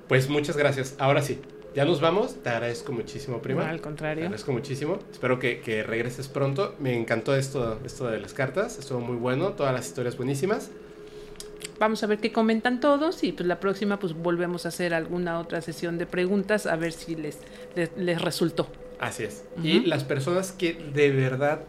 [0.08, 0.96] Pues muchas gracias.
[0.98, 1.38] Ahora sí,
[1.74, 2.34] ya nos vamos.
[2.42, 3.64] Te agradezco muchísimo, prima.
[3.64, 4.24] no, al Te contrario.
[4.24, 4.98] agradezco muchísimo.
[5.12, 6.74] Espero que, que regreses pronto.
[6.78, 8.78] Me encantó esto, esto de las cartas.
[8.78, 9.52] Estuvo muy bueno.
[9.52, 10.70] Todas las historias buenísimas.
[11.78, 15.38] Vamos a ver qué comentan todos y pues la próxima pues volvemos a hacer alguna
[15.38, 17.38] otra sesión de preguntas a ver si les,
[17.74, 18.68] les, les resultó.
[18.98, 19.44] Así es.
[19.62, 21.60] Y las personas que de verdad,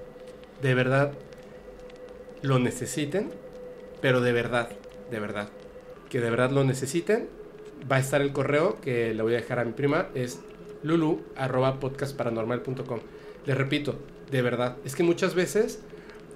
[0.62, 1.14] de verdad
[2.42, 3.30] lo necesiten,
[4.02, 4.70] pero de verdad,
[5.12, 5.48] de verdad,
[6.10, 7.30] que de verdad lo necesiten,
[7.90, 10.40] va a estar el correo que le voy a dejar a mi prima, es
[10.84, 13.00] lulu arroba podcastparanormal.com.
[13.46, 13.96] Les repito,
[14.30, 15.80] de verdad, es que muchas veces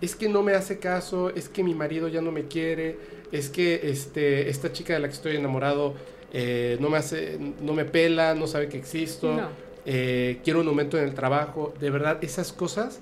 [0.02, 2.98] es que no me hace caso, es que mi marido ya no me quiere,
[3.32, 5.94] es que este, esta chica de la que estoy enamorado
[6.34, 9.48] eh, no, me hace, no me pela, no sabe que existo, No.
[9.86, 11.74] eh, quiero un aumento en el trabajo.
[11.80, 13.00] De verdad, esas cosas,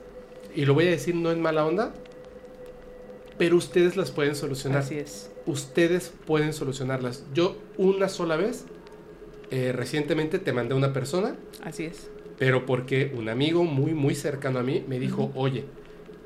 [0.56, 1.94] y lo voy a decir no en mala onda,
[3.44, 5.30] pero ustedes las pueden solucionar Así es.
[5.46, 7.26] ustedes pueden solucionarlas.
[7.34, 8.64] Yo una sola vez,
[9.52, 12.10] eh, recientemente te mandé una persona, Así es.
[12.40, 15.66] pero porque un amigo muy, muy cercano a mí me dijo, oye,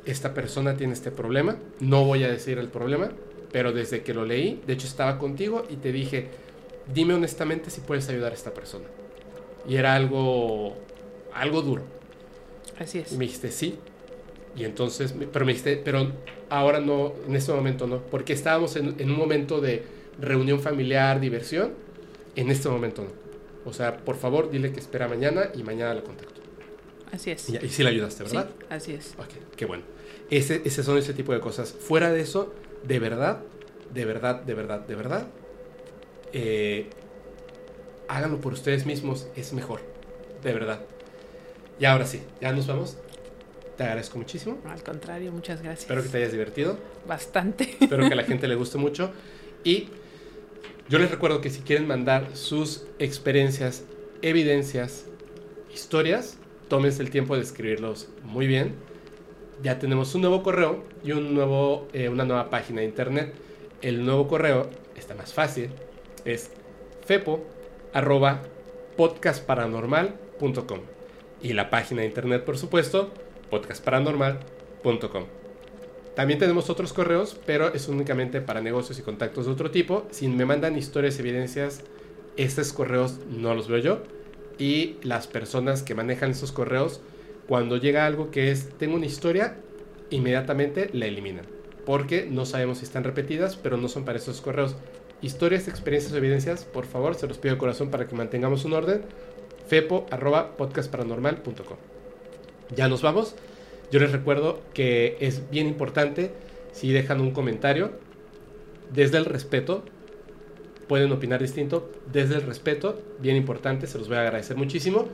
[0.05, 3.09] esta persona tiene este problema, no voy a decir el problema,
[3.51, 6.27] pero desde que lo leí, de hecho estaba contigo y te dije,
[6.93, 8.85] dime honestamente si puedes ayudar a esta persona.
[9.67, 10.75] Y era algo,
[11.33, 11.81] algo duro.
[12.77, 13.11] Así es.
[13.11, 13.79] Y me dijiste, sí.
[14.55, 16.11] Y entonces, pero me dijiste, pero
[16.49, 19.83] ahora no, en este momento no, porque estábamos en, en un momento de
[20.19, 21.73] reunión familiar, diversión,
[22.35, 23.09] en este momento no.
[23.69, 26.41] O sea, por favor, dile que espera mañana y mañana la contacto.
[27.11, 27.49] Así es.
[27.49, 28.51] Y, y sí la ayudaste, Sí, ¿verdad?
[28.69, 29.13] así es.
[29.17, 29.83] Ok, qué bueno.
[30.29, 31.71] Ese, ese son ese tipo de cosas.
[31.73, 32.53] Fuera de eso,
[32.83, 33.39] de verdad,
[33.93, 35.27] de verdad, de verdad, de verdad,
[36.33, 36.89] eh,
[38.07, 39.81] háganlo por ustedes mismos, es mejor.
[40.43, 40.81] De verdad.
[41.79, 42.97] Y ahora sí, ya nos vamos.
[43.77, 44.57] Te agradezco muchísimo.
[44.65, 45.81] Al contrario, muchas gracias.
[45.81, 46.79] Espero que te hayas divertido.
[47.07, 47.77] Bastante.
[47.79, 49.11] Espero que a la gente le guste mucho.
[49.63, 49.89] Y
[50.89, 53.85] yo les recuerdo que si quieren mandar sus experiencias,
[54.23, 55.05] evidencias,
[55.71, 56.39] historias,
[56.69, 58.73] tómense el tiempo de escribirlos muy bien.
[59.61, 63.33] Ya tenemos un nuevo correo y un nuevo, eh, una nueva página de internet.
[63.83, 65.69] El nuevo correo está más fácil.
[66.25, 66.49] Es
[67.05, 67.45] fepo
[67.93, 68.41] arroba
[68.95, 70.79] podcastparanormal.com
[71.43, 73.11] y la página de internet, por supuesto,
[73.49, 75.25] podcastparanormal.com.
[76.15, 80.07] También tenemos otros correos, pero es únicamente para negocios y contactos de otro tipo.
[80.09, 81.83] Si me mandan historias, evidencias,
[82.37, 83.99] estos correos no los veo yo.
[84.57, 87.01] Y las personas que manejan esos correos,
[87.47, 89.57] cuando llega algo que es, tengo una historia,
[90.09, 91.45] inmediatamente la eliminan.
[91.85, 94.75] Porque no sabemos si están repetidas, pero no son para esos correos.
[95.21, 98.73] Historias, experiencias o evidencias, por favor, se los pido de corazón para que mantengamos un
[98.73, 99.03] orden.
[99.67, 101.96] fepo arroba podcastparanormal.com.
[102.75, 103.35] Ya nos vamos.
[103.91, 106.31] Yo les recuerdo que es bien importante
[106.73, 107.91] si dejan un comentario
[108.91, 109.83] desde el respeto.
[110.87, 115.07] Pueden opinar distinto desde el respeto, bien importante, se los voy a agradecer muchísimo.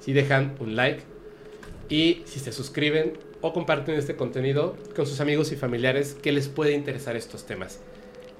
[0.00, 1.02] Si dejan un like
[1.88, 6.48] y si se suscriben o comparten este contenido con sus amigos y familiares que les
[6.48, 7.80] puede interesar estos temas.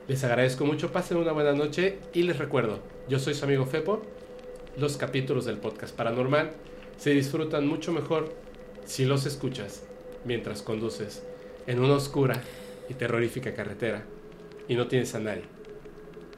[0.09, 4.03] Les agradezco mucho, pasen una buena noche y les recuerdo, yo soy su amigo Fepo.
[4.77, 6.53] Los capítulos del podcast paranormal
[6.97, 8.33] se disfrutan mucho mejor
[8.85, 9.83] si los escuchas
[10.25, 11.23] mientras conduces
[11.67, 12.43] en una oscura
[12.89, 14.05] y terrorífica carretera
[14.69, 15.45] y no tienes a nadie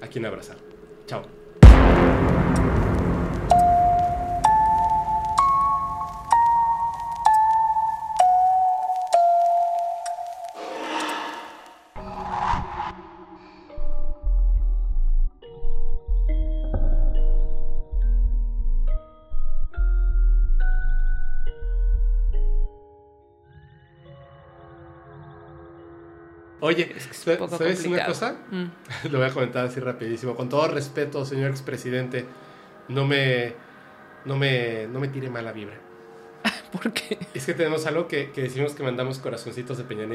[0.01, 0.57] a quien abrazar.
[1.07, 1.23] Chao.
[26.65, 28.09] Oye, Es que es ¿sabes un poco una complicado.
[28.09, 28.37] cosa?
[28.53, 28.65] Mm.
[29.11, 30.37] Lo voy a comentar así rapidísimo.
[30.37, 32.25] Con todo respeto, señor expresidente,
[32.89, 33.53] no me,
[34.25, 35.75] no me, no me tire mala vibra.
[36.73, 37.19] ¿Por qué?
[37.35, 40.07] Es que tenemos algo que, que decimos que mandamos corazoncitos de Peña.